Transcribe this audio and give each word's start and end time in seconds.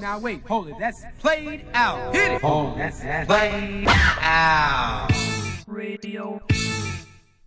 now 0.00 0.18
wait, 0.18 0.42
hold 0.46 0.68
it. 0.68 0.76
That's 0.78 1.02
played 1.18 1.64
out. 1.74 2.14
Hit 2.14 2.32
it. 2.32 2.40
Oh, 2.44 2.74
that's 2.76 3.00
played 3.26 3.86
out. 3.88 5.10
Radio. 5.66 6.40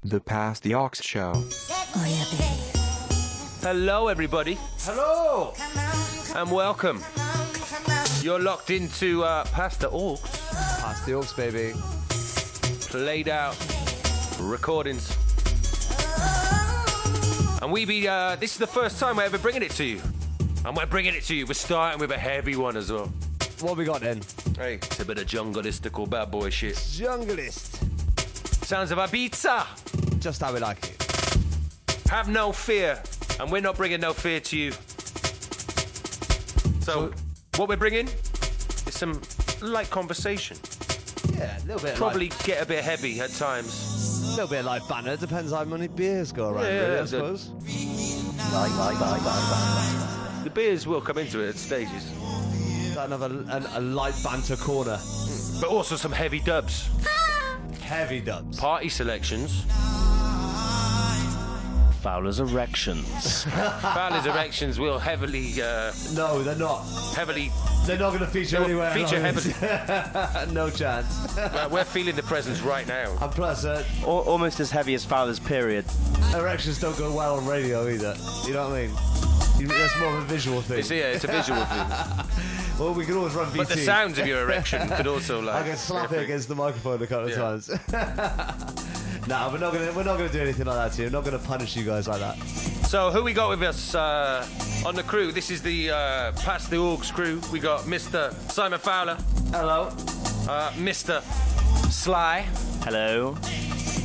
The 0.04 0.20
Pass 0.20 0.59
the 0.59 0.75
Aux 0.75 0.89
Show. 0.93 1.32
Oh 1.36 2.05
yeah, 2.07 2.25
baby. 2.32 2.57
Hello, 3.61 4.07
everybody, 4.07 4.57
Hello! 4.79 5.54
and 6.36 6.52
welcome. 6.52 7.00
You're 8.23 8.39
locked 8.39 8.71
into 8.71 9.23
uh, 9.23 9.45
Pasta 9.45 9.88
Aux, 9.91 10.18
Pass 10.18 11.05
the 11.05 11.13
Aux, 11.13 11.23
baby. 11.38 11.73
played 12.89 13.27
out 13.29 13.55
recordings. 14.39 15.15
And 17.61 17.71
we 17.71 17.86
be, 17.86 18.07
uh, 18.07 18.36
this 18.38 18.54
is 18.54 18.57
the 18.57 18.65
first 18.65 18.99
time 18.99 19.18
we're 19.18 19.23
ever 19.23 19.38
bringing 19.38 19.61
it 19.61 19.71
to 19.71 19.84
you. 19.84 20.02
And 20.63 20.77
we're 20.77 20.85
bringing 20.85 21.15
it 21.15 21.23
to 21.23 21.35
you. 21.35 21.47
We're 21.47 21.53
starting 21.53 21.99
with 21.99 22.11
a 22.11 22.17
heavy 22.17 22.55
one 22.55 22.77
as 22.77 22.91
well. 22.91 23.11
What 23.61 23.77
we 23.77 23.85
got 23.85 24.01
then? 24.01 24.21
Hey, 24.57 24.75
it's 24.75 24.99
a 24.99 25.05
bit 25.05 25.17
of 25.17 25.25
jungleistical 25.25 26.09
bad 26.09 26.29
boy 26.31 26.49
shit. 26.49 26.75
Junglist. 26.75 27.77
Sounds 28.65 28.91
of 28.91 28.97
Ibiza. 28.99 30.20
Just 30.20 30.41
how 30.41 30.53
we 30.53 30.59
like 30.59 30.84
it. 30.84 32.09
Have 32.09 32.29
no 32.29 32.51
fear. 32.51 33.01
And 33.39 33.51
we're 33.51 33.61
not 33.61 33.75
bringing 33.75 34.01
no 34.01 34.13
fear 34.13 34.39
to 34.39 34.57
you. 34.57 34.71
So, 36.81 37.12
what 37.57 37.70
we're 37.70 37.77
bringing 37.77 38.07
is 38.07 38.93
some 38.93 39.20
light 39.62 39.89
conversation. 39.89 40.57
Yeah, 41.34 41.57
a 41.57 41.65
little 41.65 41.81
bit. 41.81 41.95
Probably 41.95 42.31
get 42.43 42.62
a 42.62 42.65
bit 42.65 42.84
heavy 42.84 43.20
at 43.20 43.31
times. 43.31 44.27
a 44.27 44.31
little 44.31 44.48
bit 44.48 44.63
like 44.63 44.87
banner. 44.87 45.17
Depends 45.17 45.51
how 45.51 45.63
many 45.63 45.87
beers 45.87 46.31
go 46.31 46.49
around. 46.49 46.65
Yeah, 46.65 46.79
really, 46.79 46.95
yeah, 46.95 47.01
I 47.01 47.05
suppose. 47.05 47.49
The 50.44 50.50
beers 50.50 50.88
will 50.88 51.02
come 51.02 51.18
into 51.18 51.40
it 51.41 51.50
at 51.50 51.55
stages. 51.55 52.12
Another 52.98 53.43
a, 53.49 53.63
a 53.76 53.82
light 53.82 54.15
banter 54.24 54.55
corner. 54.55 54.99
But 55.60 55.70
also 55.70 55.96
some 55.96 56.12
heavy 56.12 56.40
dubs. 56.40 56.90
Heavy 57.82 58.21
dubs. 58.21 58.57
Party 58.60 58.88
selections. 58.90 59.65
Fowler's 62.02 62.40
Erections. 62.40 63.43
Fowler's 63.82 64.25
erections 64.25 64.80
will 64.80 64.97
heavily, 64.97 65.62
uh, 65.62 65.91
No, 66.13 66.41
they're 66.41 66.56
not. 66.56 66.81
heavily. 67.16 67.52
They're 67.85 68.00
not 68.00 68.09
going 68.09 68.22
to 68.22 68.28
feature 68.28 68.58
They 68.63 68.74
will 68.74 68.81
anywhere. 68.84 68.94
feature 68.94 69.19
heavily. 69.19 70.53
no 70.53 70.69
chance. 70.72 71.38
Uh, 71.38 71.68
we're 71.72 71.84
feeling 71.84 72.16
the 72.16 72.24
presence 72.24 72.62
right 72.62 72.88
now. 72.88 73.16
And 73.22 73.31
plus, 73.31 73.66
uh, 73.66 73.84
Al- 74.03 74.08
almost 74.22 74.59
as 74.59 74.72
heavy 74.72 74.94
as 74.96 75.03
Fowler's 75.06 75.40
period. 75.40 75.85
erections 76.34 76.80
don't 76.80 76.97
go 76.97 77.13
well 77.13 77.35
on 77.38 77.46
radio 77.46 77.88
either. 77.88 78.16
You 78.47 78.53
know 78.53 78.69
what 78.69 78.78
I 78.80 78.88
mean? 78.88 78.96
You- 79.62 79.67
That's 79.67 79.97
more 80.00 80.09
of 80.09 80.23
a 80.23 80.25
visual 80.25 80.62
thing. 80.62 80.79
It's, 80.79 80.90
yeah, 80.91 81.13
it's 81.16 81.23
a 81.23 81.28
visual 81.28 81.63
thing. 81.66 81.88
Well, 82.79 82.95
we 82.95 83.06
can 83.06 83.16
always 83.16 83.35
run 83.35 83.45
VT. 83.51 83.57
But 83.57 83.69
the 83.69 83.78
sounds 83.78 84.18
of 84.18 84.25
your 84.25 84.41
erection 84.41 84.88
could 84.90 85.06
also 85.06 85.40
like. 85.40 85.56
I 85.66 85.68
can 85.68 85.78
slap 85.78 86.12
it 86.13 86.23
against 86.23 86.47
the 86.47 86.56
microphone 86.56 87.00
a 87.03 87.06
couple 87.06 87.29
Yeah. 87.29 87.35
of 87.53 87.66
times. 87.68 87.68
no, 89.28 89.50
we're 89.51 89.59
not 89.59 89.72
gonna 89.73 89.91
we're 89.95 90.03
not 90.03 90.18
gonna 90.18 90.29
do 90.29 90.40
anything 90.40 90.66
like 90.66 90.78
that 90.78 90.91
to 90.94 91.01
you. 91.03 91.07
We're 91.07 91.12
not 91.12 91.23
gonna 91.25 91.38
punish 91.38 91.75
you 91.75 91.84
guys 91.84 92.07
like 92.07 92.19
that. 92.22 92.38
So 92.88 93.12
who 93.12 93.22
we 93.23 93.34
got 93.34 93.50
with 93.50 93.62
us 93.62 93.94
uh, 93.94 94.47
on 94.84 94.95
the 94.95 95.03
crew? 95.03 95.31
This 95.31 95.51
is 95.51 95.62
the 95.62 95.91
uh, 95.91 96.31
Pass 96.44 96.68
the 96.69 96.78
Aux 96.78 96.97
crew. 97.13 97.40
We 97.51 97.59
got 97.59 97.81
Mr. 97.81 98.34
Simon 98.51 98.79
Fowler, 98.79 99.18
Hello. 99.51 99.90
uh, 100.50 100.72
Mr. 100.72 101.22
Sly, 101.91 102.47
Hello. 102.84 103.38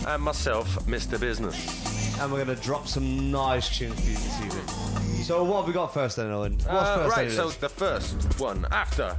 and 0.06 0.22
myself, 0.22 0.68
Mr. 0.86 1.18
Business. 1.18 1.85
And 2.20 2.32
we're 2.32 2.44
gonna 2.44 2.56
drop 2.58 2.88
some 2.88 3.30
nice 3.30 3.76
tunes 3.76 3.94
for 4.00 4.06
you 4.08 4.16
this 4.16 4.40
evening. 4.42 4.66
So 5.22 5.44
what 5.44 5.58
have 5.58 5.66
we 5.66 5.72
got 5.74 5.92
first 5.92 6.16
then, 6.16 6.30
Owen? 6.30 6.52
What's 6.54 6.66
Uh, 6.66 6.96
first 6.96 7.16
right, 7.16 7.28
then, 7.28 7.36
so 7.36 7.46
Liz? 7.46 7.56
the 7.56 7.68
first 7.68 8.40
one 8.40 8.66
after 8.70 9.16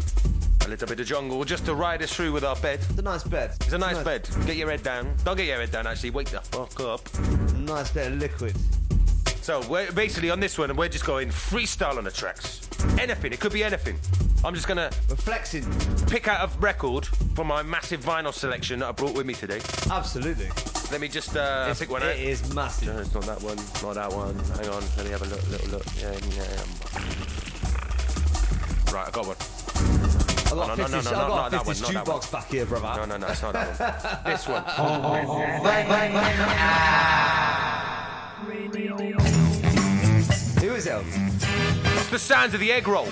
a 0.66 0.68
little 0.68 0.88
bit 0.88 1.00
of 1.00 1.06
jungle, 1.08 1.44
just 1.46 1.66
to 1.66 1.76
ride 1.76 2.02
us 2.02 2.12
through 2.14 2.32
with 2.32 2.44
our 2.44 2.56
bed. 2.58 2.80
It's 2.90 2.98
a 2.98 3.02
nice 3.02 3.24
bed. 3.24 3.52
It's 3.62 3.74
a 3.74 3.78
nice 3.78 4.04
bed. 4.04 4.28
Get 4.46 4.58
your 4.58 4.70
head 4.72 4.84
down. 4.84 5.14
Don't 5.24 5.38
get 5.38 5.46
your 5.48 5.58
head 5.60 5.72
down. 5.72 5.86
Actually, 5.88 6.10
wake 6.12 6.30
the 6.30 6.42
fuck 6.42 6.80
up. 6.80 7.02
Nice 7.56 7.92
bit 7.92 8.12
of 8.12 8.18
liquid. 8.20 8.56
So 9.48 9.66
we're 9.70 9.90
basically 9.94 10.30
on 10.30 10.42
this 10.42 10.58
one, 10.58 10.76
we're 10.76 10.90
just 10.90 11.06
going 11.06 11.30
freestyle 11.30 11.98
on 11.98 12.04
the 12.04 12.12
tracks. 12.12 12.68
Anything. 13.00 13.32
It 13.32 13.40
could 13.40 13.54
be 13.54 13.64
anything. 13.64 13.98
I'm 14.44 14.54
just 14.54 14.68
gonna 14.68 14.90
We're 15.08 15.16
flexing. 15.16 15.64
pick 16.08 16.28
out 16.28 16.50
a 16.50 16.60
record 16.60 17.06
from 17.34 17.48
my 17.48 17.64
massive 17.64 18.02
vinyl 18.04 18.34
selection 18.34 18.80
that 18.80 18.90
I 18.90 18.92
brought 18.92 19.14
with 19.14 19.26
me 19.26 19.34
today. 19.34 19.62
Absolutely. 19.90 20.50
Let 20.92 21.00
me 21.00 21.08
just 21.08 21.38
uh, 21.38 21.62
It's- 21.62 21.80
pick 21.80 21.90
one 21.90 22.04
out. 22.04 22.10
It 22.10 22.28
is 22.28 22.54
massive. 22.54 22.94
No, 22.94 23.00
it's 23.00 23.14
not 23.14 23.24
that 23.24 23.42
one. 23.42 23.56
Not 23.56 23.94
that 23.94 24.12
one. 24.12 24.36
Hang 24.36 24.68
on. 24.68 24.84
Let 24.98 25.06
me 25.06 25.12
have 25.12 25.22
a 25.22 25.28
look. 25.28 25.50
Little 25.50 25.70
look. 25.70 25.86
Yeah, 25.96 26.12
yeah. 26.36 26.64
Right, 28.92 29.08
I 29.08 29.12
got 29.12 29.28
one. 29.28 29.38
I've 29.40 30.52
no, 30.52 30.58
got 30.58 30.78
no, 30.78 30.88
no, 30.88 30.88
no, 30.88 31.00
no, 31.00 31.04
got 31.04 31.28
not 31.30 31.52
that 31.52 31.66
one, 31.66 31.80
not 31.80 31.94
that 31.94 32.06
jukebox 32.06 32.32
back 32.34 32.52
here, 32.52 32.66
brother. 32.66 33.00
No, 33.00 33.06
no, 33.06 33.16
no, 33.16 33.28
it's 33.28 33.42
not 33.42 33.54
that 33.54 33.80
one. 33.80 34.20
this 34.26 34.46
one. 34.46 34.64
Who 38.38 38.54
is 40.76 40.86
it? 40.86 41.04
It's 41.96 42.10
the 42.10 42.20
sounds 42.20 42.54
of 42.54 42.60
the 42.60 42.72
egg 42.72 42.88
roll. 42.88 43.08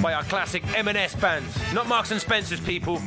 By 0.00 0.12
our 0.14 0.22
classic 0.24 0.62
M&S 0.76 1.16
bands, 1.16 1.56
Not 1.74 1.88
Marks 1.88 2.12
and 2.12 2.20
Spencer's 2.20 2.60
people, 2.60 3.00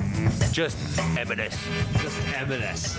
just 0.52 0.78
M&S. 1.18 1.58
Just 2.02 2.18
M&S. 2.36 2.98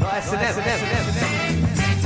Not 0.00 0.14
S&M. 0.14 0.36
All 0.36 1.99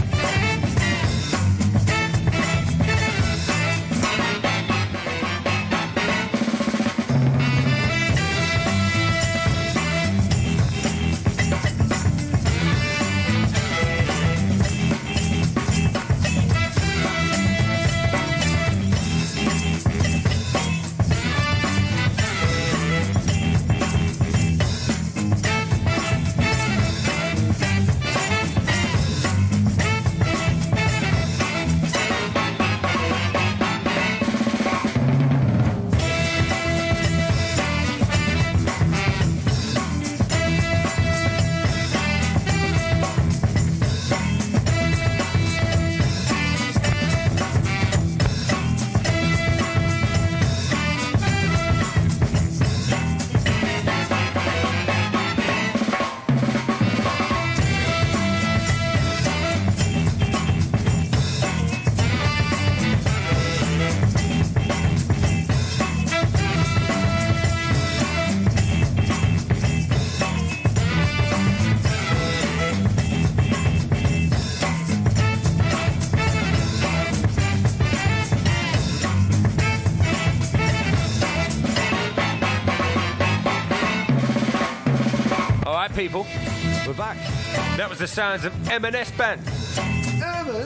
the 88.04 88.09
sounds 88.09 88.45
of 88.45 88.53
M&S 88.68 89.10
band. 89.12 89.41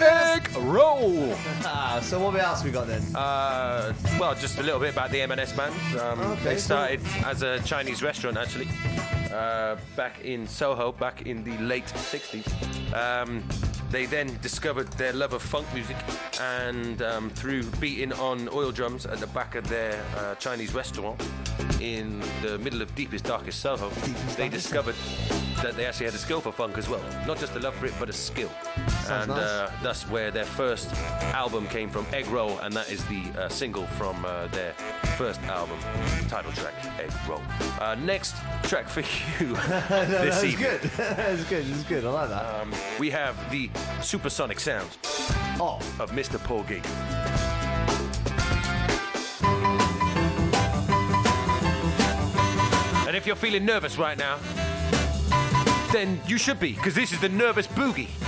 Egg 0.03 0.51
roll. 0.57 1.33
Ah, 1.65 2.01
so 2.03 2.19
what 2.19 2.35
else 2.35 2.65
we 2.65 2.73
got 2.73 2.89
then? 2.89 3.01
Uh, 3.15 3.93
well, 4.19 4.35
just 4.35 4.59
a 4.59 4.63
little 4.65 4.81
bit 4.81 4.93
about 4.93 5.13
the 5.13 5.21
M&S 5.21 5.53
band. 5.53 5.73
Um, 6.01 6.19
Okay, 6.19 6.43
they 6.43 6.51
cool. 6.51 6.59
started 6.59 7.01
as 7.25 7.43
a 7.43 7.61
Chinese 7.61 8.03
restaurant, 8.03 8.37
actually, 8.37 8.67
uh, 9.33 9.77
back 9.95 10.21
in 10.25 10.49
Soho, 10.49 10.91
back 10.91 11.27
in 11.27 11.45
the 11.45 11.57
late 11.59 11.87
60s. 11.87 12.45
Um, 12.93 13.45
they 13.93 14.07
then 14.07 14.37
discovered 14.43 14.89
their 14.95 15.13
love 15.13 15.33
of 15.33 15.41
funk 15.41 15.73
music, 15.73 15.97
and 16.41 17.01
um, 17.03 17.31
through 17.31 17.63
beating 17.79 18.13
on 18.15 18.49
oil 18.49 18.73
drums 18.73 19.07
at 19.07 19.19
the 19.19 19.29
back 19.29 19.55
of 19.55 19.69
their 19.69 20.05
uh, 20.17 20.35
Chinese 20.41 20.75
restaurant, 20.75 21.23
in 21.81 22.21
the 22.43 22.59
middle 22.59 22.83
of 22.83 22.93
deepest, 22.97 23.27
darkest 23.27 23.61
Soho, 23.61 23.91
they 24.37 24.49
discovered 24.49 24.97
that 25.63 25.77
they 25.77 25.87
actually 25.87 26.07
had 26.07 26.15
a 26.15 26.19
skill 26.19 26.41
for 26.41 26.53
funk 26.53 26.79
as 26.79 26.89
well. 26.89 27.03
Not 27.27 27.39
just 27.39 27.55
a 27.57 27.59
love 27.59 27.75
for 27.75 27.87
it, 27.87 27.95
but 27.99 28.09
a 28.09 28.13
skill. 28.13 28.51
and 29.11 29.29
nice. 29.29 29.39
uh, 29.39 29.73
that's 29.83 30.09
where 30.09 30.31
their 30.31 30.45
first 30.45 30.93
album 31.35 31.67
came 31.69 31.91
from, 31.91 32.07
Egg 32.13 32.27
Roll, 32.29 32.59
and 32.61 32.75
that 32.75 32.91
is 32.91 33.05
the 33.07 33.23
uh, 33.39 33.49
single 33.49 33.87
from 33.87 34.25
uh, 34.25 34.47
their 34.49 34.73
first 35.17 35.41
album, 35.43 35.79
title 36.29 36.53
track, 36.53 36.75
Egg 36.99 37.11
Roll. 37.29 37.43
Uh, 37.81 37.97
next 37.97 38.37
track 38.65 38.89
for 38.89 39.01
you 39.41 39.55
this 39.57 39.79
That's 39.89 40.45
evening. 40.45 40.69
good. 40.71 40.81
That's 40.97 41.45
good. 41.45 41.67
That's 41.67 41.83
good. 41.85 42.05
I 42.05 42.11
like 42.11 42.29
that. 42.31 42.61
Um, 42.61 42.75
we 42.99 43.11
have 43.11 43.37
the 43.51 43.71
supersonic 44.03 44.61
sounds 44.61 44.97
oh, 45.61 45.79
of 45.99 46.11
Mr. 46.13 46.43
Paul 46.43 46.63
Gate. 46.65 46.87
And 53.07 53.17
if 53.17 53.27
you're 53.27 53.37
feeling 53.37 53.65
nervous 53.65 53.97
right 53.97 54.19
now, 54.19 54.39
then 55.93 56.21
you 56.27 56.39
should 56.39 56.61
be, 56.61 56.73
because 56.73 56.95
this 56.95 57.13
is 57.13 57.21
the 57.21 57.29
Nervous 57.29 57.67
Boogie. 57.67 58.28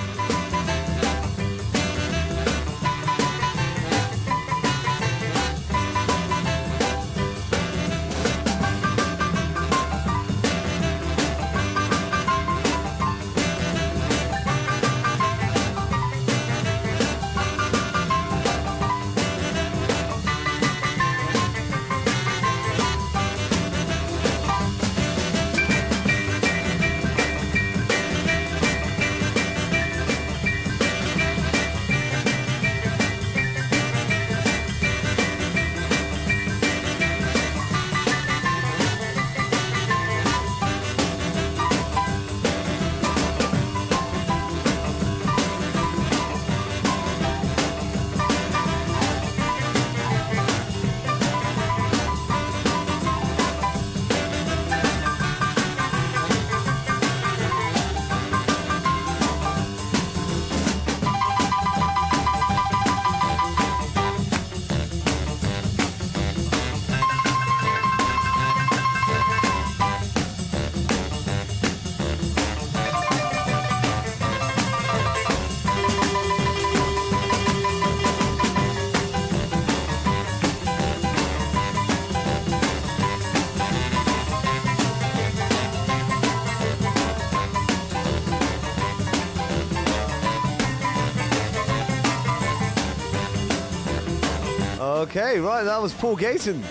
Okay, 95.10 95.40
right. 95.40 95.64
That 95.64 95.82
was 95.82 95.92
Paul 95.92 96.16
Gayten. 96.16 96.62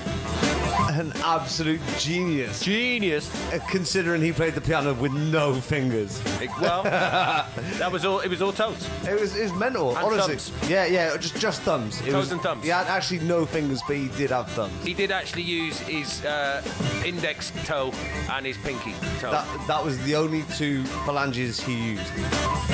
An 0.97 1.11
absolute 1.25 1.81
genius. 1.97 2.61
Genius. 2.61 3.29
Uh, 3.51 3.59
Considering 3.67 4.21
he 4.21 4.31
played 4.31 4.55
the 4.55 4.61
piano 4.61 4.93
with 4.93 5.11
no 5.11 5.55
fingers. 5.55 6.21
Well, 6.61 6.83
that 7.79 7.91
was 7.91 8.05
all. 8.05 8.19
It 8.19 8.29
was 8.29 8.41
all 8.41 8.51
toes. 8.51 8.87
It 9.07 9.19
was, 9.19 9.35
it 9.35 9.43
was 9.43 9.53
mental, 9.53 9.89
And 9.97 10.05
honestly. 10.05 10.35
thumbs. 10.35 10.69
Yeah, 10.69 10.85
yeah, 10.85 11.17
just 11.17 11.37
just 11.39 11.61
thumbs. 11.61 11.99
It 12.01 12.05
Toes 12.11 12.13
was, 12.15 12.31
and 12.33 12.41
thumbs. 12.41 12.63
He 12.63 12.69
had 12.69 12.87
actually 12.87 13.19
no 13.21 13.45
fingers, 13.45 13.81
but 13.87 13.95
he 13.95 14.07
did 14.09 14.29
have 14.31 14.47
thumbs. 14.51 14.73
He 14.83 14.93
did 14.93 15.11
actually 15.11 15.43
use 15.43 15.79
his 15.79 16.23
uh, 16.25 16.61
index 17.05 17.51
toe 17.65 17.91
and 18.31 18.45
his 18.45 18.57
pinky 18.57 18.93
toe. 19.19 19.31
That 19.31 19.47
that 19.67 19.83
was 19.83 19.97
the 20.03 20.15
only 20.15 20.43
two 20.57 20.83
phalanges 21.05 21.59
he 21.59 21.73
used. 21.93 22.07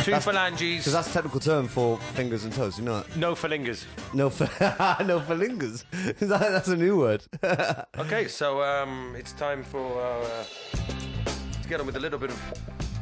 Two 0.04 0.12
that's- 0.12 0.26
phalanges, 0.26 0.80
Because 0.80 0.94
that's 0.94 1.10
a 1.10 1.14
technical 1.14 1.40
term 1.40 1.68
for 1.68 1.98
fingers 2.16 2.44
and 2.44 2.54
toes, 2.54 2.78
you 2.78 2.84
know 2.84 3.00
that? 3.02 3.16
no 3.16 3.34
phalingers. 3.36 3.86
No, 4.14 4.30
ph- 4.30 4.50
no 5.06 5.20
phalingers. 5.22 5.84
That- 6.20 6.52
that's 6.52 6.68
a 6.68 6.76
new 6.76 6.98
word. 6.98 7.24
Okay, 7.98 8.28
so 8.28 8.62
um, 8.62 9.16
it's 9.18 9.32
time 9.32 9.64
for 9.64 10.02
uh, 10.02 10.44
to 11.62 11.68
get 11.70 11.80
on 11.80 11.86
with 11.86 11.96
a 11.96 12.00
little 12.00 12.20
bit 12.20 12.30
of. 12.32 12.40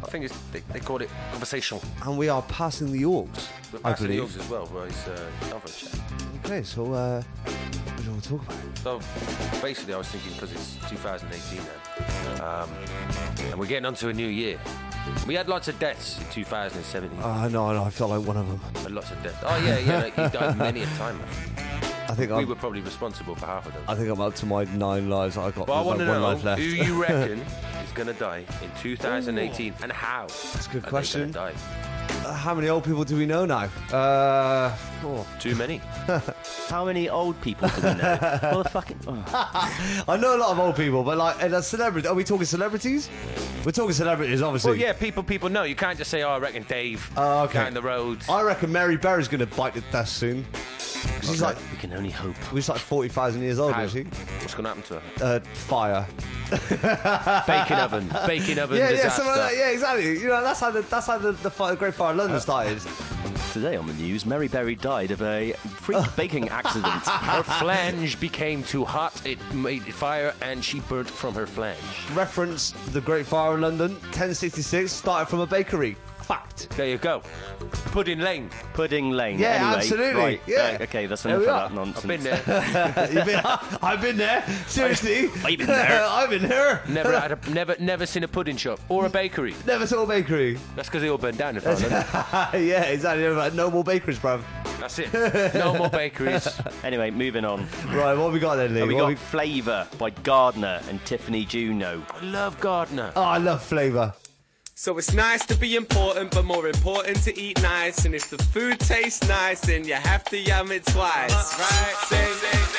I 0.04 0.08
think 0.12 0.26
it's, 0.26 0.38
they, 0.52 0.62
they 0.72 0.80
call 0.80 1.02
it 1.02 1.10
conversational. 1.32 1.82
and 2.04 2.18
we 2.18 2.30
are 2.30 2.42
passing 2.44 2.92
the 2.92 3.06
Aux, 3.06 3.28
We're 3.72 3.80
I 3.84 3.92
passing 3.92 4.08
the 4.08 4.16
believe. 4.18 4.40
As 4.40 4.50
well, 4.50 4.66
where 4.68 4.88
it's 4.88 5.08
uh, 5.08 5.30
time 5.50 5.62
a 5.64 5.68
chat. 5.70 6.00
Okay, 6.46 6.64
so 6.64 6.94
uh, 6.94 7.22
what 7.46 7.98
do 7.98 8.04
you 8.04 8.12
want 8.12 8.24
to 8.24 8.30
talk 8.30 8.42
about? 8.44 8.78
So 8.80 9.62
basically, 9.62 9.94
I 9.94 9.98
was 9.98 10.08
thinking 10.10 10.34
because 10.34 10.52
it's 10.52 10.76
2018 10.90 11.60
now, 12.38 12.64
um, 12.64 12.70
and 13.50 13.60
we're 13.60 13.66
getting 13.66 13.86
onto 13.86 14.10
a 14.10 14.14
new 14.14 14.28
year. 14.28 14.60
We 15.28 15.36
had 15.36 15.50
lots 15.50 15.68
of 15.68 15.78
deaths 15.80 16.20
in 16.20 16.26
2017. 16.32 17.18
Oh, 17.22 17.48
no, 17.50 17.74
no, 17.74 17.84
I 17.84 17.90
felt 17.90 18.12
like 18.12 18.26
one 18.26 18.38
of 18.38 18.48
them. 18.48 18.60
Had 18.84 18.92
lots 18.92 19.12
of 19.12 19.22
deaths. 19.24 19.38
Oh 19.44 19.58
yeah, 19.66 19.78
yeah. 19.80 19.98
Like, 20.04 20.16
he 20.16 20.28
died 20.38 20.58
many 20.58 20.82
a 20.84 20.86
time. 20.98 21.20
I 22.14 22.16
think 22.16 22.30
We 22.30 22.38
I'm, 22.38 22.48
were 22.48 22.54
probably 22.56 22.82
responsible 22.82 23.34
for 23.34 23.48
half 23.48 23.66
of 23.66 23.74
them. 23.74 23.84
I 23.88 23.96
think 23.96 24.08
I'm 24.08 24.22
up 24.22 24.36
to 24.36 24.46
my 24.46 24.66
nine 24.66 25.10
lives. 25.10 25.36
I 25.36 25.50
got 25.50 25.66
But 25.66 25.74
I 25.74 25.82
like 25.82 25.98
to 25.98 26.06
one 26.06 26.08
know 26.22 26.22
life 26.22 26.44
left. 26.44 26.62
who 26.62 26.68
you 26.68 27.02
reckon 27.02 27.40
is 27.40 27.92
going 27.96 28.06
to 28.08 28.14
die 28.14 28.46
in 28.62 28.70
2018 28.80 29.74
and 29.82 29.92
how. 29.92 30.28
That's 30.28 30.68
a 30.68 30.70
good 30.70 30.84
question. 30.86 31.32
Gonna 32.08 32.24
die? 32.24 32.34
How 32.34 32.54
many 32.54 32.70
old 32.70 32.84
people 32.84 33.04
do 33.04 33.16
we 33.18 33.26
know 33.26 33.46
now? 33.46 33.70
Uh, 33.92 34.76
oh. 35.04 35.26
Too 35.40 35.56
many. 35.56 35.78
How 36.68 36.86
many 36.86 37.10
old 37.10 37.40
people 37.42 37.70
do 37.70 37.76
we 37.76 37.94
know? 37.96 38.18
well, 38.42 38.64
the 38.64 38.70
fucking. 38.70 39.00
oh. 39.08 40.04
I 40.08 40.18
know 40.18 40.36
a 40.36 40.40
lot 40.40 40.52
of 40.52 40.60
old 40.60 40.76
people, 40.76 41.04
but 41.04 41.18
like, 41.18 41.42
and 41.42 41.54
a 41.54 41.62
celebrity. 41.64 42.08
Are 42.08 42.14
we 42.16 42.24
talking 42.24 42.46
celebrities? 42.46 43.10
We're 43.66 43.72
talking 43.72 43.94
celebrities, 43.94 44.42
obviously. 44.42 44.72
Well, 44.72 44.80
yeah, 44.80 44.94
people 44.94 45.24
people 45.24 45.50
know. 45.50 45.64
You 45.64 45.76
can't 45.76 45.98
just 45.98 46.12
say, 46.12 46.24
"Oh, 46.24 46.32
I 46.32 46.40
reckon 46.40 46.64
Dave 46.64 47.10
Oh, 47.16 47.44
okay. 47.44 47.60
down 47.64 47.74
the 47.74 47.82
road." 47.82 48.24
I 48.30 48.42
reckon 48.42 48.72
Mary 48.72 48.98
Berry's 48.98 49.28
going 49.28 49.40
to 49.48 49.56
bite 49.56 49.74
the 49.74 49.82
dust 49.92 50.18
soon. 50.18 50.46
She's 51.22 51.42
like, 51.42 51.58
we 51.72 51.78
can 51.78 51.94
only 51.94 52.10
hope. 52.10 52.36
she's 52.54 52.68
like 52.70 52.80
40,000 52.80 53.42
years 53.42 53.60
old, 53.60 53.74
How? 53.74 53.84
is 53.84 53.92
she? 53.92 54.04
What's 54.04 54.54
going 54.54 54.64
to 54.64 54.70
happen 54.70 54.84
to 54.84 55.00
her? 55.00 55.02
Uh, 55.22 55.40
fire. 55.54 56.06
Baking 57.48 57.78
oven, 57.78 58.10
baking 58.28 58.60
oven 58.60 58.78
Yeah, 58.78 58.86
yeah, 58.86 58.92
disaster. 58.92 59.24
something 59.24 59.42
like 59.42 59.52
that. 59.52 59.58
Yeah, 59.58 59.70
exactly. 59.70 60.20
You 60.20 60.28
know, 60.28 60.44
that's 60.44 60.60
how 60.60 60.72
the 60.72 60.82
that's 60.82 61.08
how 61.08 61.18
the, 61.18 61.32
the, 61.32 61.50
fire, 61.50 61.72
the 61.72 61.78
Great 61.78 61.93
Fire 61.94 62.12
of 62.12 62.18
London 62.18 62.40
started. 62.40 62.82
Today 63.52 63.76
on 63.76 63.86
the 63.86 63.94
news, 63.94 64.26
Mary 64.26 64.48
Berry 64.48 64.76
died 64.76 65.12
of 65.12 65.22
a 65.22 65.54
freak 65.54 66.04
baking 66.16 66.50
accident. 66.50 67.06
Her 67.08 67.44
flange 67.44 68.20
became 68.20 68.64
too 68.64 68.84
hot. 68.84 69.26
It 69.26 69.40
made 69.54 69.84
fire, 69.84 70.34
and 70.42 70.64
she 70.64 70.80
burnt 70.82 71.10
from 71.10 71.36
her 71.36 71.46
flange. 71.46 71.78
Reference 72.14 72.72
the 72.92 73.02
Great 73.02 73.26
Fire 73.28 73.54
of 73.54 73.60
London, 73.60 73.92
1066, 73.94 74.92
started 74.92 75.28
from 75.30 75.40
a 75.42 75.48
bakery. 75.48 75.96
Fact. 76.24 76.70
There 76.72 76.88
you 76.88 76.98
go. 76.98 77.22
Pudding 77.92 78.20
Lane. 78.20 78.50
Pudding 78.74 79.12
Lane. 79.12 79.38
Yeah, 79.40 79.50
anyway, 79.50 79.76
absolutely. 79.76 80.22
Right. 80.22 80.42
Yeah. 80.48 80.78
uh, 80.80 80.84
okay, 80.84 81.06
that's 81.06 81.26
enough 81.26 81.40
of 81.42 81.46
that 81.46 81.74
nonsense. 81.74 81.98
I've 82.04 82.08
been 82.08 82.24
there. 82.24 83.10
You've 83.14 83.26
been, 83.26 83.42
I've 83.82 84.02
been 84.02 84.18
there. 84.18 84.46
Seriously. 84.68 85.30
I've 85.44 85.58
been 85.58 85.68
there. 85.68 86.04
I've 86.10 86.30
been 86.30 86.48
there. 86.48 86.82
never 86.88 87.20
had 87.20 87.32
a, 87.34 87.50
never 87.52 87.76
never 87.80 88.06
seen 88.06 88.24
a 88.24 88.28
pudding 88.28 88.58
shop 88.58 88.80
or 88.90 89.06
a 89.06 89.10
bakery. 89.10 89.54
Never 89.68 89.86
saw 89.86 90.04
a 90.04 90.08
bakery. 90.08 90.58
That's 90.76 90.88
because 90.90 91.02
they 91.02 91.10
all 91.10 91.18
burned 91.18 91.38
down 91.38 91.56
in 91.56 91.62
front 91.62 91.84
of 91.84 91.92
yeah, 91.92 92.84
exactly. 92.84 93.24
No 93.56 93.70
more 93.70 93.84
bakeries, 93.84 94.20
bruv. 94.20 94.42
That's 94.80 95.00
it. 95.00 95.54
No 95.54 95.76
more 95.78 95.90
bakeries. 95.90 96.48
Anyway, 96.84 97.12
moving 97.12 97.46
on. 97.46 97.68
Right, 97.88 98.14
what 98.16 98.26
have 98.26 98.34
we 98.34 98.40
got 98.40 98.56
then, 98.56 98.74
Lee? 98.74 98.84
we 98.84 98.94
What 98.96 99.02
got 99.02 99.10
have 99.12 99.20
Flavour 99.20 99.88
by 99.98 100.12
Gardna 100.12 100.86
and 100.90 101.04
Tiffany 101.06 101.46
Juno. 101.46 102.04
I 102.14 102.24
love 102.26 102.60
Gardna. 102.60 103.12
Oh, 103.16 103.24
I 103.24 103.38
love 103.38 103.64
flavour. 103.64 104.14
So 104.84 104.98
it's 104.98 105.14
nice 105.14 105.46
to 105.46 105.56
be 105.56 105.78
important, 105.78 106.32
but 106.32 106.44
more 106.44 106.68
important 106.68 107.16
to 107.24 107.40
eat 107.40 107.62
nice. 107.62 108.04
And 108.04 108.14
if 108.14 108.30
the 108.30 108.38
food 108.38 108.82
tastes 108.82 109.26
nice, 109.30 109.62
then 109.62 109.86
you 109.86 109.94
have 109.94 110.26
to 110.26 110.38
yum 110.38 110.74
it 110.74 110.86
twice, 110.86 111.58
right? 111.58 112.73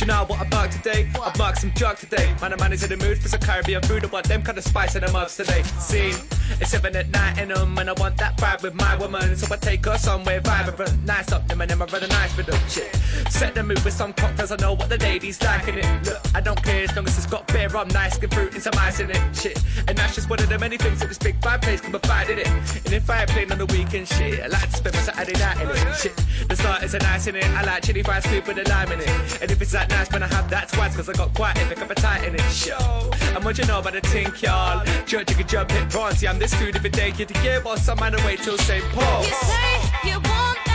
You 0.00 0.06
know 0.06 0.24
what 0.24 0.40
I've 0.40 0.50
marked 0.50 0.72
today? 0.72 1.10
I've 1.22 1.36
marked 1.36 1.60
some 1.60 1.72
jug 1.74 1.98
today. 1.98 2.34
Man, 2.40 2.54
a 2.54 2.56
man 2.56 2.72
is 2.72 2.82
in 2.82 2.88
the 2.88 2.96
mood 2.96 3.18
for 3.18 3.28
some 3.28 3.40
Caribbean 3.40 3.82
food. 3.82 4.02
I 4.02 4.06
want 4.06 4.26
them 4.26 4.42
kind 4.42 4.56
of 4.56 4.64
spice 4.64 4.96
in 4.96 5.04
the 5.04 5.12
mugs 5.12 5.36
today. 5.36 5.62
See, 5.62 6.14
it's 6.58 6.70
seven 6.70 6.96
at 6.96 7.10
night 7.10 7.38
in 7.38 7.48
them, 7.48 7.76
and 7.76 7.90
I 7.90 7.92
want 7.92 8.16
that 8.16 8.38
vibe 8.38 8.62
with 8.62 8.72
my 8.72 8.96
woman. 8.96 9.36
So 9.36 9.52
I 9.52 9.58
take 9.58 9.84
her 9.84 9.98
somewhere 9.98 10.40
vibrant, 10.40 11.04
nice 11.04 11.32
up 11.32 11.46
them, 11.48 11.60
and 11.60 11.70
then 11.70 11.82
I 11.82 11.84
run 11.84 12.02
a 12.02 12.06
nice 12.08 12.34
with 12.34 12.46
them. 12.46 12.58
Shit. 12.66 12.96
Set 13.30 13.54
the 13.54 13.62
mood 13.62 13.84
with 13.84 13.92
some 13.92 14.14
cocktails. 14.14 14.50
I 14.52 14.56
know 14.56 14.72
what 14.72 14.88
the 14.88 14.96
ladies 14.96 15.42
like 15.42 15.68
in 15.68 15.80
it. 15.80 16.06
Look, 16.06 16.18
I 16.34 16.40
don't 16.40 16.62
care 16.62 16.84
as 16.84 16.96
long 16.96 17.06
as 17.06 17.18
it's 17.18 17.26
got 17.26 17.46
beer, 17.48 17.68
rum, 17.68 17.88
nice, 17.88 18.16
good 18.16 18.32
fruit, 18.32 18.54
and 18.54 18.62
some 18.62 18.72
ice 18.78 19.00
in 19.00 19.10
it. 19.10 19.36
Shit. 19.36 19.62
And 19.86 19.98
that's 19.98 20.14
just 20.14 20.30
one 20.30 20.40
of 20.40 20.48
the 20.48 20.58
many 20.58 20.78
things 20.78 21.00
that 21.00 21.08
this 21.08 21.18
big 21.18 21.38
vibe 21.42 21.60
place 21.60 21.82
can 21.82 21.90
provide 21.90 22.30
in 22.30 22.38
it. 22.38 22.48
And 22.48 22.94
if 22.94 23.10
I 23.10 23.20
ain't 23.20 23.30
playing 23.30 23.52
on 23.52 23.58
the 23.58 23.66
weekend, 23.66 24.08
shit, 24.08 24.40
I 24.40 24.46
like 24.46 24.70
to 24.70 24.76
spend 24.76 24.94
my 24.94 25.02
Saturday 25.02 25.38
night 25.38 25.60
in 25.60 25.68
it. 25.68 25.96
Shit. 25.96 26.16
The 26.48 26.56
starters 26.56 26.94
are 26.94 27.00
nice 27.00 27.26
in 27.26 27.36
it. 27.36 27.44
I 27.44 27.64
like 27.64 27.82
chili 27.82 28.02
fried 28.02 28.24
sweet 28.24 28.46
with 28.46 28.56
a 28.56 28.68
lime 28.70 28.92
in 28.92 29.00
it. 29.00 29.42
And 29.42 29.50
if 29.50 29.60
it's 29.60 29.72
that 29.72 29.89
nice, 29.90 30.10
man, 30.10 30.22
I 30.22 30.28
have 30.28 30.48
that 30.50 30.68
twice, 30.68 30.96
cause 30.96 31.08
I 31.08 31.12
got 31.12 31.34
quite 31.34 31.56
epic 31.58 31.78
appetite 31.78 32.24
in 32.24 32.34
it. 32.34 32.40
Show. 32.50 33.10
And 33.34 33.44
what 33.44 33.58
you 33.58 33.66
know 33.66 33.78
about 33.80 33.92
the 33.92 34.00
tink, 34.00 34.42
y'all? 34.42 34.84
Church, 35.06 35.30
you 35.30 35.36
can 35.36 35.46
jump 35.46 35.72
it, 35.72 35.88
bronze. 35.90 36.22
Yeah, 36.22 36.30
I'm 36.32 36.38
this 36.38 36.52
if 36.76 36.84
it 36.84 36.92
day, 36.92 37.12
get 37.12 37.28
the 37.28 37.40
year, 37.42 37.60
boss. 37.60 37.82
Some 37.84 37.98
man 37.98 38.14
wait 38.24 38.40
till 38.40 38.58
St. 38.58 38.84
Paul. 38.92 39.22
You 39.22 39.34
say 39.34 40.10
you 40.10 40.20
want 40.20 40.69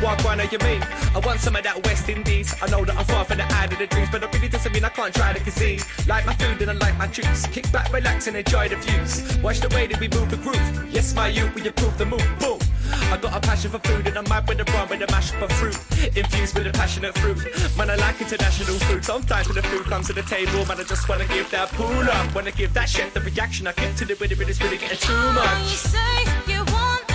more. 0.00 0.16
Yes, 0.16 0.24
yes, 0.24 0.36
what 0.36 0.52
you 0.52 0.58
mean? 0.58 0.82
I 1.14 1.18
want 1.24 1.40
some 1.40 1.56
of 1.56 1.62
that 1.64 1.84
West 1.84 2.08
Indies. 2.08 2.54
I 2.62 2.68
know 2.68 2.84
that 2.84 2.96
I'm 2.96 3.04
far 3.04 3.24
from 3.24 3.38
the 3.38 3.44
eye 3.44 3.64
of 3.64 3.78
the 3.78 3.86
dreams, 3.86 4.08
but 4.12 4.22
it 4.22 4.32
really 4.34 4.48
doesn't 4.48 4.72
mean 4.72 4.84
I 4.84 4.88
can't 4.90 5.14
try 5.14 5.32
the 5.32 5.40
cuisine. 5.40 5.80
Like 6.06 6.26
my 6.26 6.34
food 6.34 6.60
and 6.62 6.70
I 6.70 6.74
like 6.74 6.96
my 6.98 7.06
juice. 7.06 7.46
Kick 7.46 7.70
back, 7.72 7.92
relax, 7.92 8.26
and 8.26 8.36
enjoy 8.36 8.68
the 8.68 8.76
views. 8.76 9.38
Watch 9.38 9.60
the 9.60 9.68
way 9.74 9.86
that 9.86 9.98
we 10.00 10.08
move 10.08 10.30
the 10.30 10.36
groove. 10.36 10.88
Yes, 10.90 11.14
my 11.14 11.28
youth, 11.28 11.54
we 11.54 11.66
improve 11.66 11.96
the 11.98 12.06
move. 12.06 12.26
Boom. 12.38 12.58
I 13.10 13.16
got 13.16 13.36
a 13.36 13.40
passion 13.40 13.70
for 13.70 13.78
food 13.80 14.06
and 14.06 14.16
I'm 14.16 14.28
mad 14.28 14.48
with 14.48 14.58
the 14.58 14.64
rum 14.72 14.88
with 14.88 15.00
the 15.00 15.06
mash 15.08 15.32
up 15.34 15.42
of 15.42 15.52
fruit. 15.52 15.76
Infused 16.16 16.54
with 16.54 16.66
a 16.66 16.72
passionate 16.72 17.16
fruit. 17.18 17.38
Man, 17.76 17.90
I 17.90 17.96
like 17.96 18.20
international 18.20 18.78
food. 18.86 19.04
Sometimes 19.04 19.48
when 19.48 19.56
the 19.56 19.62
food 19.62 19.86
comes 19.86 20.06
to 20.08 20.12
the 20.12 20.22
table, 20.22 20.64
man, 20.66 20.78
I 20.80 20.84
just 20.84 21.08
wanna 21.08 21.26
give 21.26 21.50
that 21.50 21.68
pull 21.70 22.10
up. 22.10 22.34
Wanna 22.34 22.52
give 22.52 22.72
that 22.74 22.88
chef 22.88 23.12
the 23.14 23.20
reaction 23.20 23.66
I 23.66 23.72
give 23.72 23.96
to 23.96 24.04
the 24.04 24.14
rhythm, 24.14 24.40
it's 24.42 24.60
really 24.60 24.78
getting 24.78 24.98
too 24.98 25.32
much. 25.32 25.60
you 25.62 25.76
say 25.76 26.24
you 26.46 26.64
want 26.72 27.05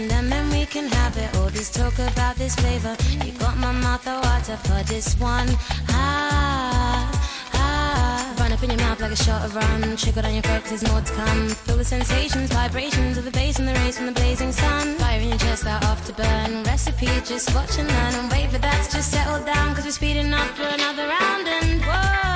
and 0.00 0.30
then 0.30 0.50
we 0.50 0.66
can 0.66 0.88
have 0.88 1.16
it. 1.16 1.34
All 1.36 1.48
this 1.48 1.70
talk 1.70 1.94
about 1.98 2.36
this 2.36 2.54
flavor, 2.54 2.96
you 3.24 3.32
got 3.38 3.56
my 3.56 3.72
mouth 3.72 4.06
a 4.06 4.20
water 4.20 4.56
for 4.56 4.82
this 4.84 5.14
one. 5.18 5.48
Ah, 5.88 7.10
ah. 7.54 8.36
Run 8.38 8.52
up 8.52 8.62
in 8.62 8.70
your 8.70 8.78
mouth 8.80 9.00
like 9.00 9.12
a 9.12 9.16
shot 9.16 9.44
of 9.44 9.54
rum. 9.54 9.96
Trickle 9.96 10.22
down 10.22 10.34
your 10.34 10.42
throat 10.42 10.64
there's 10.68 10.86
more 10.88 11.00
to 11.00 11.12
come. 11.12 11.48
Feel 11.48 11.76
the 11.76 11.84
sensations, 11.84 12.50
vibrations 12.52 13.16
of 13.16 13.24
the 13.24 13.30
bass 13.30 13.58
and 13.58 13.68
the 13.68 13.74
rays 13.74 13.96
from 13.96 14.06
the 14.06 14.12
blazing 14.12 14.52
sun. 14.52 14.94
Fire 14.96 15.20
in 15.20 15.28
your 15.28 15.38
chest, 15.38 15.64
that 15.64 15.84
off 15.84 16.04
to 16.06 16.12
burn. 16.12 16.62
Recipe, 16.64 17.06
just 17.24 17.54
watch 17.54 17.78
and 17.78 17.88
learn. 17.88 18.14
And 18.14 18.30
wait 18.30 18.50
for 18.50 18.58
that 18.58 18.84
to 18.84 18.96
just 18.96 19.10
settle 19.10 19.44
down, 19.44 19.74
cause 19.74 19.84
we're 19.84 19.92
speeding 19.92 20.32
up 20.32 20.48
for 20.48 20.64
another 20.64 21.06
round. 21.08 21.48
And 21.48 21.80
whoa, 21.82 22.35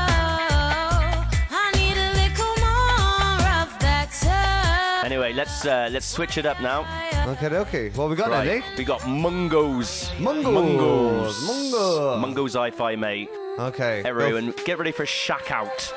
Anyway, 5.10 5.32
let's 5.32 5.66
uh, 5.66 5.88
let's 5.90 6.06
switch 6.06 6.38
it 6.38 6.46
up 6.46 6.60
now. 6.60 6.86
Okay, 7.32 7.48
okay. 7.48 7.90
What 7.90 8.10
we 8.10 8.14
got 8.14 8.30
Right, 8.30 8.46
then, 8.46 8.62
we 8.78 8.84
got 8.84 9.00
Mungos. 9.00 10.08
Mungos. 10.18 10.44
Mungos. 10.44 11.34
Mungos. 11.50 12.22
Mungos 12.22 12.54
hi-fi, 12.54 12.94
mate. 12.94 13.28
eh? 13.58 13.62
Okay. 13.62 14.02
Everyone, 14.04 14.54
get 14.64 14.78
ready 14.78 14.92
for 14.92 15.02
a 15.02 15.06
shack 15.06 15.50
out. 15.50 15.92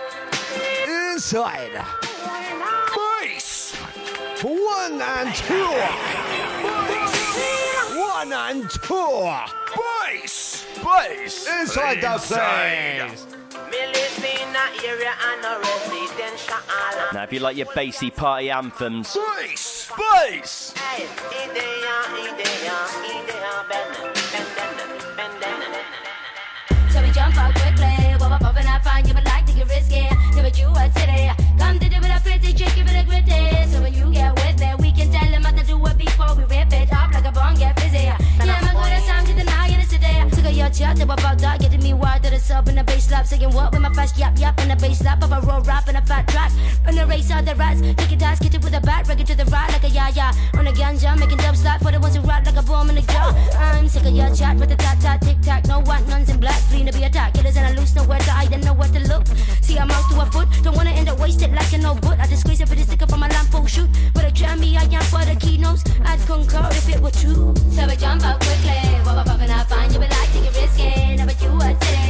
Inside. 0.88 1.78
Bass. 3.22 3.76
One 4.42 5.00
and 5.00 5.36
two. 5.36 5.70
One 8.00 8.34
and 8.34 8.68
two. 8.68 9.30
Bass. 9.78 10.66
Bass. 10.84 11.48
Inside 11.62 12.02
the 12.02 12.18
place. 12.18 13.43
Now, 14.54 14.70
if 17.24 17.34
you 17.34 17.40
like 17.40 17.58
your 17.58 17.66
bassy 17.74 18.12
party 18.12 18.52
anthems, 18.52 19.16
bass. 19.16 19.90
Bass. 19.98 20.76
So 26.92 27.02
we 27.02 27.10
jump 27.12 27.36
out 27.36 27.56
quickly. 27.56 27.88
What 28.20 28.30
we're 28.30 28.38
popping, 28.38 28.68
I 28.68 28.78
find 28.84 29.08
you 29.08 29.16
would 29.16 29.26
like 29.26 29.48
to 29.48 29.54
get 29.54 29.68
risky. 29.70 29.96
Yeah, 29.96 30.44
but 30.44 30.56
you 30.60 30.68
are 30.68 30.90
today. 30.90 31.32
Come 31.58 31.80
to 31.80 31.90
do 31.90 31.96
with 31.96 32.12
a 32.12 32.22
pretty 32.24 32.54
chick, 32.54 32.76
give 32.76 32.88
it 32.88 32.96
a 32.96 33.04
gritty. 33.06 33.72
So 33.72 33.82
when 33.82 33.96
you 33.96 34.12
get 34.14 34.36
with 34.36 34.62
it, 34.62 34.78
we 34.80 34.92
can 34.92 35.10
tell 35.12 35.32
them 35.32 35.42
how 35.44 35.52
to 35.52 35.64
do 35.66 35.84
it 35.84 35.98
before 35.98 36.36
we 36.36 36.44
rip 36.44 36.72
it 36.72 36.93
your 40.54 40.70
chat, 40.70 40.98
they 40.98 41.06
were 41.06 41.14
about 41.14 41.40
that, 41.40 41.60
getting 41.60 41.82
me 41.82 41.94
wired 41.94 42.24
to 42.24 42.30
the 42.30 42.40
sub 42.40 42.68
in 42.68 42.76
the 42.76 42.84
bass 42.84 43.08
slap. 43.08 43.26
Saying 43.26 43.52
what 43.52 43.72
with 43.72 43.82
my 43.82 43.94
fast 43.94 44.18
yap 44.18 44.38
yap 44.38 44.60
in 44.62 44.70
the 44.70 44.76
bass 44.76 45.00
slap 45.00 45.24
of 45.24 45.32
a 45.32 45.40
roll 45.42 45.62
rap 45.62 45.88
in 45.90 45.96
a 45.96 46.02
fat 46.02 46.28
track. 46.28 46.52
Run 46.86 46.96
the 46.96 47.06
race 47.08 47.32
out 47.32 47.46
the 47.46 47.56
rats, 47.56 47.82
take 47.82 48.12
it 48.12 48.20
dance, 48.20 48.40
get 48.40 48.54
it 48.54 48.64
with 48.64 48.74
a 48.74 48.82
bat, 48.82 49.10
it 49.10 49.28
to 49.28 49.36
the 49.36 49.46
right 49.46 49.72
like 49.72 49.84
a 49.84 49.90
ya 49.90 50.08
ya. 50.10 50.32
On 50.58 50.68
a 50.68 50.72
ganja, 50.72 51.18
making 51.18 51.38
dub 51.38 51.56
slap 51.56 51.82
for 51.82 51.92
the 51.92 52.00
ones 52.00 52.16
who 52.16 52.22
rock 52.22 52.46
like 52.46 52.56
a 52.56 52.62
bomb 52.62 52.90
in 52.90 52.96
the 52.96 53.02
jaw. 53.02 53.34
I'm 53.58 53.88
sick 53.88 54.06
of 54.06 54.14
your 54.14 54.34
chat 54.36 54.58
with 54.58 54.70
the 54.70 54.76
tat 54.76 55.00
tat 55.02 55.22
tic 55.22 55.42
tac, 55.42 55.68
no 55.68 55.82
white 55.82 56.08
nuns 56.08 56.30
in 56.30 56.40
black, 56.40 56.60
fleeing 56.70 56.88
to 56.88 56.94
be 56.94 57.04
attacked. 57.04 57.36
Killers 57.36 57.58
and 57.58 57.68
I 57.68 57.74
loose 57.80 57.96
nowhere 57.96 58.20
to 58.20 58.32
hide, 58.32 58.64
know 58.64 58.74
where 58.74 58.90
to 58.90 59.00
look. 59.08 59.26
See, 59.62 59.78
I'm 59.78 59.90
out 59.92 60.10
to 60.12 60.22
a 60.22 60.26
foot, 60.26 60.48
don't 60.64 60.76
wanna 60.76 60.92
end 60.92 61.10
up 61.10 61.20
wasted 61.20 61.52
like 61.54 61.74
an 61.74 61.86
old 61.86 62.02
boot. 62.02 62.20
I 62.20 62.28
disgrace 62.28 62.62
it 62.62 62.70
for 62.70 62.76
the 62.76 62.84
sticker 62.84 63.08
from 63.08 63.22
my 63.22 63.28
lamp 63.30 63.54
shoot. 63.74 63.90
But 64.14 64.26
a 64.26 64.58
me, 64.58 64.78
I 64.78 64.84
am 64.84 65.04
for 65.10 65.24
the 65.26 65.36
keynotes. 65.40 65.84
I'd 66.06 66.20
concur 66.28 66.68
if 66.72 66.90
it 66.90 67.00
were 67.02 67.12
true. 67.12 67.54
So 67.74 67.88
we 67.88 67.96
jump 67.96 68.24
out 68.24 68.40
quickly, 68.40 68.78
what 69.04 69.18
I 69.28 69.64
find 69.64 69.92
you, 69.92 70.00
but 70.00 70.10
like 70.12 70.32
to 70.34 70.43
risky. 70.50 71.16
Never 71.16 71.32
you 71.44 71.50
are 71.50 71.74
today. 71.74 72.03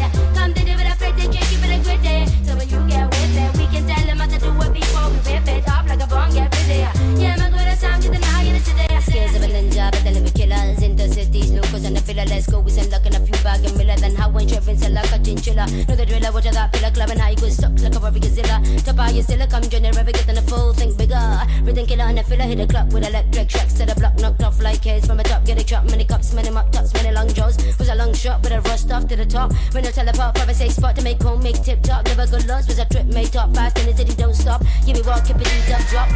Lucas 11.74 11.88
and 11.88 11.98
the 11.98 12.01
filler, 12.01 12.25
let's 12.25 12.46
go 12.46 12.60
with 12.60 12.74
some 12.74 12.88
luck 12.92 13.01
and 13.06 13.15
a 13.15 13.20
few 13.25 13.34
bag 13.42 13.65
and 13.65 13.75
miller. 13.75 13.98
Then 13.98 14.13
how 14.13 14.30
when 14.30 14.46
Trevin 14.46 14.77
sell 14.77 14.94
like 14.94 15.10
a 15.10 15.18
chinchilla. 15.18 15.65
Know 15.89 15.96
the 15.96 16.06
driller, 16.06 16.32
watch 16.32 16.46
that 16.46 16.72
pillar 16.72 16.92
club 16.92 17.10
and 17.10 17.20
how 17.20 17.30
you 17.30 17.36
go 17.36 17.50
suck 17.50 17.74
like 17.82 17.96
a 17.96 18.00
rubber 18.00 18.20
gazilla. 18.20 18.62
Top 18.86 19.00
out 19.00 19.13
your 19.13 19.24
still 19.24 19.42
come 19.48 19.63
join 19.63 19.82
the 19.82 19.92
rev, 19.98 20.06
get 20.06 20.30
on 20.30 20.36
the 20.36 20.44
full, 20.44 20.74
think 20.74 20.96
bigger. 20.98 21.18
Rhythm 21.65 21.88
killer 21.88 22.06
and 22.06 22.20
the 22.20 22.24
filler 22.24 22.46
hit 22.46 22.60
the 22.60 22.68
clock 22.68 22.94
with 22.94 23.08
electric 23.08 23.50
shocks 23.50 23.74
to 23.74 23.88
the 23.88 23.96
block, 23.96 24.13
knocked 24.20 24.44
off 24.44 24.62
like 24.62 24.84
case 24.84 25.08
from 25.08 25.18
the 25.18 25.24
top. 25.24 25.46
Get 25.46 25.60
a 25.60 25.65
drop, 25.65 25.89
many 25.89 26.06
cups, 26.06 26.32
many 26.34 26.51
mop 26.51 26.72
tops, 26.72 26.94
many 26.94 27.10
long 27.10 27.34
jaws. 27.34 27.58
Was 27.80 27.89
a 27.89 27.96
long 27.96 28.13
shot 28.13 28.44
with 28.44 28.53
a 28.53 28.62
rust 28.70 28.92
off 28.92 29.08
to 29.08 29.15
the 29.15 29.25
top. 29.25 29.51
When 29.74 29.84
I 29.84 29.89
tell 29.89 30.06
teleport, 30.06 30.36
probably 30.36 30.53
say 30.53 30.70
spot 30.70 30.96
to 30.98 31.03
make 31.03 31.24
home, 31.24 31.42
make 31.42 31.63
tip 31.63 31.82
top. 31.82 32.06
Never 32.06 32.27
good 32.27 32.46
loss, 32.46 32.68
was 32.68 32.77
a 32.77 32.86
trip 32.86 33.08
made 33.08 33.34
top 33.34 33.50
fast 33.56 33.80
in 33.80 33.88
the 33.88 33.98
city, 33.98 34.13
don't 34.13 34.36
stop. 34.36 34.62
Give 34.86 34.96
me 34.96 35.01
walk, 35.01 35.25
keep 35.25 35.38
it 35.42 35.74
up, 35.74 35.82
drop. 35.89 36.10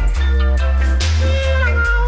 Me 1.18 2.07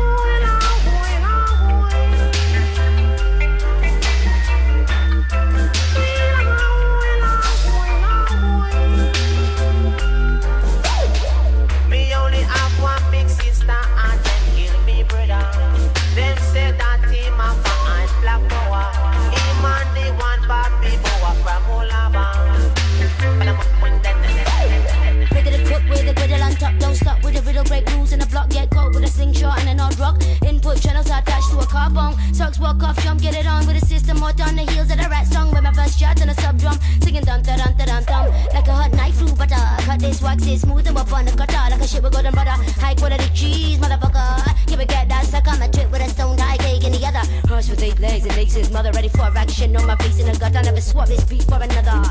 with 27.32 27.42
a 27.42 27.46
riddle, 27.46 27.64
break 27.64 27.88
rules 27.92 28.12
in 28.12 28.20
a 28.20 28.26
block, 28.26 28.50
get 28.50 28.70
caught 28.70 28.94
with 28.94 29.04
a 29.04 29.06
slingshot 29.06 29.58
and 29.60 29.68
an 29.68 29.80
odd 29.80 29.98
rock. 29.98 30.20
Input 30.46 30.80
channels 30.80 31.10
are 31.10 31.20
attached 31.20 31.50
to 31.50 31.58
a 31.58 31.66
car 31.66 31.90
bomb. 31.90 32.14
Socks 32.32 32.58
walk 32.58 32.82
off, 32.82 32.98
jump, 33.02 33.20
get 33.20 33.34
it 33.34 33.46
on 33.46 33.66
with 33.66 33.82
a 33.82 33.86
system 33.86 34.18
hot 34.18 34.40
on 34.40 34.56
the 34.56 34.62
heels 34.72 34.90
of 34.90 34.98
the 34.98 35.08
rat 35.08 35.26
song. 35.26 35.50
With 35.52 35.62
my 35.62 35.72
first 35.72 35.98
shot 35.98 36.20
and 36.20 36.30
a 36.30 36.34
sub 36.34 36.58
drum, 36.58 36.78
singing 37.00 37.22
dun 37.22 37.42
dun 37.42 37.58
dun 37.58 37.76
dun 37.76 38.04
dun 38.04 38.26
like 38.54 38.66
a 38.66 38.72
hot 38.72 38.92
knife 38.92 39.16
through 39.16 39.34
butter. 39.34 39.54
Uh, 39.54 39.80
cut 39.80 40.00
this 40.00 40.22
wax, 40.22 40.46
it's 40.46 40.62
smooth 40.62 40.86
and 40.86 40.96
up 40.96 41.12
on 41.12 41.24
the 41.24 41.32
cutter 41.32 41.70
like 41.70 41.80
a 41.80 41.86
shit 41.86 42.02
with 42.02 42.12
golden 42.12 42.34
butter. 42.34 42.56
High 42.80 42.94
quality 42.94 43.28
cheese, 43.34 43.78
motherfucker. 43.78 44.66
Can 44.66 44.78
we 44.78 44.86
get 44.86 45.08
that 45.08 45.24
suck 45.26 45.46
on 45.48 45.62
a 45.62 45.68
trip 45.70 45.90
with 45.90 46.02
a 46.02 46.08
stone 46.08 46.36
die 46.36 46.56
cake 46.58 46.84
in 46.84 46.92
the 46.92 47.06
other? 47.06 47.24
Horse 47.48 47.68
with 47.70 47.82
eight 47.82 47.98
legs 48.00 48.26
and 48.26 48.36
legs 48.36 48.54
his 48.54 48.70
mother 48.70 48.90
ready 48.92 49.08
for 49.08 49.22
action. 49.22 49.76
On 49.76 49.86
my 49.86 49.96
face 49.96 50.18
in 50.18 50.26
the 50.26 50.38
gut, 50.38 50.56
I 50.56 50.62
never 50.62 50.80
swap 50.80 51.08
this 51.08 51.24
beat 51.24 51.44
for 51.44 51.62
another. 51.62 52.02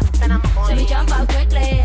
So 0.67 0.75
we 0.75 0.85
jump 0.85 1.11
out 1.11 1.27
quickly. 1.27 1.83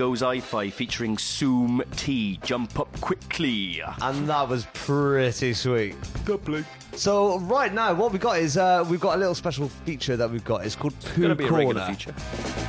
That 0.00 0.08
was 0.08 0.22
Mungo's 0.22 0.40
Hi-Fi 0.40 0.70
featuring 0.70 1.18
Soom 1.18 1.82
T. 1.94 2.40
Jump 2.42 2.80
up 2.80 3.00
quickly. 3.02 3.82
And 4.00 4.26
that 4.30 4.48
was 4.48 4.64
pretty 4.72 5.52
sweet. 5.52 5.94
Good 6.24 6.42
play. 6.42 6.64
So 6.92 7.38
right 7.40 7.70
now, 7.70 7.92
what 7.92 8.10
we 8.10 8.18
got 8.18 8.38
is 8.38 8.56
uh, 8.56 8.82
we've 8.88 8.98
got 8.98 9.16
a 9.16 9.18
little 9.18 9.34
special 9.34 9.68
feature 9.68 10.16
that 10.16 10.30
we've 10.30 10.42
got. 10.42 10.64
It's 10.64 10.74
called 10.74 10.98
Poo 11.00 11.20
Gonna 11.20 11.34
be 11.34 11.46
Corner, 11.46 11.66
regular 11.66 11.86
feature. 11.86 12.14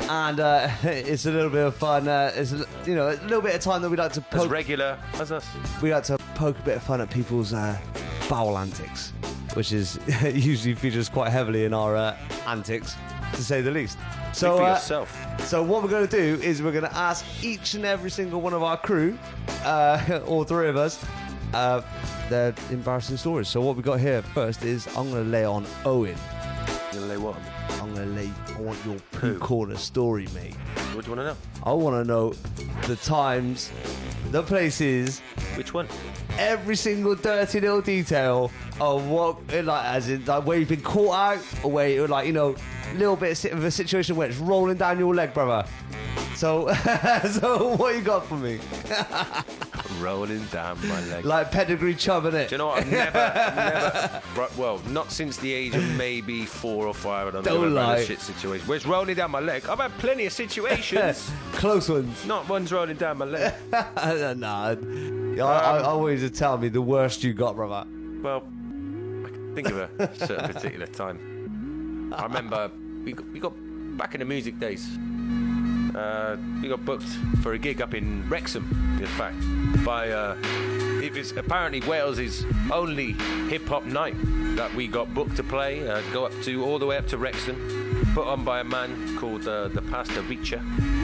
and 0.09 0.41
uh, 0.41 0.69
it's 0.83 1.25
a 1.25 1.31
little 1.31 1.49
bit 1.49 1.65
of 1.65 1.73
fun. 1.73 2.09
Uh, 2.09 2.33
it's 2.35 2.51
a, 2.51 2.65
you 2.85 2.95
know 2.95 3.07
a 3.07 3.15
little 3.23 3.41
bit 3.41 3.55
of 3.55 3.61
time 3.61 3.81
that 3.81 3.89
we 3.89 3.95
like 3.95 4.11
to 4.11 4.21
poke. 4.21 4.41
As 4.41 4.47
regular 4.47 4.99
as 5.13 5.31
us. 5.31 5.47
we 5.81 5.93
like 5.93 6.03
to 6.03 6.17
poke 6.35 6.59
a 6.59 6.63
bit 6.63 6.75
of 6.75 6.83
fun 6.83 6.99
at 6.99 7.09
people's 7.09 7.53
uh, 7.53 7.79
bowel 8.29 8.57
antics, 8.57 9.13
which 9.53 9.71
is 9.71 9.97
usually 10.33 10.75
features 10.75 11.07
quite 11.07 11.31
heavily 11.31 11.63
in 11.63 11.73
our 11.73 11.95
uh, 11.95 12.17
antics, 12.45 12.97
to 13.35 13.41
say 13.41 13.61
the 13.61 13.71
least. 13.71 13.97
So, 14.33 14.57
uh, 14.63 14.77
so 15.39 15.61
what 15.61 15.83
we're 15.83 15.89
going 15.89 16.07
to 16.07 16.17
do 16.17 16.41
is 16.41 16.61
we're 16.61 16.71
going 16.71 16.85
to 16.85 16.95
ask 16.95 17.25
each 17.43 17.73
and 17.73 17.85
every 17.85 18.09
single 18.09 18.39
one 18.41 18.53
of 18.53 18.63
our 18.63 18.77
crew, 18.77 19.17
uh, 19.63 20.21
all 20.25 20.43
three 20.43 20.69
of 20.69 20.77
us, 20.77 21.03
uh, 21.53 21.81
their 22.29 22.55
embarrassing 22.69 23.17
stories. 23.17 23.49
So 23.49 23.61
what 23.61 23.75
we 23.75 23.83
got 23.83 23.99
here 23.99 24.21
first 24.21 24.63
is 24.63 24.87
I'm 24.97 25.11
going 25.11 25.25
to 25.25 25.29
lay 25.29 25.43
on 25.43 25.65
Owen. 25.85 26.15
You're 26.93 27.01
going 27.01 27.03
to 27.03 27.07
lay 27.07 27.17
what? 27.17 27.37
I'm 27.81 27.93
going 27.93 28.07
to 28.07 28.13
lay. 28.21 28.31
I 28.55 28.61
want 28.61 28.79
your 28.85 28.95
poo 29.11 29.33
Who? 29.33 29.39
corner 29.39 29.75
story, 29.75 30.27
mate. 30.33 30.55
What 30.93 31.05
do 31.05 31.11
you 31.11 31.17
want 31.17 31.27
to 31.27 31.33
know? 31.33 31.37
I 31.63 31.73
want 31.73 31.95
to 32.03 32.07
know 32.07 32.33
the 32.87 32.95
times, 32.95 33.69
the 34.31 34.43
places, 34.43 35.19
Which 35.55 35.73
one? 35.73 35.87
every 36.37 36.75
single 36.75 37.15
dirty 37.15 37.59
little 37.59 37.81
detail 37.81 38.51
of 38.79 39.07
what, 39.07 39.37
like, 39.53 39.85
as 39.85 40.09
in, 40.09 40.23
like, 40.25 40.45
where 40.45 40.57
you've 40.57 40.69
been 40.69 40.81
caught 40.81 41.15
out, 41.15 41.39
or 41.63 41.71
where 41.71 41.89
you're 41.89 42.07
like, 42.07 42.27
you 42.27 42.33
know, 42.33 42.55
little 42.93 43.15
bit 43.15 43.45
of 43.45 43.63
a 43.63 43.71
situation 43.71 44.15
where 44.15 44.29
it's 44.29 44.37
rolling 44.37 44.77
down 44.77 44.99
your 44.99 45.13
leg, 45.13 45.33
brother. 45.33 45.67
So, 46.35 46.73
so 47.29 47.75
what 47.75 47.95
you 47.95 48.01
got 48.01 48.25
for 48.25 48.35
me? 48.35 48.59
Rolling 49.99 50.43
down 50.45 50.79
my 50.87 50.99
leg. 51.05 51.25
Like 51.25 51.51
pedigree 51.51 51.93
chubbing 51.93 52.33
it. 52.33 52.49
Do 52.49 52.55
you 52.55 52.57
know 52.57 52.67
what? 52.67 52.79
I've 52.79 52.91
never, 52.91 53.33
never, 53.55 54.21
right, 54.35 54.57
well, 54.57 54.79
not 54.87 55.11
since 55.11 55.37
the 55.37 55.53
age 55.53 55.75
of 55.75 55.83
maybe 55.95 56.45
four 56.45 56.87
or 56.87 56.93
five. 56.93 57.27
I 57.27 57.31
don't, 57.31 57.43
Don't 57.43 57.65
think 57.65 57.77
I've 57.77 57.99
a 57.99 58.05
shit 58.05 58.19
situation. 58.19 58.65
Where 58.67 58.77
it's 58.77 58.85
rolling 58.87 59.15
down 59.15 59.29
my 59.29 59.39
leg. 59.39 59.67
I've 59.67 59.79
had 59.79 59.91
plenty 59.99 60.25
of 60.25 60.33
situations. 60.33 61.29
Close 61.51 61.89
ones. 61.89 62.25
not 62.25 62.49
one's 62.49 62.71
rolling 62.71 62.97
down 62.97 63.19
my 63.19 63.25
leg. 63.25 63.53
nah. 63.71 64.69
I, 64.69 64.69
I, 64.69 64.73
um, 64.73 64.79
I 65.39 65.81
always 65.81 66.29
tell 66.31 66.57
me 66.57 66.69
the 66.69 66.81
worst 66.81 67.23
you 67.23 67.33
got, 67.33 67.55
brother. 67.55 67.87
Well, 68.23 68.37
I 68.37 69.29
can 69.29 69.53
think 69.53 69.69
of 69.69 69.77
a 69.77 70.15
certain 70.15 70.51
particular 70.51 70.87
time. 70.87 71.30
I 72.13 72.23
remember 72.23 72.71
we 73.05 73.13
got, 73.13 73.27
we 73.31 73.39
got 73.39 73.53
back 73.97 74.13
in 74.15 74.19
the 74.19 74.25
music 74.25 74.59
days. 74.59 74.87
Uh, 75.95 76.37
we 76.61 76.69
got 76.69 76.83
booked 76.85 77.03
for 77.41 77.53
a 77.53 77.57
gig 77.57 77.81
up 77.81 77.93
in 77.93 78.27
Wrexham, 78.29 78.63
in 78.99 79.05
fact, 79.07 79.35
by 79.83 80.09
uh, 80.09 80.37
it 81.03 81.13
was 81.13 81.31
apparently 81.35 81.81
Wales's 81.81 82.45
only 82.71 83.13
hip 83.49 83.67
hop 83.67 83.85
night 83.85 84.15
that 84.55 84.73
we 84.73 84.87
got 84.87 85.13
booked 85.13 85.35
to 85.37 85.43
play. 85.43 85.85
Uh, 85.87 86.01
go 86.13 86.25
up 86.25 86.31
to 86.43 86.63
all 86.63 86.79
the 86.79 86.85
way 86.85 86.95
up 86.97 87.07
to 87.07 87.17
Wrexham, 87.17 87.57
put 88.13 88.25
on 88.25 88.45
by 88.45 88.61
a 88.61 88.63
man 88.63 89.17
called 89.17 89.45
uh, 89.47 89.67
the 89.67 89.81
Pastor 89.81 90.21
Reacher, 90.23 90.61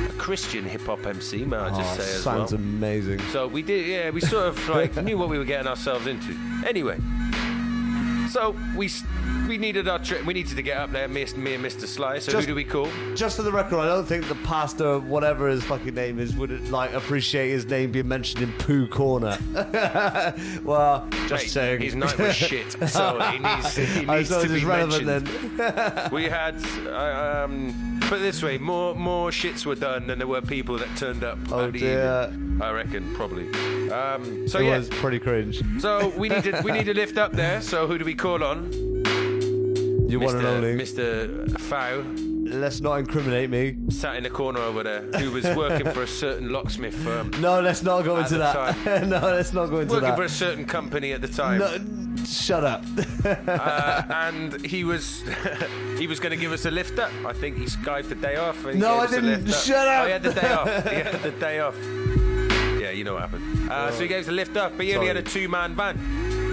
a 0.09 0.13
Christian 0.13 0.63
hip 0.63 0.81
hop 0.85 1.05
MC, 1.05 1.43
may 1.43 1.57
I 1.57 1.69
just 1.69 1.99
Oh, 1.99 2.01
say 2.03 2.15
as 2.15 2.23
sounds 2.23 2.51
well. 2.53 2.61
amazing. 2.61 3.19
So 3.33 3.47
we 3.47 3.61
did, 3.63 3.87
yeah, 3.87 4.09
we 4.11 4.21
sort 4.21 4.45
of 4.47 4.69
like 4.69 4.95
knew 5.03 5.17
what 5.17 5.27
we 5.27 5.37
were 5.37 5.45
getting 5.45 5.67
ourselves 5.67 6.07
into. 6.07 6.33
Anyway, 6.65 6.97
so 8.37 8.55
we 8.75 8.87
we 9.47 9.57
needed 9.57 9.87
our 9.87 9.97
trip. 9.97 10.23
We 10.25 10.33
needed 10.35 10.55
to 10.57 10.61
get 10.61 10.77
up 10.77 10.91
there, 10.91 11.07
me, 11.07 11.25
me 11.37 11.55
and 11.55 11.65
Mr. 11.65 11.87
Sly. 11.87 12.19
So 12.19 12.33
Just- 12.33 12.41
who 12.45 12.51
do 12.51 12.55
we 12.55 12.63
call? 12.63 12.87
Just 13.15 13.37
for 13.37 13.41
the 13.43 13.51
record, 13.51 13.79
I 13.79 13.85
don't 13.87 14.05
think 14.05 14.27
the 14.27 14.35
pastor, 14.35 14.99
whatever 14.99 15.47
his 15.47 15.63
fucking 15.63 15.95
name 15.95 16.19
is, 16.19 16.35
would 16.35 16.69
like 16.69 16.93
appreciate 16.93 17.49
his 17.49 17.65
name 17.65 17.91
being 17.91 18.07
mentioned 18.07 18.43
in 18.43 18.51
Poo 18.53 18.85
Corner. 18.87 19.37
well, 20.63 21.07
just 21.27 21.31
Mate, 21.45 21.49
saying. 21.49 21.81
His 21.81 21.95
night 21.95 22.17
was 22.19 22.35
shit, 22.35 22.71
so 22.89 23.19
he 23.31 23.39
needs, 23.39 23.75
he 23.75 24.05
I 24.07 24.17
needs 24.17 24.29
suppose 24.29 24.43
to 24.43 24.49
be 24.49 24.55
it's 24.57 24.63
relevant 24.65 25.05
mentioned. 25.05 25.57
then. 25.57 26.09
We 26.11 26.25
had, 26.25 26.55
uh, 26.85 27.45
um, 27.45 27.86
put 28.07 28.19
it 28.19 28.21
this 28.21 28.41
way, 28.41 28.57
more 28.57 28.95
more 28.95 29.29
shits 29.31 29.65
were 29.65 29.75
done 29.75 30.07
than 30.07 30.19
there 30.19 30.27
were 30.27 30.41
people 30.41 30.77
that 30.77 30.95
turned 30.95 31.23
up. 31.23 31.37
Oh, 31.51 31.69
dear. 31.69 32.29
evening. 32.31 32.61
I 32.61 32.71
reckon 32.71 33.13
probably. 33.15 33.47
Um, 33.91 34.47
so 34.47 34.59
it 34.59 34.65
yeah, 34.65 34.77
was 34.77 34.89
pretty 34.89 35.19
cringe. 35.19 35.61
so 35.79 36.09
we 36.17 36.29
needed 36.29 36.63
we 36.63 36.71
need 36.71 36.85
to 36.85 36.93
lift 36.93 37.17
up 37.17 37.33
there. 37.33 37.61
So 37.61 37.85
who 37.85 37.97
do 37.97 38.05
we 38.05 38.15
call 38.15 38.43
on? 38.43 38.71
You 40.09 40.21
want 40.21 40.39
to 40.39 40.47
only. 40.47 40.75
Mr. 40.75 41.47
Mr. 41.47 41.59
Fow. 41.59 42.05
Let's 42.49 42.79
not 42.79 42.99
incriminate 42.99 43.49
me. 43.49 43.75
sat 43.89 44.15
in 44.15 44.23
the 44.23 44.29
corner 44.29 44.61
over 44.61 44.81
there 44.81 45.01
who 45.19 45.31
was 45.31 45.43
working 45.53 45.91
for 45.91 46.03
a 46.03 46.07
certain 46.07 46.49
locksmith 46.49 46.95
firm. 46.95 47.29
No, 47.41 47.59
let's 47.59 47.83
not 47.83 48.05
go 48.05 48.17
into 48.17 48.37
that. 48.37 48.85
no, 49.05 49.19
let's 49.19 49.51
not 49.51 49.65
go 49.69 49.79
into 49.81 49.93
Working 49.93 50.09
that. 50.09 50.11
Working 50.11 50.15
for 50.15 50.23
a 50.23 50.29
certain 50.29 50.63
company 50.63 51.11
at 51.11 51.19
the 51.19 51.27
time. 51.27 51.59
No, 51.59 51.77
shut 52.27 52.63
up. 52.63 52.83
Uh, 53.27 54.03
and 54.09 54.65
he 54.65 54.83
was 54.85 55.23
he 55.97 56.07
was 56.07 56.19
going 56.19 56.31
to 56.31 56.37
give 56.37 56.53
us 56.53 56.65
a 56.65 56.71
lift 56.71 56.97
up. 56.97 57.11
I 57.25 57.33
think 57.33 57.57
he 57.57 57.65
skived 57.65 58.07
the 58.07 58.15
day 58.15 58.37
off. 58.37 58.63
No, 58.65 58.95
I 58.95 59.07
didn't. 59.07 59.49
up. 59.49 59.55
Shut 59.55 59.87
up. 59.87 60.03
Oh, 60.03 60.05
he 60.05 60.11
had 60.11 60.23
the 60.23 60.33
day 60.33 60.51
off. 60.53 60.87
He 60.89 60.95
had 60.95 61.21
the 61.23 61.31
day 61.31 61.59
off. 61.59 61.75
Yeah, 62.79 62.91
you 62.91 63.03
know 63.03 63.13
what 63.13 63.23
happened. 63.23 63.69
Uh, 63.69 63.91
so 63.91 64.01
he 64.01 64.07
gave 64.07 64.21
us 64.21 64.27
a 64.29 64.31
lift 64.31 64.55
up, 64.55 64.77
but 64.77 64.85
he 64.85 64.95
only 64.95 65.07
had 65.07 65.17
a 65.17 65.21
two-man 65.21 65.75
van. 65.75 65.97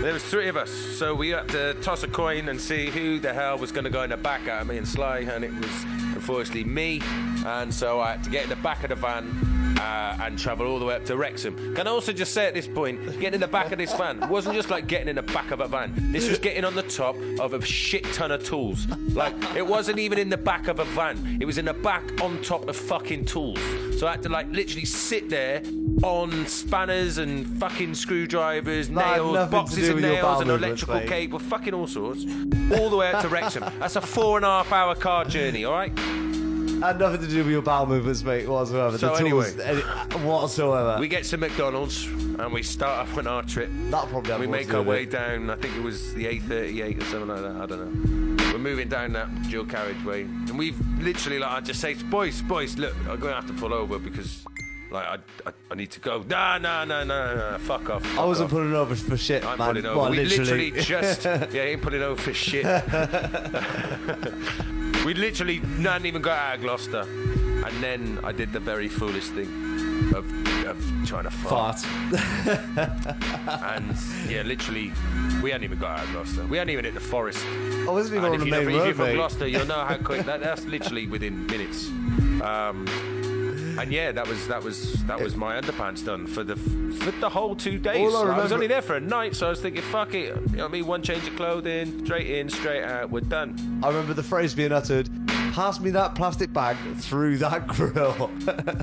There 0.02 0.12
was 0.12 0.24
three 0.24 0.48
of 0.48 0.56
us, 0.56 0.70
so 0.70 1.14
we 1.14 1.28
had 1.30 1.48
to 1.50 1.74
toss 1.74 2.02
a 2.02 2.08
coin 2.08 2.48
and 2.48 2.60
see 2.60 2.90
who 2.90 3.20
the 3.20 3.32
hell 3.32 3.56
was 3.58 3.70
going 3.70 3.84
to 3.84 3.90
go 3.90 4.02
in 4.02 4.10
the 4.10 4.16
back 4.16 4.48
out 4.48 4.62
of 4.62 4.68
me 4.68 4.78
and 4.78 4.88
Sly, 4.88 5.20
and 5.20 5.44
it 5.44 5.54
was 5.54 5.84
unfortunately 6.14 6.64
me. 6.64 7.00
And 7.46 7.72
so 7.72 8.00
I 8.00 8.12
had 8.12 8.24
to 8.24 8.30
get 8.30 8.44
in 8.44 8.50
the 8.50 8.56
back 8.56 8.82
of 8.82 8.88
the 8.90 8.96
van 8.96 9.30
uh, 9.78 10.18
and 10.22 10.38
travel 10.38 10.66
all 10.66 10.78
the 10.78 10.84
way 10.84 10.94
up 10.94 11.04
to 11.06 11.16
Wrexham. 11.16 11.74
Can 11.74 11.86
I 11.86 11.90
also 11.90 12.12
just 12.12 12.32
say 12.32 12.46
at 12.46 12.54
this 12.54 12.66
point, 12.66 13.04
getting 13.20 13.34
in 13.34 13.40
the 13.40 13.48
back 13.48 13.72
of 13.72 13.78
this 13.78 13.92
van 13.94 14.28
wasn't 14.28 14.54
just 14.54 14.70
like 14.70 14.86
getting 14.86 15.08
in 15.08 15.16
the 15.16 15.22
back 15.22 15.50
of 15.50 15.60
a 15.60 15.68
van. 15.68 15.92
This 16.12 16.28
was 16.28 16.38
getting 16.38 16.64
on 16.64 16.74
the 16.74 16.82
top 16.82 17.16
of 17.40 17.54
a 17.54 17.64
shit 17.64 18.04
ton 18.12 18.30
of 18.30 18.44
tools. 18.44 18.86
Like 19.14 19.34
it 19.56 19.66
wasn't 19.66 19.98
even 19.98 20.18
in 20.18 20.28
the 20.28 20.36
back 20.36 20.68
of 20.68 20.78
a 20.80 20.84
van. 20.86 21.38
It 21.40 21.44
was 21.44 21.58
in 21.58 21.64
the 21.64 21.74
back 21.74 22.22
on 22.22 22.40
top 22.42 22.68
of 22.68 22.76
fucking 22.76 23.24
tools. 23.26 23.58
So 23.98 24.06
I 24.06 24.12
had 24.12 24.22
to 24.24 24.28
like 24.28 24.50
literally 24.50 24.84
sit 24.84 25.28
there 25.28 25.62
on 26.02 26.46
spanners 26.46 27.18
and 27.18 27.46
fucking 27.58 27.94
screwdrivers, 27.94 28.88
That 28.88 29.04
had 29.04 29.16
nails, 29.16 29.34
nothing 29.34 29.50
to 29.50 29.56
boxes 29.56 29.76
do 29.78 29.88
of 29.90 29.94
with 29.94 30.04
your 30.04 30.12
nails 30.12 30.22
bowel 30.22 30.40
and 30.40 30.50
movements, 30.50 30.82
electrical 30.82 30.94
mate. 30.96 31.08
cable, 31.08 31.38
fucking 31.38 31.74
all 31.74 31.86
sorts, 31.86 32.26
all 32.76 32.90
the 32.90 32.96
way 32.96 33.12
up 33.12 33.22
to 33.22 33.28
Wrexham. 33.28 33.64
That's 33.78 33.96
a 33.96 34.00
four 34.00 34.36
and 34.36 34.44
a 34.44 34.48
half 34.48 34.72
hour 34.72 34.94
car 34.94 35.24
journey, 35.24 35.64
all 35.64 35.72
right? 35.72 35.92
Had 36.84 36.98
nothing 36.98 37.22
to 37.22 37.26
do 37.26 37.38
with 37.38 37.50
your 37.50 37.62
bowel 37.62 37.86
movements, 37.86 38.22
mate, 38.22 38.46
whatsoever. 38.46 38.98
So 38.98 39.14
the 39.14 39.18
tools, 39.26 39.56
anyway. 39.58 39.64
any, 39.64 40.22
whatsoever. 40.22 40.98
We 41.00 41.08
get 41.08 41.24
to 41.24 41.38
McDonald's 41.38 42.04
and 42.04 42.52
we 42.52 42.62
start 42.62 43.08
off 43.08 43.16
on 43.16 43.26
our 43.26 43.42
trip. 43.42 43.70
that 43.88 44.06
probably 44.10 44.30
had 44.32 44.40
We 44.40 44.46
make 44.46 44.74
our 44.74 44.82
way 44.82 45.04
it. 45.04 45.10
down, 45.10 45.48
I 45.48 45.56
think 45.56 45.74
it 45.76 45.82
was 45.82 46.12
the 46.12 46.26
A38 46.26 47.00
or 47.00 47.04
something 47.06 47.28
like 47.28 47.40
that, 47.40 47.56
I 47.56 47.64
don't 47.64 48.36
know. 48.36 48.52
We're 48.52 48.58
moving 48.58 48.88
down 48.88 49.14
that 49.14 49.30
dual 49.48 49.64
carriageway, 49.64 50.24
and 50.24 50.58
we've 50.58 50.78
literally, 51.00 51.38
like, 51.38 51.52
I 51.52 51.60
just 51.62 51.80
say, 51.80 51.94
boys, 51.94 52.42
boys, 52.42 52.76
look, 52.76 52.94
I'm 53.08 53.18
going 53.18 53.34
to 53.34 53.40
have 53.40 53.46
to 53.46 53.54
pull 53.54 53.72
over 53.72 53.98
because, 53.98 54.44
like, 54.94 55.06
I, 55.06 55.18
I, 55.48 55.52
I 55.70 55.74
need 55.74 55.90
to 55.90 56.00
go. 56.00 56.22
Nah, 56.22 56.58
nah, 56.58 56.84
nah, 56.84 57.04
nah, 57.04 57.34
nah, 57.34 57.58
fuck 57.58 57.90
off. 57.90 58.18
I 58.18 58.24
wasn't 58.24 58.46
off. 58.46 58.50
pulling 58.52 58.74
over 58.74 58.94
for 58.94 59.16
shit, 59.16 59.44
I'm 59.44 59.58
man. 59.58 59.68
pulling 59.68 59.86
over. 59.86 60.00
Well, 60.00 60.10
we 60.10 60.24
literally. 60.24 60.70
literally, 60.70 60.82
just 60.82 61.24
yeah, 61.24 61.46
he 61.46 61.58
ain't 61.58 61.82
pulling 61.82 62.02
over 62.02 62.20
for 62.20 62.32
shit. 62.32 62.64
we 65.04 65.14
literally 65.14 65.58
hadn't 65.58 66.06
even 66.06 66.22
got 66.22 66.38
out 66.38 66.54
of 66.56 66.60
Gloucester, 66.62 67.02
and 67.02 67.82
then 67.82 68.18
I 68.24 68.32
did 68.32 68.52
the 68.52 68.60
very 68.60 68.88
foolish 68.88 69.28
thing 69.28 69.48
of, 70.14 70.24
of 70.66 70.78
trying 71.06 71.24
to 71.24 71.30
fart. 71.30 71.80
Fart. 71.80 73.04
And 73.74 73.96
yeah, 74.28 74.42
literally, 74.42 74.92
we 75.42 75.50
hadn't 75.50 75.64
even 75.64 75.78
got 75.78 75.98
out 75.98 76.04
of 76.06 76.12
Gloucester. 76.12 76.46
We 76.46 76.56
hadn't 76.58 76.72
even 76.72 76.84
hit 76.86 76.94
the 76.94 77.00
forest. 77.00 77.44
I 77.44 77.90
wasn't 77.90 78.16
even 78.16 78.24
And 78.24 78.26
on 78.26 78.34
if, 78.34 78.40
the 78.40 78.46
you 78.46 78.50
know, 78.52 78.58
main 78.58 78.68
if 78.68 78.74
you're 78.74 78.84
road, 78.86 78.96
from 78.96 79.04
mate. 79.06 79.14
Gloucester, 79.16 79.46
you'll 79.46 79.66
know 79.66 79.84
how 79.84 79.96
quick 79.98 80.24
that, 80.26 80.40
that's 80.40 80.64
literally 80.64 81.06
within 81.06 81.46
minutes. 81.46 81.88
Um, 82.42 82.86
and 83.78 83.92
yeah, 83.92 84.12
that 84.12 84.26
was 84.26 84.46
that 84.48 84.62
was 84.62 85.02
that 85.04 85.20
was 85.20 85.36
my 85.36 85.60
underpants 85.60 86.04
done 86.04 86.26
for 86.26 86.44
the 86.44 86.56
for 86.56 87.10
the 87.12 87.28
whole 87.28 87.54
two 87.54 87.78
days. 87.78 88.12
All 88.12 88.28
I 88.28 88.36
I, 88.36 88.42
was 88.42 88.52
only 88.52 88.66
there 88.66 88.82
for 88.82 88.96
a 88.96 89.00
night, 89.00 89.36
so 89.36 89.46
I 89.46 89.50
was 89.50 89.60
thinking, 89.60 89.82
fuck 89.82 90.14
it. 90.14 90.28
You 90.28 90.56
know 90.56 90.64
what 90.64 90.68
I 90.70 90.72
mean? 90.72 90.86
One 90.86 91.02
change 91.02 91.26
of 91.26 91.36
clothing, 91.36 92.04
straight 92.04 92.28
in, 92.28 92.48
straight 92.48 92.84
out, 92.84 93.10
we're 93.10 93.20
done. 93.20 93.80
I 93.82 93.88
remember 93.88 94.14
the 94.14 94.22
phrase 94.22 94.54
being 94.54 94.72
uttered, 94.72 95.08
pass 95.52 95.80
me 95.80 95.90
that 95.90 96.14
plastic 96.14 96.52
bag 96.52 96.76
through 96.96 97.38
that 97.38 97.66
grill. 97.68 98.30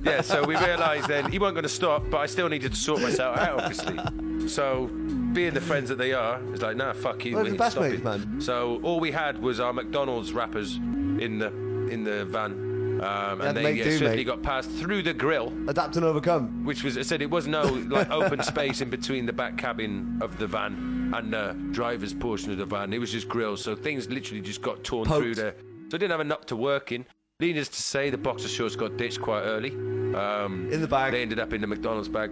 Yeah, 0.04 0.22
so 0.22 0.44
we 0.44 0.56
realised 0.56 1.08
then 1.08 1.32
he 1.32 1.40
wasn't 1.40 1.56
going 1.56 1.64
to 1.64 1.70
stop, 1.70 2.04
but 2.10 2.18
I 2.20 2.26
still 2.26 2.50
needed 2.50 2.72
to 2.72 2.78
sort 2.78 3.02
myself 3.02 3.38
out, 3.38 3.62
obviously. 3.62 4.00
So, 4.48 4.88
being 5.34 5.54
the 5.54 5.62
friends 5.62 5.90
that 5.90 5.98
they 5.98 6.14
are, 6.14 6.42
it's 6.52 6.62
like, 6.62 6.76
nah, 6.76 6.94
fuck 6.94 7.24
you. 7.26 7.36
Well, 7.36 7.44
we 7.44 7.52
the 7.52 7.58
best 7.58 7.80
mates, 7.80 8.04
man. 8.04 8.42
So 8.42 8.80
all 8.84 9.00
we 9.00 9.12
had 9.12 9.42
was 9.42 9.60
our 9.60 9.74
McDonald's 9.74 10.34
wrappers 10.34 10.76
in 10.76 11.40
the 11.40 11.48
in 11.90 12.04
the 12.04 12.26
van, 12.26 12.71
um, 13.02 13.42
and 13.42 13.58
they 13.58 13.74
yeah, 13.74 14.00
mate. 14.00 14.24
got 14.26 14.44
passed 14.44 14.70
through 14.72 15.02
the 15.02 15.14
grill, 15.14 15.52
Adapt 15.68 15.96
and 15.96 16.06
overcome. 16.06 16.64
which 16.66 16.84
was 16.84 16.98
I 16.98 17.02
said 17.02 17.22
it 17.22 17.30
was 17.30 17.48
no 17.48 17.64
like 17.64 18.10
open 18.12 18.44
space 18.54 18.82
in 18.82 18.90
between 18.90 19.26
the 19.26 19.34
back 19.34 19.58
cabin 19.58 20.20
of 20.22 20.38
the 20.38 20.48
van 20.48 21.12
and 21.16 21.34
the 21.34 21.56
driver's 21.72 22.14
portion 22.14 22.52
of 22.52 22.58
the 22.58 22.66
van. 22.66 22.94
It 22.94 23.00
was 23.00 23.12
just 23.12 23.28
grills, 23.28 23.62
so 23.64 23.76
things 23.76 24.10
literally 24.10 24.42
just 24.42 24.62
got 24.62 24.84
torn 24.84 25.06
Poked. 25.08 25.22
through 25.22 25.36
there. 25.36 25.56
So 25.90 25.98
I 25.98 25.98
didn't 25.98 26.12
have 26.12 26.20
a 26.22 26.24
knock 26.26 26.46
to 26.46 26.56
work 26.56 26.92
in. 26.92 27.06
Needless 27.40 27.70
to 27.70 27.82
say, 27.82 28.10
the 28.12 28.18
boxer 28.18 28.48
shorts 28.48 28.76
got 28.76 28.98
ditched 28.98 29.20
quite 29.20 29.42
early. 29.42 29.72
Um, 30.16 30.70
In 30.72 30.80
the 30.80 30.88
bag. 30.88 31.12
They 31.12 31.24
ended 31.24 31.40
up 31.40 31.54
in 31.54 31.60
the 31.62 31.68
McDonald's 31.68 32.08
bag. 32.08 32.30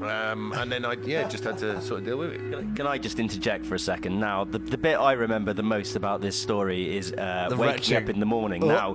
Um, 0.00 0.52
and 0.52 0.70
then 0.70 0.84
I 0.84 0.94
yeah 1.04 1.26
just 1.26 1.44
had 1.44 1.56
to 1.58 1.80
sort 1.80 2.00
of 2.00 2.04
deal 2.06 2.18
with 2.18 2.32
it. 2.32 2.40
Can 2.76 2.86
I 2.86 2.98
just 2.98 3.18
interject 3.18 3.64
for 3.64 3.76
a 3.76 3.78
second? 3.78 4.20
Now, 4.20 4.44
the, 4.44 4.58
the 4.58 4.76
bit 4.76 4.96
I 4.96 5.12
remember 5.12 5.54
the 5.54 5.62
most 5.62 5.96
about 5.96 6.20
this 6.20 6.36
story 6.36 6.96
is 6.98 7.12
uh, 7.12 7.48
waking 7.52 7.66
retching. 7.66 7.96
up 7.96 8.08
in 8.10 8.20
the 8.20 8.26
morning. 8.26 8.62
Oh. 8.62 8.66
Now, 8.66 8.90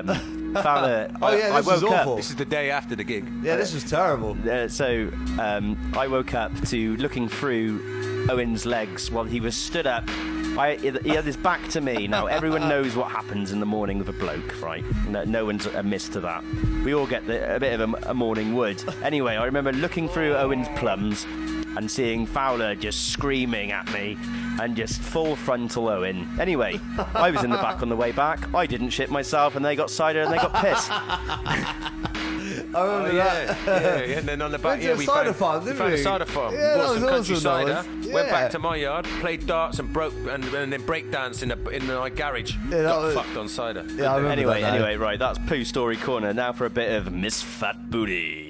um, 0.00 0.54
Fowler, 0.54 1.10
Oh, 1.22 1.26
I, 1.28 1.36
yeah, 1.38 1.54
I 1.54 1.58
this 1.58 1.66
was 1.66 1.82
woke 1.84 1.92
up. 1.92 2.00
awful. 2.00 2.16
This 2.16 2.30
is 2.30 2.36
the 2.36 2.44
day 2.44 2.70
after 2.70 2.96
the 2.96 3.04
gig. 3.04 3.30
Yeah, 3.42 3.56
this 3.56 3.72
was 3.72 3.84
terrible. 3.88 4.36
Uh, 4.50 4.66
so 4.66 5.08
um, 5.38 5.76
I 5.96 6.08
woke 6.08 6.34
up 6.34 6.52
to 6.66 6.96
looking 6.96 7.28
through 7.28 8.26
Owen's 8.28 8.66
legs 8.66 9.10
while 9.12 9.24
he 9.24 9.38
was 9.40 9.54
stood 9.56 9.86
up. 9.86 10.08
I, 10.58 10.76
he 10.76 11.10
had 11.10 11.24
his 11.24 11.36
back 11.36 11.66
to 11.68 11.80
me. 11.80 12.08
Now 12.08 12.26
everyone 12.26 12.68
knows 12.68 12.96
what 12.96 13.10
happens 13.10 13.52
in 13.52 13.60
the 13.60 13.66
morning 13.66 13.98
with 13.98 14.08
a 14.08 14.12
bloke, 14.12 14.60
right? 14.60 14.84
No, 15.06 15.22
no 15.24 15.44
one's 15.44 15.66
amiss 15.66 16.08
to 16.10 16.20
that. 16.20 16.42
We 16.84 16.94
all 16.94 17.06
get 17.06 17.26
the, 17.26 17.56
a 17.56 17.60
bit 17.60 17.78
of 17.78 17.94
a, 17.94 18.10
a 18.10 18.14
morning 18.14 18.54
wood. 18.54 18.82
Anyway, 19.02 19.36
I 19.36 19.44
remember 19.44 19.72
looking 19.72 20.08
through 20.08 20.34
Owen's 20.34 20.68
plums 20.76 21.24
and 21.76 21.88
seeing 21.88 22.26
Fowler 22.26 22.74
just 22.74 23.12
screaming 23.12 23.70
at 23.70 23.92
me 23.92 24.18
and 24.60 24.76
just 24.76 25.00
full 25.00 25.36
frontal 25.36 25.88
Owen. 25.88 26.28
Anyway, 26.40 26.80
I 27.14 27.30
was 27.30 27.44
in 27.44 27.50
the 27.50 27.56
back 27.56 27.82
on 27.82 27.88
the 27.88 27.96
way 27.96 28.10
back. 28.10 28.52
I 28.52 28.66
didn't 28.66 28.90
shit 28.90 29.10
myself, 29.10 29.54
and 29.54 29.64
they 29.64 29.76
got 29.76 29.90
cider 29.90 30.22
and 30.22 30.32
they 30.32 30.38
got 30.38 30.54
pissed. 30.54 30.90
I 32.74 32.82
remember 32.84 33.08
Oh, 33.10 33.12
yeah, 33.16 33.44
that. 33.44 33.66
yeah, 33.66 34.04
yeah, 34.04 34.18
and 34.18 34.28
then 34.28 34.42
on 34.42 34.50
the 34.50 34.58
back, 34.58 34.64
Went 34.64 34.82
to 34.82 34.88
yeah, 34.88 34.94
a 34.94 34.96
we 34.96 35.06
cider 35.06 35.24
found, 35.32 35.36
farm, 35.36 35.60
we 35.60 35.64
didn't 35.66 35.78
found 35.78 35.92
we? 35.92 36.00
a 36.00 36.02
cider 36.02 36.24
farm. 36.26 36.54
Yeah, 36.54 36.60
bought 36.76 36.78
that 36.78 36.86
some 36.86 37.02
was 37.02 37.10
country 37.10 37.34
awesome, 37.36 37.42
cider. 37.42 37.72
that 37.74 37.96
was. 37.98 38.06
Went 38.08 38.30
back 38.30 38.50
to 38.52 38.58
my 38.58 38.76
yard, 38.76 39.04
played 39.20 39.46
darts 39.46 39.78
and 39.78 39.92
broke 39.92 40.14
and, 40.30 40.44
and 40.44 40.72
then 40.72 40.82
break 40.84 41.10
danced 41.10 41.42
in 41.42 41.50
a, 41.52 41.68
in 41.70 41.86
my 41.86 42.10
garage. 42.10 42.54
Yeah, 42.68 42.78
that 42.78 42.82
Got 42.84 43.02
was- 43.02 43.14
fucked 43.14 43.36
on 43.36 43.48
cider. 43.48 43.84
Yeah, 43.96 44.12
I 44.12 44.16
remember 44.16 44.28
Anyway, 44.32 44.60
that 44.62 44.74
anyway, 44.74 44.96
right, 44.96 45.18
that's 45.18 45.38
Poo 45.46 45.64
Story 45.64 45.96
Corner. 45.96 46.32
Now 46.34 46.52
for 46.52 46.66
a 46.66 46.70
bit 46.70 46.92
of 46.92 47.12
Miss 47.12 47.42
Fat 47.42 47.90
Booty. 47.90 48.47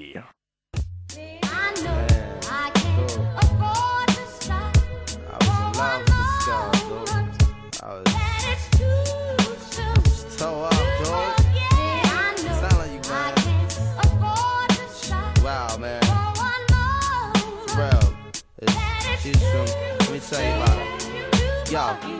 Tell 20.28 20.42
you 20.42 20.62
about 20.62 20.68
her. 20.68 20.88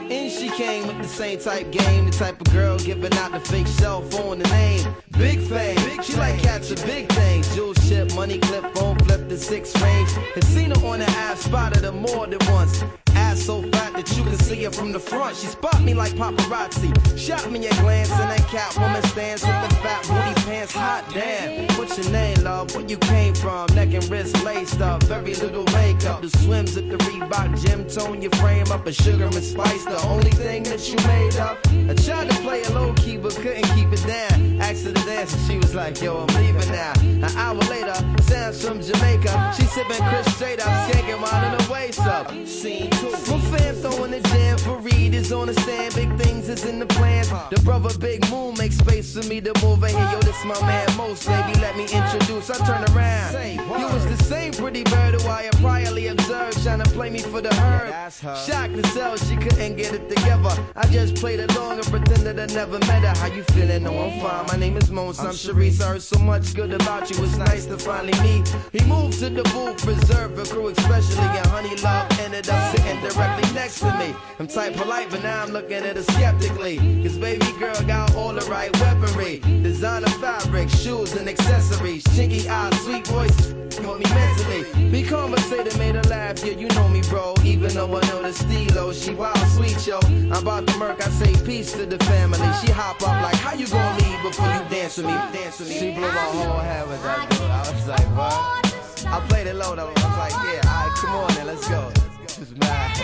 In 0.09 0.29
she 0.29 0.49
came 0.49 0.85
with 0.87 0.97
the 0.99 1.07
same 1.07 1.39
type 1.39 1.71
game, 1.71 2.05
the 2.05 2.11
type 2.11 2.39
of 2.39 2.51
girl 2.53 2.77
giving 2.77 3.13
out 3.13 3.31
the 3.31 3.39
fake 3.39 3.67
cell 3.67 4.01
phone, 4.01 4.39
the 4.39 4.47
name. 4.49 4.85
Big 5.17 5.39
fame, 5.39 5.77
she 6.03 6.15
like 6.15 6.39
catching 6.41 6.77
big 6.85 7.11
things. 7.11 7.53
Jewel 7.55 7.73
ship, 7.73 8.13
money 8.15 8.37
clip, 8.39 8.63
phone 8.75 8.97
flip 8.99 9.27
the 9.27 9.37
six 9.37 9.79
range. 9.81 10.09
And 10.35 10.43
her 10.71 10.85
on 10.85 10.99
the 10.99 11.05
ass, 11.05 11.41
spotted 11.41 11.83
her 11.83 11.91
more 11.91 12.27
than 12.27 12.39
once. 12.51 12.83
Ass 13.29 13.43
so 13.43 13.61
fat 13.61 13.93
that 13.93 14.17
you 14.17 14.23
can 14.23 14.39
see 14.39 14.63
her 14.63 14.71
from 14.71 14.91
the 14.91 14.99
front. 14.99 15.35
She 15.35 15.45
spot 15.45 15.83
me 15.83 15.93
like 15.93 16.13
paparazzi. 16.13 16.89
Shot 17.15 17.51
me 17.51 17.67
a 17.67 17.69
glance 17.75 18.09
and 18.09 18.31
that 18.31 18.47
cat 18.47 18.75
woman 18.75 19.03
stands 19.03 19.43
with 19.43 19.69
the 19.69 19.75
fat 19.83 20.01
booty 20.07 20.33
pants. 20.47 20.73
Hot 20.73 21.05
damn. 21.13 21.67
What's 21.77 21.95
your 21.99 22.11
name, 22.11 22.43
love? 22.43 22.73
Where 22.73 22.85
you 22.85 22.97
came 22.97 23.35
from? 23.35 23.67
Neck 23.75 23.93
and 23.93 24.03
wrist 24.09 24.43
laced 24.43 24.81
up. 24.81 25.03
Very 25.03 25.35
little 25.35 25.65
makeup. 25.65 26.23
The 26.23 26.29
swims 26.39 26.75
at 26.75 26.89
the 26.89 26.97
Reebok 26.97 27.49
gym. 27.63 27.85
Tone 27.87 28.19
your 28.23 28.31
frame 28.31 28.71
up. 28.71 28.87
A 28.87 28.91
sugar 28.91 29.25
and 29.25 29.43
spice. 29.43 29.85
The 29.85 30.01
only 30.07 30.31
thing 30.31 30.63
that 30.63 30.89
you 30.89 30.95
made 31.05 31.37
up. 31.37 31.59
I 31.87 31.93
tried 31.93 32.31
to 32.31 32.35
play 32.41 32.61
it 32.61 32.71
low 32.71 32.93
key 32.93 33.17
but 33.17 33.35
couldn't 33.35 33.69
keep 33.75 33.93
it 33.93 34.03
down. 34.07 34.59
Asked 34.59 34.85
her 34.85 34.91
to 34.91 35.05
dance 35.05 35.35
and 35.35 35.43
she 35.47 35.57
was 35.59 35.68
like, 35.75 36.01
yo, 36.01 36.25
I'm 36.25 36.35
leaving 36.35 36.71
now. 36.71 36.93
An 36.99 37.23
hour 37.37 37.55
later, 37.69 37.93
sounds 38.23 38.65
from 38.65 38.81
Jamaica. 38.81 39.53
She 39.55 39.63
sipping 39.63 40.03
Chris 40.09 40.35
straight 40.35 40.59
up. 40.59 40.89
Skanking 40.89 41.21
while 41.21 41.45
in 41.45 41.57
the 41.57 41.71
waist 41.71 41.99
up. 41.99 42.31
Scene 42.45 42.89
two. 42.91 43.11
My 43.11 43.39
fam 43.51 43.75
throwing 43.75 44.11
the 44.11 44.21
jam 44.29 44.57
for 44.57 44.77
Reed 44.77 45.13
is 45.13 45.31
on 45.31 45.47
the 45.47 45.53
stand. 45.61 45.95
Big 45.95 46.15
things 46.17 46.49
is 46.49 46.65
in 46.65 46.79
the 46.79 46.85
plans. 46.85 47.29
The 47.29 47.61
brother 47.63 47.95
Big 47.99 48.29
Moon 48.29 48.55
makes 48.57 48.77
space 48.77 49.13
for 49.13 49.27
me 49.27 49.41
to 49.41 49.53
move 49.63 49.83
in 49.83 49.89
here. 49.89 50.09
Yo, 50.11 50.19
this 50.19 50.43
my 50.45 50.59
man 50.61 50.87
Mos, 50.97 51.25
baby. 51.25 51.59
Let 51.59 51.77
me 51.77 51.83
introduce. 51.83 52.49
I 52.49 52.57
turn 52.65 52.83
around. 52.95 53.79
You 53.79 53.87
was 53.87 54.05
the 54.05 54.23
same 54.23 54.53
pretty 54.53 54.83
bird 54.83 55.21
who 55.21 55.27
I 55.27 55.43
had 55.43 55.53
priorly 55.55 56.11
observed. 56.11 56.63
Trying 56.63 56.79
to 56.83 56.89
play 56.91 57.09
me 57.09 57.19
for 57.19 57.41
the 57.41 57.53
herd. 57.53 58.11
Shocked 58.11 58.75
to 58.75 58.87
sell, 58.87 59.15
she 59.17 59.35
couldn't 59.35 59.75
get 59.77 59.93
it 59.93 60.09
together. 60.09 60.51
I 60.75 60.87
just 60.87 61.15
played 61.15 61.39
along 61.39 61.77
and 61.79 61.85
pretended 61.87 62.39
I 62.39 62.47
never 62.53 62.79
met 62.79 63.03
her. 63.03 63.15
How 63.19 63.27
you 63.27 63.43
feeling? 63.43 63.83
No, 63.83 63.97
I'm 63.97 64.19
fine. 64.19 64.45
My 64.47 64.57
name 64.57 64.77
is 64.77 64.89
Mos. 64.89 65.19
I'm 65.19 65.33
Sharice. 65.59 65.81
I 65.81 65.87
heard 65.89 66.01
so 66.01 66.19
much 66.19 66.53
good 66.53 66.73
about 66.73 67.09
you. 67.09 67.23
It's 67.23 67.37
nice 67.37 67.65
to 67.65 67.77
finally 67.77 68.17
meet. 68.21 68.47
He 68.71 68.83
moved 68.85 69.19
to 69.19 69.29
the 69.29 69.43
booth, 69.43 69.85
reserved 69.85 70.37
for 70.37 70.53
crew, 70.53 70.67
especially. 70.67 71.17
And 71.17 71.47
Honey 71.47 71.75
Love 71.77 72.19
ended 72.19 72.49
up 72.49 72.75
sitting 72.75 72.99
directly 73.01 73.53
next 73.53 73.79
to 73.79 73.97
me. 73.97 74.15
I'm 74.39 74.47
type 74.47 74.75
polite, 74.75 75.09
but 75.09 75.23
now 75.23 75.43
I'm 75.43 75.51
looking 75.51 75.83
at 75.83 75.95
her 75.95 76.03
skeptically. 76.03 76.77
Cause 77.03 77.17
baby 77.17 77.51
girl 77.59 77.79
got 77.83 78.15
all 78.15 78.33
the 78.33 78.45
right 78.49 78.71
weaponry. 78.79 79.39
Designer 79.39 80.09
fabric, 80.21 80.69
shoes 80.69 81.13
and 81.15 81.27
accessories. 81.27 82.03
Chinky 82.05 82.47
eyes, 82.47 82.79
sweet 82.81 83.05
voice. 83.07 83.53
Want 83.85 83.99
me 83.99 84.09
mentally. 84.13 84.91
Be 84.91 85.03
conversated, 85.03 85.77
made 85.77 85.95
her 85.95 86.03
laugh. 86.03 86.43
Yeah, 86.43 86.53
you 86.53 86.67
know 86.69 86.89
me, 86.89 87.01
bro. 87.09 87.33
Even 87.45 87.73
though 87.73 87.87
I 87.95 88.01
know 88.07 88.21
the 88.21 88.33
stilo, 88.33 88.91
she 88.91 89.13
wild, 89.13 89.37
sweet, 89.55 89.87
yo. 89.87 89.99
I'm 90.03 90.33
about 90.33 90.67
to 90.67 90.77
murk, 90.77 91.01
I 91.05 91.09
say 91.09 91.33
peace 91.45 91.71
to 91.73 91.85
the 91.85 91.97
family. 92.05 92.39
She 92.61 92.71
hop 92.71 93.01
up 93.01 93.21
like, 93.23 93.35
how 93.35 93.53
you 93.53 93.67
gonna 93.67 93.97
leave 94.03 94.21
before 94.21 94.47
you 94.47 94.61
dance 94.69 94.97
with 94.97 95.05
me? 95.05 95.13
Dance 95.13 95.48
with 95.57 95.69
me. 95.69 95.79
She 95.79 95.91
blew 95.91 96.01
my 96.01 96.07
whole 96.09 96.59
head 96.59 96.87
with 96.87 97.01
that 97.03 97.29
dude. 97.29 97.41
I 97.41 97.59
was 97.71 97.87
like, 97.87 98.07
what? 98.15 98.69
I 99.07 99.25
played 99.27 99.47
it 99.47 99.55
low 99.55 99.75
though. 99.75 99.87
I 99.87 99.93
was 99.93 100.03
like, 100.03 100.33
yeah, 100.43 100.69
alright, 100.69 100.95
come 100.97 101.15
on 101.15 101.33
then, 101.33 101.47
let's 101.47 101.67
go. 101.67 101.89
This 102.21 102.37
is 102.39 102.55
mad. 102.57 102.95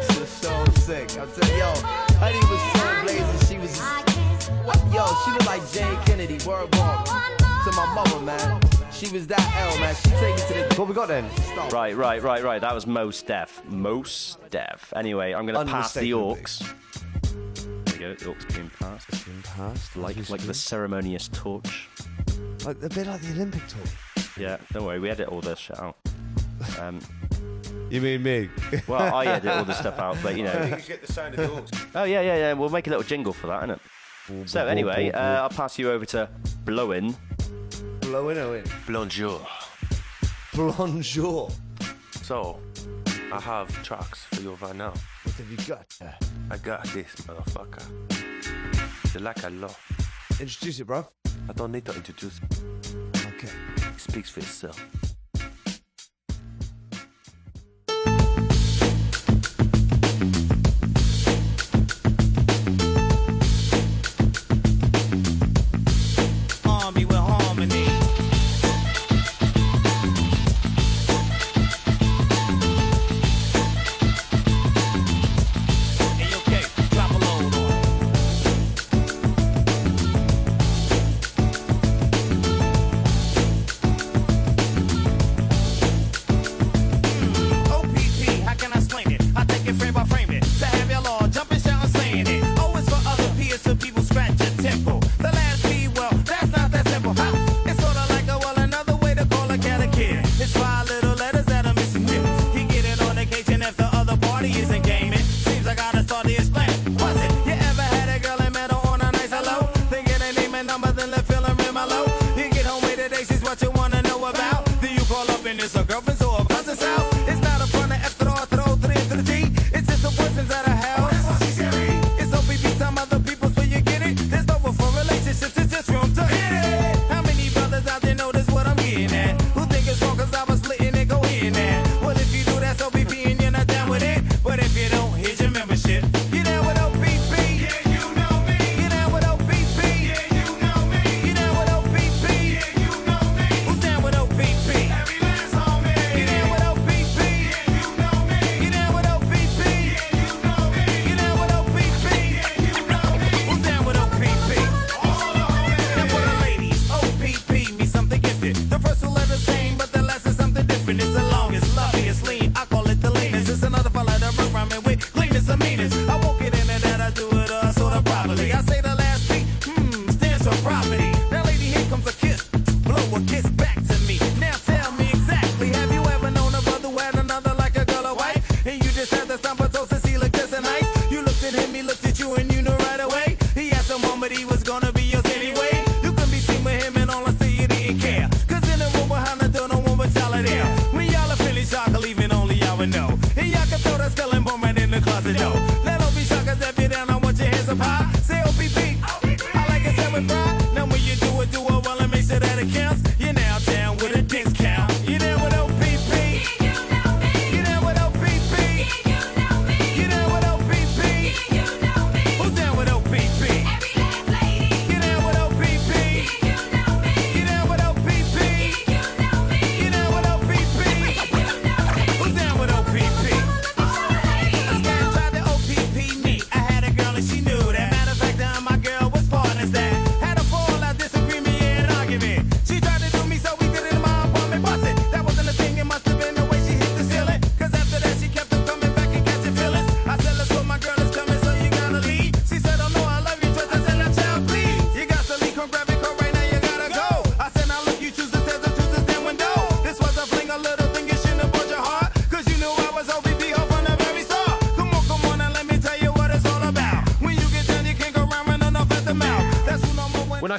This 0.00 0.18
is 0.18 0.28
so 0.28 0.64
sick. 0.74 1.16
I'm 1.18 1.30
telling 1.30 1.58
yo, 1.58 1.72
Honey 2.18 2.42
was 2.50 2.60
so 2.74 2.84
blazing. 3.02 3.40
She 3.48 3.56
was, 3.58 3.80
yo, 4.92 5.06
she 5.24 5.30
looked 5.30 5.46
like 5.46 5.62
Jayne 5.72 5.96
Kennedy. 6.04 6.38
Word 6.46 6.74
walk 6.76 7.06
to 7.06 7.72
my 7.72 7.86
mother, 7.94 8.20
man. 8.20 8.60
She 8.92 9.08
was 9.10 9.26
that 9.28 9.72
L, 9.72 9.78
man. 9.80 9.94
She 9.94 10.10
take 10.10 10.34
it 10.34 10.46
to 10.48 10.74
the. 10.74 10.80
What 10.80 10.88
we 10.88 10.94
got 10.94 11.08
then? 11.08 11.28
Stop. 11.52 11.72
Right, 11.72 11.96
right, 11.96 12.22
right, 12.22 12.44
right. 12.44 12.60
That 12.60 12.74
was 12.74 12.86
Mos 12.86 13.22
Def. 13.22 13.62
Mos 13.68 14.38
Def. 14.50 14.92
Anyway, 14.94 15.32
I'm 15.32 15.46
going 15.46 15.66
to 15.66 15.72
pass 15.72 15.94
the 15.94 16.12
Unmistakably. 16.12 16.70
Aux. 16.70 16.93
There 18.04 18.12
you 18.12 18.18
go, 18.18 18.34
the 18.34 18.38
Aux 18.38 18.52
being 18.54 18.70
passed. 18.78 19.08
Past, 19.56 19.96
Like, 19.96 20.28
like 20.28 20.42
the 20.42 20.52
ceremonious 20.52 21.28
torch. 21.28 21.88
like 22.66 22.76
a 22.82 22.88
bit 22.90 23.06
like 23.06 23.22
the 23.22 23.32
Olympic 23.32 23.62
torch. 23.66 24.36
Yeah, 24.36 24.58
don't 24.74 24.84
worry, 24.84 24.98
we 25.00 25.08
edit 25.08 25.28
all 25.28 25.40
this 25.40 25.58
shit 25.58 25.78
out. 25.78 25.96
Um, 26.78 27.00
You 27.90 28.02
mean 28.02 28.22
me? 28.22 28.50
well, 28.88 29.14
I 29.14 29.24
edit 29.24 29.50
all 29.50 29.64
the 29.64 29.72
stuff 29.72 29.98
out, 29.98 30.18
but 30.22 30.36
you 30.36 30.44
know. 30.44 30.78
get 30.86 31.00
the 31.06 31.10
sound 31.10 31.38
of 31.38 31.40
the 31.48 31.50
Aux. 31.50 31.64
Oh 31.94 32.04
yeah, 32.04 32.20
yeah, 32.20 32.36
yeah. 32.36 32.52
We'll 32.52 32.68
make 32.68 32.86
a 32.88 32.90
little 32.90 33.04
jingle 33.04 33.32
for 33.32 33.46
that, 33.46 33.62
innit? 33.62 34.48
So 34.50 34.66
anyway, 34.66 35.10
uh, 35.10 35.42
I'll 35.42 35.48
pass 35.48 35.78
you 35.78 35.90
over 35.90 36.04
to 36.06 36.28
Blowin. 36.66 37.16
blowing 38.02 38.36
away. 38.36 38.64
Bonjour. 38.86 39.40
Bonjour. 40.54 41.50
So, 42.22 42.60
I 43.34 43.40
have 43.40 43.82
tracks 43.82 44.26
for 44.26 44.42
you 44.42 44.56
right 44.62 44.76
now. 44.76 44.92
What 45.24 45.34
have 45.34 45.50
you 45.50 45.56
got? 45.66 45.86
Uh, 46.00 46.12
I 46.52 46.56
got 46.56 46.84
this, 46.94 47.12
motherfucker. 47.26 47.82
You 49.12 49.20
like 49.20 49.42
a 49.42 49.50
lot. 49.50 49.76
Introduce 50.38 50.78
it, 50.78 50.86
bro. 50.86 51.04
I 51.48 51.52
don't 51.52 51.72
need 51.72 51.84
to 51.86 51.96
introduce. 51.96 52.40
Okay. 53.26 53.50
It 53.76 54.00
speaks 54.00 54.30
for 54.30 54.38
itself. 54.38 54.80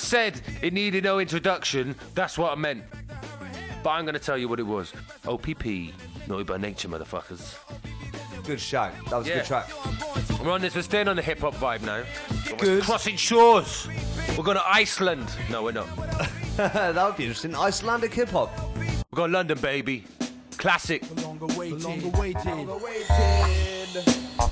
said 0.05 0.39
it 0.61 0.71
needed 0.71 1.03
no 1.03 1.19
introduction, 1.19 1.95
that's 2.13 2.37
what 2.37 2.51
I 2.51 2.55
meant. 2.55 2.83
But 3.83 3.89
I'm 3.91 4.05
going 4.05 4.13
to 4.13 4.19
tell 4.19 4.37
you 4.37 4.47
what 4.47 4.59
it 4.59 4.63
was. 4.67 4.93
OPP, 5.27 5.65
naughty 6.27 6.43
by 6.43 6.57
nature, 6.57 6.87
motherfuckers. 6.87 7.55
Good 8.45 8.59
show. 8.59 8.91
That 9.09 9.17
was 9.17 9.27
a 9.27 9.33
good 9.33 9.45
track. 9.45 9.69
We're 10.43 10.51
on 10.51 10.61
this. 10.61 10.75
We're 10.75 10.83
staying 10.83 11.07
on 11.07 11.15
the 11.15 11.21
hip 11.23 11.39
hop 11.39 11.55
vibe 11.55 11.81
now. 11.81 12.03
We're 12.51 12.57
Good. 12.57 12.83
Crossing 12.83 13.15
shores. 13.15 13.87
We're 14.37 14.43
going 14.43 14.57
to 14.57 14.67
Iceland. 14.67 15.27
No, 15.49 15.63
we're 15.63 15.71
not. 15.71 15.87
That 16.55 16.95
would 16.95 17.17
be 17.17 17.23
interesting. 17.23 17.53
Icelandic 17.53 18.13
hip 18.13 18.29
hop. 18.29 18.49
We're 18.77 19.17
going 19.17 19.31
to 19.31 19.37
London, 19.37 19.57
baby. 19.59 20.05
Classic. 20.57 21.03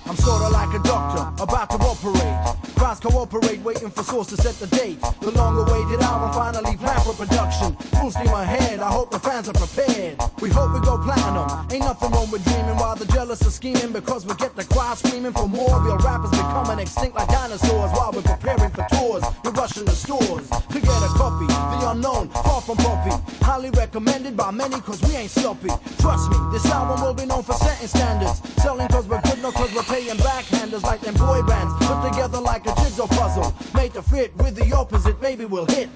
I'm 0.05 0.17
sorta 0.17 0.49
like 0.49 0.73
a 0.73 0.83
doctor 0.83 1.43
about 1.43 1.69
to 1.69 1.77
operate 1.77 2.62
minds 2.93 2.99
cooperate, 2.99 3.60
waiting 3.62 3.89
for 3.89 4.03
source 4.03 4.27
to 4.27 4.38
set 4.38 4.56
the 4.56 4.67
date. 4.75 4.99
The 5.21 5.32
long 5.32 5.58
awaited 5.58 6.01
album 6.01 6.34
finally 6.34 6.77
planned 6.77 7.03
for 7.03 7.13
production. 7.13 7.75
Full 7.99 8.12
steam 8.12 8.27
ahead, 8.27 8.79
I 8.79 8.89
hope 8.89 9.12
the 9.12 9.19
fans 9.19 9.49
are 9.49 9.53
prepared. 9.53 10.17
We 10.41 10.49
hope 10.49 10.73
we 10.73 10.79
go 10.82 10.97
platinum. 10.97 11.47
Ain't 11.71 11.86
nothing 11.86 12.12
wrong 12.12 12.29
with 12.32 12.43
dreaming 12.43 12.77
while 12.77 12.95
the 12.95 13.06
jealous 13.06 13.41
are 13.45 13.51
scheming 13.51 13.91
because 13.91 14.25
we 14.25 14.36
get 14.36 14.56
the 14.56 14.65
crowd 14.65 14.97
screaming 14.97 15.34
for 15.34 15.47
more. 15.47 15.82
Real 15.82 15.97
rappers 15.97 16.32
becoming 16.32 16.79
extinct 16.79 17.15
like 17.15 17.27
dinosaurs 17.29 17.91
while 17.91 18.12
we're 18.12 18.21
preparing 18.21 18.71
for 18.71 18.86
tours. 18.91 19.23
We're 19.43 19.51
rushing 19.51 19.86
the 19.86 19.95
stores 19.95 20.49
to 20.49 20.79
get 20.79 21.01
a 21.08 21.10
copy. 21.17 21.47
The 21.47 21.91
unknown, 21.91 22.29
far 22.29 22.62
from 22.62 22.77
poppy. 22.77 23.15
Highly 23.43 23.69
recommended 23.71 24.38
by 24.38 24.51
many 24.51 24.79
cause 24.82 25.01
we 25.03 25.15
ain't 25.15 25.32
sloppy. 25.32 25.69
Trust 25.99 26.29
me, 26.29 26.38
this 26.51 26.65
album 26.67 27.01
will 27.01 27.13
be 27.13 27.25
known 27.25 27.43
for 27.43 27.53
setting 27.53 27.88
standards. 27.88 28.41
Selling 28.62 28.88
cause 28.89 29.08
we're 29.08 29.21
good, 29.21 29.41
no 29.41 29.51
cause 29.51 29.73
we're 29.73 29.84
paying 29.84 30.17
backhanders 30.17 30.84
like 30.84 31.01
them 31.01 31.15
boy 31.15 31.41
bands. 31.43 31.73
Put 31.86 32.12
together 32.12 32.39
like 32.39 32.65
a 32.65 32.83
kids 32.84 32.98
puzzle. 33.15 33.54
Made 33.74 33.93
to 33.93 34.02
fit 34.02 34.36
with 34.38 34.56
the 34.56 34.74
opposite, 34.76 35.22
maybe 35.22 35.46
we'll 35.46 35.65
hit. 35.65 35.89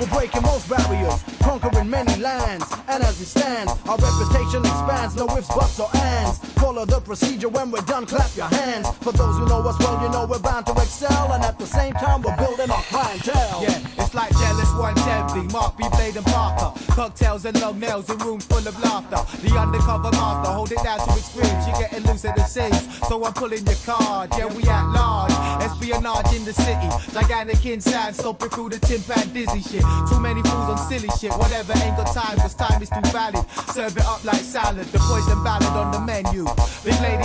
We're 0.00 0.06
breaking 0.06 0.42
most 0.42 0.68
barriers, 0.68 1.22
conquering 1.40 1.90
many 1.90 2.16
lands. 2.16 2.64
And 2.88 3.02
as 3.02 3.18
we 3.18 3.24
stand, 3.24 3.68
our 3.88 3.96
reputation 3.96 4.60
expands. 4.60 5.16
No 5.16 5.26
ifs, 5.36 5.48
buts, 5.48 5.80
or 5.80 5.88
ands. 5.96 6.38
Follow 6.60 6.84
the 6.84 7.00
procedure 7.00 7.48
when 7.48 7.70
we're 7.70 7.82
done, 7.82 8.06
clap 8.06 8.34
your 8.36 8.46
hands. 8.46 8.88
For 8.98 9.12
those 9.12 9.36
who 9.38 9.46
know 9.46 9.60
us 9.62 9.78
well, 9.78 10.02
you 10.02 10.08
know 10.10 10.26
we're 10.26 10.38
bound 10.38 10.66
to 10.66 10.72
excel. 10.72 11.32
And 11.32 11.44
at 11.44 11.58
the 11.58 11.66
same 11.66 11.94
time, 11.94 12.22
we're 12.22 12.36
building 12.36 12.70
our 12.70 12.82
clientele. 12.84 13.62
Yeah, 13.62 13.78
it's 13.98 14.14
like 14.14 14.32
jealous 14.32 14.72
one 14.74 14.98
envy. 14.98 15.52
Mark 15.52 15.76
B. 15.76 15.84
Blade 15.92 16.16
and 16.16 16.26
Parker. 16.26 16.72
Cocktails 16.92 17.44
and 17.44 17.60
long 17.60 17.78
nails 17.78 18.10
in 18.10 18.18
rooms 18.18 18.44
full 18.44 18.66
of 18.66 18.78
laughter. 18.82 19.20
The 19.46 19.58
undercover 19.58 20.10
master, 20.10 20.52
hold 20.52 20.72
it 20.72 20.82
down 20.82 20.98
to 20.98 21.14
extremes. 21.14 21.66
You're 21.66 21.78
getting 21.78 22.02
loose 22.04 22.24
at 22.24 22.36
the 22.36 22.44
seams. 22.44 22.98
So 23.08 23.24
I'm 23.24 23.32
pulling 23.32 23.66
your 23.66 23.76
card. 23.84 24.30
Yeah, 24.36 24.46
we 24.46 24.62
at 24.64 24.86
large. 24.90 25.23
Espionage 25.60 26.34
in 26.34 26.44
the 26.44 26.52
city. 26.52 26.88
Gigantic 27.12 27.64
inside, 27.66 28.14
stomping 28.14 28.50
through 28.50 28.70
the 28.70 28.78
timpan 28.78 29.32
dizzy 29.32 29.60
shit. 29.60 29.84
Too 30.08 30.20
many 30.20 30.42
fools 30.42 30.68
on 30.70 30.78
silly 30.78 31.08
shit. 31.20 31.32
Whatever, 31.32 31.72
ain't 31.84 31.96
got 31.96 32.12
time, 32.14 32.36
cause 32.38 32.54
time 32.54 32.82
is 32.82 32.90
too 32.90 33.04
valid. 33.12 33.44
Serve 33.72 33.96
it 33.96 34.04
up 34.06 34.24
like 34.24 34.42
salad. 34.42 34.86
The 34.86 34.98
poison 34.98 35.42
ballad 35.42 35.68
on 35.68 35.92
the 35.92 36.00
menu. 36.00 36.13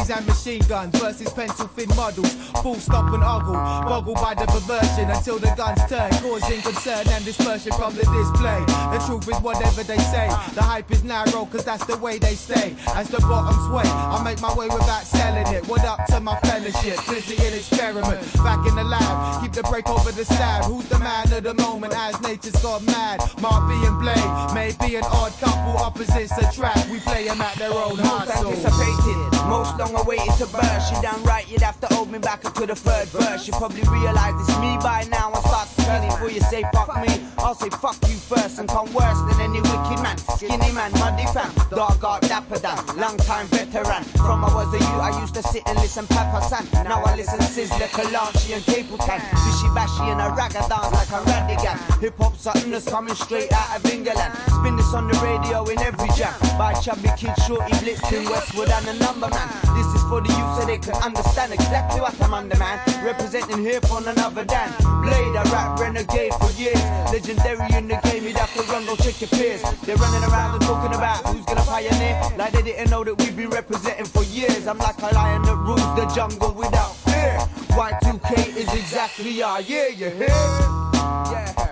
And 0.08 0.26
machine 0.26 0.62
guns 0.68 0.98
versus 0.98 1.32
pencil 1.34 1.68
thin 1.68 1.90
models. 1.96 2.34
Full 2.64 2.76
stop 2.76 3.14
and 3.14 3.24
ogle. 3.24 3.54
Boggled 3.54 4.16
by 4.16 4.34
the 4.34 4.46
perversion 4.48 5.12
until 5.12 5.38
the 5.38 5.54
guns 5.56 5.80
turn. 5.88 6.10
Causing 6.24 6.62
concern 6.62 7.06
and 7.10 7.24
dispersion 7.26 7.74
from 7.74 7.94
the 7.94 8.02
display. 8.02 8.60
The 8.90 9.04
truth 9.06 9.28
is 9.30 9.40
whatever 9.42 9.84
they 9.84 10.00
say. 10.00 10.28
The 10.56 10.64
hype 10.64 10.90
is 10.90 11.04
narrow, 11.04 11.46
cause 11.46 11.64
that's 11.64 11.86
the 11.86 11.98
way 11.98 12.18
they 12.18 12.34
stay. 12.34 12.76
As 12.96 13.10
the 13.10 13.20
bottom 13.20 13.54
sway, 13.70 13.86
I 13.86 14.24
make 14.24 14.42
my 14.42 14.54
way 14.56 14.68
without 14.68 15.04
selling 15.04 15.46
it. 15.54 15.68
What 15.68 15.86
up 15.86 16.06
to 16.08 16.20
my 16.20 16.40
fellowship? 16.40 16.98
Busy 17.06 17.36
in 17.46 17.54
experiment. 17.54 18.20
Back 18.42 18.66
in 18.68 18.76
the 18.76 18.84
lab, 18.84 19.44
keep 19.44 19.52
the 19.52 19.64
break 19.70 19.88
over 19.90 20.12
the 20.12 20.26
stab. 20.26 20.66
Who's 20.66 20.88
the 20.90 20.98
man 20.98 21.32
of 21.32 21.44
the 21.44 21.54
moment 21.54 21.94
as 21.96 22.20
nature's 22.22 22.56
got 22.64 22.82
mad? 22.84 23.20
Mark 23.42 23.70
B 23.70 23.76
and 23.86 24.00
Blade, 24.00 24.54
maybe 24.56 24.96
an 24.96 25.04
odd 25.06 25.34
couple, 25.40 25.78
opposites 25.78 26.36
attract. 26.38 26.90
We 26.90 27.00
play 27.00 27.28
them 27.28 27.42
at 27.42 27.56
their 27.58 27.72
own 27.72 27.98
Most 27.98 28.32
anticipated, 28.32 29.20
most 29.46 29.78
long 29.78 29.89
awaited 29.96 30.34
to 30.38 30.48
burst. 30.48 30.94
You 30.94 31.02
done 31.02 31.24
right, 31.24 31.50
you'd 31.50 31.62
have 31.62 31.80
to 31.82 31.88
hold 31.94 32.12
me 32.12 32.20
back 32.20 32.46
up 32.46 32.54
to 32.56 32.66
the 32.66 32.76
third 32.76 33.08
verse. 33.10 33.48
You 33.48 33.54
probably 33.54 33.84
realize 33.90 34.34
it's 34.42 34.60
me 34.60 34.78
by 34.82 35.08
now 35.10 35.32
I 35.34 35.40
start 35.42 35.68
to 35.70 36.08
before 36.08 36.30
you 36.30 36.42
say 36.42 36.64
fuck 36.74 36.90
me. 37.02 37.22
I'll 37.38 37.56
say 37.56 37.70
fuck 37.70 37.98
you 38.08 38.16
first 38.16 38.60
and 38.60 38.68
come 38.68 38.92
worse 38.94 39.20
than 39.30 39.40
any 39.42 39.62
wicked 39.62 40.02
man. 40.04 40.18
Skinny 40.18 40.72
man, 40.72 40.92
muddy 41.00 41.26
fam, 41.34 41.52
dog 41.70 42.04
art 42.04 42.22
dapper 42.24 42.60
dan, 42.60 42.78
long 42.98 43.18
time 43.18 43.48
veteran. 43.48 44.04
From 44.22 44.44
I 44.44 44.54
was 44.54 44.74
a 44.74 44.78
youth, 44.78 45.02
I 45.02 45.20
used 45.22 45.36
to 45.36 45.44
sit 45.44 45.64
and 45.68 45.78
listen 45.80 46.06
Papa 46.08 46.42
San. 46.46 46.66
Now 46.84 47.04
I 47.04 47.16
listen 47.16 47.40
Sizzla, 47.40 47.88
Kalanchi 47.90 48.54
and 48.56 48.64
Capleton. 48.64 49.20
Fishy 49.44 49.70
bashy 49.74 50.06
and 50.12 50.22
a 50.22 50.30
ragga 50.36 50.68
dance 50.70 50.92
like 50.92 51.10
a 51.10 51.20
radigan. 51.30 51.78
Hip 52.02 52.18
hop 52.18 52.36
something 52.36 52.72
that's 52.72 52.90
coming 52.90 53.16
straight 53.16 53.52
out 53.54 53.78
of 53.78 53.86
England. 53.92 54.20
Spin 54.60 54.76
this 54.76 54.94
on 54.94 55.08
the 55.08 55.18
radio 55.20 55.64
in 55.66 55.80
every 55.80 56.10
jam. 56.16 56.34
By 56.58 56.74
chubby 56.74 57.10
kid, 57.18 57.34
shorty 57.48 57.72
blitzing 57.82 58.30
Westwood 58.30 58.70
and 58.70 58.88
a 58.88 58.94
number 59.00 59.30
man. 59.30 59.50
This 59.80 59.96
is 59.96 60.04
for 60.10 60.20
the 60.20 60.28
youth 60.28 60.60
so 60.60 60.66
they 60.66 60.78
can 60.78 60.96
understand 61.02 61.54
exactly 61.54 62.02
what 62.02 62.12
I'm 62.22 62.34
under, 62.34 62.58
man. 62.58 62.84
Representing 63.02 63.64
here 63.64 63.80
on 63.90 64.06
another 64.06 64.44
Dan. 64.44 64.70
Blade, 65.02 65.36
a 65.40 65.44
rap 65.56 65.80
renegade 65.80 66.34
for 66.34 66.52
years. 66.60 66.84
Legendary 67.16 67.64
in 67.78 67.88
the 67.88 67.96
game, 68.04 68.26
you'd 68.26 68.36
have 68.36 68.54
to 68.56 68.64
run, 68.64 68.86
go 68.86 68.98
check 68.98 69.22
your 69.22 69.30
peers. 69.30 69.64
They're 69.88 69.96
running 69.96 70.30
around 70.30 70.56
and 70.56 70.62
talking 70.64 70.94
about 70.94 71.26
who's 71.28 71.46
gonna 71.46 71.62
pioneer. 71.62 72.20
Like 72.38 72.52
they 72.52 72.62
didn't 72.62 72.90
know 72.90 73.06
that 73.06 73.16
we've 73.20 73.38
been 73.38 73.52
representing 73.52 74.06
for 74.06 74.24
years. 74.24 74.68
I'm 74.68 74.80
like 74.80 75.02
a 75.02 75.16
lion 75.16 75.44
that 75.44 75.56
rules 75.56 75.96
the 75.96 76.12
jungle 76.14 76.52
without 76.52 76.94
fear. 77.08 77.40
Y2K 77.80 78.58
is 78.58 78.74
exactly 78.74 79.42
our 79.42 79.62
year, 79.62 79.88
you 79.92 80.10
hear? 80.10 80.28
Yeah. 80.28 81.69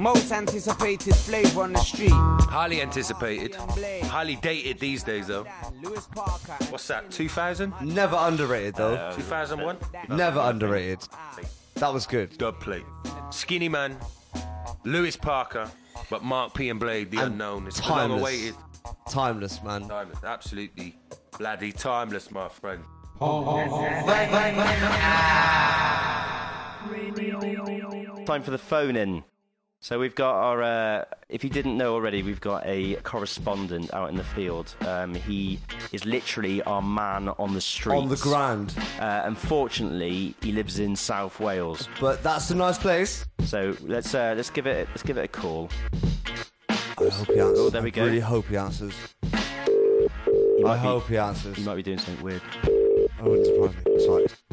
Most 0.00 0.32
anticipated 0.32 1.14
flavor 1.14 1.64
on 1.64 1.74
the 1.74 1.78
street. 1.80 2.10
Highly 2.14 2.80
anticipated. 2.80 3.54
Highly 3.54 4.36
dated 4.36 4.78
these 4.78 5.02
days, 5.02 5.26
though. 5.26 5.44
What's 6.70 6.88
that, 6.88 7.10
2000? 7.10 7.74
Never 7.82 8.16
underrated 8.18 8.76
though. 8.76 8.94
Uh, 8.94 9.14
2001? 9.14 9.76
Never 10.08 10.40
underrated. 10.40 11.00
That 11.74 11.92
was 11.92 12.06
good. 12.06 12.38
Dub 12.38 12.58
plate. 12.60 12.86
Skinny 13.28 13.68
Man, 13.68 13.98
Lewis 14.84 15.16
Parker, 15.16 15.70
but 16.08 16.24
Mark 16.24 16.54
B. 16.54 16.70
and 16.70 16.80
Blade, 16.80 17.10
the 17.10 17.18
And 17.18 17.32
unknown. 17.32 17.66
It's 17.66 17.80
long 17.86 17.98
timeless. 17.98 18.20
awaited. 18.22 18.54
Timeless, 19.10 19.62
man. 19.62 19.86
Timeless. 19.86 20.24
Absolutely 20.24 20.96
bloody 21.38 21.72
timeless, 21.72 22.30
my 22.30 22.48
friend. 22.48 22.82
Time 28.26 28.42
for 28.42 28.50
the 28.50 28.58
phone 28.58 28.96
in. 28.96 29.22
So 29.82 29.98
we've 29.98 30.14
got 30.14 30.34
our. 30.34 30.62
Uh, 30.62 31.04
if 31.30 31.42
you 31.42 31.48
didn't 31.48 31.78
know 31.78 31.94
already, 31.94 32.22
we've 32.22 32.40
got 32.40 32.62
a 32.66 32.96
correspondent 32.96 33.92
out 33.94 34.10
in 34.10 34.16
the 34.16 34.24
field. 34.24 34.74
Um, 34.86 35.14
he 35.14 35.58
is 35.90 36.04
literally 36.04 36.62
our 36.64 36.82
man 36.82 37.30
on 37.30 37.54
the 37.54 37.62
street. 37.62 37.96
On 37.96 38.08
the 38.08 38.16
ground. 38.16 38.74
Uh, 39.00 39.22
unfortunately, 39.24 40.34
he 40.42 40.52
lives 40.52 40.80
in 40.80 40.94
South 40.96 41.40
Wales. 41.40 41.88
But 41.98 42.22
that's 42.22 42.50
a 42.50 42.54
nice 42.54 42.76
place. 42.76 43.24
So 43.44 43.74
let's 43.80 44.14
uh, 44.14 44.34
let's 44.36 44.50
give 44.50 44.66
it 44.66 44.86
let's 44.90 45.02
give 45.02 45.16
it 45.16 45.24
a 45.24 45.28
call. 45.28 45.70
I 46.68 46.74
hope 47.08 47.26
he 47.28 47.40
answers. 47.40 47.58
Oh, 47.58 47.70
there 47.70 47.82
we 47.82 47.88
I 47.88 47.90
go. 47.90 48.04
really 48.04 48.20
hope 48.20 48.46
he 48.48 48.56
answers. 48.58 48.92
He 49.22 50.64
I 50.66 50.74
be- 50.74 50.78
hope 50.80 51.08
he 51.08 51.16
answers. 51.16 51.56
He 51.56 51.62
might 51.64 51.76
be 51.76 51.82
doing 51.82 51.98
something 51.98 52.22
weird. 52.22 52.42
I 53.18 53.22
wouldn't 53.22 53.46
surprise 53.46 53.74
me. 53.86 54.06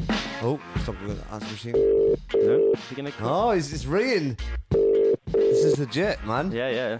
Like, 0.08 0.42
oh, 0.42 0.60
stop 0.82 0.94
with 1.02 1.22
the 1.22 1.34
answer 1.34 1.50
machine. 1.50 1.72
No, 1.72 2.74
you 2.90 2.96
gonna 2.96 3.10
call? 3.12 3.48
Oh, 3.48 3.50
it's, 3.50 3.70
it's 3.74 3.84
ringing. 3.84 4.38
This 5.32 5.64
is 5.64 5.78
legit, 5.78 6.24
man. 6.24 6.50
Yeah, 6.50 6.70
yeah. 6.70 6.98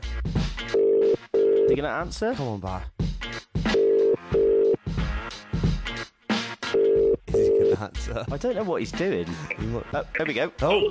You 1.34 1.74
gonna 1.76 1.88
answer? 1.88 2.34
Come 2.34 2.48
on, 2.48 2.60
bar. 2.60 2.82
Is 7.26 7.48
he 7.48 7.58
gonna 7.58 7.80
answer? 7.80 8.24
I 8.30 8.36
don't 8.36 8.56
know 8.56 8.64
what 8.64 8.80
he's 8.80 8.92
doing. 8.92 9.26
Oh, 9.92 10.04
there 10.16 10.26
we 10.26 10.34
go. 10.34 10.52
Oh. 10.62 10.90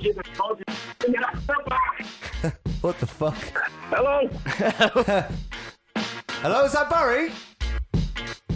what 2.80 2.98
the 2.98 3.06
fuck? 3.06 3.36
Hello. 3.90 4.28
Hello, 6.42 6.64
is 6.64 6.72
that 6.72 6.90
Barry? 6.90 7.30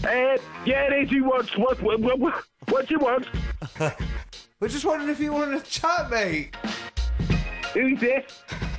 Uh, 0.04 0.36
yeah, 0.64 0.86
it 0.86 1.04
is. 1.04 1.12
You 1.12 1.24
want 1.24 1.56
what? 1.58 1.80
What? 1.82 2.00
What, 2.00 2.18
what, 2.18 2.44
what 2.68 2.90
you 2.90 2.98
want? 2.98 3.26
We're 4.60 4.68
just 4.68 4.84
wondering 4.84 5.10
if 5.10 5.20
you 5.20 5.32
wanted 5.32 5.64
to 5.64 5.70
chat, 5.70 6.10
mate. 6.10 6.56
Who's 7.74 7.98
this? 8.00 8.24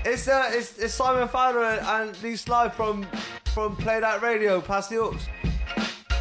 It's 0.06 0.28
uh, 0.28 0.50
it's, 0.52 0.78
it's 0.80 0.94
Simon 0.94 1.30
Fowler 1.30 1.64
and 1.64 2.22
Lee 2.22 2.36
Sly 2.36 2.68
from 2.68 3.08
from 3.54 3.78
Played 3.78 4.04
Out 4.04 4.22
Radio, 4.22 4.60
Pass 4.60 4.90
the 4.90 5.02
Aux. 5.02 5.18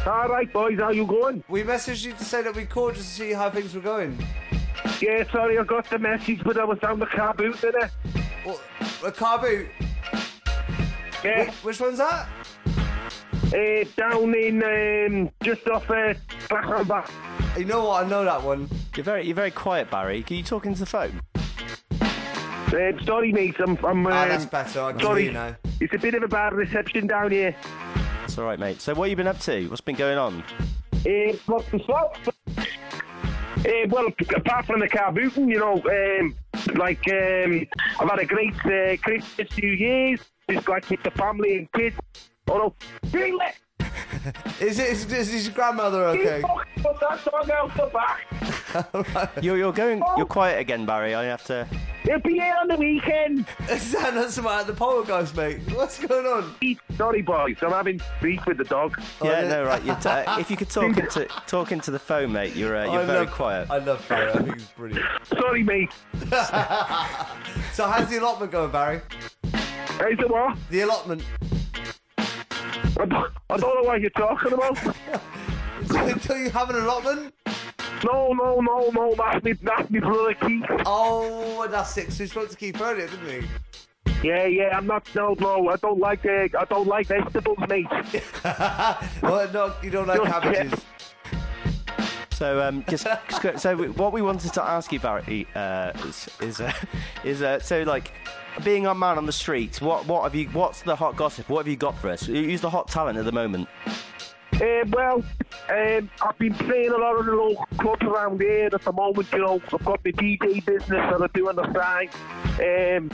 All 0.05 0.29
right, 0.29 0.51
boys, 0.53 0.79
how 0.79 0.91
you 0.91 1.05
going? 1.05 1.43
We 1.49 1.63
messaged 1.63 2.05
you 2.05 2.13
to 2.13 2.23
say 2.23 2.41
that 2.43 2.55
we 2.55 2.65
called 2.65 2.95
just 2.95 3.09
to 3.09 3.13
see 3.15 3.33
how 3.33 3.49
things 3.49 3.75
were 3.75 3.81
going. 3.81 4.17
Yeah, 5.01 5.29
sorry, 5.31 5.59
I 5.59 5.63
got 5.63 5.89
the 5.89 5.99
message, 5.99 6.41
but 6.45 6.57
I 6.57 6.63
was 6.63 6.79
down 6.79 6.99
the 6.99 7.07
car 7.07 7.33
boot 7.33 7.57
today. 7.57 7.89
What? 8.45 8.61
A 9.03 9.11
car 9.11 9.39
boot? 9.39 9.67
Yeah. 11.21 11.45
Which, 11.45 11.55
which 11.63 11.79
one's 11.81 11.97
that? 11.97 12.27
Uh, 13.47 13.85
down 13.97 14.33
in 14.33 14.63
um, 14.63 15.31
just 15.43 15.67
off 15.67 15.89
uh, 15.89 16.13
back 16.49 16.87
back. 16.87 17.11
You 17.57 17.65
know 17.65 17.83
what? 17.85 18.05
I 18.05 18.09
know 18.09 18.23
that 18.23 18.41
one. 18.41 18.69
You're 18.95 19.03
very 19.03 19.25
you're 19.25 19.35
very 19.35 19.51
quiet, 19.51 19.91
Barry. 19.91 20.23
Can 20.23 20.37
you 20.37 20.43
talk 20.43 20.65
into 20.65 20.79
the 20.79 20.85
phone? 20.85 21.21
Uh, 22.73 22.91
sorry, 23.05 23.31
mate. 23.31 23.55
I'm. 23.59 23.77
I'm 23.85 24.07
Ah, 24.07 24.23
um, 24.23 24.29
that's 24.29 24.45
better. 24.45 24.81
I 24.81 24.91
can 24.93 25.01
sorry. 25.01 25.25
you 25.25 25.31
now. 25.31 25.55
It's 25.79 25.93
a 25.93 25.97
bit 25.99 26.15
of 26.15 26.23
a 26.23 26.27
bad 26.27 26.53
reception 26.53 27.07
down 27.07 27.31
here. 27.31 27.55
It's 28.23 28.37
all 28.37 28.45
right, 28.45 28.57
mate. 28.59 28.81
So 28.81 28.93
what 28.93 29.05
have 29.05 29.09
you 29.11 29.15
been 29.15 29.27
up 29.27 29.39
to? 29.41 29.67
What's 29.67 29.81
been 29.81 29.95
going 29.95 30.17
on? 30.17 30.43
Uh, 31.05 31.33
what 31.45 31.65
the 31.71 31.79
fuck? 31.85 32.17
Uh, 32.57 33.87
well, 33.89 34.07
apart 34.35 34.65
from 34.65 34.79
the 34.79 34.87
car 34.89 35.11
booting, 35.11 35.47
you 35.49 35.59
know, 35.59 35.75
um, 35.75 36.35
like 36.75 37.05
um, 37.11 37.65
I've 37.99 38.09
had 38.09 38.19
a 38.19 38.25
great 38.25 38.53
uh, 38.65 38.97
Christmas 39.01 39.47
New 39.61 39.71
Year's, 39.71 40.19
just 40.49 40.67
like 40.67 40.89
with 40.89 41.03
the 41.03 41.11
family 41.11 41.57
and 41.59 41.71
kids. 41.73 41.95
Oh 42.49 42.57
no, 42.57 42.73
really? 43.11 43.45
Is 44.59 44.79
it 44.79 44.89
is, 44.89 45.11
is 45.11 45.45
your 45.45 45.53
grandmother 45.53 46.03
okay? 46.05 46.41
Put 46.77 46.99
that 46.99 47.23
dog 47.25 47.49
out 47.49 47.75
the 47.75 47.89
back. 47.93 49.33
You're 49.43 49.57
you're 49.57 49.73
going 49.73 50.01
you're 50.17 50.25
quiet 50.25 50.59
again, 50.59 50.85
Barry. 50.85 51.13
I 51.15 51.25
have 51.25 51.43
to. 51.45 51.67
He'll 52.03 52.19
be 52.19 52.33
here 52.33 52.55
on 52.59 52.67
the 52.67 52.75
weekend. 52.75 53.45
Is 53.69 53.91
that 53.93 54.13
not 54.15 54.31
some 54.31 54.47
at 54.47 54.67
the 54.67 54.73
poltergeist, 54.73 55.35
mate? 55.37 55.59
What's 55.73 55.99
going 55.99 56.25
on? 56.25 56.55
Sorry, 56.97 57.21
boys, 57.21 57.57
I'm 57.61 57.71
having 57.71 58.01
beef 58.21 58.45
with 58.45 58.57
the 58.57 58.63
dog. 58.65 58.99
Yeah, 59.23 59.47
no, 59.47 59.63
right. 59.63 59.83
You're 59.83 59.95
t- 59.95 60.09
if 60.41 60.49
you 60.51 60.57
could 60.57 60.69
talk 60.69 60.97
into 60.97 61.25
talk 61.47 61.71
into 61.71 61.91
the 61.91 61.99
phone, 61.99 62.31
mate, 62.31 62.55
you're 62.55 62.75
uh, 62.75 62.85
you're 62.91 63.01
I 63.01 63.05
very 63.05 63.25
love- 63.25 63.31
quiet. 63.35 63.69
I 63.69 63.77
love 63.77 64.05
Barry. 64.09 64.31
I 64.31 64.37
think 64.41 64.53
he's 64.55 64.67
brilliant. 64.69 65.05
Sorry, 65.27 65.63
mate. 65.63 65.91
so 67.73 67.87
how's 67.87 68.09
the 68.09 68.17
allotment 68.19 68.51
going, 68.51 68.71
Barry? 68.71 69.01
How's 69.53 70.17
the 70.17 70.27
what? 70.27 70.57
The 70.69 70.81
allotment. 70.81 71.23
I 72.99 73.05
don't, 73.05 73.33
I 73.49 73.57
don't 73.57 73.83
know 73.83 73.87
what 73.87 74.01
you're 74.01 74.09
talking 74.11 74.53
about. 74.53 74.77
Until 75.89 76.37
you 76.37 76.49
have 76.49 76.69
an 76.69 76.77
allotment? 76.77 77.33
No, 78.03 78.33
no, 78.33 78.59
no, 78.59 78.89
no. 78.89 79.15
That's 79.15 79.43
me. 79.43 79.53
That's 79.53 79.89
me 79.89 79.99
brother 79.99 80.33
Keith. 80.33 80.63
Oh, 80.85 81.67
that's 81.69 81.97
it. 81.97 82.11
So 82.11 82.23
we 82.23 82.27
spoke 82.27 82.49
to 82.49 82.57
Keith 82.57 82.79
earlier, 82.81 83.07
didn't 83.07 83.25
we? 83.25 83.47
Yeah, 84.23 84.45
yeah, 84.45 84.77
I'm 84.77 84.87
not. 84.87 85.07
No, 85.15 85.35
no, 85.39 85.69
I 85.69 85.75
don't 85.77 85.99
like. 85.99 86.25
Uh, 86.25 86.47
I 86.57 86.65
don't 86.69 86.87
like 86.87 87.07
vegetables, 87.07 87.57
mate. 87.67 87.87
well, 89.21 89.49
no, 89.51 89.73
you 89.81 89.89
don't 89.89 90.07
like 90.07 90.21
Just 90.21 90.31
cabbages. 90.31 90.85
So, 92.31 92.61
um, 92.61 92.83
just, 92.89 93.05
so 93.57 93.77
what 93.77 94.11
we 94.11 94.21
wanted 94.21 94.53
to 94.53 94.63
ask 94.63 94.91
you, 94.91 94.99
Barry, 94.99 95.47
uh, 95.55 95.91
is 96.05 96.29
is, 96.41 96.61
uh, 96.61 96.73
is 97.23 97.41
uh, 97.41 97.59
so 97.59 97.83
like 97.83 98.11
being 98.63 98.85
a 98.85 98.95
man 98.95 99.17
on 99.17 99.25
the 99.25 99.31
streets. 99.31 99.81
What 99.81 100.05
what 100.07 100.23
have 100.23 100.35
you? 100.35 100.47
What's 100.49 100.81
the 100.81 100.95
hot 100.95 101.15
gossip? 101.15 101.49
What 101.49 101.59
have 101.59 101.67
you 101.67 101.75
got 101.75 101.97
for 101.97 102.09
us? 102.09 102.25
Who's 102.25 102.61
the 102.61 102.69
hot 102.69 102.87
talent 102.87 103.17
at 103.17 103.25
the 103.25 103.31
moment? 103.31 103.67
Uh, 104.53 104.85
well, 104.89 105.23
um, 105.69 106.09
I've 106.21 106.37
been 106.37 106.53
playing 106.53 106.91
a 106.91 106.97
lot 106.97 107.19
of 107.19 107.25
the 107.25 107.31
local 107.31 107.65
clubs 107.79 108.03
around 108.03 108.39
here 108.39 108.69
at 108.71 108.81
the 108.81 108.91
moment. 108.93 109.27
You 109.31 109.39
know, 109.39 109.61
I've 109.73 109.85
got 109.85 110.03
the 110.03 110.13
DJ 110.13 110.63
business 110.63 110.89
that 110.89 111.21
I 111.21 111.27
do 111.33 111.49
on 111.49 111.55
the 111.55 111.73
side. 111.73 112.09
Um, 112.59 113.09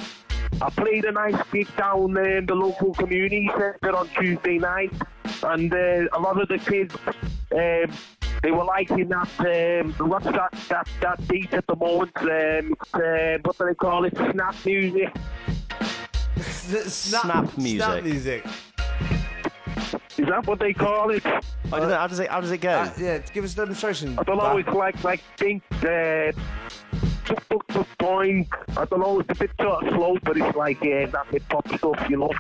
I 0.62 0.70
played 0.72 1.06
a 1.06 1.12
nice 1.12 1.42
gig 1.52 1.74
down 1.78 2.14
there 2.14 2.40
in 2.40 2.46
the 2.46 2.56
local 2.56 2.94
community 2.94 3.50
centre 3.58 3.96
on 3.96 4.10
Tuesday 4.10 4.58
night, 4.58 4.92
and 5.44 5.74
uh, 5.74 6.08
a 6.12 6.20
lot 6.20 6.42
of 6.42 6.50
the 6.50 6.58
kids. 6.58 6.96
Um, 7.56 7.98
they 8.42 8.52
were 8.52 8.64
liking 8.64 9.10
that, 9.10 9.82
um, 9.82 10.10
what's 10.10 10.26
that, 10.26 10.54
that, 10.70 10.88
that 11.02 11.28
beat 11.28 11.54
at 11.54 11.66
the 11.68 11.76
moment, 11.76 12.16
um, 12.18 12.76
uh, 12.94 13.38
what 13.44 13.58
do 13.58 13.66
they 13.66 13.76
call 13.76 14.06
it, 14.06 14.16
snap 14.16 14.56
music. 14.66 15.16
Snap, 16.42 17.24
Snap 17.24 17.58
music. 17.58 17.82
Snap 17.82 18.04
music. 18.04 18.46
Is 20.18 20.28
that 20.28 20.46
what 20.46 20.60
they 20.60 20.74
call 20.74 21.10
it? 21.12 21.26
I 21.26 21.42
don't 21.72 21.90
know. 21.90 21.96
How 21.96 22.08
does 22.08 22.20
it? 22.20 22.30
How 22.30 22.42
does 22.42 22.52
it 22.52 22.60
go? 22.60 22.72
Uh, 22.72 22.92
yeah, 23.00 23.20
give 23.34 23.44
us 23.46 23.54
a 23.54 23.58
demonstration. 23.58 24.20
I 24.20 24.24
don't 24.24 24.38
know, 24.38 24.58
it's 24.58 24.68
like, 24.70 25.02
like, 25.04 25.22
think, 25.38 25.64
uh, 25.84 26.32
point. 27.98 28.48
I 28.76 28.86
don't 28.86 29.00
know, 29.00 29.20
it's 29.20 29.30
a 29.32 29.36
bit 29.36 29.52
sort 29.62 29.86
of 29.86 29.94
slow, 29.94 30.18
but 30.24 30.38
it's 30.38 30.56
like, 30.56 30.78
uh, 30.82 31.06
that 31.12 31.28
hip 31.32 31.44
hop 31.50 31.68
stuff, 31.68 32.10
you 32.10 32.18
know. 32.18 32.32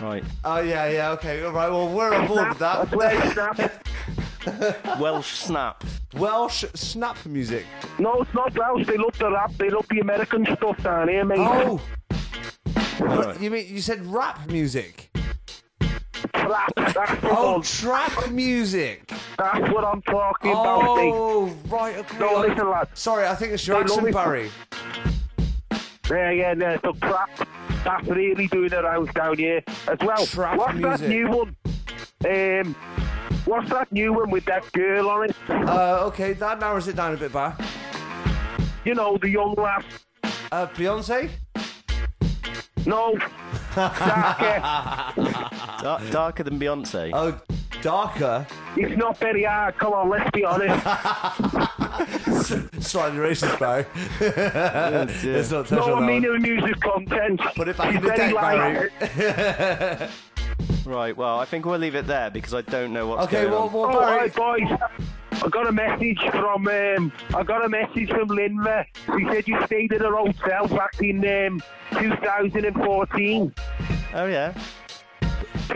Right. 0.00 0.22
Oh 0.44 0.60
yeah, 0.60 0.88
yeah, 0.88 1.10
okay, 1.12 1.42
all 1.42 1.52
right. 1.52 1.68
Well, 1.68 1.88
we're 1.88 2.14
on 2.14 2.28
board 2.28 2.48
with 2.50 2.58
that. 2.58 2.90
That's 2.90 2.94
where 2.94 3.32
snap. 3.32 3.84
Welsh 5.00 5.32
snap. 5.32 5.84
Welsh 6.14 6.64
snap 6.74 7.16
music. 7.26 7.64
No, 7.98 8.22
it's 8.22 8.32
not 8.34 8.56
Welsh. 8.56 8.86
They 8.86 8.96
love 8.96 9.16
the 9.18 9.30
rap. 9.30 9.52
They 9.58 9.70
love 9.70 9.86
the 9.90 10.00
American 10.00 10.44
stuff 10.56 10.82
down 10.82 11.08
here, 11.08 11.24
mate. 11.24 11.38
Oh, 11.40 11.80
What, 12.98 13.40
you 13.40 13.50
mean 13.50 13.66
you 13.68 13.80
said 13.80 14.04
rap 14.06 14.48
music? 14.48 15.10
Trap. 16.34 16.72
That's 16.76 16.94
the 17.20 17.28
Oh, 17.30 17.52
one. 17.52 17.62
trap 17.62 18.30
music. 18.30 19.10
That's 19.36 19.72
what 19.72 19.84
I'm 19.84 20.02
talking 20.02 20.50
about, 20.50 20.96
mate. 20.96 21.12
Oh, 21.14 21.46
right, 21.68 21.96
okay. 21.98 22.18
No, 22.18 22.40
listen, 22.40 22.68
lad. 22.70 22.88
Sorry, 22.94 23.26
I 23.26 23.34
think 23.34 23.52
it's 23.52 23.66
your 23.66 23.78
They 23.84 23.92
accent. 23.94 24.12
Barry. 24.14 24.50
Yeah, 26.10 26.30
yeah, 26.30 26.54
yeah. 26.58 26.78
So 26.82 26.92
trap. 26.94 27.30
That's 27.84 28.06
really 28.08 28.46
doing 28.48 28.70
the 28.70 28.82
rounds 28.82 29.12
down 29.14 29.36
here 29.38 29.62
as 29.86 29.98
well. 30.00 30.26
Trap 30.26 30.58
what's 30.58 30.80
that 31.00 31.08
new 31.08 31.28
one? 31.28 31.56
Um, 32.26 32.74
what's 33.44 33.70
that 33.70 33.90
new 33.92 34.12
one 34.12 34.30
with 34.30 34.44
that 34.46 34.70
girl 34.72 35.08
on 35.10 35.30
it? 35.30 35.36
Uh, 35.48 36.04
okay, 36.06 36.32
that 36.34 36.60
narrows 36.60 36.88
it 36.88 36.96
down 36.96 37.14
a 37.14 37.16
bit, 37.16 37.32
Bar. 37.32 37.56
You 38.84 38.94
know, 38.94 39.16
the 39.18 39.28
young 39.28 39.54
lass. 39.54 39.84
Uh, 40.50 40.66
Beyonce? 40.68 41.30
No. 42.86 43.18
Darker. 43.74 44.60
Dar- 45.82 46.00
darker 46.10 46.42
than 46.42 46.58
Beyonce. 46.58 47.10
Oh, 47.12 47.38
darker. 47.82 48.46
it's 48.76 48.96
not 48.96 49.18
very 49.18 49.44
hard. 49.44 49.76
Come 49.78 49.92
on, 49.92 50.08
let's 50.08 50.30
be 50.30 50.44
honest. 50.44 50.84
Slightly 52.80 53.18
racist, 53.18 53.58
Barry. 53.58 53.84
Let's 55.32 55.50
not 55.50 55.66
touch 55.66 55.78
no, 55.78 55.94
on 55.96 56.04
I 56.04 56.06
that 56.06 56.06
mean 56.06 56.22
one. 56.22 56.40
the 56.42 56.48
music 56.48 56.80
content. 56.80 57.40
Put 57.54 57.68
it 57.68 57.76
back 57.76 57.88
She's 57.88 57.96
in 57.96 58.02
the 58.02 58.08
very 58.08 58.18
deck, 58.18 58.34
light. 58.34 58.90
Barry. 59.00 60.10
Right. 60.88 61.14
Well, 61.14 61.38
I 61.38 61.44
think 61.44 61.66
we'll 61.66 61.78
leave 61.78 61.94
it 61.94 62.06
there 62.06 62.30
because 62.30 62.54
I 62.54 62.62
don't 62.62 62.94
know 62.94 63.06
what's 63.08 63.24
Okay, 63.26 63.42
going 63.42 63.52
well, 63.52 63.62
on. 63.64 63.72
well 63.74 63.96
Oh, 63.96 64.00
Barry. 64.00 64.16
right, 64.20 64.34
boys. 64.34 64.78
I 65.44 65.48
got 65.50 65.66
a 65.66 65.72
message 65.72 66.18
from 66.30 66.66
um, 66.66 67.12
I 67.36 67.42
got 67.42 67.62
a 67.62 67.68
message 67.68 68.08
from 68.08 68.28
Linda. 68.28 68.86
She 69.18 69.24
said 69.30 69.46
you 69.46 69.64
stayed 69.66 69.92
at 69.92 70.00
her 70.00 70.16
hotel 70.16 70.66
back 70.66 70.98
in 71.02 71.18
um, 71.46 71.62
2014. 71.92 73.54
Oh 74.14 74.26
yeah. 74.26 74.54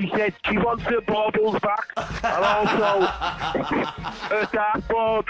She 0.00 0.10
said 0.16 0.34
she 0.48 0.56
wants 0.56 0.82
her 0.84 1.02
baubles 1.02 1.60
back 1.60 1.92
and 2.24 2.44
also 2.44 3.00
her 4.30 4.46
dartboard. 4.46 5.26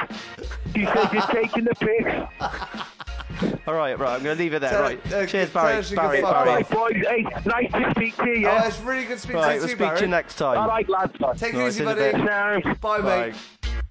She 0.77 0.85
said 0.87 1.13
you're 1.13 1.43
taking 1.43 1.65
the 1.65 1.75
piss. 1.75 3.02
All 3.67 3.75
right. 3.75 3.99
Right. 3.99 4.15
I'm 4.17 4.23
going 4.23 4.37
to 4.37 4.43
leave 4.43 4.55
it 4.55 4.61
there. 4.61 4.71
Tell- 4.71 4.83
right. 4.83 5.13
uh, 5.13 5.27
Cheers, 5.27 5.51
tell 5.53 5.63
Barry. 5.65 5.79
us 5.79 5.91
Barry. 5.91 6.21
can 6.21 6.33
Barry. 6.33 6.49
right, 6.49 6.71
boys. 6.71 6.93
Hey, 7.09 7.23
nice 7.47 7.73
to 7.73 7.91
speak 7.93 8.17
to 8.17 8.27
you. 8.29 8.49
Oh, 8.49 8.67
it's 8.67 8.81
really 8.81 9.05
good 9.05 9.19
speaking 9.21 9.41
Right. 9.41 9.55
to 9.55 9.59
We'll 9.61 9.69
you, 9.71 9.77
speak 9.77 9.95
to 9.97 10.01
you 10.03 10.09
next 10.09 10.37
time. 10.37 10.59
All 10.59 10.69
right, 10.69 10.89
lads. 10.89 11.13
Take 11.39 11.55
it 11.55 11.59
Right, 11.59 11.69
easy, 11.69 11.79
see 11.79 11.85
you 11.85 11.91
in 11.91 11.99
a 11.99 12.01
buddy. 12.01 12.13
bit. 12.19 12.25
Now, 12.25 12.75
Bye, 12.81 13.01
Bye. 13.01 13.27
mate. 13.27 13.35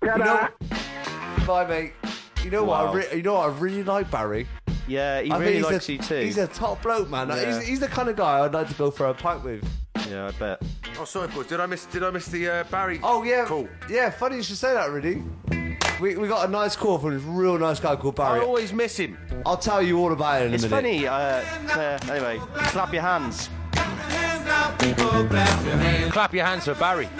You 0.03 0.17
know, 0.17 0.47
bye, 1.45 1.65
mate. 1.67 1.93
You 2.43 2.49
know 2.51 2.63
what? 2.63 2.81
I 2.87 2.93
re- 2.93 3.07
you 3.15 3.21
know 3.21 3.33
what? 3.35 3.49
I 3.49 3.53
really 3.59 3.83
like 3.83 4.09
Barry. 4.09 4.47
Yeah, 4.87 5.21
he 5.21 5.31
I 5.31 5.37
really 5.37 5.61
likes 5.61 5.87
a, 5.87 5.93
you 5.93 5.99
too. 5.99 6.15
He's 6.21 6.37
a 6.39 6.47
top 6.47 6.81
bloke, 6.81 7.07
man. 7.09 7.29
Yeah. 7.29 7.59
He's, 7.59 7.67
he's 7.67 7.79
the 7.79 7.87
kind 7.87 8.09
of 8.09 8.15
guy 8.15 8.39
I'd 8.43 8.53
like 8.53 8.67
to 8.67 8.73
go 8.73 8.89
for 8.91 9.05
a 9.05 9.13
pint 9.13 9.43
with. 9.43 9.63
Yeah, 10.09 10.27
I 10.27 10.31
bet. 10.31 10.61
Oh, 10.99 11.05
sorry, 11.05 11.27
boys. 11.29 11.45
Did 11.47 11.59
I 11.59 11.67
miss? 11.67 11.85
Did 11.85 12.03
I 12.03 12.09
miss 12.09 12.25
the 12.25 12.49
uh, 12.49 12.63
Barry? 12.65 12.99
Oh 13.03 13.23
yeah, 13.23 13.45
Cool. 13.45 13.69
Yeah, 13.89 14.09
funny 14.09 14.37
you 14.37 14.43
should 14.43 14.57
say 14.57 14.73
that, 14.73 14.89
really. 14.89 15.21
We, 16.01 16.17
we 16.17 16.27
got 16.27 16.47
a 16.47 16.51
nice 16.51 16.75
call 16.75 16.97
from 16.97 17.13
this 17.13 17.21
real 17.21 17.59
nice 17.59 17.79
guy 17.79 17.95
called 17.95 18.15
Barry. 18.15 18.29
I 18.29 18.33
Barry. 18.37 18.45
always 18.45 18.73
miss 18.73 18.97
him. 18.97 19.19
I'll 19.45 19.55
tell 19.57 19.83
you 19.83 19.99
all 19.99 20.11
about 20.11 20.41
it 20.41 20.47
in 20.47 20.53
It's 20.55 20.63
a 20.63 20.69
minute. 20.69 21.05
funny. 21.05 21.07
Uh, 21.07 21.79
uh, 21.79 21.99
anyway, 22.11 22.39
clap 22.55 22.91
your 22.91 23.03
hands. 23.03 23.49
Clap 26.11 26.33
your 26.33 26.45
hands 26.45 26.65
for 26.65 26.73
Barry. 26.73 27.07
A 27.07 27.11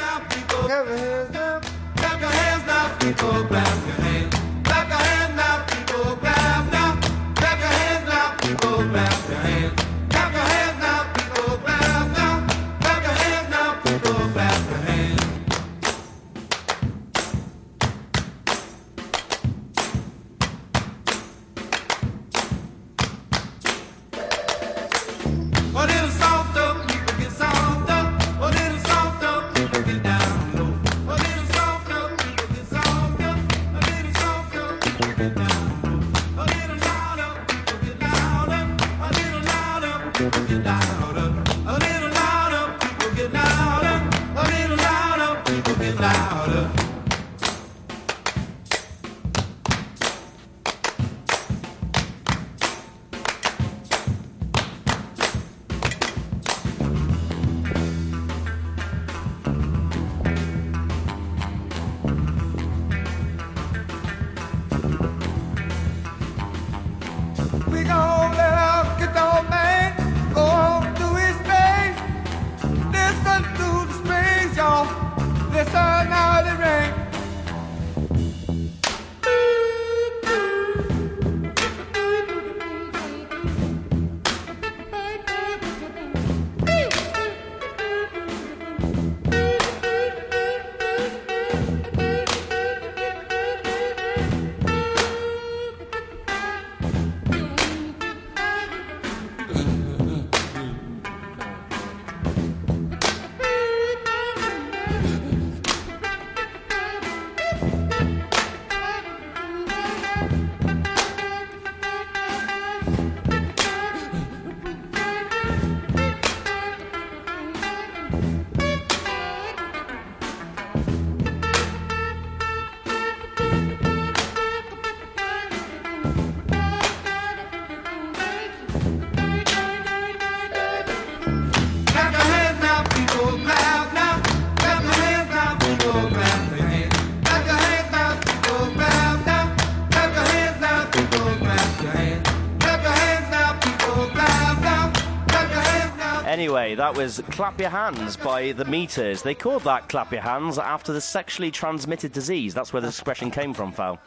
that 146.92 146.98
was 147.02 147.22
Clap 147.30 147.58
Your 147.58 147.70
Hands 147.70 148.18
by 148.18 148.52
the 148.52 148.66
Meters. 148.66 149.22
They 149.22 149.34
called 149.34 149.64
that 149.64 149.88
Clap 149.88 150.12
Your 150.12 150.22
Hands 150.22 150.58
after 150.58 150.92
the 150.92 151.00
sexually 151.00 151.50
transmitted 151.50 152.12
disease. 152.12 152.54
That's 152.54 152.74
where 152.74 152.82
the 152.82 152.90
expression 152.90 153.32
came 153.32 153.54
from, 153.54 153.72
Fal. 153.72 153.98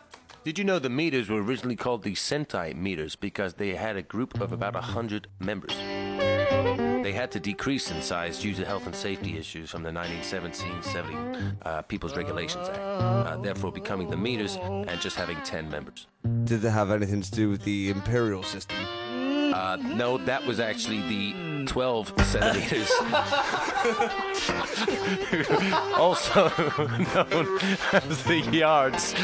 Did 0.44 0.58
you 0.58 0.64
know 0.64 0.78
the 0.78 0.90
meters 0.90 1.30
were 1.30 1.42
originally 1.42 1.76
called 1.76 2.02
the 2.02 2.12
Sentai 2.12 2.76
meters 2.76 3.16
because 3.16 3.54
they 3.54 3.74
had 3.74 3.96
a 3.96 4.02
group 4.02 4.38
of 4.38 4.52
about 4.52 4.74
100 4.74 5.28
members? 5.38 5.74
They 7.02 7.12
had 7.12 7.30
to 7.32 7.40
decrease 7.40 7.90
in 7.90 8.02
size 8.02 8.38
due 8.40 8.52
to 8.52 8.66
health 8.66 8.84
and 8.84 8.94
safety 8.94 9.38
issues 9.38 9.70
from 9.70 9.82
the 9.82 9.90
1917-70 9.90 11.56
uh, 11.62 11.82
People's 11.82 12.14
Regulations 12.18 12.68
Act, 12.68 12.78
uh, 12.80 13.38
therefore 13.38 13.72
becoming 13.72 14.10
the 14.10 14.16
meters 14.18 14.56
and 14.56 15.00
just 15.00 15.16
having 15.16 15.38
10 15.40 15.70
members. 15.70 16.06
Did 16.44 16.60
they 16.60 16.70
have 16.70 16.90
anything 16.90 17.22
to 17.22 17.30
do 17.30 17.48
with 17.48 17.62
the 17.62 17.88
imperial 17.88 18.42
system? 18.42 18.76
Uh, 19.54 19.76
no, 19.76 20.18
that 20.18 20.44
was 20.44 20.60
actually 20.60 21.00
the 21.08 21.53
12 21.66 22.12
centimeters. 22.24 22.90
also 25.96 26.48
known 26.58 27.58
as 27.92 28.22
the 28.24 28.40
yards. 28.52 29.14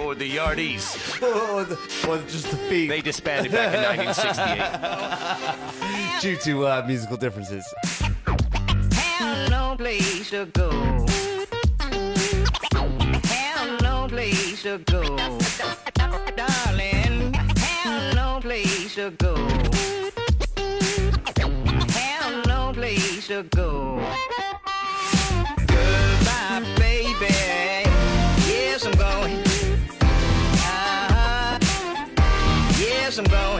or 0.00 0.14
the 0.14 0.30
yardies. 0.30 0.96
or, 1.22 1.64
the, 1.64 1.76
or 2.08 2.18
just 2.28 2.50
the 2.50 2.56
feet. 2.56 2.88
They 2.88 3.00
disbanded 3.00 3.52
back 3.52 3.74
in 3.74 3.82
1968. 3.82 6.20
Due 6.24 6.36
to 6.36 6.66
uh, 6.66 6.84
musical 6.86 7.16
differences. 7.16 7.64
Have 8.92 9.50
no 9.50 9.74
place 9.76 10.30
to 10.30 10.46
go. 10.46 10.70
Have 13.24 13.80
no 13.82 14.06
place 14.08 14.62
to 14.62 14.78
go. 14.78 15.02
Darling, 16.36 17.32
have 17.34 18.14
no 18.14 18.38
place 18.40 18.94
to 18.96 19.10
go. 19.12 19.34
To 23.34 23.42
go. 23.56 23.96
Goodbye, 25.66 26.62
baby. 26.78 27.34
Yes, 28.46 28.86
I'm 28.86 28.92
going. 28.92 29.40
Uh-huh. 30.62 31.58
Yes, 32.78 33.18
I'm 33.18 33.24
going. 33.24 33.53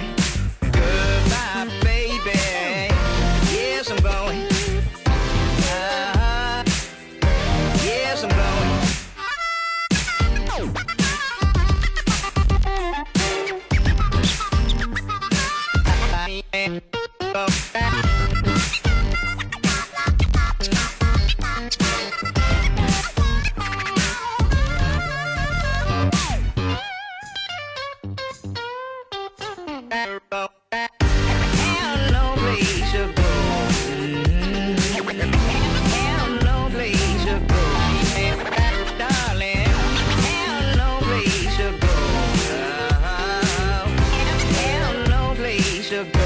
To 45.89 46.05
go. 46.05 46.21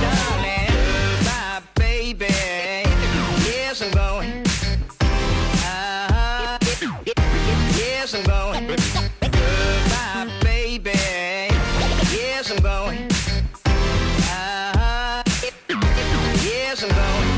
Darling, 0.00 0.74
bye, 1.24 1.60
baby. 1.74 2.26
Yes, 3.44 3.82
I'm 3.82 3.90
going. 3.90 4.44
Uh-huh. 5.00 6.58
Yes, 7.76 8.14
I'm 8.14 8.22
going. 8.22 8.66
Goodbye, 9.20 10.28
baby. 10.42 10.90
Yes, 12.14 12.50
I'm 12.52 12.62
going. 12.62 13.08
Uh-huh. 13.66 15.22
Yes, 16.44 16.82
I'm 16.84 16.90
going. 17.00 17.28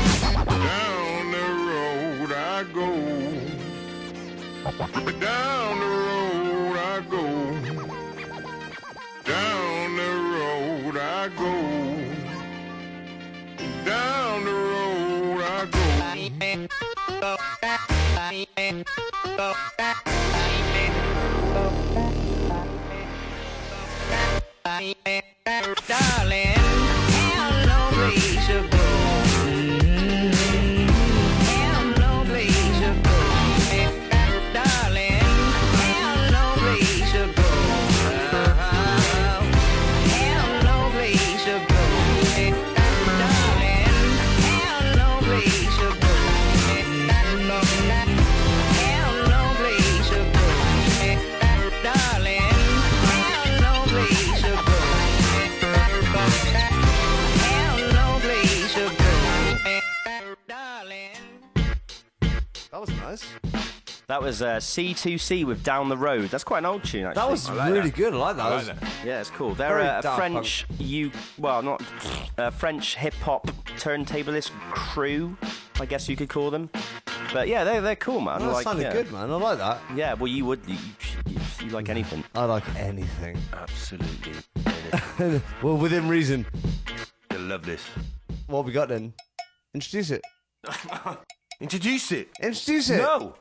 Down 0.45 1.31
the 1.31 1.45
road 1.67 2.31
I 2.31 2.63
go. 2.73 2.87
Down 5.19 5.54
Darling, 25.87 26.64
That 64.07 64.21
was 64.21 64.43
uh, 64.43 64.57
C2C 64.57 65.45
with 65.45 65.63
Down 65.63 65.89
the 65.89 65.97
Road. 65.97 66.29
That's 66.29 66.43
quite 66.43 66.59
an 66.59 66.67
old 66.67 66.83
tune, 66.83 67.05
actually. 67.05 67.21
That 67.21 67.29
was 67.29 67.49
really 67.49 67.89
good. 67.89 68.13
I 68.13 68.17
like 68.17 68.35
that. 68.37 68.45
I 68.45 68.61
That 68.61 68.83
Yeah, 69.03 69.19
it's 69.19 69.31
cool. 69.31 69.55
They're 69.55 69.69
Very 69.69 69.87
uh, 69.87 69.99
a 69.99 70.01
Daft 70.03 70.17
French, 70.17 70.65
you 70.77 71.11
well, 71.39 71.63
not 71.63 71.81
a 72.37 72.51
French 72.51 72.95
hip 72.95 73.15
hop 73.15 73.47
turntablist 73.77 74.51
crew, 74.71 75.35
I 75.79 75.85
guess 75.85 76.07
you 76.07 76.15
could 76.15 76.29
call 76.29 76.51
them. 76.51 76.69
But 77.33 77.47
yeah, 77.47 77.63
they're 77.63 77.81
they're 77.81 77.95
cool, 77.95 78.21
man. 78.21 78.39
That 78.41 78.51
like, 78.51 78.63
sounded 78.63 78.83
yeah. 78.83 78.93
good, 78.93 79.11
man. 79.11 79.31
I 79.31 79.35
like 79.35 79.57
that. 79.57 79.81
Yeah, 79.95 80.13
well, 80.13 80.27
you 80.27 80.45
would. 80.45 80.61
You, 80.67 80.77
you, 81.25 81.39
you 81.61 81.69
like 81.71 81.89
anything? 81.89 82.23
I 82.35 82.45
like 82.45 82.63
anything. 82.75 83.37
Absolutely. 83.53 84.33
well, 85.63 85.77
within 85.77 86.07
reason. 86.07 86.45
I 87.31 87.37
love 87.37 87.65
this. 87.65 87.83
What 88.47 88.65
we 88.65 88.71
got 88.71 88.89
then? 88.89 89.13
Introduce 89.73 90.11
it. 90.11 90.21
Introduce 91.59 92.11
it. 92.11 92.29
Introduce 92.41 92.89
it. 92.91 92.97
No. 92.97 93.35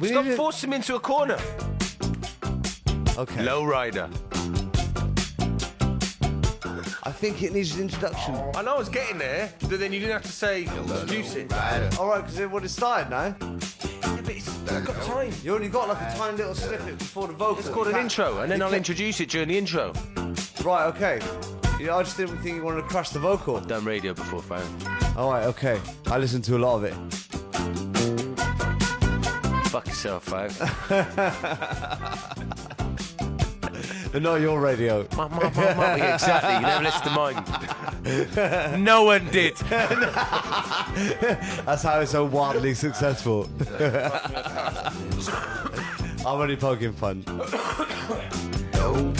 We 0.00 0.08
Stop 0.08 0.24
to- 0.24 0.36
forcing 0.36 0.70
him 0.70 0.74
into 0.74 0.96
a 0.96 1.00
corner. 1.00 1.38
Okay. 3.16 3.42
Low 3.42 3.64
rider. 3.64 4.08
I 7.04 7.10
think 7.10 7.42
it 7.42 7.52
needs 7.52 7.74
an 7.76 7.82
introduction. 7.82 8.34
I 8.56 8.62
know 8.62 8.74
I 8.74 8.78
was 8.78 8.88
getting 8.88 9.18
there, 9.18 9.52
but 9.68 9.78
then 9.78 9.92
you 9.92 10.00
didn't 10.00 10.12
have 10.12 10.22
to 10.22 10.32
say 10.32 10.64
introduce 10.64 11.34
it. 11.34 11.52
All 11.98 12.08
right, 12.08 12.20
because 12.22 12.38
it 12.38 12.50
would 12.50 12.62
have 12.62 12.70
started 12.70 13.10
now. 13.10 13.36
I've 14.74 14.84
got 14.86 15.02
time. 15.02 15.32
You 15.44 15.54
only 15.54 15.68
got 15.68 15.88
like 15.88 16.00
a 16.00 16.16
tiny 16.16 16.38
little 16.38 16.54
snippet 16.54 16.98
before 16.98 17.26
the 17.26 17.34
vocal. 17.34 17.58
It's 17.58 17.68
called 17.68 17.88
an 17.88 17.96
intro, 17.96 18.38
and 18.40 18.50
then 18.50 18.62
I'll 18.62 18.72
introduce 18.74 19.20
it 19.20 19.28
during 19.30 19.48
the 19.48 19.58
intro. 19.58 19.92
Right, 20.64 20.86
okay. 20.86 21.20
Yeah, 21.80 21.96
I 21.96 22.02
just 22.02 22.16
didn't 22.16 22.38
think 22.38 22.56
you 22.56 22.62
wanted 22.62 22.82
to 22.82 22.88
crush 22.88 23.10
the 23.10 23.18
vocal. 23.18 23.60
Done 23.60 23.84
radio 23.84 24.14
before, 24.14 24.40
fam. 24.42 24.64
All 25.16 25.30
right, 25.32 25.44
okay. 25.46 25.80
I 26.06 26.18
listened 26.18 26.44
to 26.44 26.56
a 26.56 26.58
lot 26.58 26.76
of 26.76 26.84
it. 26.84 26.94
Fuck 29.72 29.86
yourself, 29.86 30.24
fam. 30.24 30.50
But 34.12 34.22
not 34.22 34.42
your 34.42 34.60
radio. 34.60 35.06
Yeah, 35.16 36.14
exactly. 36.14 36.54
You 36.56 36.60
never 36.60 36.84
listen 36.84 37.02
to 37.04 37.10
mine. 37.10 38.84
no 38.84 39.04
one 39.04 39.26
did. 39.28 39.56
That's 41.64 41.82
how 41.82 42.00
it's 42.00 42.12
so 42.12 42.26
wildly 42.26 42.74
successful. 42.74 43.48
I'm 46.20 46.26
only 46.26 46.56
poking 46.56 46.92
fun. 46.92 47.24
little 48.74 49.14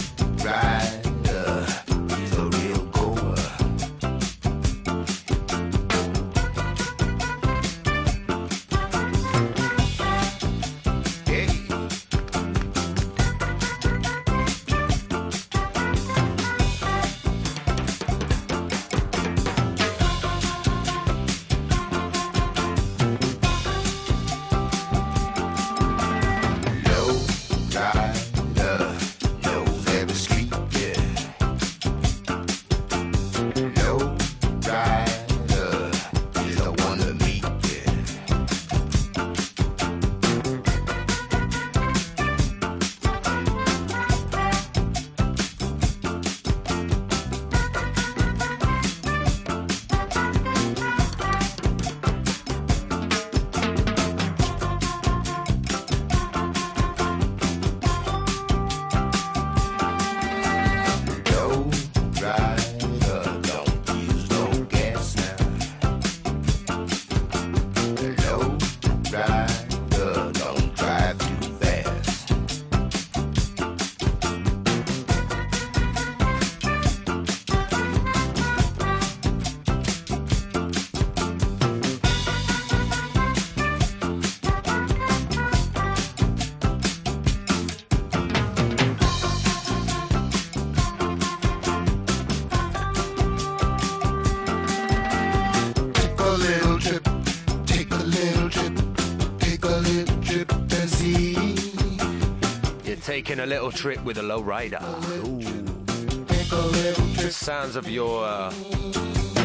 taking 103.12 103.40
a 103.40 103.46
little 103.46 103.70
trip 103.70 104.02
with 104.04 104.16
a 104.16 104.22
low 104.22 104.40
rider. 104.40 104.78
Take 104.78 106.50
a 106.50 106.56
little 106.56 107.14
trip. 107.14 107.30
Sounds 107.30 107.76
of 107.76 107.86
your 107.86 108.24
uh, 108.24 108.50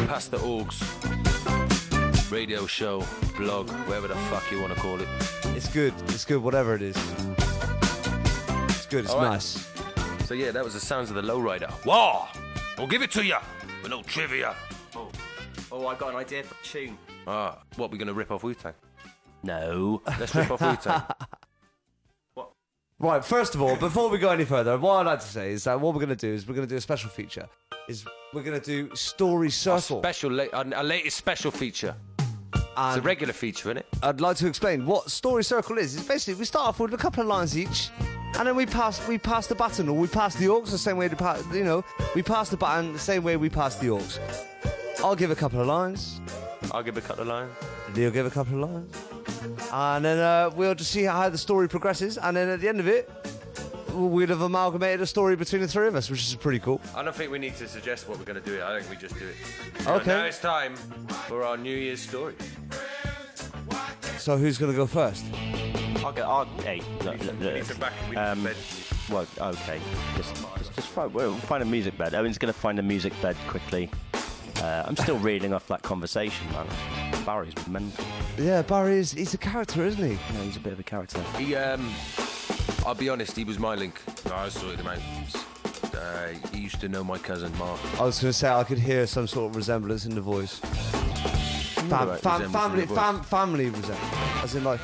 Pass 0.08 0.28
the 0.28 0.38
Aux 0.38 0.64
radio 2.30 2.66
show, 2.66 3.04
blog, 3.36 3.68
whatever 3.86 4.08
the 4.08 4.14
fuck 4.30 4.50
you 4.50 4.58
want 4.62 4.72
to 4.72 4.80
call 4.80 4.98
it. 4.98 5.08
It's 5.54 5.68
good. 5.68 5.92
It's 6.08 6.24
good. 6.24 6.42
Whatever 6.42 6.76
it 6.76 6.80
is. 6.80 6.96
It's 8.70 8.86
good. 8.86 9.04
It's 9.04 9.12
All 9.12 9.20
right. 9.20 9.32
nice. 9.32 9.68
So 10.24 10.32
yeah, 10.32 10.50
that 10.50 10.64
was 10.64 10.72
the 10.72 10.80
sounds 10.80 11.10
of 11.10 11.16
the 11.16 11.22
lowrider. 11.22 11.70
Whoa! 11.84 12.26
I'll 12.78 12.86
give 12.86 13.02
it 13.02 13.10
to 13.10 13.22
you. 13.22 13.36
A 13.36 13.82
little 13.82 14.02
trivia. 14.02 14.54
Oh, 14.96 15.10
oh, 15.70 15.86
I 15.86 15.94
got 15.94 16.08
an 16.14 16.16
idea 16.16 16.42
for 16.42 16.54
a 16.54 16.64
tune. 16.64 16.96
Ah, 17.26 17.58
what 17.76 17.90
we 17.90 17.98
gonna 17.98 18.14
rip 18.14 18.30
off 18.30 18.42
Wu 18.44 18.54
Tang? 18.54 18.72
No. 19.42 20.00
Let's 20.18 20.34
rip 20.34 20.50
off 20.50 20.62
Wu 20.62 20.74
Tang. 20.76 21.02
Right, 23.00 23.24
first 23.24 23.54
of 23.54 23.62
all, 23.62 23.76
before 23.76 24.08
we 24.08 24.18
go 24.18 24.30
any 24.30 24.44
further, 24.44 24.76
what 24.76 24.94
I'd 24.94 25.06
like 25.06 25.20
to 25.20 25.26
say 25.26 25.52
is 25.52 25.64
that 25.64 25.80
what 25.80 25.94
we're 25.94 26.00
going 26.04 26.16
to 26.16 26.26
do 26.26 26.32
is 26.34 26.48
we're 26.48 26.56
going 26.56 26.66
to 26.66 26.72
do 26.72 26.78
a 26.78 26.80
special 26.80 27.08
feature. 27.08 27.48
Is 27.88 28.04
we're 28.34 28.42
going 28.42 28.60
to 28.60 28.64
do 28.66 28.94
Story 28.96 29.50
Circle. 29.50 30.00
Special, 30.00 30.32
la- 30.32 30.46
a, 30.52 30.66
a 30.74 30.82
latest 30.82 31.16
special 31.16 31.52
feature. 31.52 31.94
it's 32.54 32.96
a 32.96 33.00
regular 33.00 33.32
feature, 33.32 33.68
isn't 33.68 33.78
it? 33.78 33.86
I'd 34.02 34.20
like 34.20 34.36
to 34.38 34.48
explain 34.48 34.84
what 34.84 35.12
Story 35.12 35.44
Circle 35.44 35.78
is. 35.78 35.94
It's 35.96 36.08
basically 36.08 36.40
we 36.40 36.44
start 36.44 36.66
off 36.66 36.80
with 36.80 36.92
a 36.92 36.96
couple 36.96 37.20
of 37.22 37.28
lines 37.28 37.56
each, 37.56 37.90
and 38.36 38.48
then 38.48 38.56
we 38.56 38.66
pass 38.66 39.06
we 39.06 39.16
pass 39.16 39.46
the 39.46 39.54
baton 39.54 39.88
or 39.88 39.96
we 39.96 40.08
pass 40.08 40.34
the 40.34 40.48
Aux 40.48 40.62
the 40.62 40.76
same 40.76 40.96
way 40.96 41.08
to 41.08 41.14
pass. 41.16 41.40
You 41.54 41.62
know, 41.62 41.84
we 42.16 42.22
pass 42.24 42.48
the 42.48 42.56
baton 42.56 42.92
the 42.94 42.98
same 42.98 43.22
way 43.22 43.36
we 43.36 43.48
pass 43.48 43.76
the 43.76 43.90
Aux. 43.90 44.02
I'll 45.04 45.14
give 45.14 45.30
a 45.30 45.36
couple 45.36 45.60
of 45.60 45.68
lines. 45.68 46.20
I'll 46.72 46.82
give 46.82 46.96
a 46.96 47.00
couple 47.00 47.22
of 47.22 47.28
lines. 47.28 47.52
Neil 47.94 48.10
give 48.10 48.26
a 48.26 48.30
couple 48.30 48.62
of 48.64 48.70
lines, 48.70 48.96
and 49.72 50.04
then 50.04 50.18
uh, 50.18 50.50
we'll 50.54 50.74
just 50.74 50.90
see 50.90 51.04
how 51.04 51.28
the 51.28 51.38
story 51.38 51.68
progresses. 51.68 52.18
And 52.18 52.36
then 52.36 52.48
at 52.48 52.60
the 52.60 52.68
end 52.68 52.80
of 52.80 52.88
it, 52.88 53.10
we'd 53.92 54.28
have 54.28 54.42
amalgamated 54.42 55.00
a 55.00 55.06
story 55.06 55.36
between 55.36 55.62
the 55.62 55.68
three 55.68 55.88
of 55.88 55.94
us, 55.94 56.10
which 56.10 56.20
is 56.20 56.34
pretty 56.34 56.58
cool. 56.58 56.80
I 56.94 57.02
don't 57.02 57.14
think 57.14 57.30
we 57.30 57.38
need 57.38 57.56
to 57.56 57.68
suggest 57.68 58.08
what 58.08 58.18
we're 58.18 58.24
gonna 58.24 58.40
do. 58.40 58.62
I 58.62 58.78
think 58.78 58.90
we 58.90 58.96
just 58.96 59.18
do 59.18 59.26
it. 59.26 59.86
Okay. 59.86 60.10
Now 60.10 60.24
it's 60.24 60.38
time 60.38 60.76
for 61.26 61.44
our 61.44 61.56
New 61.56 61.76
Year's 61.76 62.00
story. 62.00 62.34
So 64.18 64.36
who's 64.36 64.58
gonna 64.58 64.74
go 64.74 64.86
first? 64.86 65.24
I'll 66.04 66.12
get. 66.12 66.24
I'll, 66.24 66.44
hey, 66.62 66.80
look, 67.02 67.18
look, 67.24 67.40
look. 67.40 67.54
need 67.54 67.64
some 67.64 67.78
back- 67.78 67.92
we 68.08 68.16
need 68.16 68.20
um, 68.20 68.38
some 68.38 68.44
bed. 68.44 68.56
Well, 69.10 69.26
okay. 69.52 69.80
Just, 70.16 70.34
just, 70.58 70.74
just 70.74 70.88
find, 70.88 71.12
we'll 71.14 71.34
find 71.34 71.62
a 71.62 71.66
music 71.66 71.96
bed. 71.96 72.14
Owen's 72.14 72.36
going 72.36 72.52
to 72.52 72.58
find 72.58 72.78
a 72.78 72.82
music 72.82 73.12
bed 73.22 73.36
quickly. 73.46 73.90
Uh, 74.62 74.84
I'm 74.86 74.96
still 74.96 75.18
reeling 75.18 75.52
off 75.52 75.68
that 75.68 75.82
conversation, 75.82 76.46
man. 76.52 76.66
Barry's 77.24 77.54
mental. 77.68 78.04
Yeah, 78.38 78.62
Barry 78.62 78.98
is 78.98 79.12
he's 79.12 79.34
a 79.34 79.38
character, 79.38 79.84
isn't 79.84 80.02
he? 80.04 80.12
Yeah, 80.34 80.42
he's 80.42 80.56
a 80.56 80.60
bit 80.60 80.72
of 80.72 80.80
a 80.80 80.82
character. 80.82 81.22
He, 81.36 81.54
um, 81.54 81.92
I'll 82.84 82.94
be 82.94 83.08
honest, 83.08 83.36
he 83.36 83.44
was 83.44 83.58
my 83.58 83.74
link. 83.74 84.00
I 84.32 84.48
saw 84.48 84.70
him 84.70 84.86
out. 84.86 84.98
Uh, 85.94 86.28
he 86.52 86.60
used 86.60 86.80
to 86.80 86.88
know 86.88 87.04
my 87.04 87.18
cousin 87.18 87.56
Mark. 87.58 87.78
I 88.00 88.04
was 88.04 88.20
going 88.20 88.30
to 88.30 88.38
say 88.38 88.48
I 88.48 88.64
could 88.64 88.78
hear 88.78 89.06
some 89.06 89.26
sort 89.26 89.50
of 89.50 89.56
resemblance 89.56 90.06
in 90.06 90.14
the 90.14 90.20
voice. 90.20 90.58
Fam- 90.58 91.86
about 92.02 92.20
fam- 92.20 92.50
family, 92.50 92.80
the 92.82 92.86
voice? 92.86 92.98
fam- 92.98 93.22
family 93.22 93.66
resemblance, 93.70 94.42
as 94.42 94.54
in 94.54 94.64
like 94.64 94.80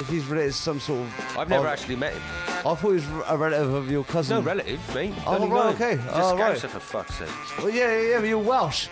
if 0.00 0.08
he's 0.08 0.24
related 0.26 0.52
to 0.52 0.56
some 0.58 0.80
sort 0.80 1.00
of. 1.00 1.36
I've 1.38 1.48
never 1.48 1.66
actually 1.66 1.96
met 1.96 2.12
him. 2.12 2.22
I 2.64 2.74
thought 2.76 2.88
he 2.88 2.92
was 2.94 3.06
a 3.26 3.36
relative 3.36 3.74
of 3.74 3.90
your 3.90 4.04
cousin. 4.04 4.36
No 4.36 4.42
relative, 4.42 4.94
mate. 4.94 5.12
Oh, 5.26 5.40
right, 5.40 5.50
mine. 5.50 5.74
okay. 5.74 5.96
Just 5.96 6.08
Oh, 6.16 6.36
right. 6.36 6.56
Scouser, 6.56 6.68
for 6.68 6.78
fuck's 6.80 7.14
sake. 7.16 7.28
Well, 7.58 7.70
yeah, 7.70 7.90
yeah, 7.90 8.08
yeah, 8.10 8.18
but 8.20 8.28
you're 8.28 8.38
Welsh. 8.38 8.88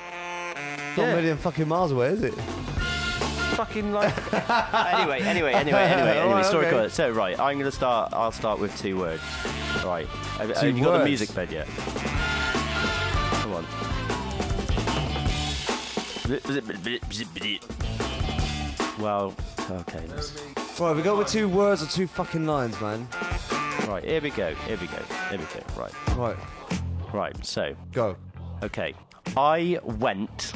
Not 0.96 0.98
Yeah. 0.98 1.04
a 1.12 1.16
million 1.16 1.36
fucking 1.36 1.68
miles 1.68 1.92
away, 1.92 2.08
is 2.08 2.22
it? 2.24 2.34
Fucking 3.54 3.92
like. 3.92 4.12
anyway, 4.32 5.20
anyway, 5.20 5.20
anyway, 5.22 5.52
anyway, 5.54 5.82
anyway. 5.82 6.18
Alright, 6.18 6.46
story 6.46 6.66
okay. 6.66 6.74
colour. 6.76 6.88
So 6.88 7.10
right, 7.10 7.38
I'm 7.38 7.58
going 7.58 7.70
to 7.70 7.76
start. 7.76 8.12
I'll 8.12 8.32
start 8.32 8.58
with 8.58 8.76
two 8.76 8.98
words. 8.98 9.22
Right. 9.84 10.06
Have, 10.38 10.48
have 10.48 10.60
Two 10.60 10.70
you 10.70 10.82
got 10.84 10.92
the 10.92 10.98
words. 10.98 11.04
music 11.08 11.34
bed 11.34 11.52
yet? 11.52 11.68
Come 13.42 13.52
on. 13.52 13.66
Well, 18.98 19.34
okay. 19.70 20.04
Let's, 20.08 20.42
Right, 20.80 20.96
we 20.96 21.02
go 21.02 21.18
with 21.18 21.28
two 21.28 21.48
words 21.48 21.82
or 21.82 21.86
two 21.86 22.06
fucking 22.06 22.46
lines, 22.46 22.80
man. 22.80 23.06
Right, 23.90 24.04
here 24.04 24.20
we 24.20 24.30
go. 24.30 24.54
Here 24.54 24.78
we 24.80 24.86
go. 24.86 24.98
Here 25.30 25.38
we 25.38 25.44
go. 25.46 25.60
Right. 25.76 25.92
Right, 26.16 26.36
Right. 27.12 27.44
So, 27.44 27.74
go. 27.90 28.16
okay. 28.62 28.94
I 29.36 29.80
went 29.82 30.52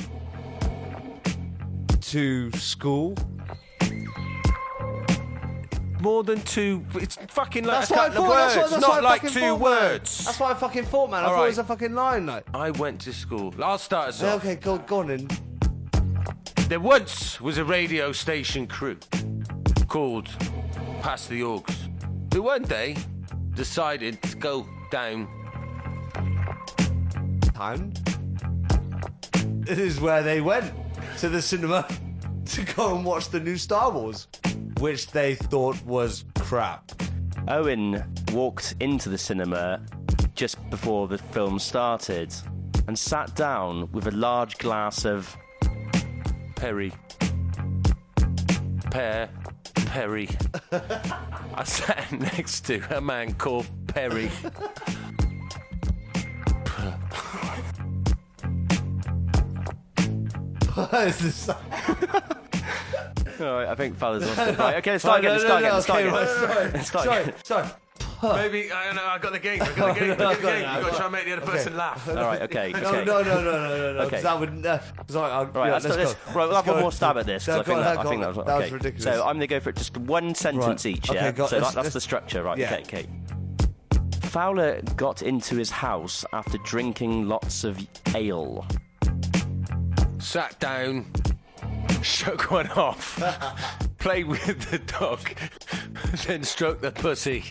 To 2.00 2.50
school. 2.52 3.16
More 6.00 6.22
than 6.22 6.40
two. 6.42 6.84
It's 6.94 7.16
fucking 7.28 7.64
like 7.64 7.88
That's 7.88 7.90
a 7.90 7.94
what 7.94 8.00
I 8.02 8.14
couple 8.14 8.24
thought. 8.26 8.30
of 8.30 8.36
That's 8.36 8.56
words, 8.56 8.56
what, 8.56 8.70
that's 8.70 8.88
what 8.88 8.94
not 8.94 9.04
I 9.04 9.08
like 9.08 9.22
fucking 9.22 9.34
two 9.34 9.40
thought, 9.40 9.50
man. 9.52 9.60
words. 9.60 10.24
That's 10.26 10.38
what 10.40 10.50
I 10.50 10.54
fucking 10.60 10.84
thought, 10.84 11.10
man. 11.10 11.24
I 11.24 11.26
All 11.26 11.34
thought 11.34 11.42
it 11.44 11.46
was 11.48 11.56
right. 11.58 11.64
a 11.64 11.66
fucking 11.66 11.94
line, 11.94 12.26
like. 12.26 12.44
I 12.54 12.70
went 12.70 13.00
to 13.00 13.12
school. 13.12 13.52
I'll 13.60 13.78
start 13.78 14.10
us 14.10 14.22
Yeah, 14.22 14.34
off. 14.34 14.44
okay, 14.44 14.54
go, 14.56 14.78
go 14.78 14.98
on 15.00 15.08
then. 15.08 15.28
There 16.68 16.78
once 16.78 17.40
was 17.40 17.58
a 17.58 17.64
radio 17.64 18.12
station 18.12 18.66
crew 18.68 18.96
called 19.88 20.28
Pass 21.02 21.26
the 21.26 21.42
Aux, 21.42 21.64
who 22.32 22.42
one 22.42 22.62
day 22.62 22.96
decided 23.54 24.20
to 24.22 24.36
go 24.36 24.66
down. 24.90 25.28
Town. 27.54 27.92
This 29.60 29.78
is 29.78 30.00
where 30.00 30.22
they 30.22 30.40
went 30.40 30.72
to 31.18 31.28
the 31.28 31.40
cinema 31.40 31.88
to 32.46 32.62
go 32.74 32.96
and 32.96 33.04
watch 33.04 33.28
the 33.28 33.40
new 33.40 33.56
Star 33.56 33.90
Wars, 33.90 34.28
which 34.80 35.08
they 35.08 35.34
thought 35.34 35.82
was 35.84 36.24
crap. 36.38 36.92
Owen 37.48 38.02
walked 38.32 38.74
into 38.80 39.08
the 39.08 39.18
cinema 39.18 39.80
just 40.34 40.58
before 40.70 41.08
the 41.08 41.18
film 41.18 41.58
started 41.58 42.34
and 42.88 42.98
sat 42.98 43.34
down 43.36 43.90
with 43.92 44.06
a 44.06 44.10
large 44.10 44.58
glass 44.58 45.04
of 45.04 45.36
Perry. 46.56 46.92
Pear. 48.90 49.28
Perry. 49.74 50.28
I 50.72 51.64
sat 51.64 52.12
next 52.12 52.62
to 52.66 52.82
a 52.96 53.00
man 53.00 53.34
called 53.34 53.66
Perry. 53.86 54.30
What 60.74 60.92
is 61.06 61.18
this? 61.18 61.48
All 61.48 61.56
right, 63.40 63.68
I 63.68 63.74
think 63.74 63.96
fellas 63.96 64.24
lost 64.26 64.38
it. 64.50 64.58
Right, 64.58 64.76
okay, 64.76 64.92
let's 64.92 65.04
start 65.04 65.20
again. 65.20 65.32
Let's 65.32 65.44
start 65.44 65.60
again. 65.60 65.72
Let's 65.72 65.84
start 65.86 66.00
again. 66.00 66.14
right, 66.14 66.84
sorry, 66.86 67.34
sorry, 67.44 67.68
again. 68.22 68.36
Maybe, 68.36 68.72
I 68.72 68.86
don't 68.86 68.96
know, 68.96 69.04
I 69.06 69.18
got 69.18 69.32
the 69.32 69.38
game, 69.38 69.62
I 69.62 69.72
got 69.72 69.94
the 69.94 70.00
game, 70.00 70.10
I 70.12 70.14
got 70.16 70.36
the 70.36 70.42
game. 70.42 70.58
You've 70.58 70.82
got 70.82 70.90
to 70.90 70.96
try 70.96 71.04
and 71.04 71.12
make 71.12 71.24
the 71.26 71.32
other 71.36 71.46
person 71.46 71.76
laugh. 71.76 72.08
All 72.08 72.14
right, 72.14 72.42
okay, 72.42 72.72
No, 72.72 72.78
okay. 72.78 73.04
no, 73.04 73.22
no, 73.22 73.22
no, 73.22 73.42
no, 73.44 73.68
no, 73.68 73.92
no. 73.94 74.00
Okay. 74.02 74.20
That 74.22 74.40
would. 74.40 74.64
Uh, 74.66 74.78
sorry, 75.08 75.32
I'll, 75.32 75.46
Right, 75.46 75.66
yeah, 75.66 75.72
let's, 75.74 75.84
let's, 75.84 75.96
let's, 75.96 76.14
go. 76.14 76.20
right, 76.34 76.46
We'll 76.46 76.54
have 76.56 76.66
one 76.66 76.80
more 76.80 76.92
stab 76.92 77.16
at 77.18 77.26
this. 77.26 77.46
'cause 77.46 77.54
No, 77.54 77.60
I 77.60 77.64
think, 77.64 77.78
that, 77.80 77.98
I 77.98 78.02
think 78.04 78.20
that 78.22 78.34
was 78.36 78.46
That 78.46 78.58
was 78.60 78.72
ridiculous. 78.72 79.04
So 79.04 79.12
I'm 79.26 79.36
going 79.36 79.40
to 79.40 79.46
go 79.46 79.60
for 79.60 79.72
just 79.72 79.96
one 79.96 80.34
sentence 80.34 80.84
Right. 80.84 80.86
each. 80.96 81.10
Okay, 81.10 81.18
Yeah. 81.20 81.32
so 81.34 81.42
let's- 81.42 81.50
that's 81.50 81.76
let's- 81.76 81.92
the 81.94 82.00
structure, 82.00 82.42
right? 82.42 82.58
yeah. 82.58 82.74
Okay, 82.74 82.82
okay. 82.82 83.06
Fowler 84.28 84.80
got 84.96 85.22
into 85.22 85.54
his 85.56 85.70
house 85.70 86.24
after 86.32 86.58
drinking 86.58 87.28
lots 87.28 87.62
of 87.62 87.78
ale. 88.16 88.66
Sat 90.18 90.58
down, 90.58 91.06
shook 92.02 92.50
one 92.50 92.68
off, 92.70 93.16
played 94.04 94.26
with 94.26 94.70
the 94.70 94.78
dog, 94.80 95.30
then 96.26 96.42
stroke 96.42 96.82
the 96.82 96.90
pussy. 96.90 97.42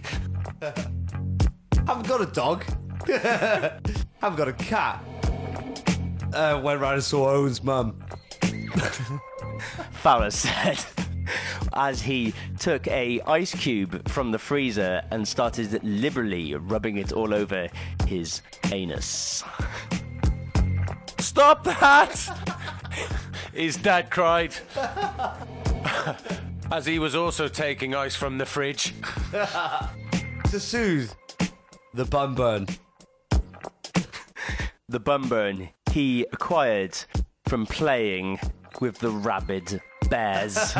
Haven't 1.88 2.08
got 2.08 2.22
a 2.22 2.28
dog. 2.28 2.64
Haven't 3.08 4.38
got 4.38 4.48
a 4.48 4.54
cat. 4.54 5.04
Uh, 6.32 6.62
went 6.64 6.80
round 6.80 6.94
and 6.94 7.04
saw 7.04 7.32
Owen's 7.32 7.64
mum. 7.64 8.00
Fowler 9.94 10.30
said 10.30 10.78
as 11.74 12.04
he 12.04 12.36
took 12.60 12.88
a 12.88 13.20
ice 13.22 13.56
cube 13.56 14.08
from 14.08 14.30
the 14.30 14.38
freezer 14.38 15.02
and 15.10 15.28
started 15.28 15.84
liberally 15.84 16.54
rubbing 16.54 16.98
it 16.98 17.12
all 17.12 17.34
over 17.34 17.68
his 18.06 18.44
anus. 18.72 19.44
Stop 21.18 21.64
that! 21.64 22.14
His 23.56 23.76
dad 23.76 24.12
cried. 24.12 24.54
As 26.72 26.86
he 26.86 27.00
was 27.00 27.16
also 27.16 27.48
taking 27.48 27.94
ice 27.96 28.16
from 28.16 28.38
the 28.38 28.46
fridge. 28.46 28.94
to 29.32 30.60
soothe 30.60 31.12
the 31.94 32.06
bum 32.06 32.36
burn. 32.36 32.68
The 34.90 35.00
bum 35.00 35.28
burn 35.30 35.70
he 35.92 36.26
acquired 36.32 36.98
from 37.48 37.66
playing 37.66 38.40
with 38.82 38.98
the 39.00 39.10
rabid 39.10 39.82
bears. 40.10 40.76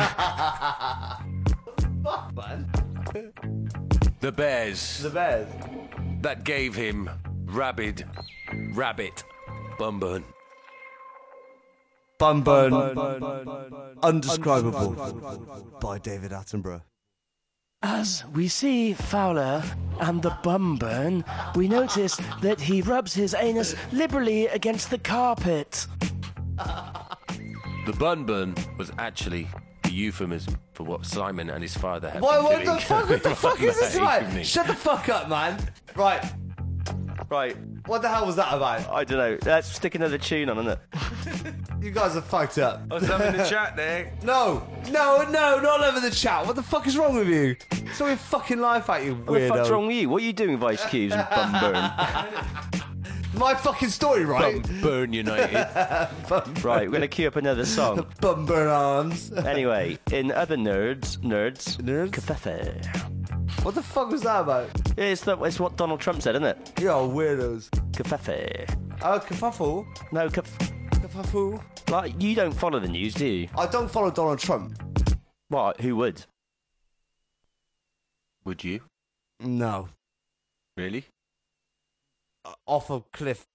Man. 2.34 2.70
The 4.20 4.32
bears 4.32 4.98
The 5.00 5.10
bears. 5.10 5.48
that 6.22 6.44
gave 6.44 6.74
him 6.74 7.10
rabid 7.44 8.06
rabbit 8.72 9.22
bumburn. 9.78 10.24
Bun 12.24 12.40
Burn, 12.40 12.72
Undescribable 14.02 15.78
by 15.78 15.98
David 15.98 16.30
Attenborough. 16.30 16.80
As 17.82 18.24
we 18.32 18.48
see 18.48 18.94
Fowler 18.94 19.62
and 20.00 20.22
the 20.22 20.34
bum 20.42 20.76
burn, 20.76 21.22
we 21.54 21.68
notice 21.68 22.18
that 22.40 22.62
he 22.62 22.80
rubs 22.80 23.12
his 23.12 23.34
anus 23.34 23.74
liberally 23.92 24.46
against 24.46 24.88
the 24.88 24.96
carpet. 24.96 25.86
The 26.56 27.92
bun 27.98 28.24
burn 28.24 28.54
was 28.78 28.90
actually 28.96 29.46
a 29.84 29.90
euphemism 29.90 30.58
for 30.72 30.84
what 30.84 31.04
Simon 31.04 31.50
and 31.50 31.62
his 31.62 31.76
father 31.76 32.08
had 32.08 32.22
Why, 32.22 32.36
been 32.36 32.44
what 32.44 32.64
doing. 32.64 32.76
the 32.76 32.80
fuck? 32.80 33.10
What 33.10 33.22
the 33.22 33.34
fuck 33.34 33.60
is 33.62 33.78
this 33.78 33.92
that 33.98 34.22
about? 34.22 34.46
Shut 34.46 34.66
the 34.66 34.72
fuck 34.74 35.10
up, 35.10 35.28
man. 35.28 35.58
Right. 35.94 36.24
Right. 37.28 37.54
What 37.86 38.00
the 38.00 38.08
hell 38.08 38.24
was 38.24 38.36
that 38.36 38.52
about? 38.54 38.88
I 38.90 39.04
don't 39.04 39.18
know. 39.18 39.38
Let's 39.44 39.70
stick 39.70 39.94
another 39.94 40.16
tune 40.18 40.48
on, 40.48 40.56
innit? 40.56 40.78
You 41.84 41.90
guys 41.90 42.16
are 42.16 42.22
fucked 42.22 42.56
up. 42.56 42.80
I 42.90 42.94
was 42.94 43.06
having 43.06 43.38
a 43.38 43.46
chat 43.46 43.76
there. 43.76 44.10
No, 44.22 44.66
no, 44.90 45.22
no, 45.28 45.60
not 45.60 45.84
over 45.84 46.00
the 46.00 46.10
chat. 46.10 46.46
What 46.46 46.56
the 46.56 46.62
fuck 46.62 46.86
is 46.86 46.96
wrong 46.96 47.14
with 47.14 47.28
you? 47.28 47.56
Sorry, 47.92 48.12
your 48.12 48.16
fucking 48.16 48.58
life 48.58 48.88
out, 48.88 49.04
you 49.04 49.14
What 49.14 49.38
the 49.38 49.48
fuck's 49.48 49.68
wrong 49.68 49.86
with 49.88 49.96
you? 49.96 50.08
What 50.08 50.22
are 50.22 50.24
you 50.24 50.32
doing 50.32 50.52
with 50.58 50.62
ice 50.62 50.86
cubes 50.86 51.12
and 51.14 51.28
bum 51.28 51.52
burn? 51.60 51.74
My 53.38 53.54
fucking 53.54 53.90
story, 53.90 54.24
right? 54.24 54.62
Bum 54.62 54.80
burn 54.80 55.12
United. 55.12 55.54
right, 56.64 56.86
we're 56.88 56.90
gonna 56.90 57.06
queue 57.08 57.28
up 57.28 57.36
another 57.36 57.66
song. 57.66 58.06
Bum 58.20 58.46
burn 58.46 58.68
arms. 58.68 59.30
Anyway, 59.32 59.98
in 60.10 60.32
other 60.32 60.56
nerds, 60.56 61.18
nerds, 61.18 61.76
Nerds? 61.82 62.12
Covfefe. 62.12 63.23
What 63.62 63.74
the 63.74 63.82
fuck 63.82 64.10
was 64.10 64.22
that 64.22 64.40
about? 64.42 64.70
It's, 64.98 65.22
the, 65.22 65.38
it's 65.42 65.58
what 65.58 65.76
Donald 65.76 66.00
Trump 66.00 66.20
said, 66.22 66.34
isn't 66.34 66.44
it? 66.46 66.72
Yo, 66.80 67.08
weirdos. 67.08 67.70
Covfefe. 67.92 68.68
Oh, 69.02 69.12
uh, 69.12 69.20
kerfuffle. 69.20 69.86
No, 70.12 70.28
Cof- 70.28 70.72
Kerfuffle. 70.90 71.62
like 71.90 72.20
you 72.22 72.34
don't 72.34 72.52
follow 72.52 72.78
the 72.78 72.88
news, 72.88 73.14
do 73.14 73.26
you? 73.26 73.48
I 73.56 73.66
don't 73.66 73.90
follow 73.90 74.10
Donald 74.10 74.38
Trump. 74.38 74.76
What? 75.48 75.80
Who 75.80 75.96
would? 75.96 76.24
Would 78.44 78.62
you? 78.64 78.80
No. 79.40 79.88
Really? 80.76 81.04
Uh, 82.44 82.52
off 82.66 82.90
a 82.90 83.00
cliff, 83.12 83.46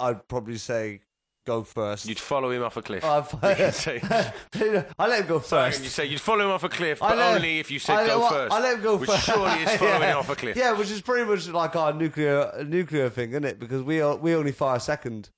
I'd 0.00 0.26
probably 0.26 0.56
say 0.58 1.00
go 1.44 1.62
first. 1.64 2.06
You'd 2.08 2.18
follow 2.18 2.50
him 2.50 2.62
off 2.62 2.76
a 2.76 2.82
cliff. 2.82 3.04
I, 3.04 3.18
You 3.58 3.70
say- 3.72 4.00
I 4.98 5.06
let 5.06 5.20
him 5.20 5.26
go 5.26 5.36
And 5.36 5.44
first. 5.44 5.82
you 5.82 5.88
say 5.90 6.06
you'd 6.06 6.20
follow 6.20 6.44
him 6.46 6.50
off 6.50 6.64
a 6.64 6.68
cliff, 6.68 7.00
but 7.00 7.16
let- 7.16 7.36
only 7.36 7.58
if 7.58 7.70
you 7.70 7.78
said 7.78 7.96
I 7.96 8.00
let- 8.02 8.06
go 8.08 8.18
well, 8.20 8.30
first. 8.30 8.52
I 8.54 8.60
let 8.60 8.74
him 8.76 8.82
go 8.82 8.96
which 8.96 9.10
first. 9.10 9.24
surely 9.26 9.62
is 9.62 9.70
following 9.76 10.00
yeah. 10.02 10.16
off 10.16 10.28
a 10.30 10.34
cliff. 10.36 10.56
Yeah, 10.56 10.72
which 10.72 10.90
is 10.90 11.00
pretty 11.02 11.28
much 11.28 11.48
like 11.48 11.76
our 11.76 11.92
nuclear 11.92 12.64
nuclear 12.66 13.10
thing, 13.10 13.30
isn't 13.30 13.44
it? 13.44 13.58
Because 13.58 13.82
we 13.82 14.00
are, 14.00 14.16
we 14.16 14.34
only 14.34 14.52
fire 14.52 14.78
second. 14.78 15.30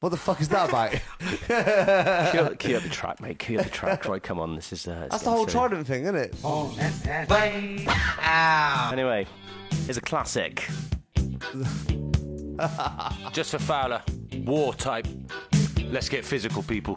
What 0.00 0.10
the 0.10 0.18
fuck 0.18 0.42
is 0.42 0.48
that 0.50 0.68
about? 0.68 0.90
Cue 2.60 2.76
up, 2.76 2.82
the 2.82 2.88
track, 2.90 3.18
mate. 3.20 3.38
Cue 3.38 3.58
up 3.58 3.64
the 3.64 3.70
track. 3.70 4.04
Right, 4.06 4.22
come 4.22 4.38
on. 4.38 4.54
This 4.54 4.70
is. 4.72 4.86
Uh, 4.86 5.08
That's 5.10 5.22
the 5.22 5.30
whole 5.30 5.46
getting 5.46 5.52
silly. 5.58 5.68
Trident 5.68 5.86
thing, 5.86 6.02
isn't 6.02 6.16
it? 6.16 6.34
Oh, 6.44 6.74
that's 6.76 6.98
that. 7.00 8.92
Anyway, 8.92 9.26
it's 9.88 9.96
a 9.96 10.02
classic. 10.02 10.68
Just 13.32 13.50
for 13.52 13.58
Fowler, 13.58 14.02
war 14.44 14.74
type. 14.74 15.06
Let's 15.90 16.08
get 16.08 16.24
physical, 16.24 16.62
people. 16.62 16.96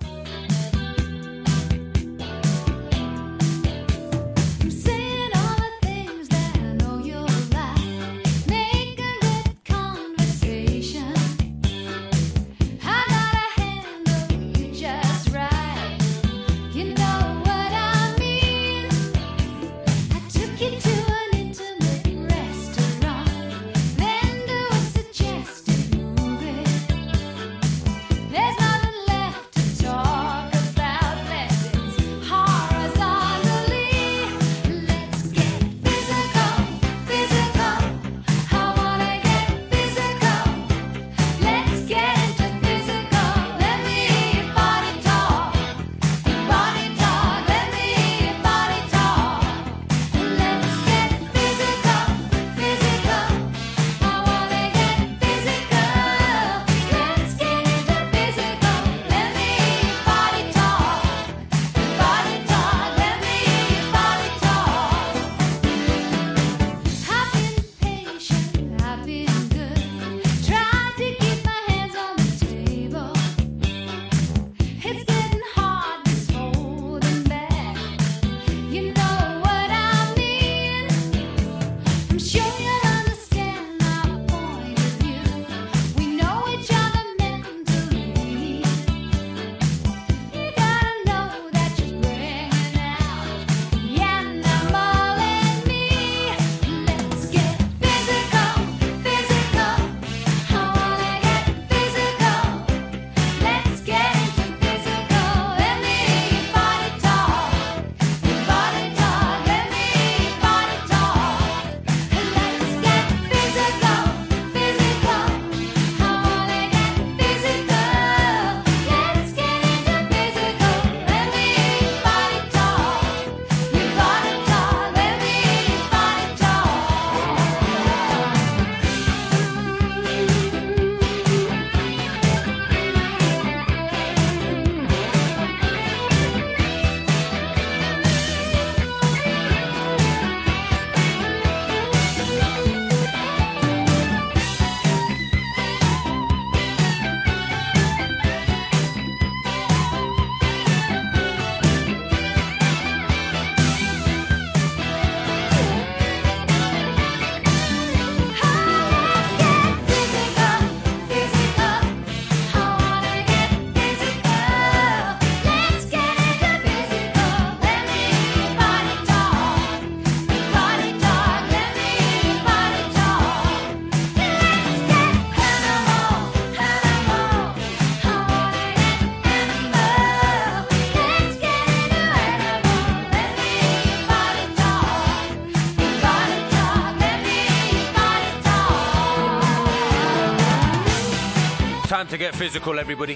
Get 192.20 192.36
physical, 192.36 192.78
everybody. 192.78 193.14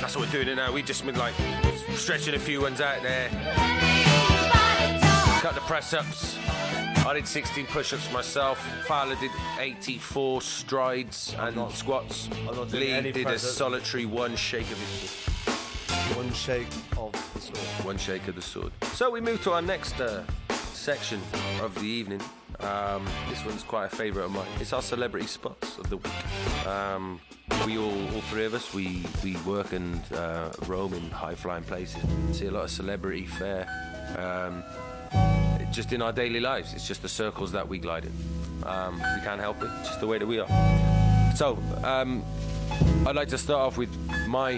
That's 0.00 0.16
what 0.16 0.26
we're 0.26 0.32
doing 0.32 0.48
it 0.48 0.56
now. 0.56 0.72
We 0.72 0.82
just 0.82 1.06
been 1.06 1.16
like 1.16 1.34
stretching 1.94 2.34
a 2.34 2.40
few 2.40 2.60
ones 2.60 2.80
out 2.80 3.02
there. 3.02 3.28
Cut 5.40 5.54
the 5.54 5.60
press 5.60 5.94
ups. 5.94 6.36
I 7.06 7.12
did 7.14 7.28
16 7.28 7.66
push 7.66 7.92
ups 7.92 8.12
myself. 8.12 8.58
Fowler 8.86 9.14
did 9.14 9.30
84 9.60 10.42
strides 10.42 11.36
and 11.38 11.70
squats. 11.70 12.28
not 12.44 12.68
doing 12.70 13.04
Lee 13.04 13.12
did 13.12 13.28
a 13.28 13.38
solitary 13.38 14.06
one 14.06 14.34
shake 14.34 14.68
of 14.72 14.78
his 14.78 16.16
One 16.16 16.32
shake 16.32 16.66
of 16.96 17.12
the 17.32 17.40
sword. 17.40 17.86
One 17.86 17.96
shake 17.96 18.26
of 18.26 18.34
the 18.34 18.42
sword. 18.42 18.72
So 18.92 19.08
we 19.08 19.20
move 19.20 19.40
to 19.44 19.52
our 19.52 19.62
next 19.62 20.00
uh, 20.00 20.24
section 20.72 21.20
of 21.62 21.76
the 21.76 21.86
evening. 21.86 22.20
Um, 22.64 23.06
this 23.28 23.44
one's 23.44 23.62
quite 23.62 23.92
a 23.92 23.96
favourite 23.96 24.26
of 24.26 24.32
mine. 24.32 24.46
It's 24.58 24.72
our 24.72 24.82
celebrity 24.82 25.26
spots 25.26 25.78
of 25.78 25.90
the 25.90 25.98
week. 25.98 26.66
Um, 26.66 27.20
we 27.66 27.76
all, 27.76 28.14
all 28.14 28.20
three 28.22 28.46
of 28.46 28.54
us, 28.54 28.72
we, 28.72 29.04
we 29.22 29.36
work 29.38 29.72
and 29.72 30.00
uh, 30.12 30.50
roam 30.66 30.94
in 30.94 31.10
high 31.10 31.34
flying 31.34 31.64
places. 31.64 32.02
See 32.32 32.46
a 32.46 32.50
lot 32.50 32.64
of 32.64 32.70
celebrity 32.70 33.26
fare. 33.26 33.66
Um, 34.16 34.64
just 35.72 35.92
in 35.92 36.00
our 36.00 36.12
daily 36.12 36.40
lives, 36.40 36.72
it's 36.72 36.88
just 36.88 37.02
the 37.02 37.08
circles 37.08 37.52
that 37.52 37.68
we 37.68 37.78
glide 37.78 38.04
in. 38.04 38.12
Um, 38.64 38.94
we 38.94 39.20
can't 39.24 39.40
help 39.40 39.62
it. 39.62 39.68
Just 39.84 40.00
the 40.00 40.06
way 40.06 40.18
that 40.18 40.26
we 40.26 40.38
are. 40.38 41.34
So, 41.36 41.58
um, 41.82 42.24
I'd 43.06 43.16
like 43.16 43.28
to 43.28 43.38
start 43.38 43.60
off 43.60 43.76
with 43.76 43.90
my, 44.26 44.54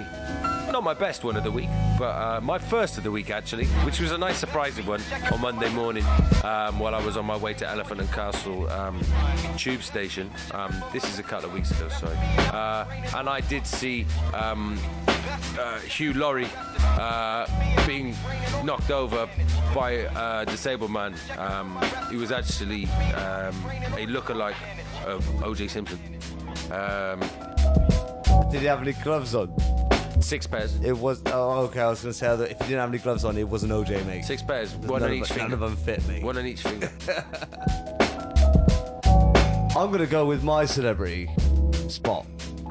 not 0.72 0.82
my 0.82 0.94
best 0.94 1.22
one 1.22 1.36
of 1.36 1.44
the 1.44 1.50
week, 1.50 1.68
but 1.98 2.10
uh, 2.10 2.40
my 2.40 2.58
first 2.58 2.98
of 2.98 3.04
the 3.04 3.10
week 3.10 3.30
actually, 3.30 3.66
which 3.84 4.00
was 4.00 4.10
a 4.10 4.18
nice 4.18 4.36
surprising 4.38 4.86
one 4.86 5.00
on 5.32 5.40
Monday 5.40 5.68
morning 5.70 6.04
um, 6.44 6.78
while 6.78 6.94
I 6.94 7.04
was 7.04 7.16
on 7.16 7.24
my 7.24 7.36
way 7.36 7.54
to 7.54 7.68
Elephant 7.68 8.00
and 8.00 8.10
Castle 8.12 8.68
um, 8.70 9.00
tube 9.56 9.82
station. 9.82 10.30
Um, 10.52 10.82
this 10.92 11.04
is 11.04 11.18
a 11.18 11.22
couple 11.22 11.48
of 11.48 11.54
weeks 11.54 11.70
ago, 11.70 11.88
sorry. 11.88 12.16
Uh, 12.52 12.84
and 13.16 13.28
I 13.28 13.40
did 13.40 13.66
see 13.66 14.06
um, 14.34 14.78
uh, 15.58 15.78
Hugh 15.80 16.14
Laurie 16.14 16.48
uh, 16.98 17.46
being 17.86 18.14
knocked 18.64 18.90
over 18.90 19.28
by 19.74 19.90
a 19.90 20.46
disabled 20.46 20.90
man. 20.90 21.14
Um, 21.38 21.78
he 22.10 22.16
was 22.16 22.32
actually 22.32 22.86
um, 23.14 23.54
a 23.96 24.06
lookalike 24.06 24.56
of 25.04 25.42
O.J. 25.42 25.68
Simpson. 25.68 25.98
Did 28.50 28.60
he 28.60 28.66
have 28.66 28.82
any 28.82 28.92
gloves 28.92 29.34
on? 29.34 29.85
Six 30.20 30.46
pairs. 30.46 30.74
It 30.82 30.96
was. 30.96 31.22
Oh, 31.26 31.60
okay. 31.66 31.80
I 31.80 31.88
was 31.88 32.00
going 32.02 32.12
to 32.12 32.18
say 32.18 32.34
that 32.34 32.50
if 32.50 32.58
you 32.60 32.66
didn't 32.66 32.80
have 32.80 32.88
any 32.88 32.98
gloves 32.98 33.24
on, 33.24 33.36
it 33.36 33.48
was 33.48 33.62
an 33.62 33.70
OJ, 33.70 34.04
mate. 34.06 34.24
Six 34.24 34.42
pairs, 34.42 34.74
one 34.74 35.00
none 35.02 35.10
on 35.10 35.16
of- 35.18 35.22
each 35.24 35.30
None 35.30 35.38
finger. 35.38 35.54
of 35.54 35.60
them 35.60 35.76
fit, 35.76 36.06
mate. 36.08 36.22
One 36.22 36.36
on 36.38 36.46
each 36.46 36.62
finger. 36.62 36.90
I'm 39.76 39.88
going 39.88 39.98
to 40.00 40.06
go 40.06 40.24
with 40.24 40.42
my 40.42 40.64
celebrity 40.64 41.28
spot. 41.88 42.26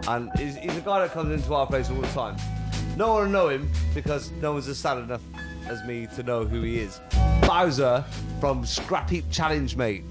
And 0.08 0.30
he's, 0.38 0.56
he's 0.58 0.76
a 0.76 0.82
guy 0.82 1.00
that 1.02 1.12
comes 1.12 1.32
into 1.32 1.54
our 1.54 1.68
place 1.68 1.89
all 1.89 2.02
the 2.02 2.08
time. 2.08 2.36
No 2.98 3.14
one 3.14 3.24
will 3.26 3.30
know 3.32 3.50
him 3.50 3.70
because 3.93 4.32
no 4.41 4.54
one's 4.54 4.68
as 4.68 4.78
sad 4.80 4.98
enough 4.98 5.22
as 5.68 5.84
me 5.86 6.08
to 6.16 6.24
know 6.24 6.46
who 6.46 6.62
he 6.64 6.80
is. 6.80 7.00
Bowser 7.41 8.04
from 8.39 8.66
Scrap 8.66 9.10
Heap 9.10 9.26
Challenge, 9.32 9.76
mate. 9.76 10.04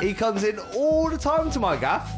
He 0.00 0.12
comes 0.12 0.42
in 0.44 0.58
all 0.74 1.08
the 1.10 1.18
time 1.18 1.50
to 1.52 1.60
my 1.60 1.76
gaff. 1.76 2.12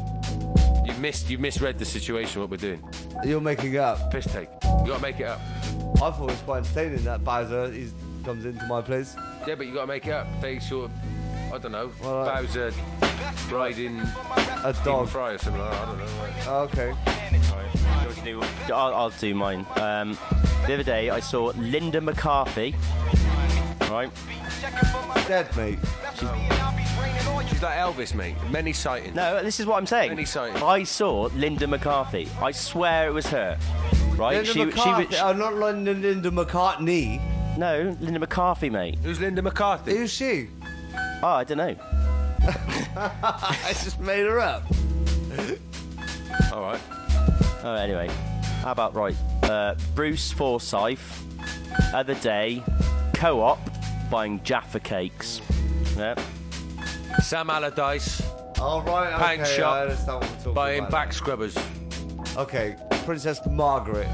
You 0.97 1.03
missed. 1.03 1.29
You 1.29 1.37
misread 1.37 1.77
the 1.77 1.85
situation. 1.85 2.41
What 2.41 2.49
we're 2.49 2.57
doing. 2.57 2.83
You're 3.23 3.39
making 3.39 3.75
it 3.75 3.77
up. 3.77 4.09
Piss 4.11 4.25
take. 4.25 4.49
You 4.63 4.87
gotta 4.87 4.99
make 4.99 5.19
it 5.19 5.27
up. 5.27 5.39
I 6.01 6.09
thought 6.09 6.21
it 6.21 6.31
was 6.31 6.41
quite 6.41 6.57
entertaining 6.57 7.03
that 7.03 7.23
Bowser 7.23 7.65
is, 7.65 7.93
comes 8.25 8.45
into 8.45 8.65
my 8.65 8.81
place. 8.81 9.15
Yeah, 9.47 9.53
but 9.53 9.67
you 9.67 9.75
gotta 9.75 9.85
make 9.85 10.07
it 10.07 10.11
up. 10.11 10.25
They 10.41 10.57
sort 10.57 10.85
of. 10.89 11.53
I 11.53 11.59
don't 11.59 11.71
know. 11.71 11.91
Well, 12.01 12.27
uh, 12.27 12.41
Bowser 12.41 12.73
riding 13.51 13.99
a 13.99 14.75
dog. 14.83 15.09
Fry 15.09 15.33
or 15.33 15.37
something. 15.37 15.61
Like 15.61 15.71
that. 15.71 15.81
I 15.81 15.85
don't 15.85 15.99
know. 15.99 16.05
Like, 16.19 16.47
Okay. 16.71 16.93
I'll, 18.73 18.93
I'll 18.95 19.09
do 19.11 19.35
mine. 19.35 19.67
Um, 19.75 20.17
the 20.65 20.73
other 20.73 20.83
day, 20.83 21.11
I 21.11 21.19
saw 21.19 21.51
Linda 21.57 22.01
McCarthy. 22.01 22.73
Right. 23.81 24.09
Dead, 25.27 25.55
mate. 25.55 25.77
She's 26.15 26.23
like 27.67 27.77
Elvis, 27.77 28.13
mate. 28.13 28.35
Many 28.49 28.73
sightings. 28.73 29.15
No, 29.15 29.43
this 29.43 29.59
is 29.59 29.65
what 29.65 29.77
I'm 29.77 29.85
saying. 29.85 30.09
Many 30.09 30.25
sightings. 30.25 30.61
I 30.61 30.83
saw 30.83 31.29
Linda 31.35 31.67
McCarthy. 31.67 32.29
I 32.41 32.51
swear 32.51 33.07
it 33.07 33.11
was 33.11 33.27
her. 33.27 33.57
Right? 34.15 34.37
Linda 34.37 34.51
she, 34.51 34.65
McCarthy. 34.65 35.15
she 35.15 35.21
oh, 35.21 35.33
not 35.33 35.55
Linda, 35.55 35.93
Linda 35.93 36.31
McCartney. 36.31 37.21
No, 37.57 37.95
Linda 37.99 38.19
McCarthy, 38.19 38.69
mate. 38.69 38.99
Who's 39.03 39.19
Linda 39.19 39.41
McCarthy? 39.41 39.97
Who's 39.97 40.11
she? 40.11 40.49
Oh, 41.23 41.27
I 41.27 41.43
don't 41.43 41.57
know. 41.57 41.75
I 42.95 43.73
just 43.83 43.99
made 43.99 44.25
her 44.25 44.39
up. 44.39 44.63
All 46.53 46.61
right. 46.61 46.81
Oh, 47.63 47.73
anyway. 47.73 48.07
How 48.61 48.71
about 48.71 48.95
right? 48.95 49.15
Uh, 49.43 49.75
Bruce 49.95 50.31
Forsyth, 50.31 51.23
other 51.93 52.15
day, 52.15 52.63
co-op, 53.13 53.59
buying 54.09 54.41
Jaffa 54.43 54.79
cakes. 54.79 55.41
Yeah. 55.97 56.15
Sam 57.21 57.49
Allardyce. 57.49 58.21
All 58.59 58.81
right. 58.83 59.17
Paint 59.19 59.41
okay, 59.41 59.57
shop. 59.57 59.73
I 59.73 59.81
understand 59.83 60.21
what 60.21 60.29
we're 60.29 60.37
talking 60.37 60.53
Buying 60.53 60.79
about 60.79 60.91
back 60.91 61.13
scrubbers. 61.13 61.57
Okay, 62.35 62.75
Princess 63.05 63.39
Margaret 63.49 64.07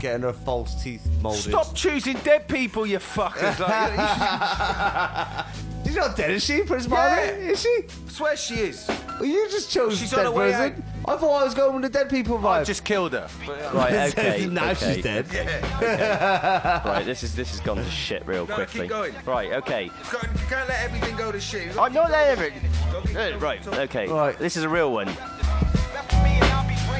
getting 0.00 0.22
her 0.22 0.32
false 0.32 0.82
teeth 0.82 1.06
molded. 1.20 1.42
Stop 1.42 1.74
choosing 1.74 2.16
dead 2.18 2.48
people, 2.48 2.86
you 2.86 2.98
fuckers. 2.98 3.58
Like, 3.66 5.46
She's 5.86 5.94
not 5.94 6.16
dead, 6.16 6.32
is 6.32 6.44
she, 6.44 6.62
Princess 6.62 6.90
Margaret? 6.90 7.38
Is 7.38 7.62
she? 7.62 7.84
swear 8.08 8.36
she 8.36 8.54
is. 8.54 8.88
Well, 8.88 9.24
you 9.24 9.48
just 9.50 9.70
chose 9.70 9.98
She's 9.98 10.10
dead 10.10 10.20
on 10.20 10.24
her 10.26 10.32
way 10.32 10.50
person. 10.50 10.84
I 11.06 11.16
thought 11.16 11.42
I 11.42 11.44
was 11.44 11.54
going 11.54 11.74
with 11.74 11.82
the 11.84 11.88
dead 11.98 12.10
people 12.10 12.38
vibe. 12.38 12.44
I 12.60 12.64
just 12.64 12.84
killed 12.84 13.12
her. 13.12 13.28
But, 13.46 13.62
uh, 13.62 13.70
Right. 13.72 13.92
Okay. 14.18 14.46
now 14.46 14.70
okay. 14.70 14.94
she's 14.94 15.04
dead. 15.04 15.26
Yeah. 15.32 16.82
Right. 16.86 17.04
This 17.04 17.22
is 17.22 17.36
this 17.36 17.50
has 17.50 17.60
gone 17.60 17.76
to 17.76 17.84
shit 17.84 18.26
real 18.26 18.46
No, 18.46 18.56
keep 18.56 18.68
quickly. 18.70 18.88
going. 18.88 19.14
Right. 19.24 19.52
Okay. 19.52 19.84
You 19.84 19.90
can't, 20.10 20.32
you 20.32 20.46
can't 20.48 20.68
let 20.68 20.80
everything 20.82 21.16
go 21.16 21.30
to 21.30 21.40
shit. 21.40 21.78
I'm 21.78 21.92
not 21.92 22.10
letting 22.10 22.32
everything. 22.32 23.38
Right. 23.38 23.66
Okay. 23.66 24.08
Right. 24.08 24.36
This 24.38 24.56
is 24.56 24.64
a 24.64 24.68
real 24.68 24.92
one. 24.92 25.08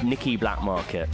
Nicky 0.04 0.36
Blackmarket. 0.38 1.08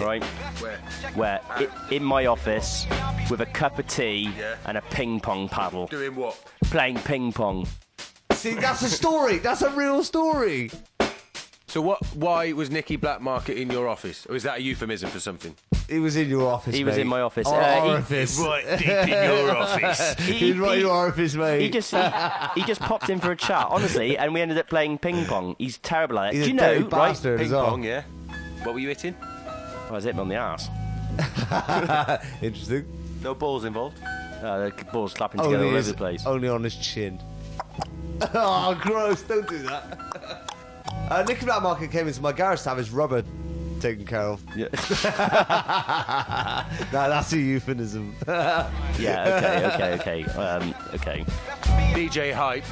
Right. 0.00 0.22
Where? 0.60 0.78
Where 1.14 1.40
i 1.50 1.68
in 1.90 2.04
my 2.04 2.26
office 2.26 2.86
with 3.30 3.40
a 3.40 3.46
cup 3.46 3.78
of 3.78 3.86
tea 3.88 4.30
Yeah. 4.38 4.56
and 4.66 4.76
a 4.78 4.82
ping 4.82 5.20
pong 5.20 5.48
paddle, 5.48 5.86
Doing 5.86 6.14
what? 6.14 6.38
playing 6.64 6.98
ping 6.98 7.32
pong. 7.32 7.66
See, 8.32 8.54
that's 8.54 8.82
a 8.82 8.88
story. 8.90 9.38
That's 9.38 9.62
a 9.62 9.70
real 9.70 10.04
story. 10.04 10.70
So 11.68 11.82
what? 11.82 12.00
Why 12.14 12.52
was 12.52 12.70
Nicky 12.70 12.96
Blackmarket 12.96 13.56
in 13.56 13.70
your 13.70 13.88
office? 13.88 14.24
Or 14.30 14.36
is 14.36 14.44
that 14.44 14.58
a 14.58 14.62
euphemism 14.62 15.10
for 15.10 15.18
something? 15.18 15.54
He 15.88 15.98
was 15.98 16.14
in 16.16 16.28
your 16.28 16.48
office. 16.48 16.74
He 16.74 16.84
was 16.84 16.96
in 16.96 17.08
my 17.08 17.20
office. 17.20 17.46
Or- 17.48 17.60
Uh, 17.60 17.82
he- 17.82 17.90
orifice. 17.90 18.38
right 18.38 18.78
deep 18.78 18.88
in 18.88 19.08
your 19.08 19.56
office. 19.56 20.14
he 20.14 20.32
He's 20.34 20.56
right 20.58 20.74
in 20.78 20.80
your 20.82 20.94
orifice, 20.94 21.34
mate. 21.34 21.60
He 21.62 21.68
just 21.70 21.90
he, 21.90 22.60
he 22.60 22.66
just 22.66 22.80
popped 22.80 23.10
in 23.10 23.18
for 23.20 23.32
a 23.32 23.36
chat, 23.36 23.66
honestly, 23.68 24.16
and 24.16 24.32
we 24.32 24.40
ended 24.40 24.58
up 24.58 24.68
playing 24.68 24.98
ping 24.98 25.24
pong. 25.26 25.56
He's 25.58 25.78
terrible 25.78 26.20
at 26.20 26.34
it. 26.34 26.36
He's 26.36 26.44
Do 26.46 26.50
a 26.50 26.54
you 26.54 26.58
dirty 26.60 26.78
know, 26.80 26.84
right? 26.88 27.08
bastard 27.08 27.38
Ping 27.38 27.46
as 27.46 27.52
well. 27.52 27.66
pong, 27.68 27.82
yeah. 27.84 28.02
What 28.62 28.74
were 28.74 28.80
you 28.80 28.88
hitting? 28.88 29.14
I 29.22 29.90
was 29.92 30.04
hitting 30.04 30.18
him 30.18 30.22
on 30.22 30.28
the 30.28 30.36
ass. 30.36 30.68
Interesting. 32.42 32.84
No 33.22 33.34
balls 33.34 33.64
involved. 33.64 33.98
Uh, 34.02 34.68
the 34.68 34.84
balls 34.92 35.14
clapping 35.14 35.40
together 35.40 35.58
all 35.64 35.68
over 35.68 35.76
his- 35.76 35.88
the 35.88 35.94
place. 35.94 36.26
only 36.26 36.48
on 36.48 36.62
his 36.62 36.76
chin. 36.76 37.20
oh, 38.34 38.78
gross! 38.80 39.22
Don't 39.22 39.48
do 39.48 39.58
that. 39.58 40.45
Uh, 41.10 41.24
Nicky 41.26 41.46
Blackmarket 41.46 41.90
came 41.90 42.08
into 42.08 42.20
my 42.20 42.32
garage 42.32 42.62
to 42.62 42.68
have 42.70 42.78
his 42.78 42.90
rubber 42.90 43.22
taken 43.80 44.04
care 44.04 44.22
of. 44.22 44.42
Yeah. 44.56 44.68
no, 46.92 47.08
that's 47.08 47.32
a 47.32 47.38
euphemism. 47.38 48.14
yeah. 48.26 48.70
Okay. 48.98 49.70
Okay. 49.74 49.94
Okay. 49.94 50.24
Um, 50.38 50.74
okay. 50.94 51.24
DJ 51.94 52.32
Hype 52.32 52.64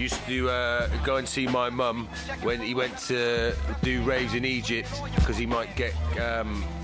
used 0.00 0.24
to 0.26 0.50
uh, 0.50 0.88
go 1.04 1.16
and 1.16 1.28
see 1.28 1.46
my 1.46 1.70
mum 1.70 2.08
when 2.42 2.60
he 2.60 2.74
went 2.74 2.96
to 2.98 3.54
do 3.82 4.02
raves 4.02 4.34
in 4.34 4.44
Egypt 4.44 4.88
because 5.14 5.36
he 5.36 5.46
might 5.46 5.74
get 5.76 5.94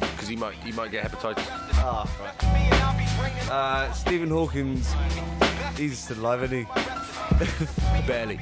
because 0.00 0.28
he 0.28 0.36
might 0.36 0.54
he 0.56 0.72
might 0.72 0.90
get 0.90 1.10
hepatitis. 1.10 1.46
Ah, 1.74 2.08
right. 2.20 3.50
Uh, 3.50 3.92
Stephen 3.92 4.30
Hawkins, 4.30 4.92
he's 5.76 5.98
still 5.98 6.18
alive, 6.20 6.42
isn't 6.44 6.60
he? 6.60 6.66
Barely. 8.06 8.38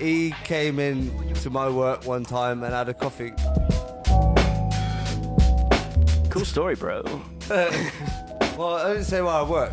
He 0.00 0.34
came 0.44 0.78
in 0.78 1.34
to 1.34 1.50
my 1.50 1.68
work 1.68 2.04
one 2.04 2.24
time 2.24 2.62
and 2.62 2.72
had 2.72 2.88
a 2.88 2.94
coffee. 2.94 3.32
Cool 6.30 6.44
story, 6.44 6.74
bro. 6.76 7.02
Well, 8.60 8.74
I 8.74 8.88
didn't 8.92 9.04
say 9.06 9.22
where 9.22 9.32
I 9.32 9.42
work. 9.42 9.72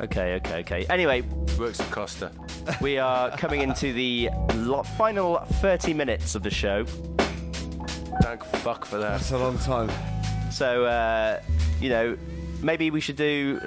Okay. 0.00 0.34
Okay. 0.34 0.60
Okay. 0.60 0.84
Anyway, 0.90 1.22
Works 1.56 1.78
at 1.78 1.88
Costa. 1.92 2.32
we 2.80 2.98
are 2.98 3.30
coming 3.36 3.60
into 3.60 3.92
the 3.92 4.30
lo- 4.56 4.82
final 4.82 5.36
30 5.36 5.94
minutes 5.94 6.34
of 6.34 6.42
the 6.42 6.50
show. 6.50 6.84
Thank 8.20 8.42
fuck 8.44 8.84
for 8.84 8.98
that. 8.98 9.10
That's 9.18 9.30
a 9.30 9.38
long 9.38 9.58
time. 9.58 9.90
So, 10.50 10.86
uh, 10.86 11.40
you 11.80 11.88
know, 11.88 12.18
maybe 12.62 12.90
we 12.90 13.00
should 13.00 13.14
do. 13.16 13.60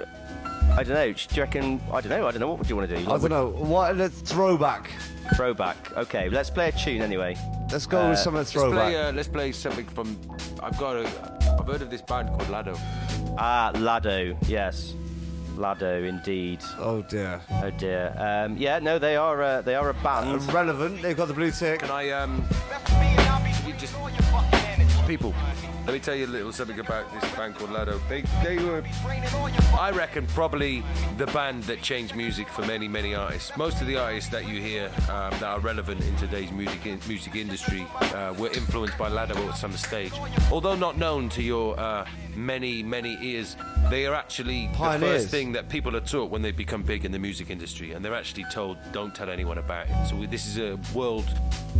I 0.75 0.83
don't 0.83 0.89
know. 0.89 1.11
Do 1.11 1.35
you 1.35 1.41
reckon? 1.41 1.81
I 1.91 2.01
don't 2.01 2.09
know. 2.09 2.27
I 2.27 2.31
don't 2.31 2.39
know. 2.39 2.47
What 2.49 2.59
would 2.59 2.69
you 2.69 2.75
want 2.75 2.89
to 2.89 2.95
do? 2.97 3.01
I 3.09 3.17
don't 3.17 3.29
know. 3.29 3.47
What 3.47 3.99
a 3.99 4.09
throwback. 4.09 4.91
Throwback. 5.35 5.75
Okay, 5.97 6.29
let's 6.29 6.49
play 6.49 6.69
a 6.69 6.71
tune 6.71 7.01
anyway. 7.01 7.35
Let's 7.71 7.85
go 7.85 7.99
Uh, 7.99 8.09
with 8.11 8.19
some 8.19 8.35
of 8.35 8.39
the 8.39 8.39
Let's 8.39 8.51
play, 8.53 8.61
throwback. 8.93 8.95
uh, 8.95 9.11
let's 9.15 9.27
play 9.27 9.51
something 9.51 9.85
from. 9.87 10.17
I've 10.63 10.77
got 10.77 10.95
a. 10.97 11.57
I've 11.59 11.67
heard 11.67 11.81
of 11.81 11.89
this 11.89 12.01
band 12.01 12.29
called 12.29 12.49
Lado. 12.49 12.75
Ah, 13.37 13.71
Lado, 13.75 14.37
yes. 14.47 14.93
Lado, 15.57 16.03
indeed. 16.03 16.59
Oh 16.77 17.01
dear. 17.01 17.41
Oh 17.63 17.71
dear. 17.71 18.13
Um, 18.17 18.55
yeah, 18.57 18.77
no, 18.79 18.99
they 18.99 19.15
are. 19.15 19.41
Uh, 19.41 19.61
they 19.61 19.73
are 19.75 19.89
a 19.89 19.93
band. 19.95 20.41
Relevant. 20.53 21.01
They've 21.01 21.17
got 21.17 21.27
the 21.27 21.33
blue 21.33 21.49
tick. 21.51 21.79
Can 21.79 21.89
I 21.91 22.11
um? 22.11 22.43
You 23.65 23.73
just 23.73 23.95
people. 25.07 25.33
Let 25.85 25.93
me 25.93 25.99
tell 25.99 26.15
you 26.15 26.25
a 26.25 26.27
little 26.27 26.51
something 26.51 26.79
about 26.79 27.09
this 27.13 27.33
band 27.35 27.55
called 27.55 27.71
Lado. 27.71 28.01
They 28.09 28.21
they 28.43 28.57
were, 28.57 28.83
I 29.79 29.91
reckon, 29.93 30.27
probably 30.27 30.83
the 31.17 31.27
band 31.27 31.63
that 31.63 31.81
changed 31.81 32.13
music 32.13 32.49
for 32.49 32.65
many 32.65 32.89
many 32.89 33.15
artists. 33.15 33.55
Most 33.55 33.79
of 33.79 33.87
the 33.87 33.95
artists 33.95 34.29
that 34.31 34.47
you 34.47 34.61
hear 34.61 34.87
um, 35.09 35.31
that 35.39 35.43
are 35.43 35.59
relevant 35.59 36.01
in 36.01 36.13
today's 36.17 36.51
music 36.51 36.85
in, 36.85 36.99
music 37.07 37.35
industry 37.35 37.87
uh, 38.01 38.33
were 38.37 38.49
influenced 38.49 38.97
by 38.97 39.07
Lado 39.07 39.35
at 39.47 39.55
some 39.55 39.71
stage. 39.71 40.11
Although 40.51 40.75
not 40.75 40.97
known 40.97 41.29
to 41.29 41.41
your 41.41 41.79
uh, 41.79 42.05
many 42.35 42.83
many 42.83 43.17
ears, 43.21 43.55
they 43.89 44.05
are 44.05 44.13
actually 44.13 44.67
the 44.67 44.97
first 44.99 45.29
thing 45.29 45.53
that 45.53 45.69
people 45.69 45.95
are 45.95 46.01
taught 46.01 46.29
when 46.29 46.41
they 46.41 46.51
become 46.51 46.83
big 46.83 47.05
in 47.05 47.13
the 47.13 47.19
music 47.19 47.49
industry, 47.49 47.93
and 47.93 48.03
they're 48.03 48.13
actually 48.13 48.45
told 48.51 48.77
don't 48.91 49.15
tell 49.15 49.29
anyone 49.29 49.57
about 49.57 49.87
it. 49.87 50.07
So 50.09 50.17
we, 50.17 50.25
this 50.25 50.45
is 50.45 50.57
a 50.57 50.77
world 50.93 51.25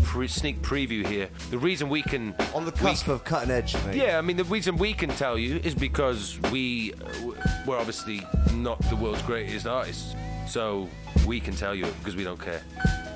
pre- 0.03 0.27
sneak 0.27 0.61
preview 0.61 1.05
here. 1.05 1.29
The 1.49 1.57
reason 1.57 1.89
we 1.89 2.01
can 2.01 2.33
On 2.55 2.65
the 2.65 2.71
cusp 2.89 3.07
of 3.07 3.23
cutting 3.23 3.51
edge, 3.51 3.75
mate. 3.85 3.95
yeah, 3.95 4.17
I 4.17 4.21
mean, 4.21 4.37
the 4.37 4.43
reason 4.45 4.77
we 4.77 4.93
can 4.93 5.09
tell 5.09 5.37
you 5.37 5.57
is 5.63 5.73
because 5.75 6.39
we, 6.51 6.93
uh, 6.93 7.31
we're 7.65 7.77
obviously 7.77 8.21
not 8.53 8.79
the 8.89 8.95
world's 8.95 9.21
greatest 9.23 9.65
artists. 9.67 10.15
So 10.47 10.87
we 11.25 11.39
can 11.41 11.53
tell 11.55 11.75
you 11.75 11.85
because 11.99 12.15
we 12.15 12.23
don't 12.23 12.39
care. 12.39 12.61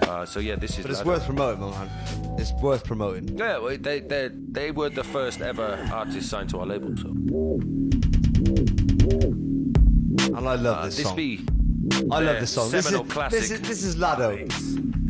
Uh, 0.04 0.26
so 0.26 0.40
yeah, 0.42 0.56
this 0.56 0.78
is. 0.78 0.84
But 0.84 0.92
it's 0.92 1.06
worth 1.06 1.26
promoting, 1.26 1.62
man. 1.62 1.90
It's 2.38 2.52
worth 2.62 2.84
promoting. 2.84 3.38
Yeah, 3.38 3.58
well, 3.60 3.78
they, 3.78 4.02
they, 4.02 4.30
they 4.52 4.72
were 4.72 4.90
the 4.90 5.04
first 5.04 5.40
ever 5.42 5.80
artist 5.94 6.30
signed 6.30 6.50
to 6.50 6.60
our 6.60 6.66
label. 6.66 6.96
So. 6.98 7.08
And 10.36 10.48
I 10.48 10.56
love 10.56 10.66
Uh, 10.80 10.86
this 10.86 10.98
this 10.98 11.06
song. 11.06 11.16
be 11.16 11.46
I 12.12 12.20
love 12.20 12.40
this 12.42 12.52
song. 12.54 12.72
This 12.72 12.92
is, 12.92 13.00
classic. 13.08 13.40
this 13.40 13.52
is 13.52 13.62
this 13.62 13.84
is 13.84 13.98
Lado 13.98 14.36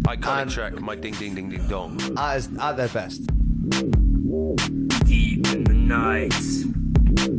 iconic 0.03 0.41
and- 0.43 0.51
track, 0.51 0.79
my 0.81 0.95
ding 0.95 1.13
ding 1.15 1.33
ding 1.35 1.49
ding 1.49 1.67
dong. 1.67 1.99
at, 2.17 2.47
at 2.59 2.77
their 2.77 2.87
best. 2.89 3.21
Deep 4.21 5.47
in 5.47 5.63
the 5.63 5.73
night, 5.73 6.33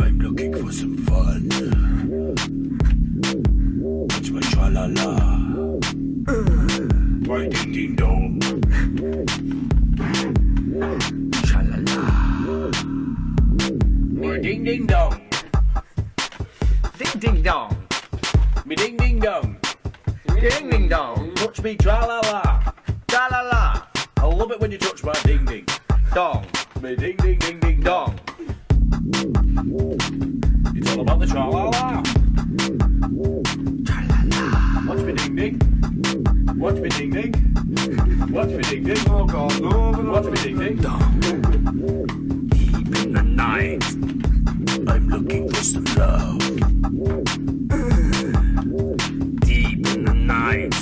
I'm 0.03 0.19
looking 0.19 0.53
for 0.53 0.73
some 0.73 0.97
fun. 1.07 1.49
Watch 3.79 4.31
my 4.33 4.41
tra 4.41 4.69
la 4.69 4.87
la. 4.87 5.15
My 7.23 7.47
ding 7.47 7.73
ding 7.73 7.95
dong. 7.95 8.41
Tra 11.45 11.63
la 11.63 11.77
la. 11.87 12.03
Me 14.11 14.41
ding 14.41 14.65
ding 14.65 14.87
dong. 14.87 15.21
Ding 16.99 17.21
ding 17.21 17.43
dong. 17.43 17.77
Me 18.67 18.75
ding 18.75 18.97
ding 18.97 19.21
dong. 19.21 19.57
Ding 20.41 20.69
ding 20.69 20.89
dong. 20.89 21.33
Touch 21.37 21.63
me 21.63 21.77
tra 21.77 22.05
la 22.07 22.19
la. 22.27 22.73
Tra 23.07 23.29
la 23.31 23.41
la. 23.43 23.87
I 24.17 24.27
love 24.27 24.51
it 24.51 24.59
when 24.59 24.73
you 24.73 24.79
touch 24.79 25.05
my 25.05 25.13
ding 25.23 25.45
ding 25.45 25.65
dong. 26.15 26.45
Ding 26.83 27.17
ding 27.17 27.39
ding 27.39 27.61
ding 27.61 27.81
dong. 27.81 28.19
It's 30.75 30.91
all 30.93 31.01
about 31.01 31.21
the 31.21 31.27
tra 31.27 31.49
la 31.49 31.65
la. 31.71 32.03
Tra 33.87 33.99
la 34.09 34.19
la. 34.31 34.53
Watch 34.89 35.03
me 35.07 35.13
ding 35.15 35.37
ding. 35.37 35.57
Watch 36.59 36.75
me 36.77 36.89
ding 36.91 37.11
ding. 37.11 37.33
Watch 38.31 38.49
me 38.49 38.63
ding 38.63 38.85
ding. 38.85 38.99
Oh 39.09 39.25
God, 39.25 39.61
no. 39.63 40.13
Watch 40.13 40.27
me 40.27 40.37
ding 40.43 40.59
ding. 40.59 40.77
dong. 40.77 41.21
Deep 42.49 42.97
in 42.99 43.13
the 43.15 43.23
night, 43.23 43.85
I'm 44.89 45.09
looking 45.09 45.49
for 45.49 45.63
some 45.63 45.85
love. 45.97 46.39
Deep 49.41 49.87
in 49.87 50.05
the 50.05 50.15
night, 50.15 50.75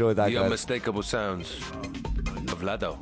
enjoyed 0.00 0.16
that. 0.16 0.26
The 0.28 0.34
guys. 0.34 0.44
unmistakable 0.44 1.02
sounds 1.02 1.54
of 2.50 2.62
Lado. 2.62 2.98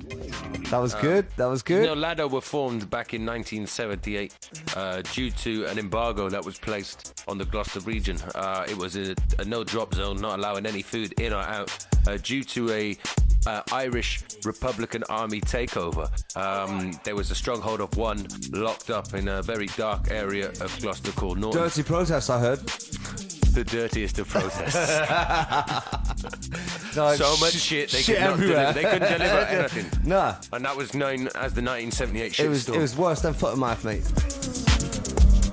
That 0.71 0.79
was 0.79 0.95
Uh, 0.95 1.01
good. 1.01 1.27
That 1.37 1.47
was 1.47 1.61
You 1.61 1.77
good. 1.77 1.85
know, 1.87 1.95
Lado 1.95 2.27
were 2.27 2.41
formed 2.41 2.91
back 2.91 3.15
in 3.15 3.25
1978 3.25 4.35
uh, 4.77 5.03
due 5.15 5.31
to 5.31 5.65
an 5.67 5.79
embargo 5.79 6.29
that 6.29 6.45
was 6.45 6.59
placed 6.59 7.23
on 7.29 7.39
the 7.39 7.45
Gloucester 7.45 7.81
region. 7.81 8.19
Uh, 8.35 8.67
it 8.69 8.77
was 8.77 8.97
a, 8.97 9.15
a 9.39 9.45
no-drop 9.45 9.95
zone, 9.95 10.17
not 10.21 10.39
allowing 10.41 10.67
any 10.67 10.83
food 10.83 11.13
in 11.21 11.33
or 11.33 11.41
out, 11.43 11.71
uh, 12.09 12.17
due 12.21 12.43
to 12.45 12.71
a 12.73 12.97
uh, 13.47 13.63
Irish 13.73 14.21
Republican 14.45 15.05
Army 15.09 15.41
takeover. 15.41 16.11
Um, 16.37 16.99
there 17.05 17.15
was 17.15 17.31
a 17.31 17.35
stronghold 17.37 17.81
of 17.81 17.97
one 17.97 18.27
locked 18.51 18.91
up 18.91 19.15
in 19.15 19.29
a 19.29 19.41
very 19.41 19.67
dark 19.69 20.11
area 20.11 20.49
of 20.61 20.77
Gloucester 20.81 21.13
called 21.13 21.39
North. 21.39 21.55
Dirty 21.55 21.85
protest, 21.85 22.29
I 22.29 22.41
heard. 22.41 22.59
The 23.55 23.65
dirtiest 23.65 24.19
of 24.19 24.29
protests. 24.29 24.91
Like, 26.97 27.19
so 27.19 27.37
much 27.39 27.53
sh- 27.55 27.59
shit 27.61 27.91
they 27.91 28.03
shit 28.03 28.17
could 28.17 28.25
not 28.25 28.33
everywhere. 28.35 28.73
deliver. 28.73 28.73
They 28.73 28.85
couldn't 28.99 29.19
deliver 29.19 29.39
anything. 29.41 30.09
Nah. 30.09 30.35
And 30.53 30.65
that 30.65 30.77
was 30.77 30.95
known 30.95 31.27
as 31.29 31.53
the 31.55 31.63
1978 31.63 32.35
shit 32.35 32.47
It 32.47 32.49
was 32.49 32.69
it 32.69 32.79
was 32.79 32.97
worse 32.97 33.21
than 33.23 33.35
foot 33.35 33.53
and 33.53 33.61
mouth, 33.61 33.85
mate. 33.85 34.03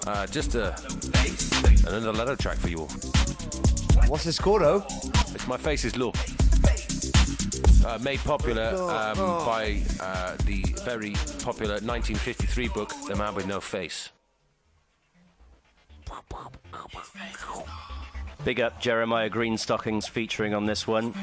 Uh, 0.08 0.26
just 0.28 0.56
a, 0.56 0.76
another 1.88 2.14
letter 2.14 2.36
track 2.36 2.58
for 2.58 2.70
you 2.70 2.80
all. 2.82 2.90
What's 4.08 4.24
this 4.24 4.38
called, 4.40 4.62
though? 4.62 4.86
It's 5.34 5.48
My 5.48 5.58
Face 5.58 5.84
is 5.84 5.98
Low. 5.98 6.14
uh, 7.86 7.98
made 8.02 8.20
popular 8.20 8.72
Oh, 8.76 8.90
um, 8.90 9.16
oh. 9.20 9.46
by 9.46 9.82
uh, 10.00 10.36
the 10.46 10.62
very 10.84 11.14
popular 11.44 11.74
1953 11.82 12.68
book, 12.70 12.94
The 13.08 13.16
Man 13.16 13.34
with 13.36 13.48
No 13.48 13.60
Face. 13.60 14.10
Big 18.46 18.62
up 18.62 18.80
Jeremiah 18.80 19.28
Greenstockings 19.28 20.08
featuring 20.08 20.54
on 20.54 20.68
this 20.68 20.86
one. 20.86 21.14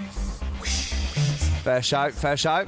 Fair 1.62 1.80
shout, 1.80 2.10
fair 2.10 2.36
shout. 2.36 2.66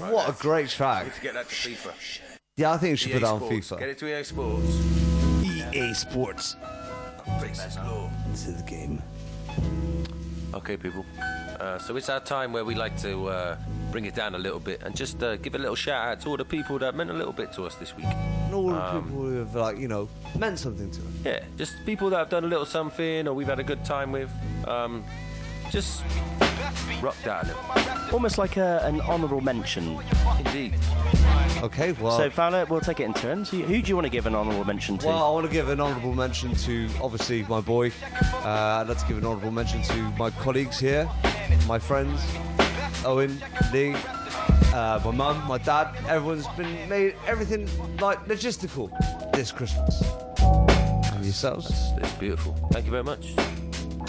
Right? 0.00 0.12
What 0.12 0.28
a 0.28 0.32
great 0.32 0.68
track. 0.68 1.04
Need 1.06 1.14
to 1.14 1.20
get 1.20 1.34
that 1.34 1.48
to 1.48 1.54
FIFA. 1.54 1.92
Yeah, 2.56 2.72
I 2.72 2.76
think 2.78 2.90
you 2.90 2.96
should 2.96 3.10
EA 3.10 3.14
put 3.14 3.20
that 3.22 3.28
on 3.28 3.40
Sports. 3.40 3.70
FIFA. 3.70 3.78
Get 3.78 3.88
it 3.88 3.98
to 3.98 4.18
EA 4.20 4.24
Sports. 4.24 4.76
EA 5.74 5.94
Sports. 5.94 6.56
Into 8.26 8.50
the 8.52 8.62
game. 8.66 9.02
Okay, 10.54 10.76
people. 10.76 11.04
Uh, 11.60 11.78
so 11.78 11.96
it's 11.96 12.08
our 12.08 12.20
time 12.20 12.52
where 12.52 12.64
we 12.64 12.74
like 12.74 12.96
to 13.00 13.28
uh, 13.28 13.56
bring 13.92 14.04
it 14.06 14.14
down 14.14 14.34
a 14.34 14.38
little 14.38 14.58
bit 14.58 14.82
and 14.82 14.96
just 14.96 15.22
uh, 15.22 15.36
give 15.36 15.54
a 15.54 15.58
little 15.58 15.76
shout 15.76 16.08
out 16.08 16.20
to 16.20 16.28
all 16.28 16.36
the 16.36 16.44
people 16.44 16.78
that 16.78 16.94
meant 16.94 17.10
a 17.10 17.12
little 17.12 17.32
bit 17.32 17.52
to 17.52 17.64
us 17.64 17.74
this 17.76 17.94
week. 17.96 18.06
And 18.06 18.54
all 18.54 18.68
the 18.70 18.74
Um, 18.82 19.04
people 19.04 19.20
who 19.20 19.36
have, 19.36 19.54
like, 19.54 19.78
you 19.78 19.86
know, 19.88 20.08
meant 20.38 20.58
something 20.58 20.90
to 20.90 21.00
us. 21.00 21.06
Yeah, 21.24 21.44
just 21.56 21.74
people 21.86 22.10
that 22.10 22.16
have 22.18 22.30
done 22.30 22.44
a 22.44 22.48
little 22.48 22.66
something 22.66 23.28
or 23.28 23.34
we've 23.34 23.46
had 23.46 23.60
a 23.60 23.64
good 23.64 23.84
time 23.84 24.10
with. 24.10 24.30
Um, 24.66 25.04
just 25.70 26.04
rocked 27.00 27.26
out 27.26 27.44
a 27.44 27.46
little. 27.48 28.14
Almost 28.14 28.38
like 28.38 28.56
a, 28.56 28.80
an 28.84 29.00
honourable 29.02 29.40
mention. 29.40 29.98
Indeed. 30.38 30.74
Okay, 31.62 31.92
well. 31.92 32.16
so, 32.16 32.30
Fowler, 32.30 32.64
we'll 32.66 32.80
take 32.80 33.00
it 33.00 33.04
in 33.04 33.14
turns. 33.14 33.50
Who 33.50 33.62
who 33.62 33.80
do 33.82 33.88
you 33.88 33.94
want 33.94 34.06
to 34.06 34.10
give 34.10 34.26
an 34.26 34.34
honourable 34.34 34.64
mention 34.64 34.98
to? 34.98 35.06
Well, 35.06 35.24
I 35.24 35.30
want 35.30 35.46
to 35.46 35.52
give 35.52 35.68
an 35.68 35.80
honourable 35.80 36.14
mention 36.14 36.54
to 36.54 36.88
obviously 37.02 37.42
my 37.44 37.60
boy. 37.60 37.92
Uh, 38.44 38.80
I'd 38.80 38.88
like 38.88 38.98
to 38.98 39.06
give 39.06 39.18
an 39.18 39.26
honourable 39.26 39.50
mention 39.50 39.82
to 39.82 39.96
my 40.18 40.30
colleagues 40.30 40.80
here, 40.80 41.08
my 41.66 41.78
friends, 41.78 42.20
Owen, 43.04 43.40
Lee, 43.72 43.94
uh, 44.74 45.00
my 45.04 45.10
mum, 45.10 45.46
my 45.46 45.58
dad. 45.58 45.94
Everyone's 46.08 46.48
been 46.48 46.88
made 46.88 47.14
everything 47.26 47.68
like 47.98 48.24
logistical 48.26 48.90
this 49.32 49.52
Christmas. 49.52 50.02
And 50.40 51.24
yourselves? 51.24 51.70
It's 51.98 52.12
beautiful. 52.14 52.54
Thank 52.72 52.86
you 52.86 52.90
very 52.90 53.04
much. 53.04 53.34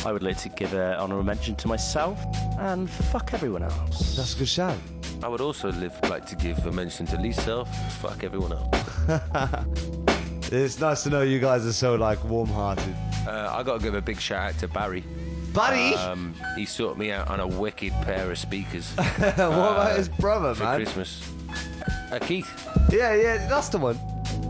I 0.05 0.11
would 0.11 0.23
like 0.23 0.37
to 0.39 0.49
give 0.49 0.73
an 0.73 0.95
honourable 0.95 1.23
mention 1.23 1.55
to 1.55 1.67
myself 1.67 2.19
and 2.59 2.89
fuck 2.89 3.33
everyone 3.33 3.63
else. 3.63 4.15
That's 4.15 4.35
a 4.35 4.39
good 4.39 4.47
shout. 4.47 4.77
I 5.23 5.27
would 5.27 5.41
also 5.41 5.71
live, 5.71 5.97
like 6.09 6.25
to 6.27 6.35
give 6.35 6.65
a 6.65 6.71
mention 6.71 7.05
to 7.07 7.17
Lee's 7.17 7.41
self. 7.41 7.69
Fuck 8.01 8.23
everyone 8.23 8.53
else. 8.53 9.97
It's 10.53 10.81
nice 10.81 11.03
to 11.03 11.09
know 11.09 11.21
you 11.21 11.39
guys 11.39 11.65
are 11.65 11.71
so 11.71 11.95
like 11.95 12.21
warm-hearted. 12.25 12.93
Uh, 13.25 13.53
I 13.53 13.63
got 13.63 13.77
to 13.77 13.83
give 13.83 13.95
a 13.95 14.01
big 14.01 14.19
shout 14.19 14.49
out 14.49 14.59
to 14.59 14.67
Barry. 14.67 15.01
Barry? 15.53 15.93
Um, 15.95 16.35
he 16.57 16.65
sorted 16.65 16.97
me 16.97 17.09
out 17.13 17.29
on 17.29 17.39
a 17.39 17.47
wicked 17.47 17.93
pair 18.01 18.29
of 18.29 18.37
speakers. 18.37 18.91
what 18.95 19.37
about 19.37 19.97
his 19.97 20.09
brother, 20.09 20.53
for 20.53 20.63
man? 20.63 20.75
Christmas? 20.75 21.25
Uh, 22.11 22.19
Keith. 22.19 22.49
Yeah, 22.91 23.15
yeah, 23.15 23.47
that's 23.47 23.69
the 23.69 23.77
one. 23.77 23.97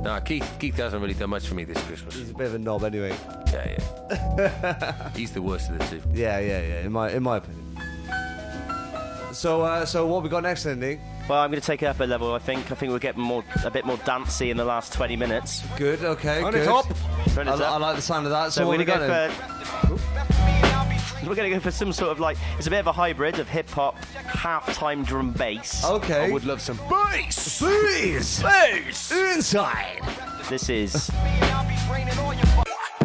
No, 0.01 0.19
Keith. 0.21 0.49
Keith 0.59 0.75
hasn't 0.77 1.01
really 1.01 1.13
done 1.13 1.29
much 1.29 1.47
for 1.47 1.53
me 1.55 1.63
this 1.63 1.81
Christmas. 1.83 2.15
He's 2.15 2.31
a 2.31 2.33
bit 2.33 2.47
of 2.47 2.55
a 2.55 2.59
knob 2.59 2.83
anyway. 2.83 3.15
Yeah, 3.53 3.77
yeah. 4.09 5.09
He's 5.15 5.31
the 5.31 5.41
worst 5.41 5.69
of 5.69 5.77
the 5.77 5.85
two. 5.85 6.01
Yeah, 6.13 6.39
yeah, 6.39 6.61
yeah. 6.61 6.81
In 6.81 6.91
my 6.91 7.11
in 7.11 7.21
my 7.23 7.37
opinion. 7.37 7.61
So, 9.33 9.61
uh, 9.61 9.85
so 9.85 10.05
what 10.07 10.23
we 10.23 10.29
got 10.29 10.43
next, 10.43 10.63
then, 10.63 10.79
Nick? 10.79 10.99
Well, 11.29 11.39
I'm 11.39 11.49
going 11.49 11.61
to 11.61 11.65
take 11.65 11.81
it 11.83 11.85
up 11.85 11.99
a 11.99 12.03
level. 12.03 12.33
I 12.33 12.39
think. 12.39 12.71
I 12.71 12.75
think 12.75 12.89
we'll 12.89 12.99
get 12.99 13.15
more, 13.15 13.43
a 13.63 13.71
bit 13.71 13.85
more 13.85 13.97
dancey 13.97 14.49
in 14.51 14.57
the 14.57 14.65
last 14.65 14.91
20 14.93 15.15
minutes. 15.15 15.63
Good. 15.77 16.03
Okay. 16.03 16.41
On 16.41 16.51
good. 16.51 16.63
it 16.63 16.67
up. 16.67 16.85
I, 16.89 17.29
Turn 17.29 17.47
it 17.47 17.51
I 17.51 17.53
up. 17.53 17.81
like 17.81 17.95
the 17.95 18.01
sound 18.01 18.25
of 18.25 18.31
that. 18.31 18.51
So, 18.51 18.61
So, 18.61 18.67
we're 18.67 18.83
going 18.83 18.99
to 18.99 19.07
go 19.07 19.97
for. 19.97 19.97
We're 21.21 21.35
going 21.35 21.49
to 21.51 21.55
go 21.55 21.59
for 21.59 21.71
some 21.71 21.93
sort 21.93 22.11
of 22.11 22.19
like 22.19 22.37
it's 22.57 22.65
a 22.67 22.69
bit 22.69 22.79
of 22.79 22.87
a 22.87 22.91
hybrid 22.91 23.37
of 23.39 23.47
hip 23.47 23.69
hop, 23.69 24.03
half-time 24.15 25.03
drum 25.03 25.31
bass. 25.31 25.85
Okay. 25.85 26.25
I 26.25 26.31
would 26.31 26.45
love 26.45 26.61
some 26.61 26.77
bass. 26.89 27.61
Bass. 27.61 28.41
Bass. 28.41 29.11
Inside. 29.11 30.01
This 30.49 30.69
is. 30.69 31.11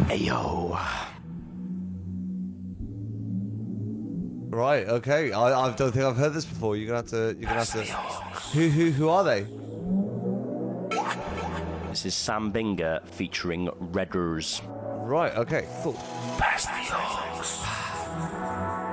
Ayo. 0.09 0.79
Right. 4.49 4.87
Okay. 4.87 5.31
I, 5.31 5.67
I 5.67 5.73
don't 5.75 5.91
think 5.91 6.05
I've 6.05 6.17
heard 6.17 6.33
this 6.33 6.45
before. 6.45 6.75
You're 6.75 6.87
gonna 6.87 6.97
have 6.97 7.09
to. 7.09 7.35
You're 7.39 7.49
gonna 7.49 7.63
have 7.63 7.71
to. 7.73 7.83
Who 8.57 8.69
who 8.69 8.91
who 8.91 9.09
are 9.09 9.23
they? 9.23 9.45
This 11.89 12.05
is 12.07 12.15
Sam 12.15 12.51
Binga 12.51 13.07
featuring 13.07 13.67
Redders. 13.91 14.61
Right. 15.05 15.35
Okay. 15.35 15.67
Cool. 15.83 15.93
Pass 16.39 16.65
the. 16.65 17.66
Thank 18.17 18.81
you. 18.81 18.86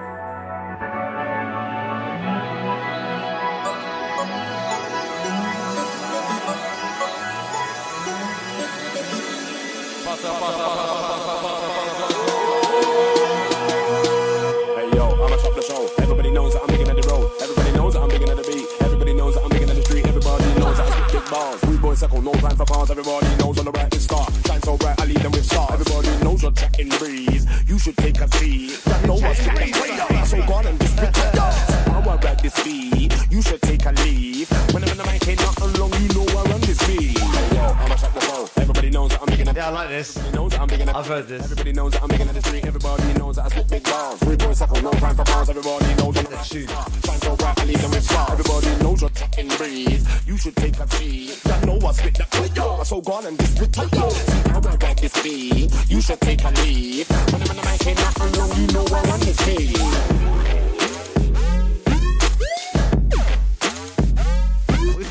No 22.22 22.32
time 22.32 22.56
for 22.56 22.64
pause. 22.64 22.90
Everybody 22.90 23.26
knows 23.36 23.58
on 23.58 23.64
the 23.64 23.72
right 23.72 23.94
is 23.94 24.04
star. 24.04 24.26
Shine 24.46 24.62
so 24.62 24.76
bright, 24.76 25.00
I 25.00 25.06
lead 25.06 25.18
them 25.18 25.32
with 25.32 25.44
stars. 25.44 25.80
Everybody 25.80 26.24
knows 26.24 26.42
you're 26.42 26.52
chatting 26.52 26.88
breeze. 26.90 27.46
You 27.68 27.78
should 27.78 27.96
take 27.96 28.20
a 28.20 28.28
seat. 28.36 28.80
You 29.02 29.06
know 29.06 29.14
what's 29.14 29.40
spitting 29.40 29.72
breeze. 29.72 30.30
So 30.30 30.36
go 30.46 30.54
on 30.54 30.66
and 30.66 30.80
just 30.80 30.96
spit 30.96 31.73
will 32.04 32.18
ride 32.18 32.40
this 32.40 32.62
beat. 32.62 33.12
You 33.30 33.42
should 33.42 33.62
take 33.62 33.84
a 33.86 33.92
leave. 33.92 34.50
When 34.72 34.84
I'm 34.84 34.90
in 34.90 34.98
the 34.98 35.04
mic, 35.04 35.26
ain't 35.28 35.40
nothing 35.40 35.72
long. 35.80 35.92
You 35.94 36.08
know 36.14 36.26
I 36.38 36.42
run 36.50 36.60
this 36.60 36.78
beat. 36.86 37.18
Yo, 37.18 37.64
I'ma 37.64 37.96
shut 37.96 38.14
the 38.14 38.20
show. 38.20 38.48
Everybody 38.56 38.90
knows 38.90 39.10
that 39.10 39.22
I'm 39.22 39.36
than 39.36 39.46
the 39.46 39.52
Yeah, 39.54 39.68
I 39.68 39.70
like 39.70 39.88
this. 39.88 40.16
Everybody 40.16 40.36
knows 40.36 40.52
that 40.52 40.60
I'm 40.60 40.70
in 40.70 40.86
the 40.86 40.96
I've 40.96 41.06
heard 41.06 41.28
this. 41.28 41.44
Everybody 41.44 41.72
knows 41.72 41.92
that 41.92 42.02
I'm 42.02 42.08
big 42.08 42.20
in 42.20 42.28
the 42.28 42.42
street. 42.42 42.66
Everybody 42.66 43.12
knows 43.14 43.36
that 43.36 43.46
I 43.46 43.48
spit 43.48 43.68
big 43.70 43.84
bars. 43.84 44.18
Three 44.20 44.36
boys 44.36 44.58
suckle, 44.58 44.82
no 44.82 44.90
crime 44.90 45.16
for 45.16 45.24
pounds. 45.24 45.48
Everybody 45.50 45.94
knows 45.94 46.16
I'm 46.16 46.24
the 46.24 46.38
tune. 46.44 46.68
Shine 46.68 47.20
so 47.20 47.36
bright, 47.36 47.58
I 47.60 47.64
leave 47.64 47.82
them 47.82 47.90
with 47.90 48.04
stars. 48.04 48.30
Everybody 48.32 48.82
knows 48.82 49.00
you're 49.00 49.10
fucking 49.10 49.48
breeze. 49.56 50.04
You 50.26 50.36
should 50.36 50.56
take 50.56 50.78
a 50.78 50.88
seat. 50.96 51.40
You 51.44 51.66
know 51.66 51.86
I 51.86 51.92
spit 51.92 52.14
that 52.14 52.28
fire. 52.28 52.84
So 52.84 53.00
gone 53.00 53.26
and 53.26 53.38
just 53.38 53.60
retire. 53.60 54.10
See 54.10 54.48
how 54.50 54.58
I 54.58 54.76
got 54.76 54.96
this 54.96 55.22
beat. 55.22 55.72
You 55.88 56.00
should 56.00 56.20
take 56.20 56.44
a 56.44 56.50
leave. 56.62 57.08
When 57.32 57.42
I'm 57.42 57.50
in 57.50 57.56
the 57.56 57.62
mic, 57.64 57.86
ain't 57.86 57.98
nothing 57.98 58.32
wrong. 58.38 58.50
You 58.58 58.66
know 58.74 58.84
I 58.92 59.02
run 59.08 59.20
this 59.20 59.38
beat. 59.46 60.63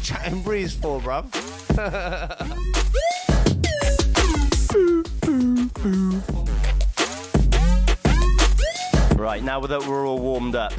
Chatting 0.03 0.41
breeze 0.41 0.73
for, 0.73 0.99
bruv? 0.99 1.23
Right, 9.17 9.41
now 9.43 9.59
that 9.61 9.85
we're 9.88 10.05
all 10.05 10.19
warmed 10.19 10.55
up, 10.55 10.73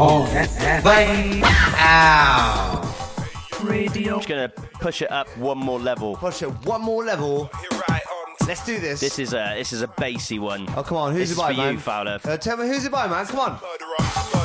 Oh, 0.00 0.30
that's 0.32 0.54
that. 0.58 0.82
Play 0.82 1.40
out. 1.44 2.84
I'm 3.60 3.88
just 3.92 4.28
gonna 4.28 4.48
push 4.48 5.02
it 5.02 5.10
up 5.10 5.26
one 5.36 5.58
more 5.58 5.80
level. 5.80 6.14
Push 6.16 6.42
it 6.42 6.50
one 6.64 6.82
more 6.82 7.04
level. 7.04 7.50
Let's 8.46 8.64
do 8.64 8.78
this. 8.78 9.00
This 9.00 9.18
is 9.18 9.34
a 9.34 9.54
this 9.56 9.72
is 9.72 9.82
a 9.82 9.88
bassy 9.88 10.38
one. 10.38 10.68
Oh, 10.76 10.84
come 10.84 10.98
on, 10.98 11.12
who's 11.12 11.30
this 11.30 11.30
it 11.30 11.32
is 11.32 11.38
by, 11.38 11.52
for 11.52 11.58
man? 11.60 11.74
you, 11.74 11.80
Fowler? 11.80 12.20
Uh, 12.24 12.36
tell 12.36 12.56
me 12.56 12.68
who's 12.68 12.84
it 12.84 12.92
by, 12.92 13.08
man. 13.08 13.26
Come 13.26 13.40
on. 13.40 14.37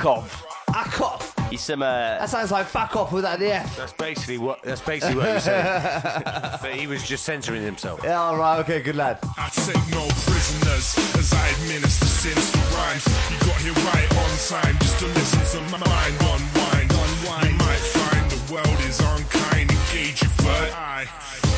Akov. 0.00 0.24
Akov. 0.68 1.50
He's 1.50 1.60
some. 1.60 1.82
Uh, 1.82 2.16
That 2.16 2.30
sounds 2.30 2.50
like 2.50 2.64
fuck 2.66 2.96
off 2.96 3.12
without 3.12 3.38
the 3.38 3.52
F. 3.52 3.76
That's 3.76 3.92
basically 3.92 4.38
what. 4.38 4.62
That's 4.62 4.80
basically 4.80 5.16
what 5.16 5.34
he 5.34 5.40
said. 5.40 6.58
but 6.62 6.72
he 6.72 6.86
was 6.86 7.06
just 7.06 7.24
censoring 7.24 7.62
himself. 7.62 8.00
Yeah, 8.02 8.18
all 8.18 8.38
right, 8.38 8.60
okay, 8.60 8.80
good 8.80 8.96
lad. 8.96 9.18
I 9.36 9.50
take 9.50 9.76
no 9.92 10.08
prisoners 10.24 10.96
as 11.18 11.34
I 11.34 11.48
administer 11.60 12.06
sinister 12.06 12.58
rhymes. 12.76 13.04
You 13.30 13.36
got 13.46 13.60
here 13.60 13.74
right 13.92 14.08
on 14.16 14.30
time 14.48 14.78
just 14.78 14.98
to 15.00 15.06
listen 15.06 15.60
to 15.60 15.70
my 15.70 15.78
mind 15.84 16.14
unwind. 16.32 16.90
Unwind. 16.96 17.50
You 17.50 17.58
might 17.60 17.84
find 17.92 18.30
the 18.30 18.40
world 18.54 18.80
is 18.88 19.00
unkind, 19.00 19.59
your. 19.90 21.06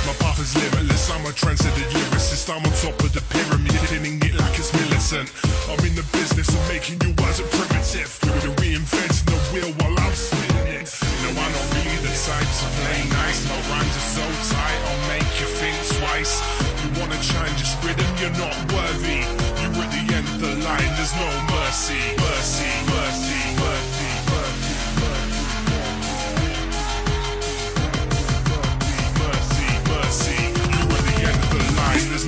My 0.09 0.15
path 0.19 0.41
is 0.41 0.57
limitless, 0.57 1.11
I'm 1.11 1.25
a 1.27 1.33
transcendent 1.33 1.87
lyricist. 1.93 2.49
I'm 2.49 2.65
on 2.65 2.73
top 2.81 2.99
of 3.05 3.13
the 3.13 3.21
pyramid, 3.29 3.73
hitting 3.93 4.19
it 4.25 4.35
like 4.41 4.57
it's 4.59 4.73
militant. 4.73 5.29
I'm 5.69 5.79
in 5.85 5.95
the 5.95 6.07
business 6.17 6.49
of 6.49 6.63
making 6.69 6.97
you 7.05 7.13
words 7.21 7.41
a 7.41 7.47
primitive. 7.53 8.11
You're 8.43 8.57
reinventing 8.57 9.27
the 9.29 9.39
wheel 9.53 9.71
while 9.79 9.95
I'm 10.01 10.15
spinning 10.17 10.81
it. 10.81 10.89
No, 11.23 11.29
I'm 11.37 11.53
not 11.53 11.67
really 11.77 12.01
the 12.01 12.13
type 12.25 12.49
to 12.49 12.67
play 12.81 13.01
nice. 13.21 13.45
My 13.53 13.59
rhymes 13.69 13.95
are 14.01 14.11
so 14.17 14.25
tight, 14.49 14.81
I'll 14.89 15.05
make 15.13 15.29
you 15.37 15.49
think 15.61 15.77
twice. 16.01 16.41
You 16.83 16.89
wanna 16.99 17.21
change 17.21 17.61
this 17.61 17.77
rhythm, 17.85 18.11
you're 18.17 18.37
not 18.41 18.57
worthy. 18.73 19.29
You're 19.61 19.77
at 19.77 19.91
the 19.93 20.03
end 20.09 20.27
of 20.33 20.39
the 20.41 20.53
line, 20.65 20.93
there's 20.97 21.15
no. 21.21 21.29
Mercy, 21.53 22.01
mercy, 22.17 22.73
mercy, 22.89 23.41
mercy, 23.61 23.82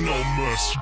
no 0.05 0.23
mercy. 0.37 0.79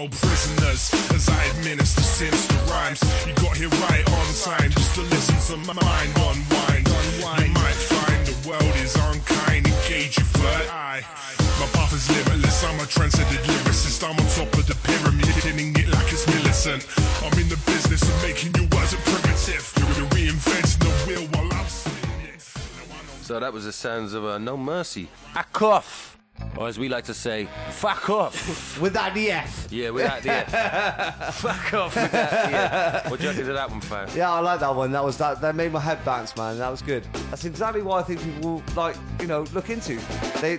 No 0.00 0.08
prisoners 0.08 0.90
as 1.12 1.28
I 1.28 1.44
administer 1.52 2.00
sinister 2.00 2.56
rhymes. 2.72 3.00
You 3.26 3.34
got 3.34 3.56
here 3.56 3.68
right 3.84 4.06
on 4.08 4.26
time 4.48 4.70
just 4.70 4.94
to 4.94 5.02
listen 5.02 5.36
to 5.48 5.56
my 5.66 5.74
mind 5.74 6.10
unwind. 6.16 6.88
You 7.40 7.52
might 7.52 7.80
find 7.92 8.20
the 8.26 8.36
world 8.48 8.74
is 8.76 8.96
unkind, 8.96 9.66
engage 9.66 10.16
your 10.16 10.30
third 10.40 10.68
eye. 10.70 11.02
My 11.60 11.66
path 11.76 11.92
is 11.92 12.08
limitless, 12.08 12.64
I'm 12.64 12.80
a 12.80 12.86
transcendent 12.86 13.44
lyricist. 13.44 14.02
I'm 14.02 14.16
on 14.16 14.28
top 14.38 14.52
of 14.56 14.66
the 14.66 14.76
pyramid, 14.88 15.26
hitting 15.26 15.76
it 15.76 15.88
like 15.92 16.08
it's 16.12 16.26
militant. 16.26 16.86
I'm 17.20 17.38
in 17.38 17.48
the 17.48 17.60
business 17.66 18.02
of 18.02 18.16
making 18.22 18.54
your 18.56 18.68
words 18.72 18.94
a 18.94 18.98
primitive. 19.04 19.64
You're 19.96 20.08
reinventing 20.16 20.80
the 20.80 20.92
wheel 21.04 21.24
while 21.32 21.52
I'm 21.52 21.68
spinning 21.68 22.34
it. 22.34 22.40
So 22.40 23.38
that 23.38 23.52
was 23.52 23.64
the 23.66 23.72
sounds 23.72 24.14
of 24.14 24.24
a 24.24 24.38
No 24.38 24.56
Mercy. 24.56 25.08
A 25.36 25.44
Or 25.60 25.82
as 26.70 26.78
we 26.78 26.88
like 26.88 27.04
to 27.04 27.14
say, 27.14 27.48
fuck 27.70 28.08
off. 28.08 28.80
Without 28.80 29.12
the 29.12 29.32
F. 29.32 29.66
Yeah, 29.70 29.90
without 29.90 30.22
the 30.22 30.30
F. 30.30 31.34
fuck 31.40 31.74
off 31.74 31.94
without 31.96 32.30
the 32.30 32.56
F. 32.56 33.10
What 33.10 33.18
do 33.18 33.24
you 33.26 33.30
reckon 33.30 33.48
of 33.48 33.54
that 33.54 33.70
one, 33.70 33.80
fam? 33.80 34.08
Yeah, 34.14 34.32
I 34.32 34.38
like 34.38 34.60
that 34.60 34.74
one. 34.74 34.92
That 34.92 35.04
was 35.04 35.18
that. 35.18 35.40
That 35.40 35.54
made 35.56 35.72
my 35.72 35.80
head 35.80 36.04
bounce, 36.04 36.36
man. 36.36 36.58
That 36.58 36.70
was 36.70 36.80
good. 36.80 37.04
That's 37.30 37.44
exactly 37.44 37.82
what 37.82 37.96
I 37.98 38.02
think 38.06 38.22
people 38.22 38.54
will 38.54 38.62
like. 38.76 38.96
You 39.20 39.26
know, 39.26 39.42
look 39.52 39.68
into. 39.68 39.96
They 40.40 40.58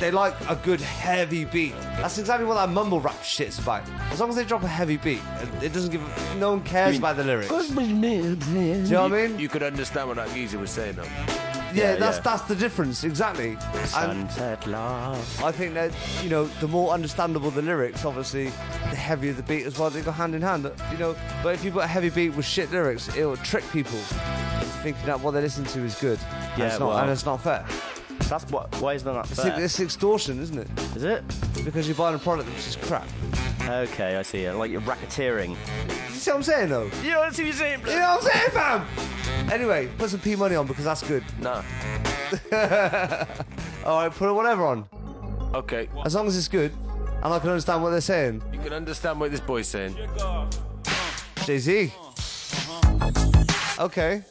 they 0.00 0.10
like 0.10 0.34
a 0.48 0.56
good 0.56 0.80
heavy 0.80 1.44
beat. 1.44 1.74
That's 1.96 2.18
exactly 2.18 2.44
what 2.46 2.56
that 2.56 2.68
mumble 2.68 3.00
rap 3.00 3.22
shit's 3.22 3.58
about. 3.58 3.82
As 4.10 4.20
long 4.20 4.28
as 4.28 4.36
they 4.36 4.44
drop 4.44 4.64
a 4.64 4.68
heavy 4.68 4.96
beat, 4.96 5.22
it 5.62 5.72
doesn't 5.72 5.92
give. 5.92 6.02
No 6.38 6.50
one 6.50 6.62
cares 6.64 6.98
about 6.98 7.16
the 7.16 7.24
lyrics. 7.24 7.48
Do 7.48 7.80
you 7.80 8.74
know 8.90 9.02
what 9.04 9.12
I 9.12 9.28
mean? 9.28 9.38
You 9.38 9.48
could 9.48 9.62
understand 9.62 10.08
what 10.08 10.16
that 10.16 10.32
geezer 10.34 10.58
was 10.58 10.70
saying, 10.70 10.96
though. 10.96 11.35
Yeah, 11.74 11.96
that's 11.96 12.18
that's 12.20 12.42
the 12.42 12.54
difference 12.56 13.04
exactly. 13.04 13.50
And 13.74 13.88
Sunset 14.30 14.66
love. 14.66 15.42
I 15.44 15.52
think 15.52 15.74
that 15.74 15.92
you 16.22 16.30
know 16.30 16.44
the 16.60 16.68
more 16.68 16.92
understandable 16.92 17.50
the 17.50 17.62
lyrics, 17.62 18.04
obviously, 18.04 18.44
the 18.44 18.96
heavier 18.96 19.32
the 19.32 19.42
beat 19.42 19.66
as 19.66 19.78
well. 19.78 19.90
They 19.90 20.00
go 20.02 20.10
hand 20.12 20.34
in 20.34 20.42
hand. 20.42 20.70
You 20.92 20.98
know, 20.98 21.16
but 21.42 21.54
if 21.54 21.64
you 21.64 21.70
put 21.72 21.84
a 21.84 21.86
heavy 21.86 22.10
beat 22.10 22.30
with 22.30 22.46
shit 22.46 22.70
lyrics, 22.70 23.08
it'll 23.16 23.36
trick 23.38 23.64
people 23.72 23.98
into 23.98 24.66
thinking 24.82 25.06
that 25.06 25.20
what 25.20 25.32
they 25.32 25.40
listen 25.40 25.64
to 25.64 25.80
is 25.80 25.94
good. 25.96 26.18
and 26.20 26.58
Yeah, 26.58 26.66
it's 26.68 26.78
not, 26.78 26.88
well- 26.88 26.98
and 26.98 27.10
it's 27.10 27.26
not 27.26 27.42
fair. 27.42 27.66
That's 28.28 28.50
what. 28.50 28.74
Why 28.80 28.94
is 28.94 29.04
that 29.04 29.12
not 29.12 29.30
It's, 29.30 29.40
fair? 29.42 29.60
it's 29.60 29.78
extortion, 29.78 30.40
isn't 30.40 30.58
it? 30.58 30.68
Is 30.96 31.04
it? 31.04 31.22
Because 31.64 31.86
you're 31.86 31.96
buying 31.96 32.14
a 32.14 32.18
product 32.18 32.48
which 32.48 32.66
is 32.66 32.76
crap. 32.76 33.06
Okay, 33.68 34.16
I 34.16 34.22
see. 34.22 34.44
it. 34.44 34.54
Like 34.54 34.70
you're 34.70 34.80
racketeering. 34.82 35.56
You 36.26 36.32
see 36.32 36.34
what 36.34 36.38
I'm 36.38 36.42
saying, 36.42 36.68
though? 36.70 36.90
Yeah, 37.04 37.20
I 37.20 37.30
see 37.30 37.42
what 37.42 37.46
you're 37.46 37.52
saying. 37.52 37.80
You 37.86 38.00
know 38.00 38.16
what 38.16 38.24
I'm 38.24 38.32
saying, 38.32 38.50
fam? 38.50 39.48
Anyway, 39.52 39.88
put 39.96 40.10
some 40.10 40.18
P 40.18 40.34
money 40.34 40.56
on 40.56 40.66
because 40.66 40.84
that's 40.84 41.04
good. 41.04 41.22
No. 41.40 41.52
All 43.84 44.00
right, 44.00 44.10
put 44.10 44.34
whatever 44.34 44.66
on. 44.66 44.88
Okay. 45.54 45.88
As 46.04 46.16
long 46.16 46.26
as 46.26 46.36
it's 46.36 46.48
good, 46.48 46.72
and 47.22 47.32
I 47.32 47.38
can 47.38 47.50
understand 47.50 47.80
what 47.80 47.90
they're 47.90 48.00
saying. 48.00 48.42
You 48.52 48.58
can 48.58 48.72
understand 48.72 49.20
what 49.20 49.30
this 49.30 49.38
boy's 49.38 49.68
saying. 49.68 49.96
Jay 51.44 51.58
Z. 51.58 51.92
Okay. 53.78 54.24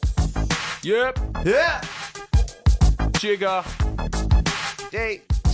Yep. 0.82 1.18
Yeah. 1.46 1.80
Jigger. 3.12 3.64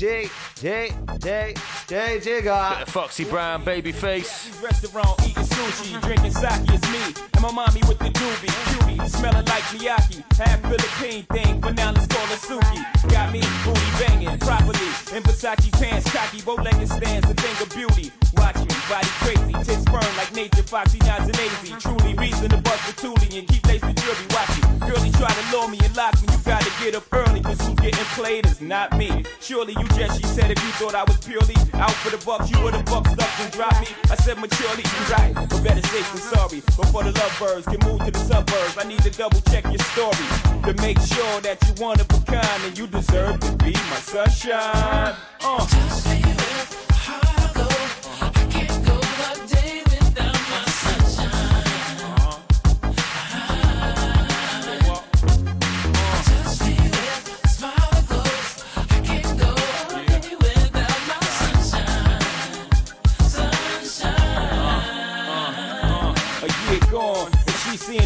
J, 0.03 0.29
J, 0.57 0.91
J, 1.21 1.21
J, 1.21 1.55
J, 1.87 2.19
Jigga. 2.19 2.85
Foxy 2.89 3.23
Brown, 3.23 3.63
baby 3.63 3.93
face. 3.93 4.51
Restaurant 4.61 5.17
eating 5.21 5.45
sushi, 5.45 6.03
drinking 6.03 6.33
sake 6.33 6.75
is 6.75 6.83
me. 6.91 7.15
And 7.35 7.43
my 7.43 7.53
mommy 7.53 7.83
with 7.87 8.01
the 8.01 8.11
doobie, 8.11 8.51
cutie, 8.97 9.09
smelling 9.09 9.47
like 9.47 9.63
Miyake. 9.71 10.25
Half 10.37 10.61
Philippine 10.63 11.23
thing, 11.27 11.61
but 11.61 11.77
now 11.77 11.93
let's 11.93 12.09
call 12.09 12.27
her 12.27 12.35
Suki. 12.35 13.11
Got 13.13 13.33
me 13.33 13.43
booty 13.63 13.81
banging 14.01 14.39
properly. 14.41 14.91
In 15.15 15.23
Versace 15.23 15.71
pants, 15.71 16.11
cocky, 16.11 16.43
bow 16.43 16.55
legged 16.55 16.89
stands, 16.89 17.31
a 17.31 17.35
thing 17.35 17.63
of 17.63 17.73
beauty. 17.73 18.11
Watch 18.37 18.57
me, 18.57 18.72
body 18.89 19.09
crazy, 19.23 19.53
tits 19.65 19.85
firm 19.87 20.17
like 20.17 20.33
nature, 20.35 20.63
foxy, 20.63 20.99
nods 21.07 21.29
and 21.29 21.37
lazy. 21.39 21.75
Truly 21.79 22.15
reason 22.15 22.49
to 22.51 22.59
bust 22.59 22.83
the 22.87 22.95
toolie 23.03 23.39
and 23.39 23.47
keep 23.49 23.67
lacing 23.67 23.95
jewelry. 23.95 24.27
Watch 24.31 24.59
it. 24.59 24.65
Girlie 24.81 25.13
try 25.13 25.31
to 25.31 25.45
lure 25.53 25.69
me 25.69 25.79
and 25.83 25.97
lock 25.97 26.15
me, 26.21 26.29
you 26.33 26.41
gotta 26.45 26.71
get 26.83 26.95
up 26.95 27.05
early, 27.13 27.41
cause 27.41 27.61
who's 27.61 27.79
getting 27.81 28.05
played 28.17 28.47
is 28.47 28.61
not 28.61 28.97
me. 28.97 29.25
Surely 29.41 29.75
you 29.79 29.87
just, 29.95 30.21
she 30.21 30.27
said, 30.27 30.51
if 30.51 30.63
you 30.63 30.73
thought 30.81 30.95
I 30.95 31.05
was 31.05 31.19
purely 31.19 31.57
out 31.75 31.95
for 32.03 32.11
the 32.11 32.23
bucks, 32.25 32.51
you 32.51 32.59
would've 32.63 32.85
bucked 32.87 33.19
up 33.19 33.41
and 33.41 33.53
dropped 33.53 33.81
me. 33.81 33.89
I 34.11 34.17
said 34.17 34.39
maturely, 34.39 34.83
you 34.83 35.01
right, 35.15 35.33
but 35.35 35.63
better 35.63 35.83
safe 35.89 36.09
than 36.13 36.23
sorry. 36.23 36.61
Before 36.77 37.05
the 37.05 37.13
lovebirds 37.13 37.67
can 37.67 37.81
move 37.89 38.05
to 38.05 38.11
the 38.11 38.25
suburbs, 38.25 38.77
I 38.79 38.85
need 38.85 39.03
to 39.03 39.11
double 39.11 39.41
check 39.53 39.65
your 39.65 39.83
story 39.95 40.27
to 40.67 40.75
make 40.83 40.99
sure 41.01 41.41
that 41.43 41.59
you 41.67 41.85
one 41.85 42.01
of 42.01 42.07
a 42.11 42.21
kind 42.27 42.63
and 42.65 42.77
you 42.77 42.87
deserve 42.87 43.41
to 43.41 43.53
be 43.65 43.73
my 43.73 44.01
sunshine. 44.03 45.15
Uh. 45.41 46.82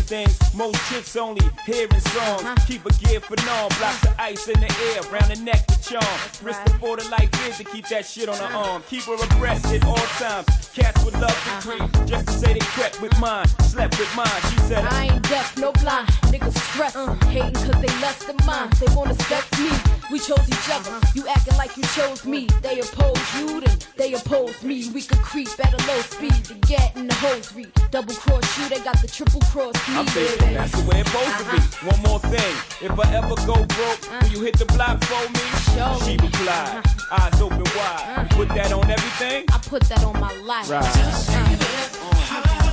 Things 0.06 0.45
most 0.56 0.76
chicks 0.88 1.16
only 1.16 1.42
hearing 1.64 2.00
songs. 2.00 2.64
Keep 2.66 2.86
a 2.86 2.92
gear 2.94 3.20
for 3.20 3.36
norm, 3.44 3.68
block 3.78 4.00
the 4.00 4.14
ice 4.18 4.48
in 4.48 4.58
the 4.58 4.72
air, 4.90 5.02
round 5.12 5.30
the 5.30 5.40
neck 5.42 5.66
to 5.66 5.80
charm. 5.82 6.18
Risk 6.42 6.64
before 6.64 6.96
the 6.96 7.08
life 7.10 7.30
is 7.48 7.58
to 7.58 7.64
keep 7.64 7.86
that 7.88 8.06
shit 8.06 8.28
on 8.28 8.36
her 8.38 8.44
uh-huh. 8.44 8.72
arm. 8.72 8.82
Keep 8.88 9.02
her 9.04 9.14
abreast 9.14 9.66
at 9.66 9.84
all 9.84 9.96
times. 10.18 10.46
Cats 10.74 11.04
would 11.04 11.14
love 11.14 11.30
to 11.30 11.36
uh-huh. 11.36 11.60
creep, 11.60 12.06
just 12.06 12.26
to 12.26 12.32
say 12.32 12.52
they 12.54 12.66
crept 12.74 13.00
with 13.00 13.18
mine, 13.20 13.46
slept 13.62 13.98
with 13.98 14.14
mine. 14.16 14.40
She 14.50 14.58
said, 14.68 14.84
I 14.84 15.04
ain't 15.04 15.22
deaf, 15.28 15.56
no 15.58 15.72
blind. 15.72 16.08
Niggas 16.32 16.56
stress, 16.72 16.96
uh. 16.96 17.14
hating 17.26 17.52
cause 17.52 17.80
they 17.80 17.92
less 18.00 18.24
than 18.24 18.36
mine. 18.46 18.70
They 18.80 18.92
wanna 18.94 19.14
sex 19.14 19.46
me. 19.60 19.70
We 20.10 20.18
chose 20.18 20.48
each 20.48 20.70
other. 20.70 20.90
Uh-huh. 20.90 21.12
You 21.14 21.28
acting 21.28 21.56
like 21.56 21.76
you 21.76 21.82
chose 21.94 22.24
me. 22.24 22.46
They 22.62 22.80
oppose 22.80 23.20
you, 23.38 23.60
then 23.60 23.78
they 23.96 24.14
oppose 24.14 24.62
me. 24.62 24.90
We 24.90 25.02
could 25.02 25.18
creep 25.18 25.48
at 25.60 25.72
a 25.74 25.86
low 25.86 26.00
speed 26.00 26.44
to 26.46 26.54
get 26.66 26.96
in 26.96 27.06
the 27.08 27.14
hosiery. 27.14 27.66
Double 27.90 28.14
cross 28.14 28.58
you, 28.58 28.68
they 28.68 28.82
got 28.84 29.00
the 29.02 29.08
triple 29.08 29.40
cross 29.52 29.74
me. 29.88 30.45
That's 30.54 30.72
the 30.72 30.88
way 30.88 31.00
it's 31.00 31.10
supposed 31.10 31.38
to 31.38 31.44
be. 31.50 31.58
Uh-huh. 31.58 31.90
One 31.90 32.00
more 32.02 32.20
thing, 32.20 32.54
if 32.82 32.92
I 32.98 33.14
ever 33.14 33.36
go 33.46 33.54
broke, 33.54 34.02
uh-huh. 34.02 34.20
will 34.22 34.30
you 34.30 34.40
hit 34.44 34.58
the 34.58 34.66
block 34.66 35.02
for 35.04 35.22
me? 35.30 35.44
Show 35.74 36.04
She 36.04 36.16
replied, 36.16 36.82
uh-huh. 36.84 37.22
eyes 37.22 37.40
open 37.40 37.64
wide. 37.76 38.28
You 38.30 38.36
put 38.36 38.48
that 38.48 38.72
on 38.72 38.90
everything? 38.90 39.44
I 39.52 39.58
put 39.58 39.82
that 39.84 40.04
on 40.04 40.18
my 40.20 40.34
life. 40.40 40.70
Right. 40.70 42.65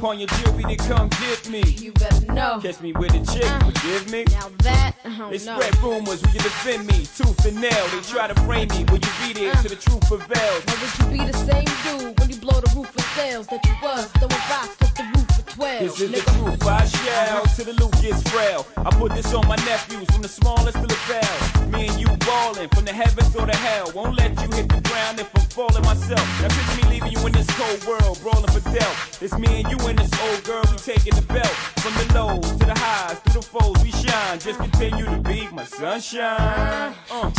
Upon 0.00 0.18
your 0.18 0.28
jewelry 0.28 0.64
to 0.64 0.76
come 0.88 1.10
get 1.20 1.46
me. 1.50 1.60
You 1.76 1.92
better 1.92 2.32
know. 2.32 2.58
Catch 2.62 2.80
me 2.80 2.92
with 2.94 3.12
a 3.12 3.20
chick, 3.34 3.44
uh, 3.44 3.58
forgive 3.68 4.10
me. 4.10 4.24
Now 4.30 4.48
that, 4.62 4.94
I 5.04 5.08
don't 5.18 5.30
They 5.30 5.44
know. 5.44 5.60
spread 5.60 5.76
rumors, 5.82 6.22
will 6.22 6.30
you 6.32 6.40
defend 6.40 6.86
me? 6.86 7.04
Tooth 7.04 7.44
and 7.44 7.60
nail, 7.60 7.86
they 7.92 8.00
try 8.00 8.26
to 8.26 8.34
frame 8.48 8.68
me. 8.68 8.84
Will 8.88 8.96
you 8.96 9.12
be 9.20 9.34
there 9.34 9.52
till 9.60 9.68
the 9.68 9.76
truth 9.76 10.00
prevails? 10.08 10.64
Or 10.64 10.76
would 10.80 10.92
you 10.96 11.18
be 11.20 11.30
the 11.30 11.36
same 11.36 11.68
dude 11.84 12.18
when 12.18 12.30
you 12.30 12.36
blow 12.36 12.58
the 12.64 12.72
roof 12.74 12.88
of 12.96 13.04
sales 13.12 13.46
that 13.48 13.60
you 13.66 13.74
was 13.82 14.06
throwing 14.16 14.40
rocks 14.48 14.80
off 14.80 14.94
the 14.96 15.04
roof 15.12 15.19
12? 15.60 15.80
This 15.80 16.00
is 16.00 16.10
the 16.10 16.30
truth, 16.32 16.66
I 16.66 16.84
shall 16.86 17.44
till 17.54 17.66
the 17.66 17.74
loot 17.74 17.92
gets 18.00 18.22
frail. 18.30 18.66
I 18.78 18.90
put 18.96 19.12
this 19.12 19.34
on 19.34 19.46
my 19.46 19.56
nephews 19.56 20.08
from 20.10 20.22
the 20.22 20.28
smallest 20.28 20.76
to 20.80 20.86
the 20.86 21.00
foul. 21.04 21.66
Me 21.68 21.88
and 21.88 22.00
you 22.00 22.08
ballin' 22.24 22.70
from 22.70 22.86
the 22.86 22.92
heavens 22.92 23.36
or 23.36 23.44
the 23.44 23.54
hell. 23.54 23.92
Won't 23.94 24.16
let 24.16 24.30
you 24.40 24.48
hit 24.56 24.70
the 24.70 24.80
ground 24.88 25.20
if 25.20 25.28
I'm 25.36 25.44
falling 25.52 25.84
myself. 25.84 26.24
Now 26.40 26.48
picture 26.48 26.76
me 26.80 26.94
leaving 26.94 27.12
you 27.12 27.26
in 27.26 27.32
this 27.32 27.50
cold 27.60 27.84
world, 27.84 28.18
brawling 28.22 28.50
for 28.50 28.64
death. 28.72 29.22
It's 29.22 29.36
me 29.36 29.60
and 29.60 29.68
you 29.70 29.78
and 29.86 29.98
this 29.98 30.12
old 30.24 30.42
girl, 30.44 30.64
we 30.70 30.78
taking 30.78 31.14
the 31.14 31.26
belt. 31.28 31.54
From 31.84 31.92
the 32.00 32.06
lows 32.14 32.50
to 32.56 32.64
the 32.64 32.74
highs, 32.74 33.18
through 33.18 33.42
the 33.42 33.46
foes, 33.46 33.76
we 33.82 33.90
shine. 33.90 34.38
Just 34.38 34.58
continue 34.58 35.04
to 35.04 35.18
be 35.18 35.46
my 35.52 35.64
sunshine. 35.64 36.94
Uh. 37.10 37.30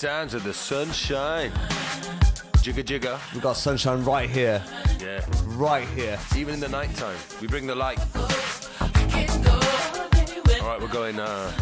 Sounds 0.00 0.32
of 0.32 0.44
the 0.44 0.54
sunshine. 0.54 1.50
Jigga 2.64 2.82
jigga. 2.82 3.34
We 3.34 3.40
got 3.40 3.52
sunshine 3.52 4.02
right 4.02 4.30
here. 4.30 4.64
Yeah. 4.98 5.22
Right 5.44 5.86
here. 5.88 6.18
Even 6.34 6.54
in 6.54 6.60
the 6.60 6.70
night 6.70 6.96
time, 6.96 7.18
we 7.38 7.46
bring 7.46 7.66
the 7.66 7.74
light. 7.74 7.98
All 10.62 10.68
right, 10.68 10.80
we're 10.80 10.88
going. 10.88 11.20
Uh, 11.20 11.52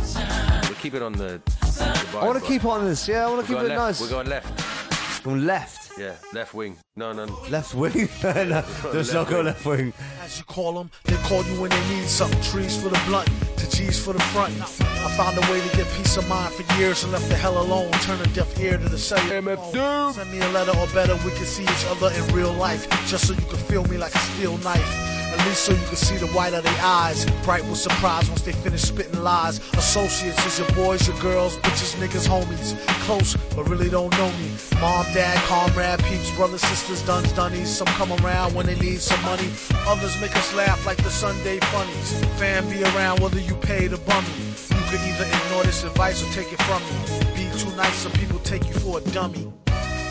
we're 0.68 0.76
keeping 0.76 1.02
on 1.02 1.14
the. 1.14 1.40
the 1.42 2.18
I 2.20 2.24
want 2.24 2.40
to 2.40 2.46
keep 2.46 2.64
on 2.64 2.84
this. 2.84 3.08
Yeah, 3.08 3.26
I 3.26 3.28
want 3.28 3.40
to 3.44 3.46
keep 3.52 3.60
it 3.60 3.70
left. 3.70 3.80
nice. 3.80 4.00
We're 4.00 4.08
going 4.08 4.28
left. 4.28 5.24
Going 5.24 5.44
left. 5.44 5.77
Yeah, 5.98 6.14
left 6.32 6.54
wing. 6.54 6.76
No, 6.94 7.12
no. 7.12 7.24
Left 7.50 7.74
wing. 7.74 8.08
no, 8.22 8.64
let's 8.94 9.12
not 9.12 9.28
go 9.28 9.40
left 9.40 9.66
wing. 9.66 9.92
As 10.22 10.38
you 10.38 10.44
call 10.44 10.74
them, 10.74 10.90
they 11.04 11.16
call 11.16 11.44
you 11.44 11.60
when 11.60 11.70
they 11.70 11.88
need 11.88 12.06
something. 12.06 12.40
Trees 12.40 12.80
for 12.80 12.88
the 12.88 13.02
blunt, 13.06 13.28
to 13.56 13.68
G's 13.68 13.98
for 13.98 14.12
the 14.12 14.20
front. 14.32 14.54
I 14.60 15.10
found 15.16 15.36
a 15.38 15.40
way 15.50 15.60
to 15.60 15.76
get 15.76 15.88
peace 15.96 16.16
of 16.16 16.28
mind 16.28 16.54
for 16.54 16.62
years 16.78 17.02
and 17.02 17.10
left 17.10 17.28
the 17.28 17.34
hell 17.34 17.60
alone. 17.60 17.90
Turn 18.02 18.20
a 18.20 18.26
deaf 18.28 18.60
ear 18.60 18.78
to 18.78 18.88
the 18.88 18.98
cellular. 18.98 19.56
phone. 19.56 20.14
Send 20.14 20.30
me 20.30 20.38
a 20.40 20.48
letter 20.50 20.78
or 20.78 20.86
better, 20.88 21.16
we 21.24 21.32
can 21.32 21.44
see 21.44 21.64
each 21.64 21.86
other 21.88 22.14
in 22.14 22.24
real 22.32 22.52
life. 22.52 22.88
Just 23.08 23.26
so 23.26 23.34
you 23.34 23.46
can 23.46 23.58
feel 23.58 23.84
me 23.84 23.98
like 23.98 24.14
a 24.14 24.18
steel 24.18 24.56
knife. 24.58 25.17
At 25.38 25.46
least 25.46 25.64
so 25.64 25.72
you 25.72 25.86
can 25.86 25.96
see 25.96 26.16
the 26.16 26.26
white 26.28 26.52
of 26.52 26.64
their 26.64 26.80
eyes. 26.82 27.24
Bright 27.44 27.64
with 27.66 27.78
surprise 27.78 28.28
once 28.28 28.42
they 28.42 28.52
finish 28.52 28.82
spitting 28.82 29.22
lies. 29.22 29.58
Associates 29.74 30.44
is 30.44 30.58
your 30.58 30.68
boys, 30.72 31.06
your 31.06 31.16
girls, 31.18 31.56
bitches, 31.58 31.94
niggas, 31.94 32.26
homies. 32.26 32.76
Close, 33.06 33.36
but 33.54 33.68
really 33.68 33.88
don't 33.88 34.10
know 34.18 34.30
me. 34.32 34.50
Mom, 34.80 35.06
dad, 35.14 35.36
comrade, 35.46 36.02
peeps, 36.04 36.34
brothers, 36.36 36.62
sisters, 36.62 37.02
duns, 37.02 37.30
dunnies. 37.32 37.68
Some 37.68 37.86
come 37.98 38.12
around 38.24 38.54
when 38.54 38.66
they 38.66 38.74
need 38.80 39.00
some 39.00 39.22
money. 39.22 39.48
Others 39.86 40.20
make 40.20 40.34
us 40.36 40.52
laugh 40.54 40.84
like 40.84 40.98
the 40.98 41.10
Sunday 41.10 41.60
funnies. 41.70 42.12
Fan 42.38 42.68
be 42.68 42.82
around 42.82 43.20
whether 43.20 43.38
you 43.38 43.54
pay 43.54 43.86
the 43.86 43.98
bummy. 43.98 44.28
You 44.74 44.84
could 44.90 45.00
either 45.00 45.24
ignore 45.24 45.62
this 45.62 45.84
advice 45.84 46.20
or 46.20 46.26
take 46.32 46.52
it 46.52 46.60
from 46.62 46.82
me. 46.82 47.34
Be 47.36 47.58
too 47.58 47.70
nice, 47.76 47.94
some 47.94 48.12
people 48.12 48.40
take 48.40 48.66
you 48.66 48.74
for 48.74 48.98
a 48.98 49.00
dummy. 49.12 49.52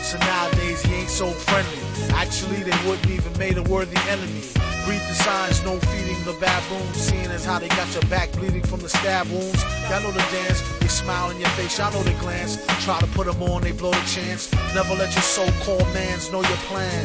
So 0.02 0.16
nowadays 0.20 0.80
he 0.82 0.94
ain't 0.94 1.10
so 1.10 1.26
friendly. 1.26 2.14
Actually, 2.14 2.62
they 2.62 2.88
wouldn't 2.88 3.10
even 3.10 3.36
made 3.36 3.58
a 3.58 3.62
worthy 3.64 3.98
enemy. 4.08 4.42
Read 4.88 5.02
the 5.02 5.14
signs, 5.14 5.62
no 5.64 5.78
feeding 5.78 6.24
the 6.24 6.32
baboons. 6.40 6.96
Seeing 6.96 7.30
as 7.30 7.44
how 7.44 7.58
they 7.58 7.68
got 7.68 7.92
your 7.92 8.08
back 8.08 8.32
bleeding 8.32 8.62
from 8.62 8.80
the 8.80 8.88
stab 8.88 9.28
wounds. 9.28 9.62
Y'all 9.90 10.00
know 10.00 10.10
the 10.10 10.24
dance, 10.32 10.62
they 10.80 10.88
smile 10.88 11.28
in 11.28 11.38
your 11.38 11.50
face, 11.50 11.78
y'all 11.78 11.92
know 11.92 12.02
the 12.02 12.18
glance. 12.20 12.56
Try 12.86 12.98
to 13.00 13.06
put 13.08 13.26
them 13.26 13.42
on, 13.42 13.60
they 13.60 13.72
blow 13.72 13.90
the 13.90 14.06
chance. 14.06 14.50
Never 14.74 14.94
let 14.94 15.12
your 15.12 15.22
so-called 15.22 15.86
mans 15.92 16.32
know 16.32 16.40
your 16.40 16.62
plan. 16.72 17.04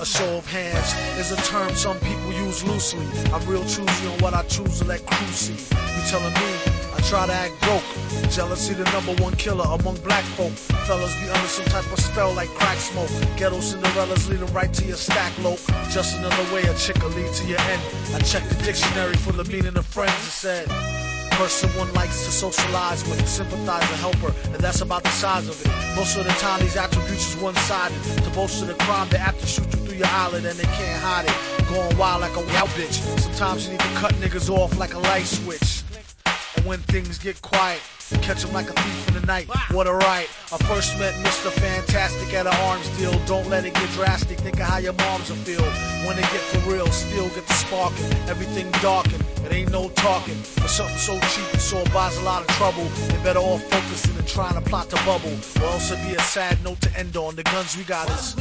A 0.00 0.04
show 0.04 0.38
of 0.38 0.46
hands 0.50 0.94
is 1.20 1.30
a 1.30 1.36
term 1.48 1.74
some 1.76 2.00
people 2.00 2.32
use 2.32 2.64
loosely. 2.64 3.06
I'm 3.32 3.46
real 3.46 3.62
choosy 3.62 4.06
on 4.08 4.18
what 4.18 4.34
I 4.34 4.42
choose 4.44 4.80
to 4.80 4.86
let 4.86 5.06
crew 5.06 5.28
see. 5.28 5.52
You 5.52 6.02
telling 6.08 6.34
me 6.34 6.79
try 7.10 7.26
to 7.26 7.32
act 7.32 7.60
broke. 7.62 7.82
Jealousy 8.30 8.72
the 8.72 8.84
number 8.92 9.12
one 9.20 9.34
killer 9.34 9.64
among 9.64 9.96
black 10.06 10.22
folk. 10.38 10.52
Fellas 10.86 11.12
be 11.18 11.28
under 11.28 11.48
some 11.48 11.64
type 11.64 11.84
of 11.92 11.98
spell 11.98 12.32
like 12.34 12.48
crack 12.50 12.78
smoke. 12.78 13.10
Ghetto 13.36 13.58
Cinderellas 13.58 14.28
lead 14.30 14.40
'em 14.40 14.54
right 14.54 14.72
to 14.72 14.84
your 14.84 14.96
stack 14.96 15.32
lope. 15.42 15.58
Just 15.90 16.16
another 16.18 16.46
way 16.54 16.62
a 16.62 16.74
chick 16.74 17.02
will 17.02 17.10
lead 17.10 17.32
to 17.34 17.44
your 17.46 17.60
end. 17.72 17.82
I 18.14 18.20
checked 18.20 18.48
the 18.50 18.62
dictionary 18.62 19.16
for 19.16 19.32
the 19.32 19.44
meaning 19.44 19.76
of 19.76 19.86
friends. 19.86 20.14
and 20.22 20.36
said, 20.44 20.66
person 21.32 21.68
one 21.70 21.92
likes 21.94 22.24
to 22.26 22.30
socialize 22.30 23.02
with, 23.08 23.26
sympathize 23.26 23.86
and 23.90 24.00
help 24.06 24.18
her, 24.26 24.32
and 24.52 24.60
that's 24.62 24.80
about 24.80 25.02
the 25.02 25.10
size 25.10 25.48
of 25.48 25.56
it. 25.60 25.70
Most 25.96 26.16
of 26.16 26.24
the 26.24 26.34
time, 26.44 26.60
these 26.60 26.76
attributes 26.76 27.34
is 27.34 27.36
one-sided. 27.42 28.00
To 28.24 28.30
boast 28.30 28.62
of 28.62 28.68
the 28.68 28.78
crime, 28.84 29.08
they 29.08 29.18
have 29.18 29.38
to 29.40 29.46
shoot 29.46 29.66
you 29.74 29.80
through 29.84 29.98
your 29.98 30.12
eyelid 30.20 30.44
and 30.44 30.56
they 30.56 30.70
can't 30.78 31.00
hide 31.02 31.26
it. 31.26 31.36
Going 31.68 31.96
wild 31.98 32.20
like 32.20 32.36
a 32.36 32.44
wild 32.52 32.70
bitch. 32.78 32.98
Sometimes 33.18 33.66
you 33.66 33.72
need 33.72 33.80
to 33.80 33.94
cut 34.02 34.12
niggas 34.22 34.48
off 34.48 34.78
like 34.78 34.94
a 34.94 35.00
light 35.00 35.26
switch. 35.26 35.79
And 36.60 36.68
when 36.68 36.80
things 36.80 37.16
get 37.16 37.40
quiet, 37.40 37.80
catch 38.20 38.44
him 38.44 38.52
like 38.52 38.68
a 38.68 38.74
thief 38.74 39.08
in 39.08 39.14
the 39.14 39.26
night. 39.26 39.48
What 39.70 39.86
a 39.86 39.94
right. 39.94 40.28
I 40.52 40.58
first 40.68 40.98
met 40.98 41.14
Mr. 41.24 41.50
Fantastic 41.50 42.34
at 42.34 42.46
an 42.46 42.52
arms 42.68 42.86
deal. 42.98 43.18
Don't 43.24 43.48
let 43.48 43.64
it 43.64 43.72
get 43.72 43.88
drastic. 43.92 44.38
Think 44.40 44.60
of 44.60 44.66
how 44.66 44.76
your 44.76 44.92
moms 44.92 45.30
will 45.30 45.38
feel 45.38 45.64
when 46.06 46.18
it 46.18 46.28
get 46.28 46.42
for 46.52 46.70
real. 46.70 46.86
Still 46.88 47.30
get 47.30 47.46
the 47.46 47.54
sparking. 47.54 48.12
Everything 48.28 48.70
darkened. 48.82 49.24
It 49.46 49.54
ain't 49.54 49.72
no 49.72 49.88
talking. 49.90 50.34
For 50.34 50.68
something 50.68 50.98
so 50.98 51.14
cheap, 51.32 51.50
and 51.50 51.62
so 51.62 51.82
buys 51.94 52.18
a 52.18 52.22
lot 52.24 52.42
of 52.42 52.48
trouble. 52.58 52.84
They 53.08 53.16
better 53.24 53.38
off 53.38 53.62
focusing 53.70 54.14
and 54.18 54.28
trying 54.28 54.52
to 54.52 54.60
plot 54.60 54.90
the 54.90 54.96
bubble. 55.06 55.32
Or 55.64 55.72
else 55.72 55.90
it'd 55.90 56.06
be 56.06 56.14
a 56.14 56.20
sad 56.20 56.62
note 56.62 56.82
to 56.82 56.94
end 56.94 57.16
on. 57.16 57.36
The 57.36 57.44
guns 57.44 57.74
we 57.74 57.84
got 57.84 58.06
is. 58.10 58.36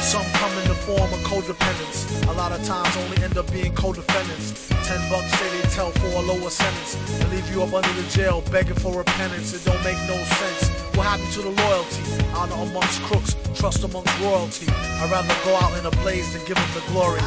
Some 0.00 0.24
come 0.40 0.52
in 0.56 0.68
the 0.68 0.78
form 0.88 1.12
of 1.12 1.20
codependence. 1.20 2.26
A 2.28 2.32
lot 2.32 2.52
of 2.52 2.64
times 2.64 2.96
only 2.96 3.22
end 3.22 3.36
up 3.36 3.52
being 3.52 3.74
co-defendants. 3.74 4.75
Ten 4.86 5.02
bucks 5.10 5.32
say 5.38 5.48
they 5.50 5.68
tell 5.70 5.90
for 5.90 6.06
a 6.06 6.20
lower 6.20 6.48
sentence. 6.48 6.94
And 7.20 7.28
leave 7.32 7.50
you 7.50 7.60
up 7.64 7.74
under 7.74 7.92
the 8.00 8.08
jail 8.08 8.40
begging 8.52 8.76
for 8.76 8.96
repentance. 8.96 9.52
It 9.52 9.64
don't 9.68 9.82
make 9.82 9.98
no 10.06 10.14
sense. 10.14 10.68
What 10.94 11.06
happened 11.08 11.32
to 11.32 11.42
the 11.42 11.50
loyalty? 11.50 12.02
Honor 12.34 12.54
amongst 12.70 13.02
crooks, 13.02 13.34
trust 13.54 13.82
amongst 13.82 14.16
royalty. 14.20 14.68
I'd 14.70 15.10
rather 15.10 15.34
go 15.44 15.56
out 15.56 15.76
in 15.76 15.86
a 15.86 15.90
blaze 16.02 16.32
than 16.32 16.46
give 16.46 16.56
them 16.56 16.70
the 16.74 16.84
glory. 16.92 17.20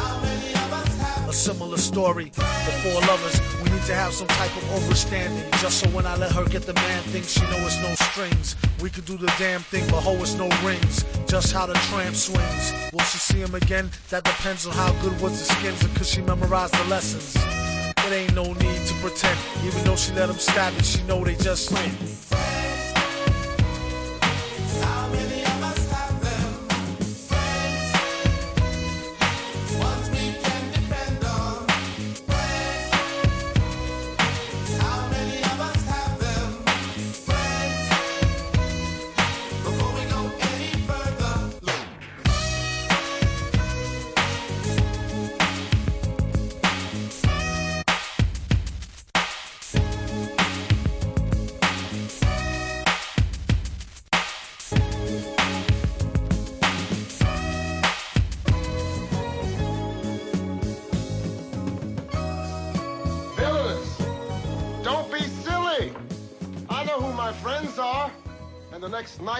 A 1.30 1.32
similar 1.32 1.76
story. 1.76 2.32
The 2.34 2.72
four 2.82 3.00
lovers, 3.02 3.40
we 3.62 3.70
need 3.70 3.84
to 3.84 3.94
have 3.94 4.12
some 4.12 4.26
type 4.26 4.50
of 4.56 4.82
understanding. 4.82 5.48
Just 5.60 5.78
so 5.78 5.88
when 5.90 6.04
I 6.04 6.16
let 6.16 6.32
her 6.32 6.44
get 6.44 6.62
the 6.62 6.74
man 6.74 7.04
thing, 7.04 7.22
she 7.22 7.42
know 7.42 7.58
it's 7.58 7.80
no 7.80 7.94
strings. 8.10 8.56
We 8.82 8.90
could 8.90 9.04
do 9.04 9.16
the 9.16 9.32
damn 9.38 9.60
thing, 9.60 9.88
but 9.92 10.00
ho, 10.00 10.16
it's 10.16 10.34
no 10.34 10.48
rings. 10.66 11.04
Just 11.28 11.52
how 11.52 11.66
the 11.66 11.74
tramp 11.74 12.16
swings. 12.16 12.72
Will 12.92 13.04
she 13.04 13.18
see 13.18 13.38
him 13.38 13.54
again? 13.54 13.92
That 14.08 14.24
depends 14.24 14.66
on 14.66 14.72
how 14.72 14.90
good 15.02 15.20
was 15.20 15.38
the 15.38 15.54
skins 15.54 15.80
could 15.96 16.04
she 16.04 16.20
memorize 16.20 16.72
the 16.72 16.84
lessons. 16.86 17.36
It 17.36 18.12
ain't 18.12 18.34
no 18.34 18.52
need 18.52 18.86
to 18.88 18.94
pretend. 18.94 19.38
Even 19.64 19.84
though 19.84 19.94
she 19.94 20.12
let 20.14 20.30
him 20.30 20.38
stab 20.38 20.76
it, 20.78 20.84
she 20.84 21.00
know 21.04 21.22
they 21.22 21.36
just 21.36 21.70
Villains, 21.70 22.30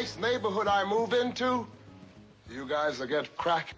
nice 0.00 0.16
neighborhood 0.16 0.66
I 0.66 0.82
move 0.82 1.12
into, 1.12 1.66
you 2.50 2.66
guys 2.66 3.00
will 3.00 3.06
get 3.06 3.36
crack. 3.36 3.74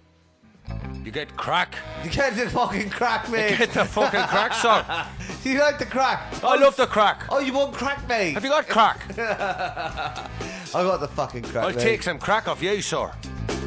You 1.05 1.11
get 1.11 1.37
crack. 1.37 1.74
You 2.05 2.11
get 2.11 2.37
the 2.37 2.49
fucking 2.49 2.91
crack, 2.91 3.29
mate. 3.29 3.51
You 3.51 3.57
get 3.59 3.70
the 3.70 3.85
fucking 3.85 4.20
crack, 4.20 4.55
son. 4.55 4.85
you 5.45 5.59
like 5.59 5.79
the 5.79 5.87
crack? 5.87 6.33
I 6.45 6.55
oh, 6.55 6.61
love 6.61 6.77
the 6.77 6.87
crack. 6.87 7.24
Oh, 7.29 7.41
you 7.41 7.53
want 7.53 7.74
crack, 7.74 8.07
mate? 8.09 8.35
Have 8.35 8.45
you 8.45 8.51
got 8.51 8.69
crack? 8.69 9.01
I 9.19 10.29
got 10.73 11.01
the 11.01 11.09
fucking 11.09 11.43
crack. 11.43 11.65
I'll 11.65 11.74
mate. 11.74 11.81
take 11.81 12.03
some 12.05 12.19
crack 12.20 12.47
off 12.47 12.62
you, 12.62 12.81
sir. 12.81 13.11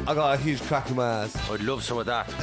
I 0.08 0.14
got 0.14 0.38
a 0.38 0.42
huge 0.42 0.62
crack 0.62 0.88
in 0.88 0.96
my 0.96 1.24
ass. 1.24 1.50
I'd 1.50 1.60
love 1.62 1.82
some 1.82 1.98
of 1.98 2.06
that. 2.06 2.28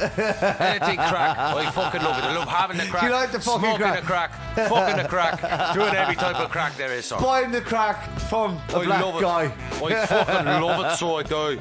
Anything 0.60 0.96
crack. 0.96 1.38
I 1.38 1.70
fucking 1.70 2.02
love 2.02 2.18
it. 2.18 2.24
I 2.24 2.36
love 2.36 2.48
having 2.48 2.76
the 2.76 2.84
crack. 2.84 3.02
You 3.02 3.10
like 3.10 3.32
the 3.32 3.40
fucking 3.40 3.60
smoking 3.60 3.78
crack? 3.78 4.00
the 4.00 4.06
crack, 4.06 4.32
fucking 4.68 5.02
the 5.02 5.08
crack, 5.08 5.74
doing 5.74 5.94
every 5.94 6.14
type 6.14 6.36
of 6.36 6.50
crack 6.50 6.76
there 6.76 6.92
is, 6.92 7.06
sir. 7.06 7.18
Buying 7.18 7.50
the 7.50 7.62
crack 7.62 8.18
from 8.20 8.60
a 8.68 8.76
I 8.76 8.84
black 8.84 9.02
love 9.02 9.16
it. 9.16 9.20
guy. 9.22 9.44
I 9.82 10.06
fucking 10.06 10.46
love 10.62 10.92
it, 10.92 10.96
so 10.98 11.16
I 11.16 11.22
do. 11.22 11.60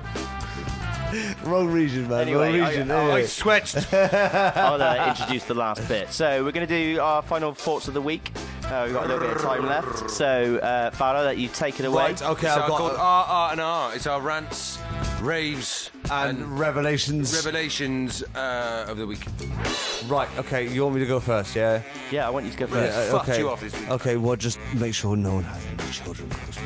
Wrong 1.44 1.68
region, 1.68 2.08
man. 2.08 2.22
Anyway, 2.22 2.60
Wrong 2.60 2.62
I- 2.62 2.70
region. 2.70 2.92
I 2.92 3.04
anyway. 3.04 3.26
switched. 3.26 3.94
I'll 3.94 4.82
uh, 4.82 5.08
introduce 5.10 5.44
the 5.46 5.54
last 5.54 5.88
bit. 5.88 6.12
So 6.12 6.44
we're 6.44 6.52
going 6.52 6.68
to 6.68 6.94
do 6.96 7.00
our 7.00 7.22
final 7.22 7.54
thoughts 7.54 7.88
of 7.88 7.94
the 7.94 8.02
week. 8.02 8.32
Uh, 8.66 8.84
we've 8.86 8.94
got 8.94 9.06
a 9.06 9.08
little 9.08 9.28
bit 9.28 9.36
of 9.38 9.42
time 9.42 9.66
left. 9.66 10.10
So, 10.10 10.58
uh, 10.58 10.92
Farah, 10.92 11.24
that 11.24 11.38
you 11.38 11.48
take 11.50 11.80
it 11.80 11.86
away. 11.86 12.04
Right, 12.12 12.22
okay, 12.22 12.48
it's 12.48 12.58
I've 12.58 12.68
got 12.70 12.78
called 12.78 12.92
a- 12.94 12.98
R, 12.98 13.26
R, 13.28 13.52
and 13.52 13.62
R. 13.62 13.96
It's 13.96 14.08
our 14.08 14.22
rants, 14.22 14.80
raves, 15.22 15.92
and, 16.12 16.60
revelations. 16.60 17.34
revelations 17.36 18.24
uh, 18.36 18.86
of 18.88 18.98
the 18.98 19.06
week. 19.06 19.26
Right, 20.08 20.30
okay, 20.40 20.68
you 20.68 20.84
want 20.84 20.96
me 20.96 21.02
to 21.02 21.08
go 21.08 21.20
first, 21.20 21.56
yeah? 21.56 21.82
Yeah, 22.12 22.28
I 22.28 22.30
want 22.30 22.46
you 22.46 22.52
to 22.52 22.58
go 22.58 22.68
first. 22.68 22.98
Yeah, 22.98 23.12
Fucked 23.12 23.30
okay. 23.30 23.40
you 23.40 23.50
off 23.50 23.62
this 23.62 23.78
week. 23.80 23.90
Okay, 23.90 24.18
well, 24.18 24.36
just 24.36 24.60
make 24.76 24.94
sure 24.94 25.16
no 25.16 25.36
one 25.36 25.44
has 25.44 25.66
any 25.66 25.92
children 25.92 26.30
close 26.30 26.58
by. 26.58 26.64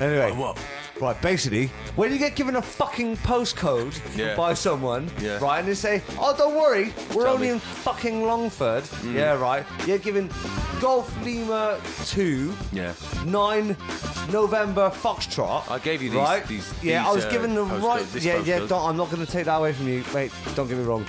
Anyway, 0.00 0.32
what? 0.32 0.56
Right, 1.00 1.20
basically, 1.22 1.68
when 1.96 2.12
you 2.12 2.18
get 2.18 2.36
given 2.36 2.56
a 2.56 2.62
fucking 2.62 3.16
postcode 3.18 3.98
Yeah. 4.14 4.36
by 4.36 4.52
someone, 4.52 5.10
Yeah. 5.18 5.38
right, 5.38 5.58
and 5.60 5.66
they 5.68 5.74
say, 5.74 6.02
"Oh, 6.18 6.34
don't 6.36 6.54
worry, 6.54 6.92
we're 7.14 7.24
Tell 7.24 7.34
only 7.34 7.46
me. 7.48 7.52
in 7.54 7.58
fucking 7.58 8.26
Longford," 8.26 8.84
Mm. 8.84 9.14
yeah, 9.14 9.32
right. 9.32 9.64
You're 9.86 9.96
given 9.98 10.28
Golf 10.80 11.10
Lima 11.24 11.78
two, 12.06 12.54
Yeah. 12.72 12.92
nine 13.24 13.76
November 14.30 14.90
Foxtrot. 14.90 15.70
I 15.70 15.78
gave 15.78 16.02
you 16.02 16.10
these- 16.10 16.18
right? 16.18 16.46
these- 16.46 16.70
yeah, 16.82 17.00
these, 17.00 17.08
I 17.08 17.12
was 17.14 17.24
uh, 17.24 17.30
given 17.30 17.54
the 17.54 17.64
right. 17.64 18.12
this 18.12 18.22
Yeah, 18.24 18.36
yeah. 18.44 18.58
postcode. 18.60 18.68
Don't, 18.68 18.88
I'm 18.90 18.96
not 18.98 19.10
going 19.10 19.24
to 19.24 19.30
take 19.32 19.46
that 19.46 19.56
away 19.56 19.72
from 19.72 19.88
you, 19.88 20.04
mate. 20.14 20.32
Don't 20.54 20.68
get 20.68 20.76
me 20.76 20.84
wrong. 20.84 21.06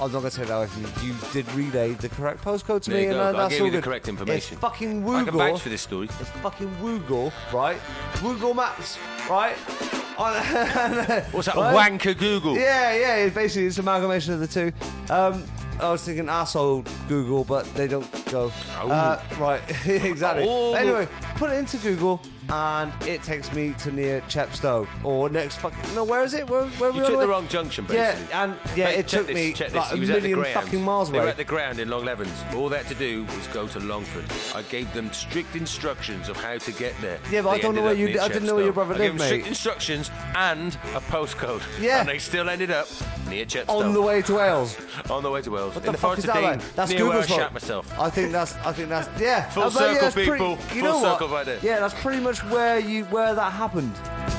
I'm 0.00 0.12
not 0.12 0.20
going 0.20 0.30
to 0.30 0.36
take 0.36 0.48
that 0.48 0.54
away 0.56 0.66
from 0.66 0.82
you. 0.82 0.88
You 1.08 1.14
did 1.32 1.52
relay 1.54 1.92
the 1.94 2.08
correct 2.08 2.44
postcode 2.44 2.82
to 2.82 2.90
There 2.90 2.98
me, 3.00 3.04
you 3.06 3.10
and 3.10 3.18
go. 3.18 3.24
uh, 3.24 3.28
I 3.28 3.32
that's 3.32 3.48
gave 3.54 3.60
all 3.62 3.66
you 3.66 3.72
the 3.72 3.78
good. 3.78 3.84
correct 3.84 4.08
information. 4.08 4.54
It's 4.54 4.60
fucking 4.60 5.02
Woogle. 5.04 5.20
I 5.20 5.24
can 5.24 5.38
vouch 5.38 5.60
for 5.60 5.68
this 5.70 5.82
story. 5.82 6.08
It's 6.20 6.30
fucking 6.42 6.76
Woogle, 6.82 7.32
right? 7.52 7.78
Woogle 8.16 8.54
Maps, 8.54 8.98
right? 9.28 9.56
What's 10.16 11.46
that, 11.46 11.56
right? 11.56 11.90
wanker 11.92 12.16
Google? 12.16 12.56
Yeah, 12.56 12.94
yeah. 12.94 13.16
It's 13.16 13.34
basically 13.34 13.66
it's 13.66 13.78
amalgamation 13.78 14.32
of 14.32 14.40
the 14.40 14.46
two. 14.46 14.72
Um, 15.12 15.44
I 15.80 15.90
was 15.90 16.04
thinking 16.04 16.28
asshole 16.28 16.84
Google, 17.08 17.42
but 17.44 17.64
they 17.74 17.88
don't 17.88 18.08
go. 18.26 18.52
Oh. 18.80 18.90
Uh, 18.90 19.20
right, 19.38 19.60
exactly. 19.86 20.46
Oh. 20.48 20.74
Anyway, 20.74 21.08
put 21.34 21.50
it 21.50 21.54
into 21.58 21.78
Google, 21.78 22.20
and 22.50 22.92
it 23.06 23.22
takes 23.22 23.52
me 23.52 23.74
to 23.78 23.92
near 23.92 24.20
Chepstow 24.22 24.86
or 25.04 25.28
next 25.28 25.56
fucking. 25.56 25.94
No, 25.94 26.04
where 26.04 26.22
is 26.22 26.34
it? 26.34 26.48
Where, 26.48 26.66
where 26.66 26.92
You 26.92 27.04
took 27.04 27.20
the 27.20 27.28
wrong 27.28 27.48
junction, 27.48 27.84
basically. 27.84 28.26
Yeah, 28.28 28.44
and 28.44 28.56
yeah, 28.76 28.86
Mate, 28.86 28.98
it 28.98 29.08
took 29.08 29.26
this, 29.26 29.34
me 29.34 29.68
like 29.74 29.92
a 29.92 29.96
million 29.96 30.44
fucking 30.44 30.82
miles 30.82 31.10
They 31.10 31.20
were 31.20 31.28
at 31.28 31.36
the 31.36 31.44
ground 31.44 31.78
in 31.78 31.88
Longlevens. 31.88 32.54
All 32.54 32.68
they 32.68 32.78
had 32.78 32.88
to 32.88 32.94
do 32.94 33.24
was 33.24 33.46
go 33.48 33.66
to 33.68 33.80
Longford. 33.80 34.24
I 34.54 34.62
gave 34.62 34.92
them 34.92 35.12
strict 35.12 35.56
instructions 35.56 36.28
of 36.28 36.36
how 36.36 36.58
to 36.58 36.72
get 36.72 36.94
there. 37.00 37.18
Yeah, 37.30 37.42
but 37.42 37.50
I 37.50 37.58
don't 37.58 37.74
know 37.74 37.82
where 37.82 37.94
you- 37.94 38.20
I 38.20 38.28
didn't 38.28 38.44
know 38.44 38.54
where 38.54 38.64
your 38.64 38.72
Chepstow. 38.72 38.74
brother 38.74 38.94
I 38.94 38.98
gave 38.98 39.18
them 39.18 39.26
strict 39.26 39.44
mate. 39.44 39.48
instructions 39.48 40.10
and 40.34 40.74
a 40.94 41.00
postcode. 41.00 41.62
Yeah. 41.80 42.00
And 42.00 42.08
they 42.08 42.18
still 42.18 42.48
ended 42.48 42.70
up 42.70 42.88
near 43.28 43.44
Chepstow. 43.44 43.68
on 43.80 43.92
the 43.92 44.02
way 44.02 44.22
to 44.22 44.34
Wales. 44.34 44.76
On 45.10 45.22
the 45.22 45.30
way 45.30 45.42
to 45.42 45.50
Wales. 45.50 45.74
What 45.74 45.84
in 45.84 45.92
the, 45.92 45.98
fuck 45.98 46.18
is 46.18 46.24
that 46.24 46.34
Dean, 46.34 46.44
like? 46.44 46.74
That's 46.74 46.90
near 46.90 47.06
where 47.06 47.18
I 47.18 47.50
myself. 47.50 47.98
I 47.98 48.10
think 48.10 48.32
that's. 48.32 48.54
I 48.56 48.72
think 48.72 48.88
that's. 48.88 49.08
Yeah. 49.20 49.48
Full 49.50 49.62
I 49.62 49.66
was 49.66 49.76
like, 49.76 49.96
yeah, 49.96 50.08
circle, 50.08 50.32
people. 50.32 50.56
Full 50.56 51.00
circle 51.00 51.28
right 51.28 51.46
there. 51.46 51.58
Yeah, 51.62 51.80
that's 51.80 51.94
pretty 51.94 52.20
much 52.20 52.33
where 52.42 52.78
you 52.78 53.04
where 53.04 53.34
that 53.34 53.52
happened. 53.52 53.92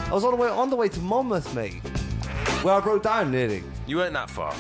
I 0.08 0.14
was 0.14 0.24
on 0.24 0.32
the 0.32 0.38
way 0.38 0.50
on 0.50 0.70
the 0.70 0.76
way 0.76 0.90
to 0.90 1.00
Monmouth, 1.00 1.54
mate. 1.56 1.82
Where 2.64 2.74
I 2.74 2.80
broke 2.80 3.04
down 3.04 3.32
nearly. 3.32 3.64
You 3.88 3.98
weren't 3.98 4.14
that 4.14 4.30
far. 4.30 4.54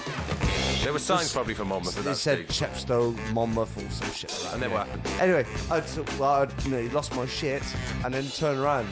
There 0.85 0.93
were 0.93 0.99
signs 0.99 1.33
probably 1.33 1.55
for 1.55 1.65
Monmouth 1.65 1.97
at 1.97 2.03
They 2.03 2.11
that 2.11 2.15
said 2.15 2.47
stage. 2.51 2.69
Chepstow, 2.69 3.33
Monmouth, 3.33 3.75
or 3.75 3.89
some 3.89 4.11
shit 4.11 4.31
like 4.31 4.41
that. 4.43 4.53
And 4.53 4.61
then 4.61 4.71
what 4.71 4.85
happened? 4.85 5.07
Anyway, 5.19 5.45
I 5.71 5.83
well, 6.19 6.29
I 6.29 6.63
you 6.63 6.69
know, 6.69 6.93
lost 6.93 7.15
my 7.15 7.25
shit 7.25 7.63
and 8.03 8.13
then 8.13 8.23
turned 8.27 8.59
around, 8.59 8.85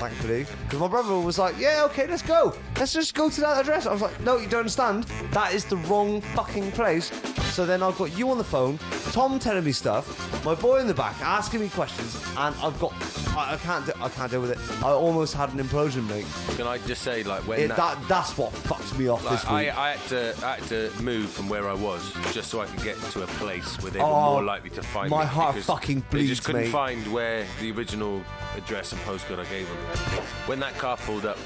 thankfully. 0.00 0.46
Because 0.64 0.80
my 0.80 0.88
brother 0.88 1.16
was 1.16 1.38
like, 1.38 1.56
yeah, 1.56 1.84
okay, 1.84 2.08
let's 2.08 2.22
go. 2.22 2.56
Let's 2.76 2.92
just 2.92 3.14
go 3.14 3.30
to 3.30 3.40
that 3.42 3.60
address. 3.60 3.86
I 3.86 3.92
was 3.92 4.02
like, 4.02 4.20
no, 4.22 4.38
you 4.38 4.48
don't 4.48 4.60
understand. 4.60 5.04
That 5.30 5.54
is 5.54 5.64
the 5.64 5.76
wrong 5.76 6.22
fucking 6.22 6.72
place. 6.72 7.12
So 7.52 7.64
then 7.64 7.84
I've 7.84 7.96
got 7.98 8.16
you 8.18 8.30
on 8.30 8.38
the 8.38 8.44
phone, 8.44 8.78
Tom 9.12 9.38
telling 9.38 9.64
me 9.64 9.72
stuff, 9.72 10.44
my 10.44 10.54
boy 10.54 10.80
in 10.80 10.86
the 10.86 10.94
back 10.94 11.20
asking 11.20 11.60
me 11.60 11.68
questions, 11.68 12.20
and 12.36 12.54
I've 12.56 12.78
got, 12.78 12.92
I, 13.36 13.54
I 13.54 13.56
can't. 13.56 13.84
Do, 13.84 13.92
I 14.00 14.08
can't 14.08 14.30
deal 14.30 14.40
with 14.40 14.52
it. 14.52 14.84
I 14.84 14.90
almost 14.90 15.34
had 15.34 15.52
an 15.52 15.58
implosion, 15.58 16.08
mate. 16.08 16.26
Can 16.56 16.68
I 16.68 16.78
just 16.78 17.02
say, 17.02 17.24
like, 17.24 17.46
when 17.48 17.60
It, 17.60 17.68
that, 17.68 17.76
that 17.76 18.08
that's 18.08 18.38
what 18.38 18.52
fucks 18.52 18.96
me 18.96 19.08
off 19.08 19.24
like, 19.24 19.40
this 19.40 19.44
I, 19.46 19.62
week. 19.62 19.76
I 19.76 19.90
had 19.92 20.08
to, 20.08 20.46
I 20.46 20.54
had 20.56 20.68
to 20.68 21.02
move 21.02 21.27
from 21.28 21.48
where 21.48 21.68
I 21.68 21.74
was 21.74 22.12
just 22.32 22.50
so 22.50 22.60
I 22.60 22.66
could 22.66 22.82
get 22.82 22.96
to 23.12 23.22
a 23.22 23.26
place 23.26 23.80
where 23.82 23.90
they 23.92 23.98
were 24.00 24.04
Oh, 24.06 24.32
more 24.32 24.42
likely 24.42 24.70
to 24.70 24.82
find 24.82 25.10
my 25.10 25.20
me. 25.22 25.26
heart 25.28 25.54
because 25.54 25.66
fucking 25.66 26.00
They 26.00 26.18
bleeds, 26.18 26.28
just 26.30 26.44
couldn't 26.44 26.62
mate. 26.62 26.70
find 26.72 27.06
where 27.12 27.46
the 27.60 27.70
original 27.72 28.22
address 28.56 28.92
and 28.92 29.00
postcode 29.02 29.38
I 29.38 29.44
gave 29.50 29.66
them. 29.68 29.76
When 30.46 30.60
that 30.60 30.76
car 30.78 30.96
pulled 30.96 31.26
up, 31.26 31.38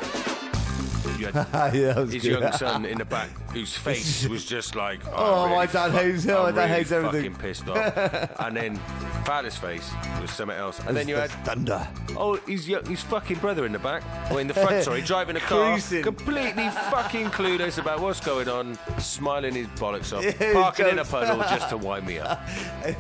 you 1.19 1.27
had 1.27 1.35
Yeah, 1.75 1.93
that 1.93 1.97
was 1.97 2.13
his 2.13 2.23
good. 2.23 2.41
young 2.41 2.53
son 2.53 2.85
in 2.93 2.99
the 2.99 3.05
back, 3.05 3.29
whose 3.53 3.75
face 3.87 4.27
was 4.29 4.45
just 4.45 4.75
like, 4.75 5.01
Oh, 5.13 5.45
I'm 5.45 5.51
my 5.51 5.67
dad 5.67 5.93
fuck- 5.93 6.03
hates- 6.03 6.25
him. 6.25 6.37
I'm 6.37 6.43
my 6.43 6.51
dad 6.53 6.57
really 6.57 6.69
hates 6.69 6.93
everything. 6.93 7.33
Fucking 7.33 7.49
pissed 7.49 7.69
off. 7.69 8.41
and 8.41 8.57
then 8.57 8.77
father's 9.25 9.57
face 9.57 9.91
was 10.21 10.31
something 10.31 10.57
else. 10.57 10.81
And 10.87 10.97
then 10.97 11.07
you 11.09 11.17
had 11.17 11.31
thunder. 11.45 11.87
Oh, 12.17 12.37
his 12.47 12.69
yo- 12.69 12.83
his 12.85 13.03
fucking 13.03 13.39
brother 13.39 13.65
in 13.67 13.73
the 13.73 13.79
back, 13.79 14.03
or 14.33 14.41
in 14.41 14.49
the 14.49 14.55
front. 14.55 14.85
sorry, 14.85 15.03
driving 15.13 15.37
a 15.37 15.41
car, 15.41 15.73
Cruising. 15.73 16.03
completely 16.03 16.69
fucking 16.91 17.27
clueless 17.31 17.79
about 17.79 18.01
what's 18.01 18.21
going 18.21 18.49
on, 18.49 18.79
smiling 18.99 19.55
his 19.55 19.67
bollocks 19.69 20.17
off, 20.17 20.25
Yeah, 20.25 20.53
parking 20.55 20.89
in 20.89 20.99
a 20.99 21.05
puddle 21.05 21.39
just 21.39 21.69
to 21.71 21.77
wind 21.77 22.07
me 22.07 22.19
up. 22.19 22.41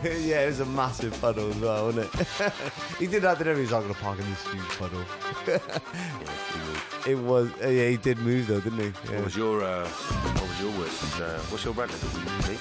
yeah, 0.04 0.42
it 0.42 0.46
was 0.46 0.60
a 0.60 0.66
massive 0.66 1.18
puddle 1.20 1.50
as 1.50 1.56
well, 1.56 1.86
wasn't 1.86 2.14
it? 2.14 2.52
he 2.98 3.06
did 3.06 3.22
that, 3.22 3.38
didn't 3.38 3.56
he? 3.56 3.62
He's 3.62 3.70
not 3.70 3.80
going 3.82 3.94
to 3.94 4.00
park 4.00 4.18
in 4.18 4.28
this 4.30 4.46
huge 4.46 4.68
puddle. 4.78 5.04
it 7.06 7.18
was, 7.18 7.50
uh, 7.62 7.68
yeah, 7.68 7.88
he 7.88 7.96
did 7.96 8.18
move 8.18 8.46
though, 8.46 8.60
didn't 8.60 8.78
he? 8.78 8.84
Yeah. 9.10 9.16
What 9.16 9.24
was 9.24 9.36
your 9.36 9.62
uh, 9.64 9.88
what 10.42 10.50
was 10.50 10.60
your 10.60 10.78
worst? 10.80 11.20
Uh, 11.20 11.38
what's 11.50 11.64
your 11.64 11.74
rant? 11.74 11.92
Lee? 12.48 12.58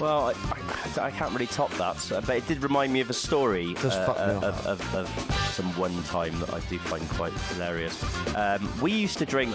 Well, 0.00 0.28
I, 0.28 1.00
I, 1.00 1.06
I 1.06 1.10
can't 1.10 1.32
really 1.32 1.46
top 1.46 1.70
that, 1.72 2.12
uh, 2.12 2.20
but 2.20 2.36
it 2.36 2.46
did 2.46 2.62
remind 2.62 2.92
me 2.92 3.00
of 3.00 3.10
a 3.10 3.14
story 3.14 3.74
uh, 3.82 3.88
uh, 3.88 4.40
of, 4.44 4.66
of, 4.66 4.94
of 4.94 5.08
some 5.50 5.66
one 5.76 6.00
time 6.04 6.38
that 6.40 6.52
I 6.54 6.60
do 6.60 6.78
find 6.78 7.06
quite 7.10 7.32
hilarious. 7.52 8.00
Um, 8.36 8.70
we 8.80 8.92
used 8.92 9.18
to 9.18 9.26
drink 9.26 9.52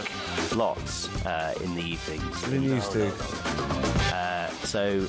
lots 0.53 1.07
uh, 1.25 1.53
in 1.63 1.73
the 1.75 1.81
evenings. 1.81 2.47
We 2.49 2.59
used 2.59 2.91
to. 2.93 3.07
Uh, 4.13 4.49
so 4.65 5.01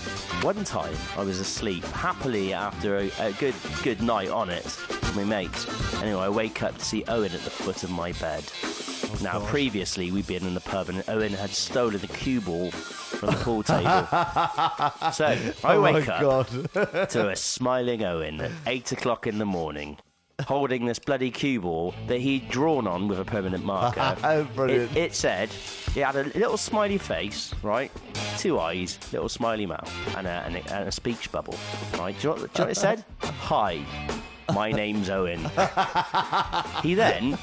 one 0.42 0.62
time 0.64 0.94
I 1.16 1.24
was 1.24 1.40
asleep 1.40 1.84
happily 1.86 2.52
after 2.52 2.98
a, 2.98 3.10
a 3.18 3.32
good 3.32 3.54
good 3.82 4.00
night 4.00 4.28
on 4.28 4.48
it 4.48 4.64
with 4.64 5.16
my 5.16 5.24
mates. 5.24 5.66
Anyway, 6.02 6.20
I 6.20 6.28
wake 6.28 6.62
up 6.62 6.78
to 6.78 6.84
see 6.84 7.02
Owen 7.08 7.32
at 7.32 7.40
the 7.40 7.50
foot 7.50 7.82
of 7.82 7.90
my 7.90 8.12
bed. 8.12 8.44
Now, 9.22 9.38
God. 9.38 9.48
previously 9.48 10.10
we'd 10.10 10.26
been 10.26 10.46
in 10.46 10.54
the 10.54 10.60
pub 10.60 10.88
and 10.88 11.02
Owen 11.08 11.32
had 11.32 11.50
stolen 11.50 12.00
the 12.00 12.06
cue 12.06 12.40
ball 12.40 12.70
from 12.70 13.30
the 13.30 13.36
pool 13.36 13.62
table. 13.62 13.82
so 15.12 15.26
I 15.64 15.74
Oh 15.74 15.82
wake 15.82 16.08
up 16.08 16.48
to 17.10 17.28
a 17.28 17.36
smiling 17.36 18.04
Owen 18.04 18.40
at 18.40 18.50
eight 18.66 18.92
o'clock 18.92 19.26
in 19.26 19.38
the 19.38 19.46
morning. 19.46 19.98
Holding 20.46 20.84
this 20.84 20.98
bloody 20.98 21.30
cue 21.30 21.60
ball 21.60 21.94
that 22.08 22.18
he'd 22.18 22.48
drawn 22.48 22.88
on 22.88 23.06
with 23.06 23.20
a 23.20 23.24
permanent 23.24 23.64
marker. 23.64 24.46
Brilliant. 24.54 24.90
It, 24.90 24.96
it 24.96 25.14
said, 25.14 25.48
it 25.94 26.04
had 26.04 26.16
a 26.16 26.24
little 26.36 26.56
smiley 26.56 26.98
face, 26.98 27.54
right? 27.62 27.92
Two 28.38 28.58
eyes, 28.58 28.98
little 29.12 29.28
smiley 29.28 29.64
mouth, 29.64 30.16
and 30.16 30.26
a, 30.26 30.30
and 30.30 30.56
a, 30.56 30.74
and 30.74 30.88
a 30.88 30.92
speech 30.92 31.30
bubble, 31.30 31.54
right? 31.98 32.18
Do 32.18 32.28
you, 32.28 32.34
know 32.34 32.40
what, 32.42 32.52
do 32.52 32.62
you 32.62 32.64
know 32.64 32.68
what 32.68 32.70
it 32.76 32.80
said? 32.80 33.04
Hi, 33.20 33.84
my 34.52 34.70
name's 34.72 35.08
Owen. 35.10 35.40
he 36.82 36.94
then 36.94 37.36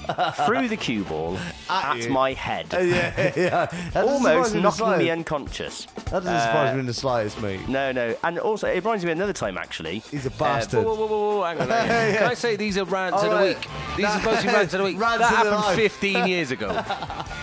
threw 0.46 0.68
the 0.68 0.78
cue 0.78 1.04
ball 1.04 1.38
at, 1.70 1.98
you. 1.98 2.10
my 2.10 2.34
head. 2.34 2.74
Uh, 2.74 2.78
yeah, 2.80 3.34
yeah. 3.36 3.68
Almost 3.96 4.22
surprise 4.24 4.52
me 4.54 4.58
in 4.60 4.64
the 4.64 4.70
knocking 4.78 4.98
me 5.00 5.10
unconscious. 5.10 5.86
That 5.86 6.24
doesn't 6.24 6.40
surprise 6.40 6.74
me 6.74 6.80
in 6.82 6.86
the 6.86 6.94
slightest, 6.94 7.42
mate. 7.42 7.68
No, 7.68 7.92
no. 7.92 8.16
And 8.24 8.40
also, 8.40 8.68
it 8.68 8.76
reminds 8.84 9.04
me 9.06 9.12
of 9.12 9.18
another 9.18 9.34
time, 9.34 9.58
actually. 9.58 10.00
He's 10.00 10.26
a 10.26 10.30
Uh, 10.30 10.34
bastard. 10.38 10.84
Whoa, 10.86 10.96
whoa, 10.96 11.06
whoa, 11.08 11.38
whoa, 11.38 11.44
hang 11.44 11.58
on. 11.62 11.72
on. 11.72 11.88
Can 11.88 12.24
I 12.24 12.34
say 12.34 12.56
these 12.56 12.78
are 12.78 12.86
rants 12.86 13.22
of 13.24 13.30
the 13.30 13.36
right. 13.36 13.58
week? 13.58 13.68
These 13.98 14.06
are 14.06 14.20
supposed 14.20 14.42
to 14.42 14.48
be 14.48 14.54
rants 14.54 14.74
of 14.74 14.78
the 14.80 14.84
week. 14.86 15.00
Rants 15.00 15.20
that 15.20 15.34
happened 15.36 15.76
15 15.76 16.28
years 16.28 16.52
ago. 16.52 16.82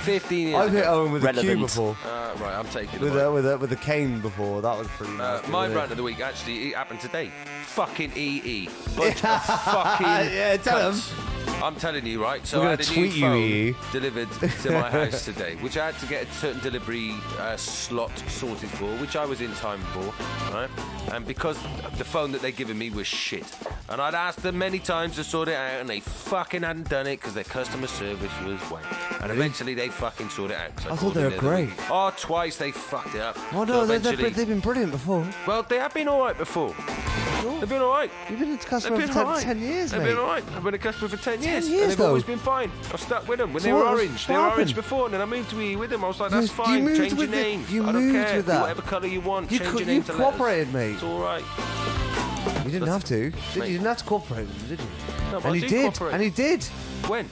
15 0.02 0.48
years 0.48 0.56
I've 0.56 0.72
hit 0.72 0.80
ago. 0.80 1.02
Owen 1.02 1.12
with 1.12 1.24
a 1.24 1.32
cue 1.32 1.56
before. 1.58 1.96
Uh, 2.04 2.34
right, 2.38 2.54
I'm 2.54 2.66
taking 2.68 3.00
With 3.00 3.16
it. 3.16 3.22
a, 3.24 3.30
with, 3.30 3.46
a, 3.46 3.58
with 3.58 3.72
a 3.72 3.76
cane 3.76 4.20
before. 4.20 4.62
That 4.62 4.78
was 4.78 4.86
pretty 4.88 5.14
Uh, 5.14 5.16
nasty. 5.18 5.50
my 5.50 5.66
rant 5.68 5.90
of 5.90 5.96
the 5.96 6.02
week 6.02 6.20
actually 6.20 6.68
it 6.70 6.76
happened 6.76 7.00
today. 7.00 7.30
Fucking 7.64 8.12
EE. 8.16 8.68
Bunch 8.96 9.24
of 9.24 9.46
fucking. 9.56 10.06
Yeah, 10.34 10.56
tell 10.58 10.78
'em. 10.78 10.92
cunts. 10.94 11.12
I'm 11.62 11.74
telling 11.74 12.06
you, 12.06 12.22
right? 12.22 12.46
So 12.46 12.62
I 12.62 12.70
had 12.70 12.80
a 12.80 12.82
new 12.84 12.94
tweet 12.94 13.12
you, 13.14 13.20
phone 13.20 13.36
EE. 13.36 13.74
delivered 13.92 14.30
to 14.62 14.70
my 14.70 14.90
house 14.90 15.24
today, 15.24 15.56
which 15.56 15.76
I 15.76 15.86
had 15.86 15.98
to 16.00 16.06
get 16.06 16.28
a 16.28 16.32
certain 16.32 16.60
delivery 16.62 17.14
uh, 17.38 17.56
slot 17.56 18.16
sorted 18.28 18.68
for, 18.70 18.86
which 18.98 19.16
I 19.16 19.24
was 19.26 19.40
in 19.40 19.52
time 19.54 19.80
for, 19.92 20.04
right? 20.54 20.70
And 21.12 21.26
because 21.26 21.60
the 21.96 22.04
phone 22.04 22.30
that 22.32 22.42
they'd 22.42 22.54
given 22.56 22.78
me 22.78 22.90
was 22.90 23.06
shit, 23.08 23.44
and 23.88 24.00
I'd 24.00 24.14
asked 24.14 24.42
them 24.42 24.56
many 24.58 24.78
times 24.78 25.16
to 25.16 25.24
sort 25.24 25.48
it 25.48 25.54
out, 25.56 25.80
and 25.80 25.88
they 25.88 26.00
fucking 26.00 26.62
hadn't 26.62 26.88
done 26.88 27.06
it 27.08 27.16
because 27.16 27.34
their 27.34 27.44
customer 27.44 27.86
service 27.88 28.32
was 28.44 28.60
wank. 28.70 28.86
And 29.22 29.32
eventually 29.32 29.74
they 29.74 29.88
fucking 29.88 30.28
sorted 30.28 30.56
it 30.56 30.60
out. 30.60 30.70
I 30.84 30.88
called 30.88 31.00
thought 31.00 31.14
they 31.14 31.24
were 31.24 31.30
great. 31.38 31.70
week. 31.70 31.78
Oh, 31.90 32.12
twice 32.16 32.56
they 32.56 32.70
fucked 32.70 33.14
it 33.16 33.20
up. 33.20 33.36
Oh 33.52 33.64
no, 33.64 33.84
they, 33.84 33.98
they've, 33.98 34.06
eventually- 34.12 34.24
been, 34.30 34.32
they've 34.34 34.48
been 34.48 34.60
brilliant 34.60 34.92
before. 34.92 35.26
well, 35.46 35.64
they 35.64 35.78
have 35.78 35.92
been 35.92 36.06
all 36.08 36.20
right 36.20 36.38
before. 36.38 36.74
They've 37.60 37.68
been 37.68 37.80
all 37.82 37.90
right. 37.90 38.10
You've 38.28 38.40
been 38.40 38.52
a 38.52 38.58
customer 38.58 39.00
for 39.00 39.06
10, 39.06 39.16
all 39.16 39.24
right. 39.32 39.42
10 39.42 39.60
years, 39.60 39.90
They've 39.92 40.00
mate. 40.00 40.08
been 40.08 40.18
all 40.18 40.26
right. 40.26 40.44
I've 40.54 40.62
been 40.64 40.74
a 40.74 40.78
customer 40.78 41.08
for 41.08 41.16
10 41.42 41.52
years. 41.52 41.64
10 41.64 41.72
years, 41.72 41.82
and 41.82 41.90
they've 41.92 41.98
though. 41.98 42.08
always 42.08 42.24
been 42.24 42.38
fine. 42.38 42.70
I've 42.92 43.00
stuck 43.00 43.28
with 43.28 43.38
them. 43.38 43.52
When 43.52 43.62
So 43.62 43.66
they 43.68 43.72
were 43.72 43.86
orange, 43.86 44.26
they 44.26 44.34
were 44.34 44.40
orange 44.50 44.74
before, 44.74 45.04
and 45.06 45.14
then 45.14 45.20
I 45.20 45.24
moved 45.24 45.50
to 45.50 45.60
E 45.60 45.76
with 45.76 45.90
them. 45.90 46.04
I 46.04 46.08
was 46.08 46.20
like, 46.20 46.30
that's 46.30 46.46
You- 46.46 46.52
you 46.58 46.64
fine. 46.64 46.84
moved 46.84 46.96
Change 47.00 47.12
your 47.14 47.26
name. 47.28 47.64
You 47.70 47.86
I 47.86 47.92
don't 47.92 48.12
care. 48.12 48.42
whatever 48.42 48.82
colour 48.82 49.06
you 49.06 49.20
want. 49.20 49.50
You, 49.50 49.58
Change 49.58 49.70
co- 49.70 49.78
your 49.78 49.86
you 49.88 49.94
name 49.94 50.02
to 50.04 50.12
letters. 50.12 50.24
cooperated, 50.26 50.72
mate. 50.74 50.92
It's 50.94 51.02
all 51.02 51.20
right. 51.20 51.44
You 52.64 52.70
didn't 52.72 52.88
have 52.88 53.04
to. 53.04 53.30
Did 53.30 53.34
you? 53.56 53.62
You 53.62 53.68
didn't 53.78 53.86
have 53.86 53.96
to 53.98 54.04
cooperate 54.04 54.46
with 54.46 54.58
them, 54.60 54.68
did 54.76 54.80
you? 54.80 54.86
No, 55.32 55.40
but 55.40 55.52
and 55.52 55.60
do 55.60 55.68
did. 55.68 55.82
cooperate. 55.94 56.12
And 56.14 56.22
he 56.22 56.30
did. 56.30 56.64
When? 57.06 57.28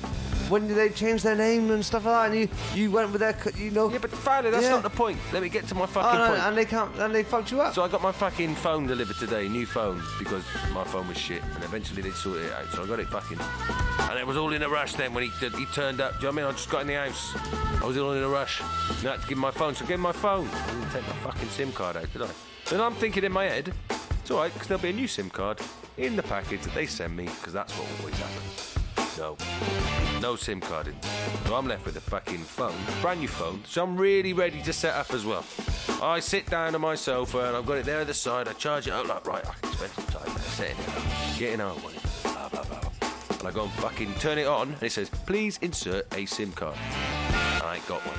When 0.49 0.69
did 0.69 0.77
they 0.77 0.91
change 0.91 1.23
their 1.23 1.35
name 1.35 1.71
and 1.71 1.85
stuff 1.85 2.05
like 2.05 2.31
that, 2.31 2.37
and 2.39 2.49
you, 2.75 2.83
you 2.85 2.91
went 2.91 3.11
with 3.13 3.21
their, 3.21 3.37
you 3.57 3.71
know. 3.71 3.91
Yeah, 3.91 3.99
but 3.99 4.11
Fowler, 4.11 4.51
that's 4.51 4.63
Yeah. 4.65 4.71
not 4.71 4.83
the 4.85 4.91
point. 4.91 5.19
Let 5.33 5.43
me 5.43 5.49
get 5.49 5.67
to 5.69 5.75
my 5.75 5.87
fucking 5.87 6.21
Oh, 6.21 6.25
no, 6.25 6.31
point. 6.31 6.43
and 6.43 6.57
they 6.57 6.65
can't, 6.65 6.95
and 6.99 7.15
they 7.15 7.23
fucked 7.25 7.51
you 7.51 7.61
up. 7.61 7.75
So 7.75 7.83
I 7.83 7.89
got 7.89 8.01
my 8.03 8.13
fucking 8.13 8.55
phone 8.57 8.87
delivered 8.87 9.17
today, 9.17 9.49
new 9.49 9.67
phone, 9.67 10.03
because 10.19 10.45
my 10.73 10.85
phone 10.85 11.09
was 11.09 11.17
shit, 11.19 11.43
and 11.43 11.65
eventually 11.65 12.03
they 12.03 12.11
sorted 12.11 12.45
it 12.47 12.53
out. 12.53 12.67
So 12.73 12.83
I 12.85 12.87
got 12.87 13.01
it 13.01 13.09
fucking, 13.09 13.39
and 14.11 14.19
it 14.19 14.27
was 14.27 14.37
all 14.37 14.53
in 14.53 14.63
a 14.63 14.69
rush. 14.69 14.95
Then 14.95 15.15
when 15.15 15.25
he 15.25 15.33
did, 15.41 15.53
he 15.55 15.67
turned 15.67 16.01
up, 16.01 16.13
do 16.13 16.19
you 16.19 16.23
know 16.25 16.29
what 16.29 16.33
I 16.33 16.43
mean? 16.47 16.55
I 16.55 16.57
just 16.57 16.71
got 16.71 16.81
in 16.83 16.87
the 16.87 16.95
house, 16.95 17.35
I 17.83 17.85
was 17.85 17.97
all 17.99 18.13
in 18.13 18.23
a 18.23 18.29
rush. 18.29 18.61
And 19.01 19.09
I 19.09 19.13
had 19.13 19.23
to 19.23 19.27
give 19.29 19.37
him 19.39 19.43
my 19.43 19.51
phone, 19.51 19.75
so 19.75 19.85
I 19.85 19.89
gave 19.89 19.95
him 19.97 20.03
my 20.03 20.13
phone. 20.13 20.49
I 20.49 20.67
didn't 20.67 20.91
take 20.91 21.07
my 21.09 21.31
fucking 21.31 21.49
SIM 21.49 21.73
card 21.73 21.97
out, 21.97 22.13
did 22.13 22.23
I? 22.23 22.29
Then 22.71 22.81
I'm 22.81 22.95
thinking 22.95 23.25
in 23.25 23.33
my 23.33 23.45
head, 23.45 23.73
it's 23.91 24.31
all 24.31 24.39
right, 24.39 24.53
because 24.53 24.69
there'll 24.69 24.83
be 24.83 24.91
a 24.91 24.93
new 24.93 25.09
SIM 25.09 25.29
card 25.31 25.59
in 25.97 26.15
the 26.17 26.23
package 26.23 26.63
that 26.63 26.75
they 26.75 26.87
send 26.87 27.17
me, 27.17 27.25
because 27.25 27.53
that's 27.53 27.73
what 27.79 27.89
always 28.01 28.17
happens. 28.17 28.66
No. 29.17 29.37
No 30.21 30.37
SIM 30.37 30.61
card 30.61 30.89
in. 30.89 30.95
So 31.47 31.55
I'm 31.55 31.67
left 31.67 31.85
with 31.87 31.97
a 31.97 32.01
fucking 32.01 32.39
phone, 32.39 32.75
brand 33.01 33.21
new 33.21 33.29
phone, 33.29 33.63
so 33.67 33.83
I'm 33.83 33.97
really 33.97 34.33
ready 34.33 34.61
to 34.63 34.73
set 34.73 34.95
up 34.95 35.13
as 35.13 35.25
well. 35.25 35.45
I 36.03 36.21
sit 36.21 36.47
down 36.51 36.75
on 36.75 36.81
my 36.81 36.95
sofa 36.95 37.47
and 37.49 37.57
I've 37.57 37.67
got 37.67 37.79
it 37.79 37.87
there 37.87 38.01
at 38.01 38.07
the 38.07 38.15
side, 38.15 38.49
I 38.49 38.53
charge 38.55 38.87
it 38.87 38.93
up, 38.93 39.07
like, 39.09 39.27
right, 39.27 39.45
I 39.47 39.53
can 39.63 39.73
spend 39.73 39.93
some 39.93 40.05
time 40.07 40.27
there 40.35 40.39
setting 40.45 40.77
it 40.79 40.89
up, 40.89 41.39
getting 41.39 41.59
how 41.61 41.69
I 41.69 41.83
want 41.83 41.97
it, 41.97 42.03
blah, 42.23 42.49
blah, 42.49 42.65
blah. 42.65 42.81
And 43.39 43.49
I 43.49 43.51
go 43.53 43.63
and 43.65 43.73
fucking 43.75 44.15
turn 44.15 44.39
it 44.39 44.47
on, 44.47 44.73
and 44.73 44.83
it 44.83 44.93
says, 44.93 45.09
please 45.11 45.59
insert 45.63 46.13
a 46.17 46.27
SIM 46.27 46.53
card. 46.53 46.77
And 47.55 47.63
I 47.63 47.77
ain't 47.77 47.87
got 47.87 48.01
one. 48.07 48.17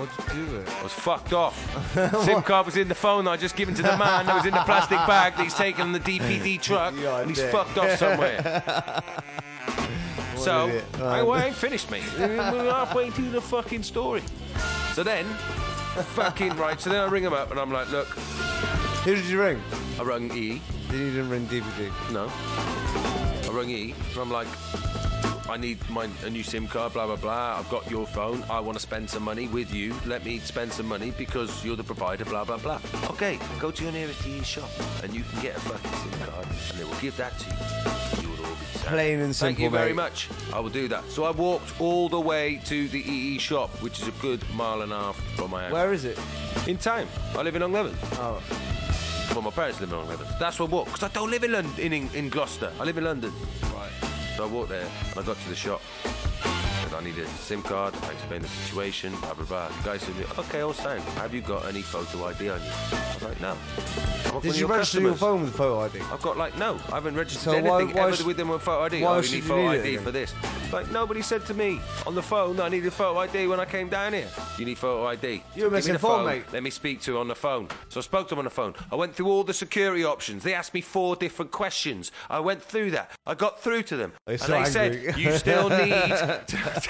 What'd 0.00 0.34
you 0.36 0.46
do 0.46 0.52
with 0.52 0.68
it? 0.68 0.74
I 0.80 0.82
was 0.82 0.92
fucked 0.92 1.32
off. 1.32 1.56
SIM 2.24 2.42
card 2.42 2.66
was 2.66 2.76
in 2.76 2.88
the 2.88 2.94
phone 2.94 3.24
that 3.26 3.32
I 3.32 3.36
just 3.36 3.56
given 3.56 3.74
to 3.74 3.82
the 3.82 3.96
man 3.98 4.26
that 4.26 4.34
was 4.34 4.46
in 4.46 4.54
the 4.54 4.62
plastic 4.64 4.98
bag 5.06 5.36
that 5.36 5.42
he's 5.42 5.54
taken 5.54 5.82
on 5.82 5.92
the 5.92 6.00
DPD 6.00 6.60
truck, 6.62 6.94
You're 7.00 7.20
and 7.20 7.28
he's 7.28 7.38
dick. 7.38 7.50
fucked 7.52 7.76
off 7.78 7.98
somewhere. 7.98 9.02
So, 10.44 10.68
idiot. 10.68 10.84
I, 10.98 11.22
well, 11.22 11.32
I 11.32 11.46
ain't 11.46 11.56
finished, 11.56 11.90
mate. 11.90 12.02
We're 12.18 12.70
halfway 12.70 13.10
through 13.10 13.30
the 13.30 13.40
fucking 13.40 13.82
story. 13.82 14.22
So 14.94 15.02
then, 15.02 15.24
fucking 16.14 16.56
right. 16.56 16.80
So 16.80 16.90
then 16.90 17.00
I 17.00 17.06
ring 17.06 17.22
him 17.24 17.32
up 17.32 17.50
and 17.50 17.60
I'm 17.60 17.72
like, 17.72 17.90
look, 17.90 18.08
Who 19.04 19.14
did 19.14 19.24
you 19.26 19.40
ring? 19.40 19.62
I 19.98 20.02
rung 20.02 20.30
E. 20.36 20.60
You 20.92 20.98
didn't 21.10 21.30
ring 21.30 21.46
DVD? 21.46 21.90
No. 22.12 22.30
I 23.48 23.52
rung 23.54 23.70
E. 23.70 23.94
And 24.12 24.18
I'm 24.18 24.30
like, 24.30 24.48
I 25.48 25.56
need 25.56 25.78
my 25.90 26.08
a 26.24 26.30
new 26.30 26.42
SIM 26.42 26.66
card. 26.68 26.92
Blah 26.92 27.06
blah 27.06 27.16
blah. 27.16 27.56
I've 27.58 27.68
got 27.70 27.90
your 27.90 28.06
phone. 28.06 28.44
I 28.50 28.60
want 28.60 28.76
to 28.76 28.80
spend 28.82 29.08
some 29.10 29.22
money 29.24 29.48
with 29.48 29.72
you. 29.74 29.94
Let 30.06 30.24
me 30.24 30.38
spend 30.38 30.72
some 30.72 30.86
money 30.86 31.12
because 31.16 31.64
you're 31.64 31.76
the 31.76 31.84
provider. 31.84 32.24
Blah 32.24 32.44
blah 32.44 32.58
blah. 32.58 32.80
Okay, 33.10 33.38
go 33.58 33.70
to 33.70 33.82
your 33.82 33.92
nearest 33.92 34.24
E 34.26 34.42
shop 34.42 34.70
and 35.02 35.12
you 35.14 35.22
can 35.24 35.42
get 35.42 35.56
a 35.56 35.60
fucking 35.60 35.92
SIM 36.12 36.28
card, 36.28 36.46
and 36.70 36.78
they 36.78 36.84
will 36.84 37.00
give 37.00 37.16
that 37.16 37.36
to 37.38 37.46
you. 37.50 38.28
You 38.28 38.29
will 38.82 38.88
all 38.88 38.96
be 38.96 38.98
set. 38.98 39.06
Plain 39.06 39.20
and 39.20 39.36
simple. 39.36 39.48
Thank 39.48 39.58
you 39.60 39.70
very 39.70 39.90
mate. 39.90 39.96
much. 39.96 40.28
I 40.52 40.60
will 40.60 40.70
do 40.70 40.88
that. 40.88 41.04
So 41.10 41.24
I 41.24 41.30
walked 41.30 41.80
all 41.80 42.08
the 42.08 42.20
way 42.20 42.60
to 42.64 42.88
the 42.88 43.00
EE 43.00 43.38
shop, 43.38 43.70
which 43.82 44.00
is 44.00 44.08
a 44.08 44.12
good 44.22 44.42
mile 44.54 44.82
and 44.82 44.92
a 44.92 44.98
half 44.98 45.16
from 45.36 45.50
my 45.50 45.64
house. 45.64 45.72
Where 45.72 45.92
is 45.92 46.04
it? 46.04 46.18
In 46.66 46.76
town. 46.78 47.06
I 47.36 47.42
live 47.42 47.56
in 47.56 47.62
Longlevens. 47.62 47.96
Oh. 48.18 48.42
Well, 49.32 49.42
my 49.42 49.50
parents 49.50 49.80
live 49.80 49.92
in 49.92 49.98
Longlevens. 49.98 50.38
That's 50.38 50.58
where 50.58 50.68
I 50.68 50.72
walk, 50.72 50.86
because 50.86 51.02
I 51.04 51.08
don't 51.08 51.30
live 51.30 51.44
in 51.44 51.52
London, 51.52 51.72
in, 51.78 51.92
in, 51.92 52.10
in 52.14 52.28
Gloucester. 52.28 52.72
I 52.80 52.84
live 52.84 52.98
in 52.98 53.04
London. 53.04 53.32
Right. 53.62 53.90
So 54.36 54.44
I 54.44 54.46
walked 54.48 54.70
there, 54.70 54.86
and 55.10 55.18
I 55.18 55.22
got 55.22 55.36
to 55.36 55.48
the 55.48 55.54
shop. 55.54 55.80
I 57.00 57.02
need 57.02 57.16
a 57.16 57.26
SIM 57.26 57.62
card. 57.62 57.94
I 58.02 58.10
explained 58.12 58.44
the 58.44 58.48
situation, 58.48 59.14
blah, 59.20 59.32
blah, 59.32 59.44
blah. 59.46 59.68
The 59.68 59.82
guy 59.84 59.96
said, 59.96 60.14
me, 60.18 60.24
okay, 60.38 60.60
all 60.60 60.74
sound. 60.74 61.00
Have 61.16 61.32
you 61.32 61.40
got 61.40 61.64
any 61.64 61.80
photo 61.80 62.26
ID 62.26 62.50
on 62.50 62.60
you? 62.60 62.66
I 62.92 63.14
was 63.14 63.22
like, 63.22 63.40
no. 63.40 63.56
I'm 64.26 64.40
Did 64.42 64.54
you 64.56 64.60
your 64.60 64.68
register 64.68 65.00
your 65.00 65.12
customers. 65.12 65.18
phone 65.18 65.42
with 65.42 65.54
photo 65.56 65.80
ID? 65.80 66.00
I've 66.12 66.22
got 66.22 66.36
like 66.36 66.56
no, 66.56 66.78
I 66.90 66.94
haven't 66.96 67.16
registered 67.16 67.42
So 67.42 67.60
why- 67.62 67.80
anything 67.80 67.96
why 67.96 68.06
ever 68.08 68.16
sh- 68.16 68.22
with 68.22 68.36
them 68.36 68.48
with 68.48 68.62
photo 68.62 68.84
ID. 68.84 69.02
why 69.02 69.08
oh, 69.16 69.20
you 69.20 69.28
need 69.28 69.36
you 69.38 69.42
photo 69.42 69.72
need 69.72 69.76
it 69.78 69.80
ID 69.80 69.96
for 70.04 70.10
this. 70.12 70.32
Like 70.72 70.88
nobody 70.92 71.20
said 71.20 71.44
to 71.46 71.54
me 71.54 71.80
on 72.06 72.14
the 72.14 72.22
phone 72.22 72.54
that 72.56 72.64
I 72.66 72.68
needed 72.68 72.86
a 72.86 72.90
photo 72.92 73.18
ID 73.18 73.48
when 73.48 73.58
I 73.58 73.64
came 73.64 73.88
down 73.88 74.12
here. 74.12 74.28
You 74.56 74.66
need 74.66 74.78
photo 74.78 75.04
ID. 75.06 75.26
You 75.26 75.32
were 75.32 75.42
Give 75.42 75.64
me 75.64 75.68
the 75.68 75.74
misinformed, 75.74 76.16
phone, 76.18 76.26
mate. 76.26 76.44
Let 76.52 76.62
me 76.62 76.70
speak 76.70 77.00
to 77.02 77.14
her 77.14 77.18
on 77.18 77.26
the 77.26 77.34
phone. 77.34 77.66
So 77.88 77.98
I 77.98 78.02
spoke 78.04 78.28
to 78.28 78.32
them 78.36 78.38
on 78.38 78.44
the 78.44 78.50
phone. 78.50 78.74
I 78.92 78.94
went 78.94 79.16
through 79.16 79.26
all 79.26 79.42
the 79.42 79.52
security 79.54 80.04
options. 80.04 80.44
They 80.44 80.54
asked 80.54 80.74
me 80.74 80.80
four 80.80 81.16
different 81.16 81.50
questions. 81.50 82.12
I 82.28 82.38
went 82.38 82.62
through 82.62 82.92
that. 82.92 83.10
I 83.26 83.34
got 83.34 83.60
through 83.60 83.82
to 83.84 83.96
them, 83.96 84.12
They're 84.26 84.34
and 84.34 84.40
so 84.42 84.46
they 84.52 84.58
angry. 84.58 84.70
said 84.72 85.18
you 85.18 85.32
still 85.38 85.68
need 85.84 85.90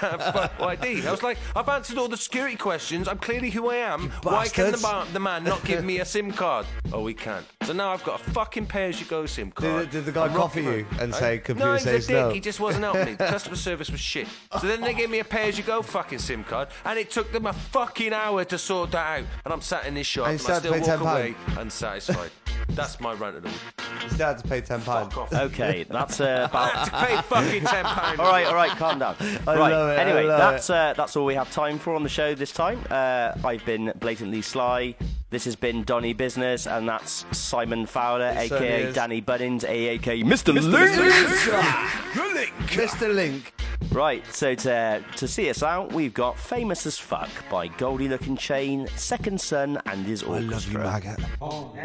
to, 0.01 0.07
to 0.17 0.19
have 0.19 0.35
photo 0.35 0.65
ID. 0.65 1.07
I 1.07 1.11
was 1.11 1.23
like, 1.23 1.39
I've 1.55 1.69
answered 1.69 1.99
all 1.99 2.09
the 2.09 2.17
security 2.17 2.57
questions. 2.57 3.09
I'm 3.09 3.19
clearly 3.19 3.51
who 3.51 3.71
I 3.71 3.77
am. 3.77 4.11
Why 4.23 4.49
can 4.49 4.73
the, 4.73 4.79
bar- 4.79 5.07
the 5.13 5.21
man 5.21 5.45
not 5.45 5.65
give 5.65 5.85
me 5.85 6.01
a 6.01 6.05
SIM 6.15 6.33
card? 6.33 6.67
Oh, 6.93 7.07
he 7.07 7.15
can't. 7.15 7.47
So 7.65 7.73
now 7.73 7.91
I've 7.93 8.05
got 8.05 8.21
a 8.21 8.31
fucking 8.31 8.67
pay-as-you-go 8.67 9.27
SIM 9.27 9.51
card. 9.53 9.85
Did, 9.85 9.91
did 9.91 10.05
the 10.07 10.13
guy 10.13 10.27
I'm 10.27 10.35
coffee 10.35 10.63
you 10.63 10.87
and 11.01 11.15
say 11.15 11.37
no, 11.37 11.43
computer 11.43 11.75
he's 11.77 11.87
a 11.87 11.99
dick. 11.99 12.09
no? 12.11 12.31
He 12.31 12.41
just 12.41 12.61
wasn't 12.61 12.85
helping 12.85 13.05
me. 13.07 13.15
The 13.15 13.27
customer 13.29 13.57
service 13.57 13.91
was 13.91 14.01
shit. 14.01 14.27
So 14.61 14.67
then 14.67 14.81
they 14.81 14.95
gave 14.95 15.11
me 15.11 15.21
a 15.21 15.25
pay-as-you-go 15.25 15.83
fucking 15.83 16.19
SIM 16.19 16.45
card, 16.45 16.69
and 16.85 16.99
it 16.99 17.11
took 17.11 17.33
them 17.33 17.47
a 17.47 17.53
fucking 17.53 18.13
hour 18.13 18.45
to 18.45 18.59
sort 18.59 18.91
that 18.93 19.21
out. 19.21 19.27
And 19.45 19.53
I'm 19.53 19.61
sat 19.61 19.87
in 19.87 19.95
this 19.95 20.07
shop, 20.07 20.27
And 20.27 20.41
and, 20.41 20.41
I 20.41 20.59
still 20.59 20.61
still 20.61 20.73
had 20.73 20.99
to 20.99 21.05
walk 21.05 21.13
away 21.15 21.35
unsatisfied. 21.59 22.31
That's 22.69 23.01
my 23.01 23.15
rant 23.15 23.37
of 23.37 23.43
the 23.43 23.49
week. 23.49 23.59
You 24.03 24.09
still 24.11 24.27
had 24.29 24.39
to 24.39 24.49
pay 24.49 24.61
ten 24.61 24.81
pounds. 24.83 25.15
Okay, 25.33 25.85
that's 25.91 26.21
uh, 26.21 26.47
about. 26.51 26.55
I 26.55 26.69
had 26.69 26.85
to 26.85 27.07
pay 27.07 27.23
fucking 27.23 27.65
ten 27.65 27.85
pounds. 27.87 28.21
all 28.21 28.31
right, 28.31 28.47
all 28.47 28.55
right, 28.55 28.71
calm 28.71 28.99
down. 28.99 29.17
I 29.21 29.57
right. 29.57 29.71
love 29.71 29.91
it, 29.91 29.99
I 29.99 30.03
anyway, 30.05 30.25
love 30.25 30.39
that's 30.39 30.71
uh, 30.71 30.95
that's 30.97 31.17
all 31.17 31.27
we 31.27 31.35
have 31.35 31.51
time 31.51 31.79
for 31.79 31.95
on 31.95 32.03
the 32.03 32.09
show 32.09 32.35
this 32.35 32.53
time. 32.53 32.81
Uh, 32.91 33.33
I've 33.45 33.65
been 33.65 33.93
Blatant-Lee 33.99 34.43
Sly. 34.43 34.95
This 35.31 35.45
has 35.45 35.55
been 35.55 35.85
Donnie 35.85 36.13
Business, 36.13 36.67
and 36.67 36.89
that's 36.89 37.25
Simon 37.31 37.87
Fowler, 37.87 38.31
It 38.31 38.51
aka 38.53 38.83
is. 38.83 38.95
Danny 38.97 39.23
Bunnings, 39.23 39.63
aka 39.63 40.23
Mr. 40.25 40.53
Mr. 40.53 40.73
Link. 40.73 42.35
Link. 42.35 42.53
Mr. 42.71 43.15
Link. 43.15 43.53
Right, 43.93 44.27
so 44.35 44.57
to, 44.57 45.05
to 45.17 45.29
see 45.29 45.49
us 45.49 45.63
out, 45.63 45.93
we've 45.93 46.13
got 46.15 46.37
Famous 46.37 46.85
as 46.85 46.99
Fuck 46.99 47.29
by 47.49 47.69
Goldie 47.69 48.09
Looking 48.09 48.37
Chain, 48.37 48.89
Second 48.97 49.41
Son, 49.41 49.81
and 49.87 50.05
his 50.05 50.25
orchestra. 50.25 50.81
I 50.81 50.85
love 50.85 51.05
you, 51.05 51.13
maggot. 51.15 51.21
Oh, 51.41 51.77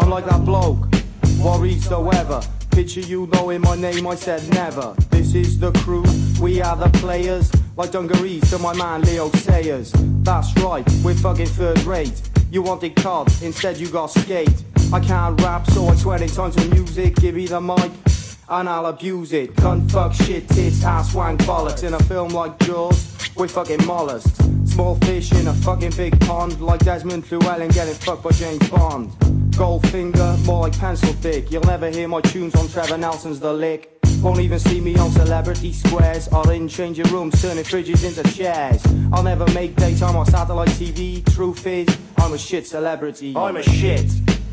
I'm 0.00 0.10
like 0.10 0.26
that 0.26 0.44
bloke 0.44 1.07
worries 1.38 1.88
the 1.88 1.98
weather. 1.98 2.40
Picture 2.70 3.00
you 3.00 3.28
knowing 3.32 3.60
my 3.60 3.76
name, 3.76 4.06
I 4.06 4.14
said 4.14 4.48
never. 4.50 4.94
This 5.10 5.34
is 5.34 5.58
the 5.58 5.72
crew, 5.72 6.04
we 6.40 6.60
are 6.60 6.76
the 6.76 6.90
players. 6.98 7.50
Like 7.76 7.92
dungarees 7.92 8.48
to 8.50 8.58
my 8.58 8.74
man 8.74 9.02
Leo 9.02 9.30
Sayers. 9.30 9.92
That's 10.22 10.52
right, 10.58 10.86
we're 11.04 11.14
fucking 11.14 11.46
third 11.46 11.80
rate. 11.84 12.20
You 12.50 12.62
wanted 12.62 12.96
cod, 12.96 13.30
instead 13.42 13.76
you 13.78 13.88
got 13.88 14.06
skate. 14.06 14.62
I 14.92 15.00
can't 15.00 15.40
rap, 15.42 15.68
so 15.70 15.86
I 15.86 15.94
swear 15.96 16.22
in 16.22 16.28
times 16.28 16.56
of 16.56 16.70
music. 16.70 17.16
Give 17.16 17.34
me 17.34 17.46
the 17.46 17.60
mic, 17.60 17.92
and 18.48 18.68
I'll 18.68 18.86
abuse 18.86 19.32
it. 19.32 19.54
Cunt, 19.54 19.90
fuck, 19.90 20.14
shit, 20.14 20.48
tits, 20.48 20.82
ass, 20.82 21.14
wank, 21.14 21.40
bollocks. 21.42 21.84
In 21.84 21.94
a 21.94 22.02
film 22.04 22.30
like 22.30 22.58
Jaws, 22.60 23.30
we're 23.36 23.48
fucking 23.48 23.84
mollusks. 23.86 24.38
Small 24.64 24.96
fish 24.96 25.32
in 25.32 25.46
a 25.48 25.54
fucking 25.54 25.92
big 25.92 26.18
pond, 26.20 26.60
like 26.60 26.80
Desmond 26.84 27.30
Llewellyn 27.30 27.70
getting 27.70 27.94
fucked 27.94 28.22
by 28.22 28.30
James 28.30 28.68
Bond. 28.70 29.12
Goldfinger, 29.58 30.46
more 30.46 30.60
like 30.60 30.78
pencil 30.78 31.12
thick. 31.14 31.50
You'll 31.50 31.64
never 31.64 31.90
hear 31.90 32.06
my 32.06 32.20
tunes 32.20 32.54
on 32.54 32.68
Trevor 32.68 32.96
Nelson's 32.96 33.40
The 33.40 33.52
Lick. 33.52 33.98
Won't 34.22 34.38
even 34.38 34.60
see 34.60 34.80
me 34.80 34.96
on 34.96 35.10
celebrity 35.10 35.72
squares 35.72 36.28
or 36.28 36.52
in 36.52 36.68
changing 36.68 37.06
rooms, 37.06 37.42
turning 37.42 37.64
fridges 37.64 38.06
into 38.06 38.22
chairs. 38.36 38.80
I'll 39.12 39.24
never 39.24 39.44
make 39.54 39.74
daytime 39.74 40.14
on 40.14 40.26
satellite 40.26 40.68
TV. 40.68 41.24
Truth 41.34 41.66
is, 41.66 41.88
I'm 42.18 42.34
a 42.34 42.38
shit 42.38 42.68
celebrity. 42.68 43.34
I'm 43.36 43.56
a 43.56 43.62
shit 43.64 44.08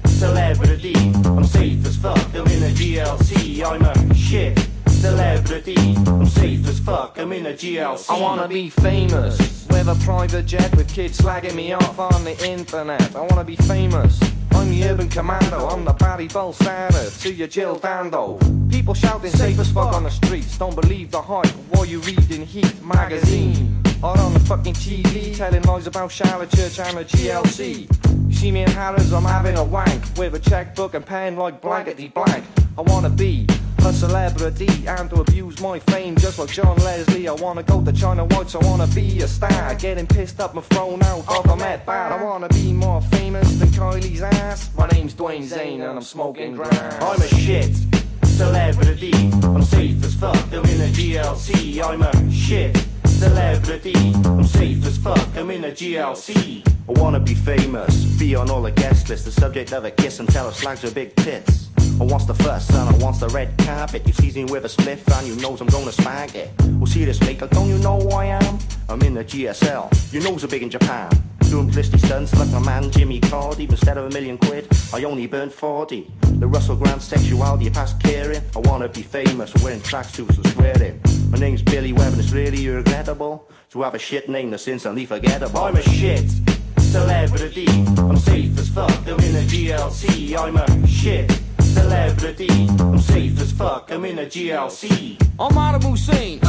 celebrity. 0.08 0.96
I'm 0.96 1.44
safe 1.44 1.86
as 1.86 1.98
fuck. 1.98 2.18
I'm 2.34 2.48
in 2.48 2.64
a 2.64 2.74
GLC. 2.74 3.64
I'm 3.64 3.84
a 3.84 4.16
shit 4.16 4.58
celebrity. 4.88 5.76
I'm 6.08 6.26
safe 6.26 6.68
as 6.68 6.80
fuck. 6.80 7.20
I'm 7.20 7.32
in 7.32 7.46
a 7.46 7.54
GLC. 7.54 8.10
I 8.10 8.20
wanna 8.20 8.48
be 8.48 8.72
famous 8.72 9.38
with 9.70 9.88
a 9.88 9.96
private 10.04 10.48
jet 10.48 10.76
with 10.76 10.92
kids 10.92 11.20
slagging 11.20 11.54
me 11.54 11.74
off 11.74 12.00
on 12.00 12.24
the 12.24 12.36
internet. 12.44 13.16
I 13.16 13.22
wanna 13.22 13.44
be 13.44 13.56
famous. 13.56 14.20
I'm 14.66 14.72
the 14.72 14.84
urban 14.86 15.10
commando. 15.10 15.68
I'm 15.68 15.86
the 15.86 15.94
Barry 15.94 16.28
Bolsana 16.28 17.22
to 17.22 17.32
your 17.32 17.48
Jill 17.48 17.76
Dando. 17.76 18.40
People 18.68 18.96
shouting 18.96 19.30
safe 19.30 19.60
as 19.60 19.72
fuck 19.72 19.94
on 19.94 20.02
the 20.02 20.10
streets. 20.10 20.58
Don't 20.58 20.74
believe 20.74 21.12
the 21.12 21.22
hype 21.22 21.52
while 21.70 21.86
you 21.86 22.00
reading 22.00 22.44
Heat 22.44 22.84
magazine. 22.84 23.84
Or 24.02 24.18
on 24.18 24.34
the 24.34 24.40
fucking 24.40 24.74
TV 24.74 25.38
telling 25.38 25.62
lies 25.62 25.86
about 25.86 26.12
Charlotte 26.12 26.50
Church 26.50 26.80
and 26.80 26.98
the 26.98 27.06
GLC. 27.06 28.28
You 28.28 28.36
see 28.36 28.52
me 28.52 28.64
in 28.64 28.72
Harrods, 28.72 29.14
I'm 29.14 29.24
having 29.24 29.56
a 29.56 29.64
wank 29.64 30.04
with 30.18 30.34
a 30.34 30.40
checkbook 30.40 30.96
and 30.96 31.06
pen 31.06 31.36
like 31.36 31.62
blankety 31.62 32.08
blank. 32.08 32.44
I 32.76 32.82
wanna 32.82 33.12
be 33.12 33.46
a 33.80 33.94
celebrity 33.94 34.88
and 34.88 35.10
to 35.10 35.22
abuse 35.22 35.60
my 35.62 35.80
fame 35.80 36.16
just 36.16 36.40
like 36.40 36.50
John 36.50 36.78
Leslie. 36.78 37.28
I 37.28 37.34
wanna 37.34 37.64
go 37.64 37.84
to 37.84 37.92
China 37.92 38.26
Whites, 38.26 38.56
I 38.56 38.60
wanna 38.66 38.88
be 38.88 39.22
a 39.22 39.28
star. 39.28 39.76
Getting 39.76 40.08
pissed 40.08 40.40
up 40.40 40.56
and 40.56 40.64
thrown 40.66 41.02
out 41.04 41.28
of 41.28 41.46
a 41.50 41.56
Met 41.56 41.86
Bar. 41.86 42.14
I 42.14 42.24
wanna 42.24 42.50
be 42.50 42.74
more 42.74 43.02
famous 43.02 43.50
than 43.60 43.70
Kylie's 43.70 44.22
ass. 44.22 44.70
My 44.78 44.88
name's 44.88 45.14
Dwayne 45.14 45.44
Zane 45.44 45.82
and 45.82 45.92
I'm 45.98 46.02
smoking 46.02 46.56
grass. 46.56 47.02
I'm 47.02 47.22
a 47.22 47.28
shit 47.28 47.76
celebrity. 48.24 49.14
I'm 49.44 49.64
safe 49.64 50.04
as 50.04 50.14
fuck. 50.16 50.36
I'm 50.52 50.66
in 50.66 50.82
a 50.82 50.92
GLC. 50.92 51.82
I'm 51.82 52.02
a 52.02 52.32
shit 52.32 52.76
celebrity. 53.06 53.96
I'm 54.26 54.44
safe 54.44 54.86
as 54.86 54.98
fuck. 54.98 55.28
I'm 55.36 55.50
in 55.52 55.64
a 55.66 55.72
GLC. 55.72 56.64
I 56.88 56.92
wanna 57.00 57.20
be 57.20 57.34
famous, 57.34 58.06
be 58.20 58.36
on 58.36 58.50
all 58.52 58.62
the 58.62 58.72
guest 58.72 59.10
lists, 59.10 59.26
the 59.26 59.32
subject 59.32 59.74
of 59.74 59.86
a 59.86 59.92
kiss 59.92 60.20
and 60.20 60.30
tell 60.30 60.46
her 60.46 60.54
slags 60.54 60.84
with 60.84 60.94
big 60.94 61.16
tits. 61.16 61.70
I 61.98 62.04
wants 62.04 62.26
the 62.26 62.34
first 62.34 62.68
son, 62.68 62.94
I 62.94 62.98
wants 62.98 63.20
the 63.20 63.30
red 63.30 63.58
carpet. 63.60 64.06
You 64.06 64.12
sees 64.12 64.36
me 64.36 64.44
with 64.44 64.66
a 64.66 64.68
spliff 64.68 65.08
and 65.18 65.26
you 65.26 65.36
knows 65.38 65.62
I'm 65.62 65.68
gonna 65.68 65.94
smack 65.94 66.36
it. 66.36 66.52
Well, 66.74 66.88
see 66.88 67.06
this 67.06 67.22
maker, 67.22 67.48
don't 67.48 67.70
you 67.70 67.78
know 67.78 68.02
who 68.02 68.10
I 68.10 68.26
am? 68.26 68.60
I'm 68.90 69.02
in 69.04 69.14
the 69.14 69.24
GSL, 69.24 70.14
you 70.14 70.20
knows 70.20 70.44
I'm 70.44 70.50
big 70.50 70.62
in 70.62 70.70
Japan. 70.70 71.10
Doing 71.50 71.70
plisty 71.70 71.98
stunts 72.06 72.38
like 72.38 72.50
my 72.50 72.60
man 72.60 72.92
Jimmy 72.92 73.22
Cauty. 73.22 73.70
Instead 73.70 73.98
of 73.98 74.08
a 74.08 74.10
million 74.10 74.38
quid, 74.38 74.68
I 74.94 75.04
only 75.06 75.26
burnt 75.26 75.54
40. 75.54 76.12
The 76.40 76.48
Russell 76.48 76.76
Grant 76.76 77.02
sexuality 77.02 77.70
past 77.70 77.98
caring. 78.02 78.42
I 78.56 78.60
wanna 78.60 78.90
be 78.90 79.02
famous, 79.02 79.54
wearing 79.64 79.80
tracksuits 79.80 80.36
and 80.36 80.48
swearing. 80.48 81.00
My 81.30 81.38
name's 81.38 81.62
Billy 81.62 81.94
Webb 81.94 82.12
and 82.12 82.22
it's 82.22 82.32
really 82.32 82.68
regrettable 82.68 83.50
to 83.70 83.84
have 83.84 83.96
a 83.96 84.00
shit 84.00 84.28
name 84.28 84.50
that's 84.50 84.68
instantly 84.68 85.06
forgettable. 85.06 85.60
I'm 85.60 85.78
a 85.78 85.82
shit 85.82 86.30
celebrity. 86.78 87.68
I'm 87.70 88.18
safe 88.18 88.58
as 88.60 88.68
fuck. 88.68 88.92
I'm 89.08 89.20
in 89.22 89.36
a 89.36 89.46
GLC. 89.48 90.36
I'm 90.38 90.58
a 90.58 90.88
shit 90.88 91.32
celebrity. 91.76 92.68
I'm 92.80 93.00
safe 93.00 93.40
as 93.42 93.52
fuck. 93.52 93.92
I'm 93.92 94.06
in 94.06 94.20
a 94.20 94.26
GLC. 94.26 95.18
I'm 95.40 95.58
Adam 95.58 95.82
Hussein. 95.82 96.40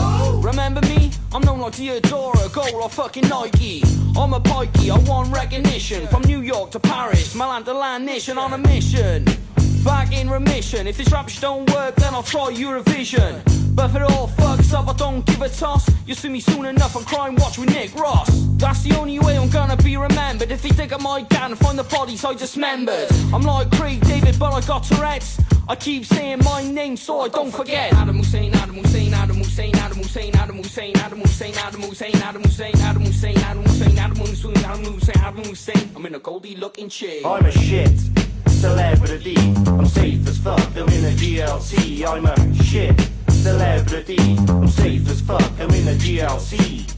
Remember 0.40 0.81
me? 0.82 1.11
I'm 1.32 1.43
known 1.43 1.61
like 1.61 1.74
Theodora, 1.74 2.48
Gold 2.53 2.74
or 2.74 2.89
fucking 2.89 3.28
Nike. 3.28 3.82
I'm 4.16 4.32
a 4.32 4.40
pikey, 4.40 4.90
I 4.90 4.98
want 5.09 5.32
recognition. 5.35 6.07
From 6.07 6.23
New 6.23 6.40
York 6.40 6.70
to 6.70 6.81
Paris, 6.81 7.35
Milan 7.35 7.65
to 7.65 7.74
Land 7.74 8.07
Nation 8.07 8.39
on 8.39 8.53
a 8.53 8.59
mission. 8.59 9.27
Back 9.87 10.13
in 10.13 10.29
remission. 10.29 10.89
If 10.89 10.97
this 10.97 11.13
rap 11.13 11.31
don't 11.41 11.71
work, 11.73 11.95
then 11.95 12.13
I'll 12.13 12.25
try 12.25 12.53
Eurovision. 12.53 13.41
But 13.73 13.91
if 13.91 13.97
it 13.97 14.03
all 14.03 14.27
fucks 14.27 14.75
up, 14.75 14.89
I 14.89 14.95
don't 14.95 15.25
give 15.25 15.41
a 15.41 15.49
toss. 15.49 15.89
You'll 16.05 16.17
see 16.17 16.29
me 16.29 16.41
soon 16.41 16.67
enough 16.67 16.97
on 16.97 17.05
Crimewatch 17.05 17.57
with 17.57 17.71
Nick 17.71 17.95
Ross. 17.95 18.29
That's 18.57 18.83
the 18.83 18.99
only 18.99 19.21
way 19.21 19.39
I'm 19.39 19.49
gonna 19.49 19.77
be 19.77 19.97
remembered. 19.97 20.51
If 20.51 20.63
they 20.63 20.71
dig 20.71 20.93
up 20.93 21.03
my 21.03 21.23
gun 21.23 21.55
find 21.55 21.79
the 21.79 21.85
bodies 21.85 22.25
I 22.25 22.35
dismembered. 22.35 23.07
I'm 23.33 23.43
like 23.43 23.71
Craig 23.79 24.01
David, 24.01 24.37
but 24.41 24.53
I 24.53 24.61
got 24.67 24.83
Tourette's. 24.83 25.41
I 25.69 25.77
keep 25.77 26.05
saying 26.05 26.41
my 26.43 26.65
name 26.65 26.97
so 26.97 27.21
I 27.21 27.29
don't 27.29 27.53
forget. 27.53 27.93
Adam 27.93 28.19
Hussein, 28.19 28.55
Adam 28.55 28.75
Hussein, 28.75 29.15
Adam 29.15 29.37
Hussein, 29.37 29.77
Adam 29.77 29.99
Hussein, 29.99 30.35
Adam 30.35 30.57
Hussein, 30.57 30.97
Adam 30.97 31.23
Hussein, 31.23 31.57
Adam 31.57 31.83
Hussein, 31.83 32.17
Adam 32.17 32.43
Hussein, 32.43 32.77
Adam 32.83 33.03
Hussein, 33.03 33.39
Adam 33.39 33.65
Hussein, 33.65 33.99
Adam 33.99 34.17
Hussein, 34.17 34.57
Adam 34.67 34.95
Hussein, 34.97 35.19
Adam 35.19 35.45
Hussein. 35.45 35.91
I'm 35.95 36.07
in 36.07 36.15
a 36.17 36.19
Goldie 36.19 36.57
looking 36.57 36.89
chick. 36.89 37.25
I'm 37.25 37.45
a 37.45 37.53
shit 37.53 38.26
celebrity. 38.57 39.37
I'm 39.66 39.87
safe 39.87 40.27
as 40.27 40.39
fuck. 40.39 40.61
I'm 40.77 40.89
in 40.89 41.05
a 41.05 41.15
GLC. 41.15 42.07
I'm 42.07 42.27
a 42.27 42.65
shit 42.65 42.99
celebrity. 43.28 44.19
I'm 44.49 44.69
safe 44.69 45.09
as 45.09 45.20
fuck. 45.20 45.43
I'm 45.61 45.70
in 45.70 45.89
a 45.89 45.95
GLC. 45.95 46.95